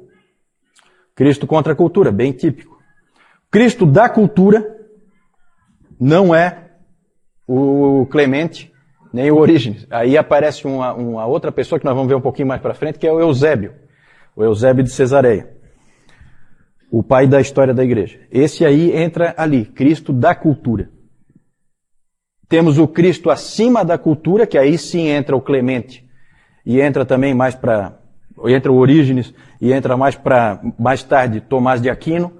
Cristo 1.14 1.46
contra 1.46 1.72
a 1.72 1.76
cultura, 1.76 2.10
bem 2.10 2.32
típico. 2.32 2.78
Cristo 3.50 3.86
da 3.86 4.08
cultura 4.08 4.64
não 6.00 6.34
é 6.34 6.70
o 7.46 8.06
Clemente 8.06 8.72
nem 9.12 9.30
o 9.30 9.36
Orígenes. 9.36 9.86
Aí 9.90 10.16
aparece 10.16 10.66
uma, 10.66 10.94
uma 10.94 11.26
outra 11.26 11.52
pessoa 11.52 11.78
que 11.78 11.84
nós 11.84 11.94
vamos 11.94 12.08
ver 12.08 12.14
um 12.14 12.20
pouquinho 12.20 12.48
mais 12.48 12.60
para 12.60 12.74
frente, 12.74 12.98
que 12.98 13.06
é 13.06 13.12
o 13.12 13.20
Eusébio, 13.20 13.74
o 14.36 14.42
Eusébio 14.42 14.82
de 14.82 14.90
Cesareia, 14.90 15.50
o 16.90 17.02
pai 17.02 17.26
da 17.26 17.40
história 17.40 17.72
da 17.72 17.84
igreja. 17.84 18.18
Esse 18.30 18.64
aí 18.64 18.94
entra 18.96 19.34
ali, 19.36 19.64
Cristo 19.64 20.12
da 20.12 20.34
cultura. 20.34 20.90
Temos 22.48 22.78
o 22.78 22.86
Cristo 22.86 23.30
acima 23.30 23.84
da 23.84 23.96
cultura, 23.96 24.46
que 24.46 24.58
aí 24.58 24.76
sim 24.76 25.08
entra 25.08 25.36
o 25.36 25.40
Clemente 25.40 26.06
e 26.66 26.80
entra 26.80 27.04
também 27.04 27.34
mais 27.34 27.54
para 27.54 27.98
entra 28.46 28.72
o 28.72 28.76
Orígenes 28.76 29.32
e 29.60 29.72
entra 29.72 29.96
mais 29.96 30.16
para 30.16 30.60
mais 30.78 31.02
tarde 31.02 31.40
Tomás 31.40 31.80
de 31.80 31.88
Aquino, 31.88 32.38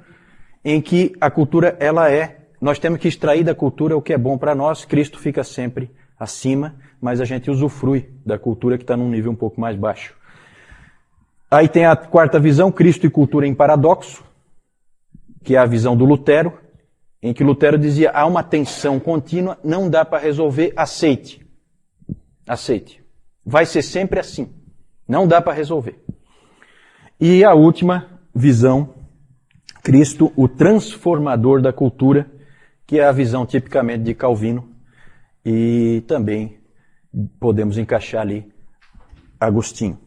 em 0.64 0.80
que 0.80 1.12
a 1.20 1.30
cultura 1.30 1.76
ela 1.80 2.10
é 2.10 2.42
nós 2.60 2.78
temos 2.78 3.00
que 3.00 3.08
extrair 3.08 3.42
da 3.42 3.56
cultura 3.56 3.96
o 3.96 4.00
que 4.00 4.12
é 4.12 4.18
bom 4.18 4.38
para 4.38 4.54
nós. 4.54 4.84
Cristo 4.84 5.18
fica 5.18 5.42
sempre 5.42 5.90
acima, 6.16 6.76
mas 7.00 7.20
a 7.20 7.24
gente 7.24 7.50
usufrui 7.50 8.08
da 8.24 8.38
cultura 8.38 8.78
que 8.78 8.84
está 8.84 8.96
num 8.96 9.10
nível 9.10 9.32
um 9.32 9.36
pouco 9.36 9.60
mais 9.60 9.76
baixo. 9.76 10.14
Aí 11.52 11.68
tem 11.68 11.84
a 11.84 11.94
quarta 11.94 12.40
visão, 12.40 12.72
Cristo 12.72 13.06
e 13.06 13.10
cultura 13.10 13.46
em 13.46 13.54
paradoxo, 13.54 14.24
que 15.44 15.54
é 15.54 15.58
a 15.58 15.66
visão 15.66 15.94
do 15.94 16.06
Lutero, 16.06 16.58
em 17.22 17.34
que 17.34 17.44
Lutero 17.44 17.76
dizia 17.76 18.10
há 18.10 18.24
uma 18.24 18.42
tensão 18.42 18.98
contínua, 18.98 19.58
não 19.62 19.90
dá 19.90 20.02
para 20.02 20.18
resolver, 20.18 20.72
aceite. 20.74 21.46
Aceite. 22.48 23.04
Vai 23.44 23.66
ser 23.66 23.82
sempre 23.82 24.18
assim. 24.18 24.50
Não 25.06 25.28
dá 25.28 25.42
para 25.42 25.52
resolver. 25.52 26.02
E 27.20 27.44
a 27.44 27.52
última 27.52 28.18
visão, 28.34 28.94
Cristo, 29.82 30.32
o 30.34 30.48
transformador 30.48 31.60
da 31.60 31.70
cultura, 31.70 32.32
que 32.86 32.98
é 32.98 33.04
a 33.04 33.12
visão 33.12 33.44
tipicamente 33.44 34.04
de 34.04 34.14
Calvino, 34.14 34.70
e 35.44 36.02
também 36.08 36.60
podemos 37.38 37.76
encaixar 37.76 38.22
ali 38.22 38.50
Agostinho. 39.38 39.98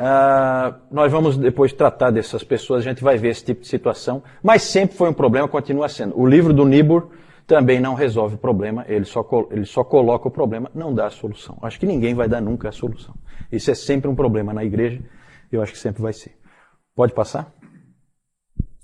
Ah, 0.00 0.76
nós 0.92 1.10
vamos 1.10 1.36
depois 1.36 1.72
tratar 1.72 2.12
dessas 2.12 2.44
pessoas, 2.44 2.86
a 2.86 2.88
gente 2.88 3.02
vai 3.02 3.18
ver 3.18 3.30
esse 3.30 3.44
tipo 3.44 3.62
de 3.62 3.66
situação, 3.66 4.22
mas 4.40 4.62
sempre 4.62 4.96
foi 4.96 5.08
um 5.08 5.12
problema, 5.12 5.48
continua 5.48 5.88
sendo. 5.88 6.16
O 6.16 6.24
livro 6.24 6.52
do 6.52 6.64
Nibur 6.64 7.08
também 7.48 7.80
não 7.80 7.94
resolve 7.94 8.36
o 8.36 8.38
problema, 8.38 8.84
ele 8.86 9.04
só, 9.04 9.26
ele 9.50 9.64
só 9.64 9.82
coloca 9.82 10.28
o 10.28 10.30
problema, 10.30 10.70
não 10.72 10.94
dá 10.94 11.06
a 11.06 11.10
solução. 11.10 11.58
Acho 11.62 11.80
que 11.80 11.86
ninguém 11.86 12.14
vai 12.14 12.28
dar 12.28 12.40
nunca 12.40 12.68
a 12.68 12.72
solução. 12.72 13.12
Isso 13.50 13.72
é 13.72 13.74
sempre 13.74 14.08
um 14.08 14.14
problema 14.14 14.52
na 14.52 14.64
igreja, 14.64 15.02
eu 15.50 15.60
acho 15.60 15.72
que 15.72 15.78
sempre 15.78 16.00
vai 16.00 16.12
ser. 16.12 16.38
Pode 16.94 17.12
passar? 17.12 17.52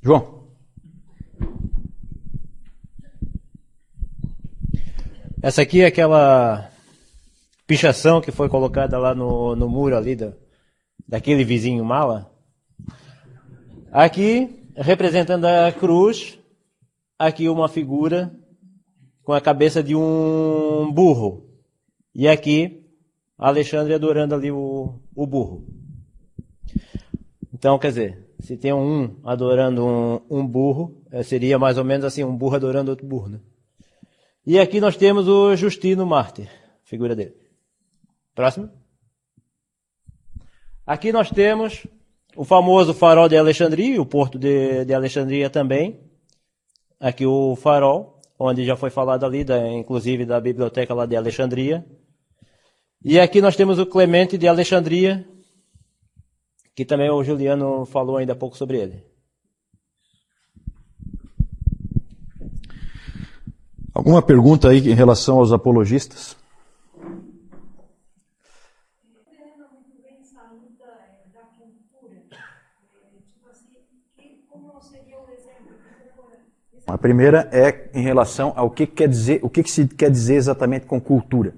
João. 0.03 0.43
Essa 5.41 5.63
aqui 5.63 5.83
é 5.83 5.87
aquela 5.87 6.71
pichação 7.67 8.21
que 8.21 8.33
foi 8.33 8.49
colocada 8.49 8.99
lá 8.99 9.15
no, 9.15 9.55
no 9.55 9.69
muro 9.69 9.97
ali 9.97 10.17
da, 10.17 10.33
daquele 11.07 11.45
vizinho 11.45 11.85
mala. 11.85 12.33
Aqui, 13.93 14.69
representando 14.77 15.45
a 15.45 15.71
cruz, 15.73 16.39
aqui 17.19 17.49
uma 17.49 17.69
figura 17.69 18.35
com 19.23 19.33
a 19.33 19.41
cabeça 19.41 19.83
de 19.83 19.95
um 19.95 20.91
burro. 20.93 21.49
E 22.15 22.29
aqui, 22.29 22.85
Alexandre 23.39 23.95
adorando 23.95 24.35
ali 24.35 24.51
o, 24.51 25.01
o 25.15 25.27
burro. 25.27 25.67
Então, 27.53 27.79
quer 27.79 27.89
dizer, 27.89 28.25
se 28.41 28.57
tem 28.57 28.73
um 28.73 29.17
adorando 29.25 29.87
um, 29.87 30.21
um 30.29 30.47
burro, 30.47 31.03
eh, 31.11 31.23
seria 31.23 31.59
mais 31.59 31.79
ou 31.79 31.85
menos 31.85 32.05
assim, 32.05 32.23
um 32.23 32.37
burro 32.37 32.57
adorando 32.57 32.91
outro 32.91 33.07
burro, 33.07 33.29
né? 33.29 33.41
E 34.47 34.59
aqui 34.59 34.81
nós 34.81 34.97
temos 34.97 35.27
o 35.27 35.57
Justino 35.57 36.05
Mártir, 36.05 36.51
figura 36.85 37.17
dele. 37.17 37.35
Próximo. 38.35 38.71
Aqui 40.87 41.13
nós 41.13 41.31
temos 41.31 41.87
o 42.37 42.45
famoso 42.45 42.93
farol 42.93 43.27
de 43.27 43.37
Alexandria, 43.37 44.01
o 44.01 44.05
porto 44.05 44.39
de, 44.39 44.85
de 44.85 44.93
Alexandria 44.93 45.49
também. 45.49 45.99
Aqui 47.01 47.25
o 47.25 47.57
farol, 47.57 48.21
onde 48.39 48.67
já 48.67 48.77
foi 48.77 48.91
falado 48.91 49.25
ali, 49.25 49.45
da, 49.45 49.73
inclusive 49.73 50.27
da 50.27 50.39
biblioteca 50.39 50.93
lá 50.93 51.07
de 51.07 51.17
Alexandria. 51.17 51.87
E 53.03 53.19
aqui 53.19 53.41
nós 53.41 53.57
temos 53.57 53.79
o 53.79 53.87
Clemente 53.87 54.37
de 54.37 54.47
Alexandria, 54.47 55.27
que 56.75 56.85
também 56.85 57.11
o 57.11 57.25
Juliano 57.25 57.87
falou 57.87 58.19
ainda 58.19 58.35
há 58.35 58.37
pouco 58.37 58.57
sobre 58.57 58.79
ele. 58.79 59.03
Alguma 63.95 64.21
pergunta 64.21 64.69
aí 64.69 64.79
em 64.79 64.95
relação 64.95 65.39
aos 65.39 65.51
apologistas? 65.51 66.37
A 76.87 76.99
primeira 76.99 77.49
é 77.51 77.89
em 77.95 78.03
relação 78.03 78.53
ao 78.57 78.71
que 78.71 78.87
quer 78.87 79.09
dizer, 79.09 79.41
o 79.43 79.49
que, 79.49 79.69
se 79.69 79.87
quer 79.87 80.11
dizer 80.11 80.35
exatamente 80.35 80.85
com 80.85 81.01
cultura. 81.01 81.55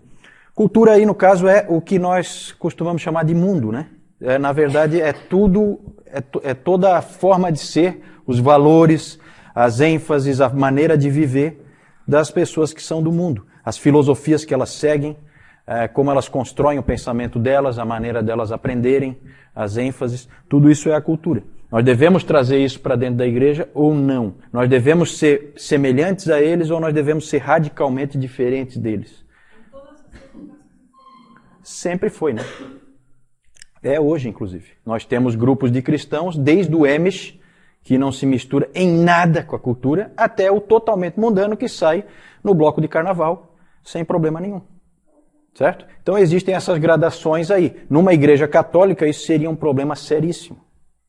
Cultura 0.54 0.92
aí, 0.92 1.04
no 1.04 1.14
caso, 1.14 1.48
é 1.48 1.66
o 1.68 1.80
que 1.80 1.98
nós 1.98 2.52
costumamos 2.52 3.02
chamar 3.02 3.24
de 3.24 3.34
mundo, 3.34 3.72
né? 3.72 3.88
É, 4.20 4.38
na 4.38 4.52
verdade, 4.52 5.00
é 5.00 5.12
tudo, 5.12 5.80
é, 6.06 6.22
é 6.50 6.54
toda 6.54 6.96
a 6.96 7.02
forma 7.02 7.50
de 7.50 7.58
ser, 7.58 8.00
os 8.26 8.38
valores, 8.38 9.18
as 9.54 9.80
ênfases, 9.80 10.40
a 10.40 10.48
maneira 10.48 10.96
de 10.96 11.10
viver 11.10 11.62
das 12.06 12.30
pessoas 12.30 12.72
que 12.72 12.82
são 12.82 13.02
do 13.02 13.10
mundo, 13.10 13.46
as 13.64 13.76
filosofias 13.76 14.44
que 14.44 14.54
elas 14.54 14.70
seguem, 14.70 15.16
é, 15.66 15.88
como 15.88 16.10
elas 16.10 16.28
constroem 16.28 16.78
o 16.78 16.82
pensamento 16.82 17.38
delas, 17.38 17.78
a 17.78 17.84
maneira 17.84 18.22
delas 18.22 18.52
aprenderem, 18.52 19.18
as 19.54 19.76
ênfases, 19.76 20.28
tudo 20.48 20.70
isso 20.70 20.88
é 20.88 20.94
a 20.94 21.00
cultura. 21.00 21.42
Nós 21.70 21.84
devemos 21.84 22.22
trazer 22.22 22.58
isso 22.58 22.80
para 22.80 22.94
dentro 22.94 23.16
da 23.16 23.26
igreja 23.26 23.68
ou 23.74 23.92
não? 23.92 24.36
Nós 24.52 24.68
devemos 24.68 25.18
ser 25.18 25.52
semelhantes 25.56 26.28
a 26.28 26.40
eles 26.40 26.70
ou 26.70 26.80
nós 26.80 26.94
devemos 26.94 27.28
ser 27.28 27.38
radicalmente 27.38 28.16
diferentes 28.16 28.76
deles? 28.76 29.24
Sempre 31.62 32.08
foi, 32.08 32.32
né? 32.32 32.42
É 33.82 34.00
hoje, 34.00 34.28
inclusive. 34.28 34.72
Nós 34.84 35.04
temos 35.04 35.34
grupos 35.34 35.70
de 35.70 35.82
cristãos, 35.82 36.36
desde 36.36 36.74
o 36.74 36.84
Amish, 36.84 37.38
que 37.82 37.98
não 37.98 38.12
se 38.12 38.26
mistura 38.26 38.68
em 38.74 38.88
nada 38.88 39.42
com 39.42 39.54
a 39.54 39.58
cultura, 39.58 40.12
até 40.16 40.50
o 40.50 40.60
totalmente 40.60 41.18
mundano 41.18 41.56
que 41.56 41.68
sai 41.68 42.04
no 42.42 42.54
bloco 42.54 42.80
de 42.80 42.88
carnaval, 42.88 43.56
sem 43.82 44.04
problema 44.04 44.40
nenhum. 44.40 44.60
Certo? 45.54 45.86
Então 46.02 46.18
existem 46.18 46.54
essas 46.54 46.78
gradações 46.78 47.50
aí. 47.50 47.76
Numa 47.88 48.12
igreja 48.12 48.46
católica, 48.46 49.06
isso 49.06 49.24
seria 49.24 49.48
um 49.48 49.56
problema 49.56 49.96
seríssimo. 49.96 50.65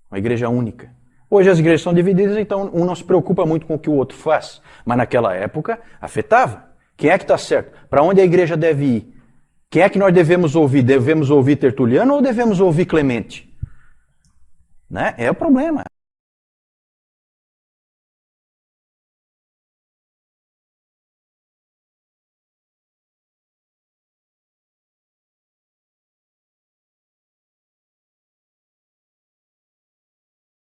Uma 0.09 0.17
igreja 0.17 0.49
única. 0.49 0.89
Hoje 1.29 1.49
as 1.49 1.59
igrejas 1.59 1.81
são 1.81 1.93
divididas, 1.93 2.37
então 2.37 2.69
um 2.73 2.85
não 2.85 2.95
se 2.95 3.03
preocupa 3.03 3.45
muito 3.45 3.65
com 3.65 3.75
o 3.75 3.79
que 3.79 3.89
o 3.89 3.93
outro 3.93 4.17
faz. 4.17 4.61
Mas 4.85 4.97
naquela 4.97 5.33
época, 5.33 5.79
afetava. 5.99 6.67
Quem 6.95 7.09
é 7.09 7.17
que 7.17 7.25
está 7.25 7.37
certo? 7.37 7.71
Para 7.89 8.01
onde 8.01 8.21
a 8.21 8.23
igreja 8.23 8.55
deve 8.55 8.85
ir? 8.85 9.13
Quem 9.69 9.81
é 9.81 9.89
que 9.89 9.99
nós 9.99 10.13
devemos 10.13 10.55
ouvir? 10.55 10.81
Devemos 10.81 11.29
ouvir 11.29 11.57
Tertuliano 11.57 12.13
ou 12.13 12.21
devemos 12.21 12.61
ouvir 12.61 12.85
Clemente? 12.85 13.53
Né? 14.89 15.13
É 15.17 15.29
o 15.29 15.35
problema. 15.35 15.83